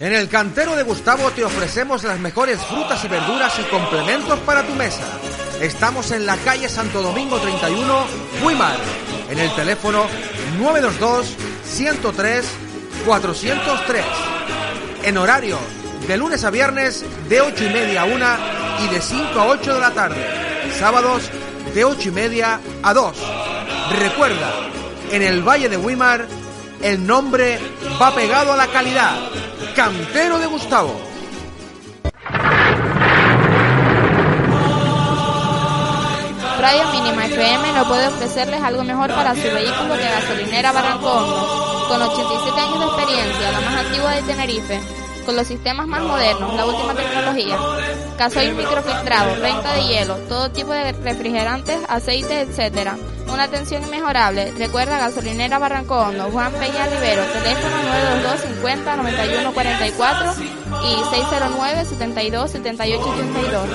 En 0.00 0.12
el 0.12 0.28
cantero 0.28 0.76
de 0.76 0.82
Gustavo 0.82 1.30
te 1.30 1.44
ofrecemos 1.44 2.02
las 2.04 2.18
mejores 2.18 2.60
frutas 2.64 3.02
y 3.04 3.08
verduras 3.08 3.58
y 3.60 3.62
complementos 3.70 4.38
para 4.40 4.66
tu 4.66 4.74
mesa. 4.74 5.04
Estamos 5.60 6.10
en 6.10 6.26
la 6.26 6.36
calle 6.38 6.68
Santo 6.68 7.00
Domingo 7.00 7.38
31, 7.38 8.06
Guimar, 8.42 8.76
en 9.30 9.38
el 9.38 9.54
teléfono 9.54 10.06
922 10.58 11.36
103 11.64 12.44
403. 13.06 14.04
En 15.04 15.16
horario 15.16 15.58
de 16.06 16.16
lunes 16.16 16.44
a 16.44 16.50
viernes 16.50 17.04
de 17.28 17.40
8 17.40 17.64
y 17.64 17.70
media 17.70 18.02
a 18.02 18.04
1 18.04 18.26
y 18.84 18.94
de 18.94 19.00
5 19.00 19.38
a 19.38 19.46
8 19.46 19.74
de 19.74 19.80
la 19.80 19.90
tarde. 19.92 20.26
Sábados 20.78 21.30
de 21.72 21.84
8 21.84 22.08
y 22.08 22.12
media 22.12 22.60
a 22.82 22.92
2. 22.92 23.16
Recuerda, 23.98 24.52
en 25.12 25.22
el 25.22 25.42
Valle 25.42 25.68
de 25.68 25.76
Wimar, 25.76 26.26
el 26.82 27.06
nombre 27.06 27.58
va 28.00 28.14
pegado 28.14 28.52
a 28.52 28.56
la 28.56 28.66
calidad. 28.66 29.16
Cantero 29.74 30.38
de 30.38 30.46
Gustavo. 30.46 31.13
Radio 36.64 36.88
Mínima 36.92 37.26
FM 37.26 37.72
no 37.74 37.84
puede 37.86 38.06
ofrecerles 38.08 38.62
algo 38.62 38.82
mejor 38.84 39.14
para 39.14 39.34
su 39.34 39.42
vehículo 39.42 39.98
que 39.98 40.08
gasolinera 40.08 40.72
Barranco 40.72 41.12
Hondo. 41.12 41.86
Con 41.88 42.00
87 42.00 42.58
años 42.58 42.78
de 42.80 42.86
experiencia, 42.86 43.52
la 43.52 43.60
más 43.60 43.84
antigua 43.84 44.12
de 44.12 44.22
Tenerife, 44.22 44.80
con 45.26 45.36
los 45.36 45.46
sistemas 45.46 45.86
más 45.86 46.00
modernos, 46.00 46.54
la 46.54 46.64
última 46.64 46.94
tecnología. 46.94 47.58
Gasoil 48.16 48.54
microfiltrado, 48.54 49.42
venta 49.42 49.74
de 49.74 49.82
hielo, 49.82 50.16
todo 50.26 50.50
tipo 50.52 50.72
de 50.72 50.92
refrigerantes, 50.92 51.82
aceites, 51.86 52.48
etcétera. 52.48 52.96
Una 53.30 53.42
atención 53.42 53.82
inmejorable. 53.82 54.52
Recuerda 54.52 54.96
gasolinera 54.96 55.58
Barranco 55.58 55.98
Hondo, 55.98 56.30
Juan 56.30 56.50
Peña 56.52 56.86
Rivero, 56.86 57.24
teléfono 57.26 57.76
922 57.76 58.40
50 58.40 58.96
91 58.96 59.52
44 59.52 60.34
y 60.82 60.94
609 61.14 61.84
72 61.84 62.50
78 62.50 63.04
82. 63.06 63.68